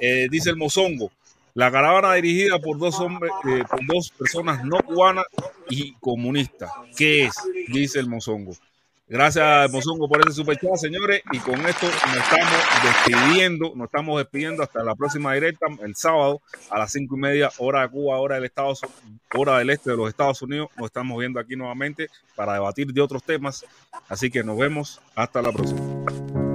Eh, 0.00 0.28
dice 0.30 0.50
el 0.50 0.56
Mozongo, 0.56 1.10
la 1.54 1.70
caravana 1.70 2.14
dirigida 2.14 2.58
por 2.58 2.78
dos 2.78 2.98
hombres, 3.00 3.32
eh, 3.48 3.62
por 3.68 3.80
dos 3.86 4.10
personas 4.10 4.64
no 4.64 4.78
cubanas 4.80 5.26
y 5.68 5.92
comunistas. 5.94 6.70
¿Qué 6.96 7.24
es? 7.24 7.34
Dice 7.68 7.98
el 7.98 8.08
Mozongo. 8.08 8.52
Gracias, 9.12 9.70
Mozongo, 9.70 10.08
por 10.08 10.22
ese 10.22 10.32
superchat, 10.32 10.76
señores. 10.76 11.20
Y 11.32 11.38
con 11.40 11.60
esto 11.66 11.86
nos 11.86 12.16
estamos 12.16 12.54
despidiendo. 12.82 13.72
Nos 13.76 13.84
estamos 13.84 14.16
despidiendo 14.16 14.62
hasta 14.62 14.82
la 14.82 14.94
próxima 14.94 15.34
directa, 15.34 15.66
el 15.84 15.94
sábado 15.94 16.40
a 16.70 16.78
las 16.78 16.92
cinco 16.92 17.18
y 17.18 17.20
media, 17.20 17.50
hora 17.58 17.82
de 17.82 17.90
Cuba, 17.90 18.16
hora 18.16 18.36
del 18.36 18.46
Estado, 18.46 18.72
hora 19.36 19.58
del 19.58 19.68
este 19.68 19.90
de 19.90 19.98
los 19.98 20.08
Estados 20.08 20.40
Unidos. 20.40 20.70
Nos 20.78 20.86
estamos 20.86 21.18
viendo 21.18 21.38
aquí 21.38 21.56
nuevamente 21.56 22.08
para 22.34 22.54
debatir 22.54 22.86
de 22.86 23.02
otros 23.02 23.22
temas. 23.22 23.66
Así 24.08 24.30
que 24.30 24.42
nos 24.42 24.56
vemos. 24.56 24.98
Hasta 25.14 25.42
la 25.42 25.52
próxima. 25.52 26.51